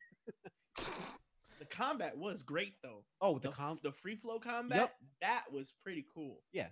The 1.58 1.66
combat 1.66 2.16
was 2.16 2.42
great 2.42 2.72
though. 2.82 3.04
Oh, 3.20 3.34
the 3.38 3.48
The, 3.48 3.54
com. 3.54 3.78
the 3.82 3.92
free 3.92 4.16
flow 4.16 4.38
combat, 4.38 4.94
that 5.20 5.42
was 5.52 5.74
pretty 5.84 6.06
cool. 6.14 6.38
Yeah. 6.54 6.68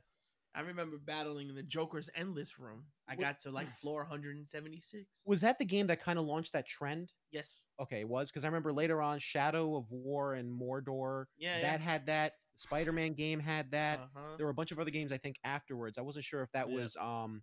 I 0.55 0.61
remember 0.63 0.99
battling 0.99 1.49
in 1.49 1.55
the 1.55 1.63
Joker's 1.63 2.11
Endless 2.15 2.59
Room. 2.59 2.85
I 3.09 3.15
Wh- 3.15 3.21
got 3.21 3.41
to 3.41 3.51
like 3.51 3.69
floor 3.81 4.01
176. 4.03 5.05
Was 5.27 5.41
that 5.43 5.59
the 5.59 5.65
game 5.65 5.87
that 5.89 6.01
kind 6.03 6.19
of 6.19 6.25
launched 6.25 6.53
that 6.55 6.67
trend? 6.67 7.13
Yes. 7.31 7.63
Okay, 7.81 8.01
it 8.01 8.09
was 8.09 8.31
because 8.31 8.45
I 8.45 8.49
remember 8.49 8.73
later 8.73 9.01
on, 9.03 9.19
Shadow 9.19 9.77
of 9.77 9.91
War 9.91 10.35
and 10.35 10.51
Mordor. 10.51 11.25
Yeah. 11.39 11.61
that 11.61 11.81
had 11.81 12.07
that. 12.07 12.33
Spider-Man 12.57 13.13
game 13.13 13.39
had 13.39 13.71
that. 13.71 14.01
uh-huh. 14.01 14.37
there 14.37 14.45
were 14.47 14.51
a 14.51 14.55
bunch 14.55 14.73
of 14.73 14.81
other 14.81 14.91
games 14.91 15.13
I 15.13 15.19
think 15.19 15.37
afterwards. 15.45 15.97
I 15.97 16.01
wasn't 16.01 16.25
sure 16.25 16.43
if 16.43 16.51
that 16.53 16.69
Yeah. 16.69 16.75
was 16.77 16.97
um 16.97 17.43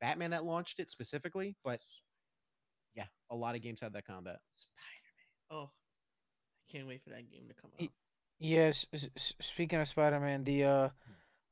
Batman 0.00 0.30
that 0.30 0.44
launched 0.46 0.80
it 0.80 0.90
specifically, 0.90 1.54
but 1.62 1.80
yeah, 2.94 3.04
a 3.30 3.36
lot 3.36 3.56
of 3.56 3.60
games 3.62 3.80
had 3.82 3.92
that 3.92 4.06
combat. 4.06 4.38
Spider-Man. 4.54 5.64
Oh, 5.64 5.70
I 5.70 6.72
can't 6.72 6.86
wait 6.88 7.02
for 7.02 7.10
that 7.10 7.30
game 7.30 7.46
to 7.48 7.54
come 7.54 7.70
out. 7.78 7.88
Yes. 8.38 8.86
s- 8.94 9.08
s- 9.16 9.34
Speaking 9.42 9.80
of 9.80 9.86
Spider 9.88 10.18
Man, 10.18 10.44
the 10.44 10.64
uh, 10.64 10.88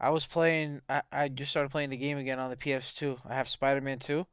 I 0.03 0.11
was 0.11 0.27
playing. 0.27 0.83
I 0.89 1.03
I 1.13 1.29
just 1.29 1.51
started 1.51 1.71
playing 1.71 1.91
the 1.91 1.97
game 1.97 2.19
again 2.19 2.39
on 2.41 2.51
the 2.51 2.57
PS2. 2.57 3.19
I 3.25 3.35
have 3.37 3.49
Spider 3.49 3.81
Man 3.81 3.99
2. 4.01 4.27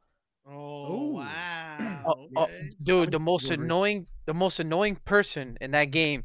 Oh, 0.46 1.12
Ooh. 1.14 1.14
wow. 1.14 2.02
Oh, 2.06 2.28
oh, 2.36 2.46
okay. 2.46 2.70
dude, 2.82 3.12
the 3.12 3.20
most 3.20 3.50
annoying, 3.50 4.06
the 4.26 4.34
most 4.34 4.60
annoying 4.60 4.96
person 4.96 5.58
in 5.60 5.72
that 5.72 5.86
game. 5.86 6.24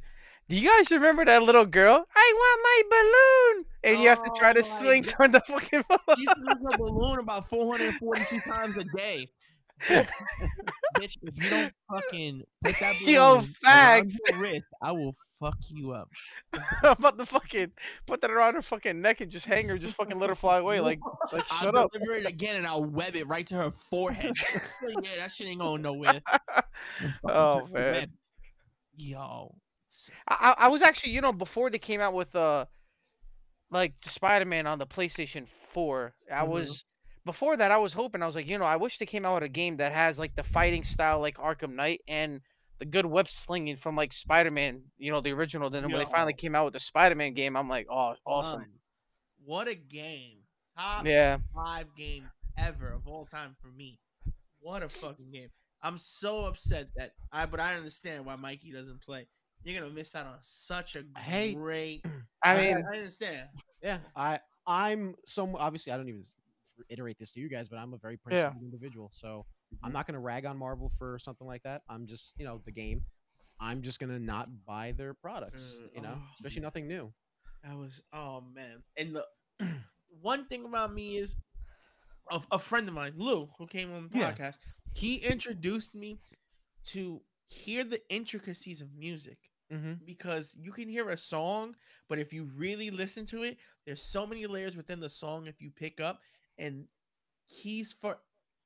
Do 0.49 0.55
you 0.55 0.69
guys 0.69 0.91
remember 0.91 1.25
that 1.25 1.43
little 1.43 1.65
girl? 1.65 2.05
I 2.15 2.33
want 2.35 2.61
my 2.63 2.81
balloon, 2.97 3.65
and 3.83 4.01
you 4.01 4.09
have 4.09 4.21
to 4.21 4.31
try 4.31 4.53
to 4.53 4.63
Oh 4.63 4.63
swing 4.63 5.03
God. 5.03 5.15
toward 5.15 5.31
the 5.33 5.41
fucking 5.41 5.85
balloon. 5.89 6.17
She 6.17 6.27
swings 6.27 6.61
a 6.69 6.73
balloon 6.73 7.19
about 7.19 7.49
442 7.49 8.41
times 8.41 8.77
a 8.77 8.83
day. 8.83 9.29
Bitch, 10.97 11.17
if 11.23 11.37
you 11.37 11.49
don't 11.49 11.73
fucking 11.89 12.43
put 12.63 12.79
that 12.79 12.99
balloon 12.99 13.15
Yo, 13.15 13.35
around 13.35 13.49
facts. 13.61 14.15
wrist, 14.33 14.65
I 14.81 14.91
will 14.91 15.15
fuck 15.45 15.57
you 15.69 15.91
up. 15.91 16.09
I'm 16.83 16.95
about 16.97 17.17
to 17.17 17.25
fucking 17.25 17.71
put 18.07 18.21
that 18.21 18.31
around 18.31 18.55
her 18.55 18.61
fucking 18.61 19.01
neck 19.01 19.21
and 19.21 19.31
just 19.31 19.45
hang 19.45 19.67
her, 19.69 19.77
just 19.77 19.95
fucking 19.95 20.17
let 20.17 20.29
her 20.29 20.35
fly 20.35 20.59
away. 20.59 20.79
Like, 20.79 20.99
like 21.31 21.43
I'll 21.51 21.65
shut 21.65 21.75
up. 21.75 21.91
deliver 21.91 22.13
it 22.13 22.27
again 22.27 22.55
and 22.55 22.67
I'll 22.67 22.83
web 22.83 23.15
it 23.15 23.27
right 23.27 23.45
to 23.47 23.55
her 23.55 23.71
forehead. 23.71 24.33
yeah, 25.03 25.09
that 25.19 25.31
shit 25.31 25.47
ain't 25.47 25.61
going 25.61 25.81
nowhere. 25.81 26.21
Oh 27.23 27.67
man. 27.73 28.11
Yo. 28.97 29.53
I, 30.27 30.55
I 30.57 30.67
was 30.67 30.81
actually, 30.81 31.13
you 31.13 31.21
know, 31.21 31.31
before 31.31 31.69
they 31.69 31.79
came 31.79 32.01
out 32.01 32.13
with 32.13 32.35
uh 32.35 32.65
like 33.71 33.93
Spider-Man 34.03 34.67
on 34.67 34.79
the 34.79 34.85
PlayStation 34.85 35.47
4, 35.73 36.13
I 36.31 36.43
Mhm. 36.43 36.49
was 36.49 36.85
before 37.25 37.57
that 37.57 37.71
I 37.71 37.77
was 37.77 37.93
hoping 37.93 38.21
I 38.21 38.27
was 38.27 38.35
like, 38.35 38.47
you 38.47 38.57
know, 38.57 38.65
I 38.65 38.75
wish 38.75 38.97
they 38.97 39.05
came 39.05 39.25
out 39.25 39.35
with 39.35 39.43
a 39.43 39.49
game 39.49 39.77
that 39.77 39.91
has 39.91 40.19
like 40.19 40.35
the 40.35 40.43
fighting 40.43 40.83
style 40.83 41.19
like 41.19 41.37
Arkham 41.37 41.73
Knight 41.73 42.01
and 42.07 42.41
the 42.79 42.85
good 42.85 43.05
whip 43.05 43.27
slinging 43.27 43.77
from 43.77 43.95
like 43.95 44.13
Spider-Man, 44.13 44.81
you 44.97 45.11
know, 45.11 45.21
the 45.21 45.31
original. 45.31 45.69
Then 45.69 45.83
when 45.83 45.93
they 45.93 46.05
finally 46.05 46.33
came 46.33 46.55
out 46.55 46.65
with 46.65 46.73
the 46.73 46.79
Spider-Man 46.79 47.33
game, 47.33 47.55
I'm 47.55 47.69
like, 47.69 47.87
oh, 47.89 48.15
awesome. 48.25 48.61
Son, 48.61 48.69
What 49.45 49.67
a 49.67 49.75
game. 49.75 50.39
Top 50.77 51.05
Yeah. 51.05 51.37
five 51.53 51.87
game 51.95 52.29
ever 52.57 52.91
of 52.91 53.07
all 53.07 53.25
time 53.25 53.55
for 53.61 53.67
me. 53.67 53.99
What 54.59 54.83
a 54.83 54.89
fucking 54.89 55.31
game. 55.31 55.49
I'm 55.81 55.97
so 55.97 56.45
upset 56.45 56.89
that 56.97 57.13
I 57.31 57.45
but 57.45 57.59
I 57.59 57.75
understand 57.75 58.25
why 58.25 58.35
Mikey 58.35 58.71
doesn't 58.71 59.01
play. 59.01 59.27
You're 59.63 59.79
gonna 59.79 59.93
miss 59.93 60.15
out 60.15 60.25
on 60.25 60.37
such 60.41 60.95
a 60.95 61.03
Hey. 61.19 61.53
great 61.53 62.03
I 62.43 62.55
I, 62.55 62.61
mean, 62.61 62.83
I 62.91 62.97
understand. 62.97 63.49
Yeah, 63.81 63.99
I 64.15 64.39
I'm 64.67 65.15
some 65.25 65.55
obviously 65.55 65.93
I 65.93 65.97
don't 65.97 66.07
even 66.09 66.21
s- 66.21 66.33
reiterate 66.89 67.17
this 67.19 67.31
to 67.33 67.39
you 67.39 67.49
guys, 67.49 67.67
but 67.69 67.77
I'm 67.77 67.93
a 67.93 67.97
very 67.97 68.17
principled 68.17 68.61
individual, 68.63 69.09
so 69.13 69.45
I'm 69.83 69.91
not 69.93 70.07
gonna 70.07 70.19
rag 70.19 70.45
on 70.45 70.57
Marvel 70.57 70.91
for 70.97 71.17
something 71.19 71.47
like 71.47 71.63
that. 71.63 71.81
I'm 71.89 72.07
just 72.07 72.33
you 72.37 72.45
know 72.45 72.61
the 72.65 72.71
game. 72.71 73.03
I'm 73.59 73.81
just 73.81 73.99
gonna 73.99 74.19
not 74.19 74.49
buy 74.65 74.93
their 74.97 75.13
products, 75.13 75.75
Uh, 75.81 75.87
you 75.95 76.01
know, 76.01 76.15
oh, 76.17 76.23
especially 76.35 76.61
nothing 76.61 76.87
new. 76.87 77.13
That 77.63 77.77
was 77.77 78.01
oh 78.13 78.41
man. 78.53 78.83
And 78.97 79.15
the 79.15 79.25
one 80.21 80.45
thing 80.45 80.65
about 80.65 80.93
me 80.93 81.17
is 81.17 81.35
a, 82.31 82.41
a 82.51 82.59
friend 82.59 82.87
of 82.87 82.93
mine, 82.93 83.13
Lou, 83.15 83.47
who 83.57 83.65
came 83.67 83.93
on 83.93 84.09
the 84.09 84.17
Yeah. 84.19 84.31
podcast, 84.33 84.57
he 84.93 85.17
introduced 85.17 85.95
me 85.95 86.19
to 86.85 87.21
hear 87.47 87.83
the 87.83 88.01
intricacies 88.09 88.81
of 88.81 88.93
music. 88.95 89.37
Mm-hmm. 89.73 89.93
because 90.05 90.53
you 90.55 90.71
can 90.71 90.87
hear 90.87 91.09
a 91.09 91.17
song, 91.17 91.75
but 92.07 92.19
if 92.19 92.31
you 92.31 92.47
really 92.55 92.91
listen 92.91 93.25
to 93.25 93.41
it, 93.41 93.57
there's 93.83 93.99
so 94.03 94.27
many 94.27 94.45
layers 94.45 94.77
within 94.77 94.99
the 94.99 95.09
song 95.09 95.47
if 95.47 95.59
you 95.59 95.71
pick 95.71 95.99
up, 95.99 96.19
and 96.59 96.85
he's 97.47 97.91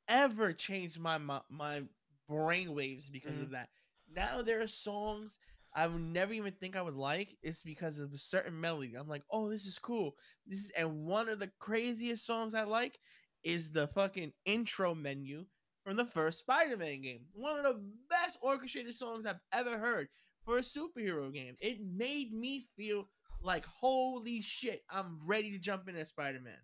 forever 0.10 0.54
changed 0.54 1.00
my 1.00 1.18
my, 1.18 1.42
my 1.50 1.84
brain 2.28 2.74
waves 2.74 3.10
because 3.10 3.40
Mhm. 3.40 3.44
of 3.44 3.52
that. 3.52 3.70
Now 4.14 4.42
there 4.42 4.62
are 4.62 4.68
songs 4.68 5.38
I 5.76 5.88
would 5.88 6.02
never 6.02 6.34
even 6.34 6.54
think 6.54 6.76
I 6.76 6.82
would 6.82 6.96
like. 6.96 7.38
It's 7.44 7.62
because 7.62 8.00
of 8.00 8.12
a 8.12 8.18
certain 8.18 8.60
melody. 8.60 8.96
I'm 8.96 9.08
like, 9.08 9.24
oh, 9.32 9.50
this 9.50 9.66
is 9.66 9.78
cool. 9.78 10.16
This 10.48 10.62
is 10.62 10.72
and 10.72 11.06
one 11.06 11.30
of 11.30 11.40
the 11.40 11.52
craziest 11.60 12.26
songs 12.26 12.54
I 12.56 12.64
like 12.64 13.00
is 13.44 13.72
the 13.72 13.88
fucking 13.88 14.34
intro 14.46 14.96
menu 14.96 15.46
from 15.84 15.96
the 15.96 16.06
first 16.06 16.40
Spider-Man 16.40 17.02
game. 17.02 17.22
One 17.34 17.58
of 17.58 17.64
the 17.64 17.82
best 18.10 18.40
orchestrated 18.42 18.96
songs 18.96 19.26
I've 19.26 19.40
ever 19.54 19.78
heard 19.78 20.10
for 20.44 20.58
a 20.58 20.62
superhero 20.62 21.32
game. 21.34 21.56
It 21.62 21.80
made 21.82 22.34
me 22.34 22.66
feel 22.76 23.08
like 23.42 23.66
holy 23.66 24.42
shit, 24.42 24.84
I'm 24.90 25.20
ready 25.26 25.52
to 25.52 25.60
jump 25.60 25.88
into 25.88 26.06
Spider-Man. 26.06 26.58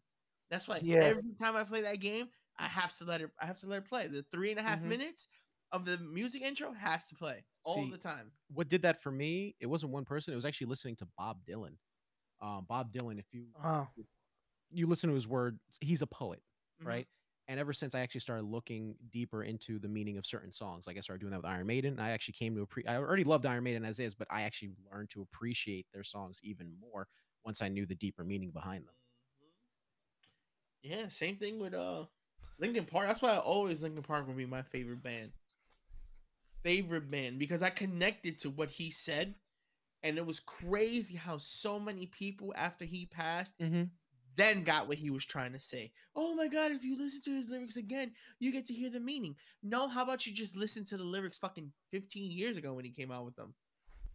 That's 0.49 0.67
why 0.67 0.81
Yeah. 0.81 0.99
every 1.01 1.33
time 1.39 1.55
I 1.55 1.63
play 1.63 1.81
that 1.81 1.99
game, 1.99 2.27
I 2.57 2.67
have 2.67 2.95
to 2.97 3.05
let 3.05 3.21
it 3.21 3.31
I 3.39 3.45
have 3.45 3.59
to 3.59 3.67
let 3.67 3.83
it 3.83 3.89
play. 3.89 4.07
The 4.07 4.23
three 4.23 4.51
and 4.51 4.59
a 4.59 4.63
half 4.63 4.83
Mhm. 4.83 4.83
minutes 4.83 5.27
of 5.71 5.85
the 5.85 5.97
music 5.97 6.41
intro 6.41 6.71
has 6.73 7.07
to 7.07 7.15
play 7.15 7.45
all 7.63 7.87
See, 7.87 7.87
the 7.87 7.97
time. 7.97 8.33
What 8.49 8.69
did 8.69 8.83
that 8.83 9.01
for 9.01 9.11
me? 9.11 9.55
It 9.59 9.65
wasn't 9.67 9.91
one 9.91 10.05
person. 10.05 10.31
It 10.33 10.35
was 10.35 10.45
actually 10.45 10.67
listening 10.67 10.95
to 10.97 11.07
Bob 11.17 11.45
Dylan. 11.45 11.77
Um, 12.41 12.65
Bob 12.65 12.93
Dylan. 12.93 13.19
If 13.19 13.33
you 13.33 13.53
Oh, 13.55 13.89
you 14.69 14.87
listen 14.87 15.09
to 15.09 15.13
his 15.13 15.27
words, 15.27 15.59
he's 15.81 16.01
a 16.01 16.07
poet, 16.07 16.41
Mhm. 16.79 17.01
right? 17.01 17.07
And 17.47 17.59
ever 17.59 17.73
since 17.73 17.93
I 17.93 17.99
actually 17.99 18.21
started 18.21 18.43
looking 18.43 18.95
deeper 19.09 19.43
into 19.43 19.77
the 19.77 19.87
meaning 19.87 20.17
of 20.17 20.25
certain 20.25 20.51
songs, 20.51 20.87
like 20.87 20.97
I 20.97 21.01
started 21.01 21.19
doing 21.21 21.31
that 21.31 21.37
with 21.37 21.45
Iron 21.45 21.67
Maiden, 21.67 21.99
I 21.99 22.09
actually 22.09 22.33
came 22.33 22.55
to 22.55 22.61
appreciate. 22.63 22.91
I 22.91 22.97
already 22.97 23.23
loved 23.23 23.45
Iron 23.45 23.63
Maiden 23.63 23.85
as 23.85 23.99
is, 23.99 24.15
but 24.15 24.27
I 24.31 24.41
actually 24.43 24.73
learned 24.91 25.11
to 25.11 25.21
appreciate 25.21 25.85
their 25.93 26.03
songs 26.03 26.39
even 26.43 26.79
more 26.79 27.07
once 27.43 27.61
I 27.61 27.69
knew 27.69 27.85
the 27.85 27.95
deeper 27.95 28.23
meaning 28.23 28.49
behind 28.51 28.87
them. 28.87 28.95
Mhm. 29.41 29.51
Yeah, 30.81 31.09
same 31.09 31.37
thing 31.37 31.59
with 31.59 31.73
uh 31.73 32.05
Linkin 32.59 32.85
Park. 32.85 33.07
That's 33.07 33.21
why 33.21 33.33
I 33.33 33.37
always 33.39 33.81
Linkin 33.81 34.03
Park 34.03 34.27
would 34.27 34.37
be 34.37 34.45
my 34.45 34.61
favorite 34.61 35.03
band. 35.03 35.31
Favorite 36.63 37.11
band 37.11 37.37
because 37.37 37.61
I 37.61 37.69
connected 37.69 38.39
to 38.39 38.49
what 38.49 38.69
he 38.71 38.89
said, 38.89 39.35
and 40.01 40.17
it 40.17 40.25
was 40.25 40.39
crazy 40.39 41.15
how 41.15 41.37
so 41.37 41.79
many 41.79 42.07
people 42.07 42.53
after 42.55 42.85
he 42.85 43.05
passed 43.05 43.53
Mm-hmm. 43.59 43.83
then 44.35 44.63
got 44.63 44.87
what 44.87 44.97
he 44.97 45.11
was 45.11 45.25
trying 45.25 45.53
to 45.53 45.59
say. 45.59 45.91
Oh 46.15 46.33
my 46.35 46.47
god, 46.47 46.71
if 46.71 46.83
you 46.83 46.97
listen 46.97 47.21
to 47.21 47.29
his 47.29 47.49
lyrics 47.49 47.75
again, 47.77 48.11
you 48.39 48.51
get 48.51 48.65
to 48.65 48.73
hear 48.73 48.89
the 48.89 48.99
meaning. 48.99 49.35
No, 49.61 49.87
how 49.87 50.01
about 50.03 50.25
you 50.25 50.33
just 50.33 50.55
listen 50.55 50.83
to 50.85 50.97
the 50.97 51.03
lyrics 51.03 51.37
fucking 51.37 51.71
15 51.91 52.31
years 52.31 52.57
ago 52.57 52.73
when 52.73 52.83
he 52.85 52.91
came 52.91 53.11
out 53.11 53.25
with 53.25 53.35
them? 53.35 53.53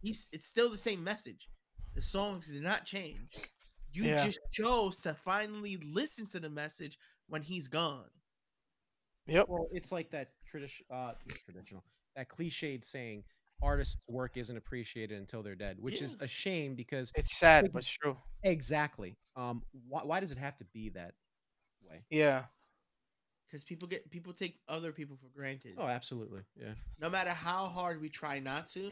He's 0.01 0.27
it's 0.33 0.45
still 0.45 0.69
the 0.69 0.77
same 0.77 1.03
message. 1.03 1.47
The 1.95 2.01
songs 2.01 2.47
did 2.49 2.63
not 2.63 2.85
change. 2.85 3.33
You 3.93 4.03
Yeah. 4.05 4.25
just 4.25 4.39
chose 4.51 4.97
to 5.03 5.13
finally 5.13 5.77
listen 5.77 6.27
to 6.27 6.39
the 6.39 6.49
message 6.49 6.97
when 7.27 7.41
he's 7.41 7.67
gone. 7.69 8.09
Yep. 9.27 9.47
Well, 9.47 9.67
it's 9.71 9.91
like 9.91 10.09
that 10.11 10.31
tradition, 10.45 10.85
uh, 10.89 11.13
traditional, 11.45 11.83
that 12.15 12.29
cliched 12.29 12.83
saying, 12.85 13.23
"Artists' 13.61 13.97
work 14.07 14.37
isn't 14.37 14.55
appreciated 14.57 15.17
until 15.19 15.43
they're 15.43 15.55
dead," 15.55 15.79
which 15.79 16.01
is 16.01 16.17
a 16.19 16.27
shame 16.27 16.75
because 16.75 17.11
It's 17.15 17.37
sad, 17.37 17.63
Like- 17.65 17.73
but 17.73 17.83
it's 17.83 17.91
true. 17.91 18.17
exactly, 18.43 19.15
um, 19.35 19.63
why, 19.87 20.03
why 20.03 20.19
does 20.19 20.31
it 20.31 20.37
have 20.37 20.55
to 20.57 20.65
be 20.65 20.89
that 20.89 21.15
way? 21.81 22.03
Yeah. 22.09 22.45
Because 23.47 23.63
people 23.65 23.87
get 23.87 24.09
people 24.09 24.31
take 24.33 24.59
other 24.69 24.93
people 24.93 25.17
for 25.17 25.27
granted. 25.27 25.75
Oh, 25.77 25.87
absolutely, 25.87 26.41
yeah. 26.55 26.73
no 26.99 27.09
matter 27.09 27.31
how 27.31 27.65
hard 27.67 27.99
we 27.99 28.09
try 28.09 28.39
not 28.39 28.69
to, 28.69 28.91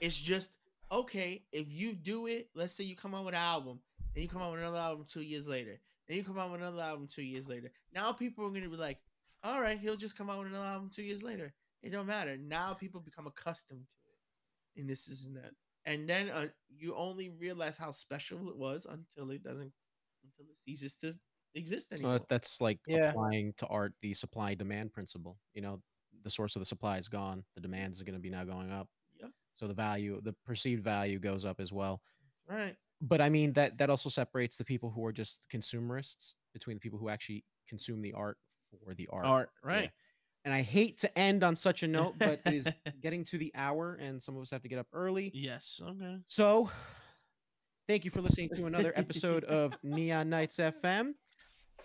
it's 0.00 0.16
just 0.18 0.50
okay. 0.90 1.44
If 1.52 1.70
you 1.70 1.92
do 1.92 2.26
it, 2.26 2.48
let's 2.54 2.72
say 2.72 2.84
you 2.84 2.96
come 2.96 3.14
out 3.14 3.26
with 3.26 3.34
an 3.34 3.40
album, 3.40 3.82
and 4.14 4.22
you 4.22 4.28
come 4.28 4.40
out 4.40 4.52
with 4.52 4.60
another 4.60 4.78
album 4.78 5.04
two 5.06 5.20
years 5.20 5.46
later, 5.46 5.78
and 6.08 6.16
you 6.16 6.24
come 6.24 6.38
out 6.38 6.50
with 6.50 6.62
another 6.62 6.80
album 6.80 7.06
two 7.06 7.22
years 7.22 7.48
later. 7.48 7.70
Now 7.92 8.12
people 8.12 8.46
are 8.46 8.48
gonna 8.50 8.62
be 8.70 8.76
like, 8.76 8.98
all 9.42 9.60
right, 9.60 9.78
he'll 9.78 9.96
just 9.96 10.16
come 10.16 10.30
out 10.30 10.38
with 10.38 10.48
another 10.48 10.66
album 10.66 10.90
two 10.92 11.02
years 11.02 11.22
later. 11.22 11.52
It 11.82 11.90
don't 11.90 12.06
matter. 12.06 12.36
Now 12.36 12.74
people 12.74 13.00
become 13.00 13.26
accustomed 13.26 13.86
to 13.88 13.96
it, 14.10 14.80
and 14.80 14.88
this 14.90 15.08
isn't 15.08 15.34
that, 15.34 15.52
and 15.84 16.08
then 16.08 16.28
uh, 16.30 16.48
you 16.68 16.94
only 16.94 17.30
realize 17.30 17.76
how 17.76 17.90
special 17.92 18.48
it 18.48 18.56
was 18.56 18.86
until 18.88 19.30
it 19.30 19.42
doesn't, 19.42 19.72
until 20.24 20.50
it 20.50 20.60
ceases 20.60 20.96
to 20.96 21.12
exist 21.54 21.92
anymore. 21.92 22.16
Uh, 22.16 22.18
that's 22.28 22.60
like 22.60 22.80
Yeah. 22.86 23.10
applying 23.10 23.52
to 23.54 23.66
art 23.68 23.94
the 24.02 24.12
supply 24.14 24.54
demand 24.54 24.92
principle. 24.92 25.38
You 25.54 25.62
know, 25.62 25.82
the 26.24 26.30
source 26.30 26.56
of 26.56 26.60
the 26.60 26.66
supply 26.66 26.98
is 26.98 27.08
gone, 27.08 27.44
the 27.54 27.60
demand 27.60 27.94
is 27.94 28.02
going 28.02 28.14
to 28.14 28.20
be 28.20 28.30
now 28.30 28.44
going 28.44 28.72
up. 28.72 28.88
Yep. 29.20 29.30
So 29.54 29.66
the 29.68 29.74
value, 29.74 30.20
the 30.20 30.34
perceived 30.44 30.82
value 30.82 31.18
goes 31.18 31.44
up 31.44 31.60
as 31.60 31.72
well. 31.72 32.02
That's 32.46 32.58
right. 32.58 32.76
But 33.00 33.20
I 33.20 33.28
mean 33.28 33.52
that 33.52 33.78
that 33.78 33.90
also 33.90 34.08
separates 34.08 34.56
the 34.56 34.64
people 34.64 34.90
who 34.90 35.04
are 35.04 35.12
just 35.12 35.46
consumerists 35.48 36.34
between 36.52 36.76
the 36.76 36.80
people 36.80 36.98
who 36.98 37.08
actually 37.08 37.44
consume 37.68 38.02
the 38.02 38.12
art 38.12 38.36
for 38.84 38.94
the 38.94 39.08
art. 39.12 39.24
Art, 39.26 39.50
Yeah. 39.64 39.68
right? 39.70 39.90
And 40.44 40.54
I 40.54 40.62
hate 40.62 40.98
to 41.00 41.18
end 41.18 41.42
on 41.44 41.54
such 41.56 41.82
a 41.82 41.88
note, 41.88 42.14
but 42.18 42.40
it 42.46 42.54
is 42.54 42.66
getting 43.02 43.24
to 43.26 43.36
the 43.38 43.52
hour, 43.54 43.94
and 44.00 44.22
some 44.22 44.36
of 44.36 44.42
us 44.42 44.50
have 44.50 44.62
to 44.62 44.68
get 44.68 44.78
up 44.78 44.86
early. 44.92 45.30
Yes. 45.34 45.80
Okay. 45.82 46.16
So, 46.26 46.70
thank 47.86 48.04
you 48.04 48.10
for 48.10 48.20
listening 48.22 48.48
to 48.56 48.66
another 48.66 48.92
episode 48.96 49.44
of 49.44 49.74
Neon 49.82 50.30
Knights 50.30 50.56
FM. 50.56 51.12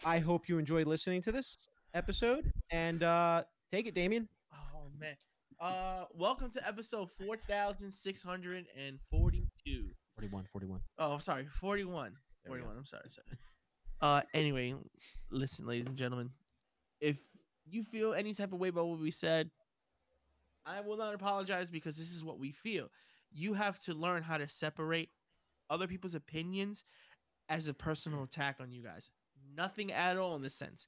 I 0.05 0.19
hope 0.19 0.47
you 0.47 0.57
enjoyed 0.59 0.87
listening 0.87 1.21
to 1.23 1.31
this 1.31 1.67
episode, 1.93 2.51
and 2.71 3.03
uh, 3.03 3.43
take 3.69 3.85
it, 3.87 3.95
Damien. 3.95 4.29
Oh 4.53 4.87
man. 4.99 5.15
Uh 5.59 6.05
welcome 6.13 6.49
to 6.51 6.65
episode 6.67 7.09
4642. 7.17 9.89
41, 10.15 10.45
41. 10.51 10.79
Oh, 10.99 11.13
I'm 11.13 11.19
sorry, 11.19 11.47
41. 11.59 12.13
There 12.43 12.53
we 12.53 12.59
go. 12.59 12.65
41. 12.65 12.77
I'm 12.77 12.85
sorry, 12.85 13.09
sorry. 13.09 13.37
Uh 14.01 14.21
anyway, 14.33 14.75
listen 15.31 15.65
ladies 15.65 15.87
and 15.87 15.97
gentlemen. 15.97 16.29
If 17.03 17.17
you 17.65 17.83
feel 17.83 18.13
any 18.13 18.33
type 18.33 18.53
of 18.53 18.59
way 18.59 18.69
about 18.69 18.87
what 18.87 18.99
we 18.99 19.11
said, 19.11 19.51
I 20.65 20.79
will 20.79 20.95
not 20.95 21.13
apologize 21.13 21.69
because 21.69 21.97
this 21.97 22.13
is 22.13 22.23
what 22.23 22.39
we 22.39 22.51
feel. 22.51 22.87
You 23.29 23.53
have 23.53 23.77
to 23.79 23.93
learn 23.93 24.23
how 24.23 24.37
to 24.37 24.47
separate 24.47 25.09
other 25.69 25.85
people's 25.85 26.15
opinions 26.15 26.85
as 27.49 27.67
a 27.67 27.73
personal 27.73 28.23
attack 28.23 28.55
on 28.61 28.71
you 28.71 28.81
guys. 28.81 29.11
Nothing 29.53 29.91
at 29.91 30.15
all 30.15 30.37
in 30.37 30.41
this 30.41 30.55
sense. 30.55 30.87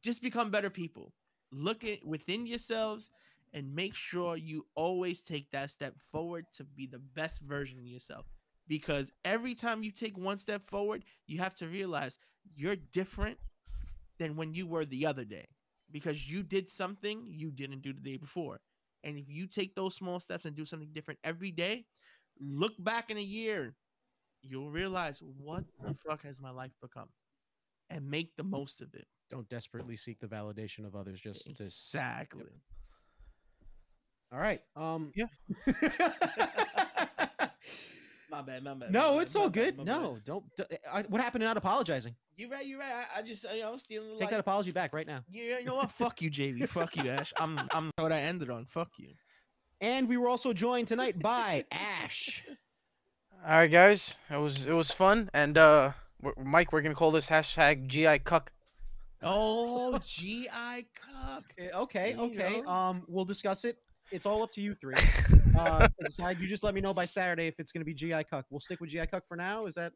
Just 0.00 0.22
become 0.22 0.50
better 0.50 0.70
people. 0.70 1.12
Look 1.52 1.84
at 1.84 2.02
within 2.02 2.46
yourselves 2.46 3.10
and 3.52 3.74
make 3.74 3.94
sure 3.94 4.38
you 4.38 4.64
always 4.74 5.20
take 5.20 5.50
that 5.50 5.70
step 5.70 5.96
forward 6.10 6.46
to 6.56 6.64
be 6.64 6.86
the 6.86 6.98
best 6.98 7.42
version 7.42 7.78
of 7.78 7.86
yourself. 7.86 8.24
Because 8.66 9.12
every 9.22 9.54
time 9.54 9.82
you 9.82 9.90
take 9.90 10.16
one 10.16 10.38
step 10.38 10.66
forward, 10.70 11.04
you 11.26 11.40
have 11.40 11.54
to 11.56 11.68
realize 11.68 12.18
you're 12.56 12.76
different 12.76 13.36
than 14.18 14.36
when 14.36 14.54
you 14.54 14.66
were 14.66 14.84
the 14.84 15.06
other 15.06 15.24
day 15.24 15.46
because 15.90 16.30
you 16.30 16.42
did 16.42 16.68
something 16.68 17.24
you 17.26 17.50
didn't 17.50 17.82
do 17.82 17.92
the 17.92 18.00
day 18.00 18.16
before. 18.16 18.60
And 19.04 19.18
if 19.18 19.28
you 19.28 19.46
take 19.46 19.74
those 19.74 19.94
small 19.94 20.18
steps 20.18 20.44
and 20.44 20.56
do 20.56 20.64
something 20.64 20.88
different 20.92 21.20
every 21.22 21.50
day, 21.50 21.84
look 22.40 22.72
back 22.78 23.10
in 23.10 23.18
a 23.18 23.22
year, 23.22 23.74
you'll 24.42 24.70
realize 24.70 25.22
what 25.38 25.64
the 25.82 25.94
fuck 25.94 26.22
has 26.22 26.40
my 26.40 26.50
life 26.50 26.72
become 26.80 27.08
and 27.90 28.10
make 28.10 28.34
the 28.36 28.44
most 28.44 28.80
of 28.80 28.94
it. 28.94 29.06
Don't 29.30 29.48
desperately 29.48 29.96
seek 29.96 30.20
the 30.20 30.26
validation 30.26 30.86
of 30.86 30.96
others. 30.96 31.20
Just 31.20 31.44
to 31.56 31.64
Exactly. 31.64 32.44
all 34.32 34.38
right. 34.38 34.62
Um. 34.76 35.12
Yeah. 35.14 35.26
my 38.34 38.42
bad, 38.42 38.62
my 38.64 38.74
bad. 38.74 38.90
no, 38.92 39.16
my 39.16 39.22
it's 39.22 39.34
my 39.34 39.40
all 39.42 39.50
good. 39.50 39.76
bad. 39.76 39.86
No, 39.86 40.18
don't. 40.24 40.44
d- 40.56 40.64
I, 40.92 41.02
what 41.02 41.20
happened 41.20 41.42
to 41.42 41.46
not 41.46 41.56
apologizing? 41.56 42.14
You're 42.36 42.50
right, 42.50 42.66
you're 42.66 42.78
right. 42.78 42.92
I, 43.14 43.18
I 43.20 43.22
just, 43.22 43.46
you 43.54 43.62
know, 43.62 43.76
stealing 43.76 44.10
the 44.14 44.18
Take 44.18 44.30
that 44.30 44.40
apology 44.40 44.72
back 44.72 44.94
right 44.94 45.06
now. 45.06 45.20
Yeah, 45.30 45.58
you 45.60 45.64
know 45.66 45.76
what? 45.76 45.90
Fuck 45.90 46.20
you, 46.20 46.30
JB. 46.30 46.68
Fuck 46.68 46.96
you, 46.96 47.08
Ash. 47.10 47.32
I'm, 47.38 47.60
I'm 47.72 47.90
what 47.98 48.10
I 48.12 48.20
ended 48.20 48.50
on. 48.50 48.66
Fuck 48.66 48.90
you. 48.98 49.08
And 49.80 50.08
we 50.08 50.16
were 50.16 50.28
also 50.28 50.52
joined 50.52 50.88
tonight 50.88 51.18
by 51.20 51.64
Ash. 51.70 52.42
All 53.46 53.50
right, 53.58 53.70
guys. 53.70 54.16
It 54.30 54.36
was 54.36 54.64
it 54.66 54.72
was 54.72 54.90
fun, 54.90 55.28
and 55.34 55.58
uh, 55.58 55.92
Mike, 56.42 56.72
we're 56.72 56.80
gonna 56.82 56.94
call 56.94 57.10
this 57.10 57.26
hashtag 57.26 57.86
GI 57.86 58.20
Cuck. 58.20 58.50
Oh, 59.22 59.98
GI 59.98 60.48
cuck. 60.50 61.44
Eh, 61.58 61.68
Okay, 61.74 62.12
you 62.12 62.20
okay. 62.20 62.62
Um, 62.66 63.04
we'll 63.08 63.24
discuss 63.24 63.64
it. 63.64 63.78
It's 64.10 64.26
all 64.26 64.42
up 64.42 64.50
to 64.52 64.60
you 64.60 64.74
three. 64.74 64.94
Uh, 65.56 65.88
decide. 66.00 66.40
You 66.40 66.48
just 66.48 66.62
let 66.64 66.74
me 66.74 66.80
know 66.80 66.92
by 66.94 67.04
Saturday 67.04 67.46
if 67.46 67.54
it's 67.58 67.72
going 67.72 67.80
to 67.80 67.84
be 67.84 67.94
GI 67.94 68.24
Cuck. 68.24 68.46
We'll 68.50 68.60
stick 68.60 68.80
with 68.80 68.90
GI 68.90 69.06
Cuck 69.06 69.22
for 69.28 69.36
now. 69.36 69.66
Is 69.66 69.74
that 69.74 69.92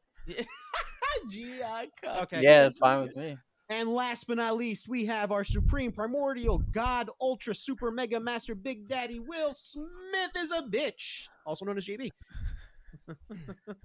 GI 1.30 1.60
cuck. 2.02 2.22
okay? 2.22 2.42
Yeah, 2.42 2.66
it's 2.66 2.76
fine 2.78 3.02
with 3.02 3.16
me. 3.16 3.36
And 3.70 3.88
last 3.90 4.26
but 4.26 4.38
not 4.38 4.56
least, 4.56 4.88
we 4.88 5.04
have 5.06 5.30
our 5.30 5.44
supreme 5.44 5.92
primordial 5.92 6.58
god, 6.72 7.10
ultra 7.20 7.54
super 7.54 7.90
mega 7.90 8.18
master, 8.18 8.54
Big 8.54 8.88
Daddy 8.88 9.18
Will 9.20 9.52
Smith 9.52 10.30
is 10.38 10.52
a 10.52 10.62
bitch, 10.62 11.26
also 11.44 11.66
known 11.66 11.76
as 11.76 11.84
JB. 11.84 12.08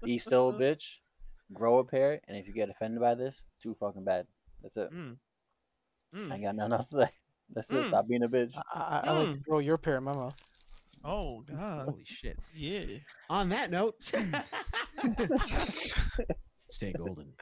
Be 0.01 0.17
still 0.17 0.49
a 0.49 0.53
bitch, 0.53 0.99
grow 1.53 1.79
a 1.79 1.83
pair, 1.83 2.21
and 2.29 2.37
if 2.37 2.47
you 2.47 2.53
get 2.53 2.69
offended 2.69 3.01
by 3.01 3.13
this, 3.15 3.43
too 3.61 3.75
fucking 3.77 4.05
bad. 4.05 4.25
That's 4.61 4.77
it. 4.77 4.89
Mm. 4.93 5.17
I 6.15 6.17
Mm. 6.17 6.31
ain't 6.33 6.43
got 6.43 6.55
nothing 6.55 6.73
else 6.73 6.89
to 6.91 6.95
say. 6.95 7.09
That's 7.53 7.71
it. 7.71 7.83
Mm. 7.83 7.87
Stop 7.87 8.07
being 8.07 8.23
a 8.23 8.29
bitch. 8.29 8.53
I, 8.73 8.79
I, 8.79 9.01
I 9.07 9.11
like 9.11 9.31
to 9.31 9.35
Mm. 9.37 9.45
throw 9.45 9.59
your 9.59 9.77
pair 9.77 9.97
in 9.97 10.03
my 10.05 10.13
mouth. 10.13 10.35
Oh 11.03 11.41
God. 11.49 11.87
Holy 11.89 12.05
shit. 12.05 12.37
Yeah. 12.53 12.85
On 13.29 13.49
that 13.49 13.71
note, 13.71 13.95
stay 16.69 16.93
golden. 16.93 17.33